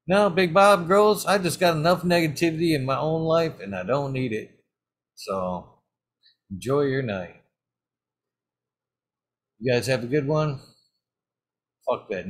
No, 0.08 0.30
Big 0.30 0.54
Bob 0.54 0.88
girls, 0.88 1.26
I 1.26 1.38
just 1.38 1.60
got 1.60 1.78
enough 1.78 2.02
negativity 2.04 2.76
in 2.76 2.86
my 2.86 2.98
own 2.98 3.24
life 3.24 3.60
and 3.62 3.76
I 3.76 3.84
don't 3.84 4.12
need 4.12 4.34
it. 4.34 4.60
So 5.16 5.80
enjoy 6.52 6.84
your 6.84 7.04
night. 7.04 7.42
You 9.60 9.72
guys 9.74 9.88
have 9.88 10.04
a 10.04 10.08
good 10.08 10.28
one. 10.28 10.60
Fuck 11.88 12.10
that. 12.10 12.22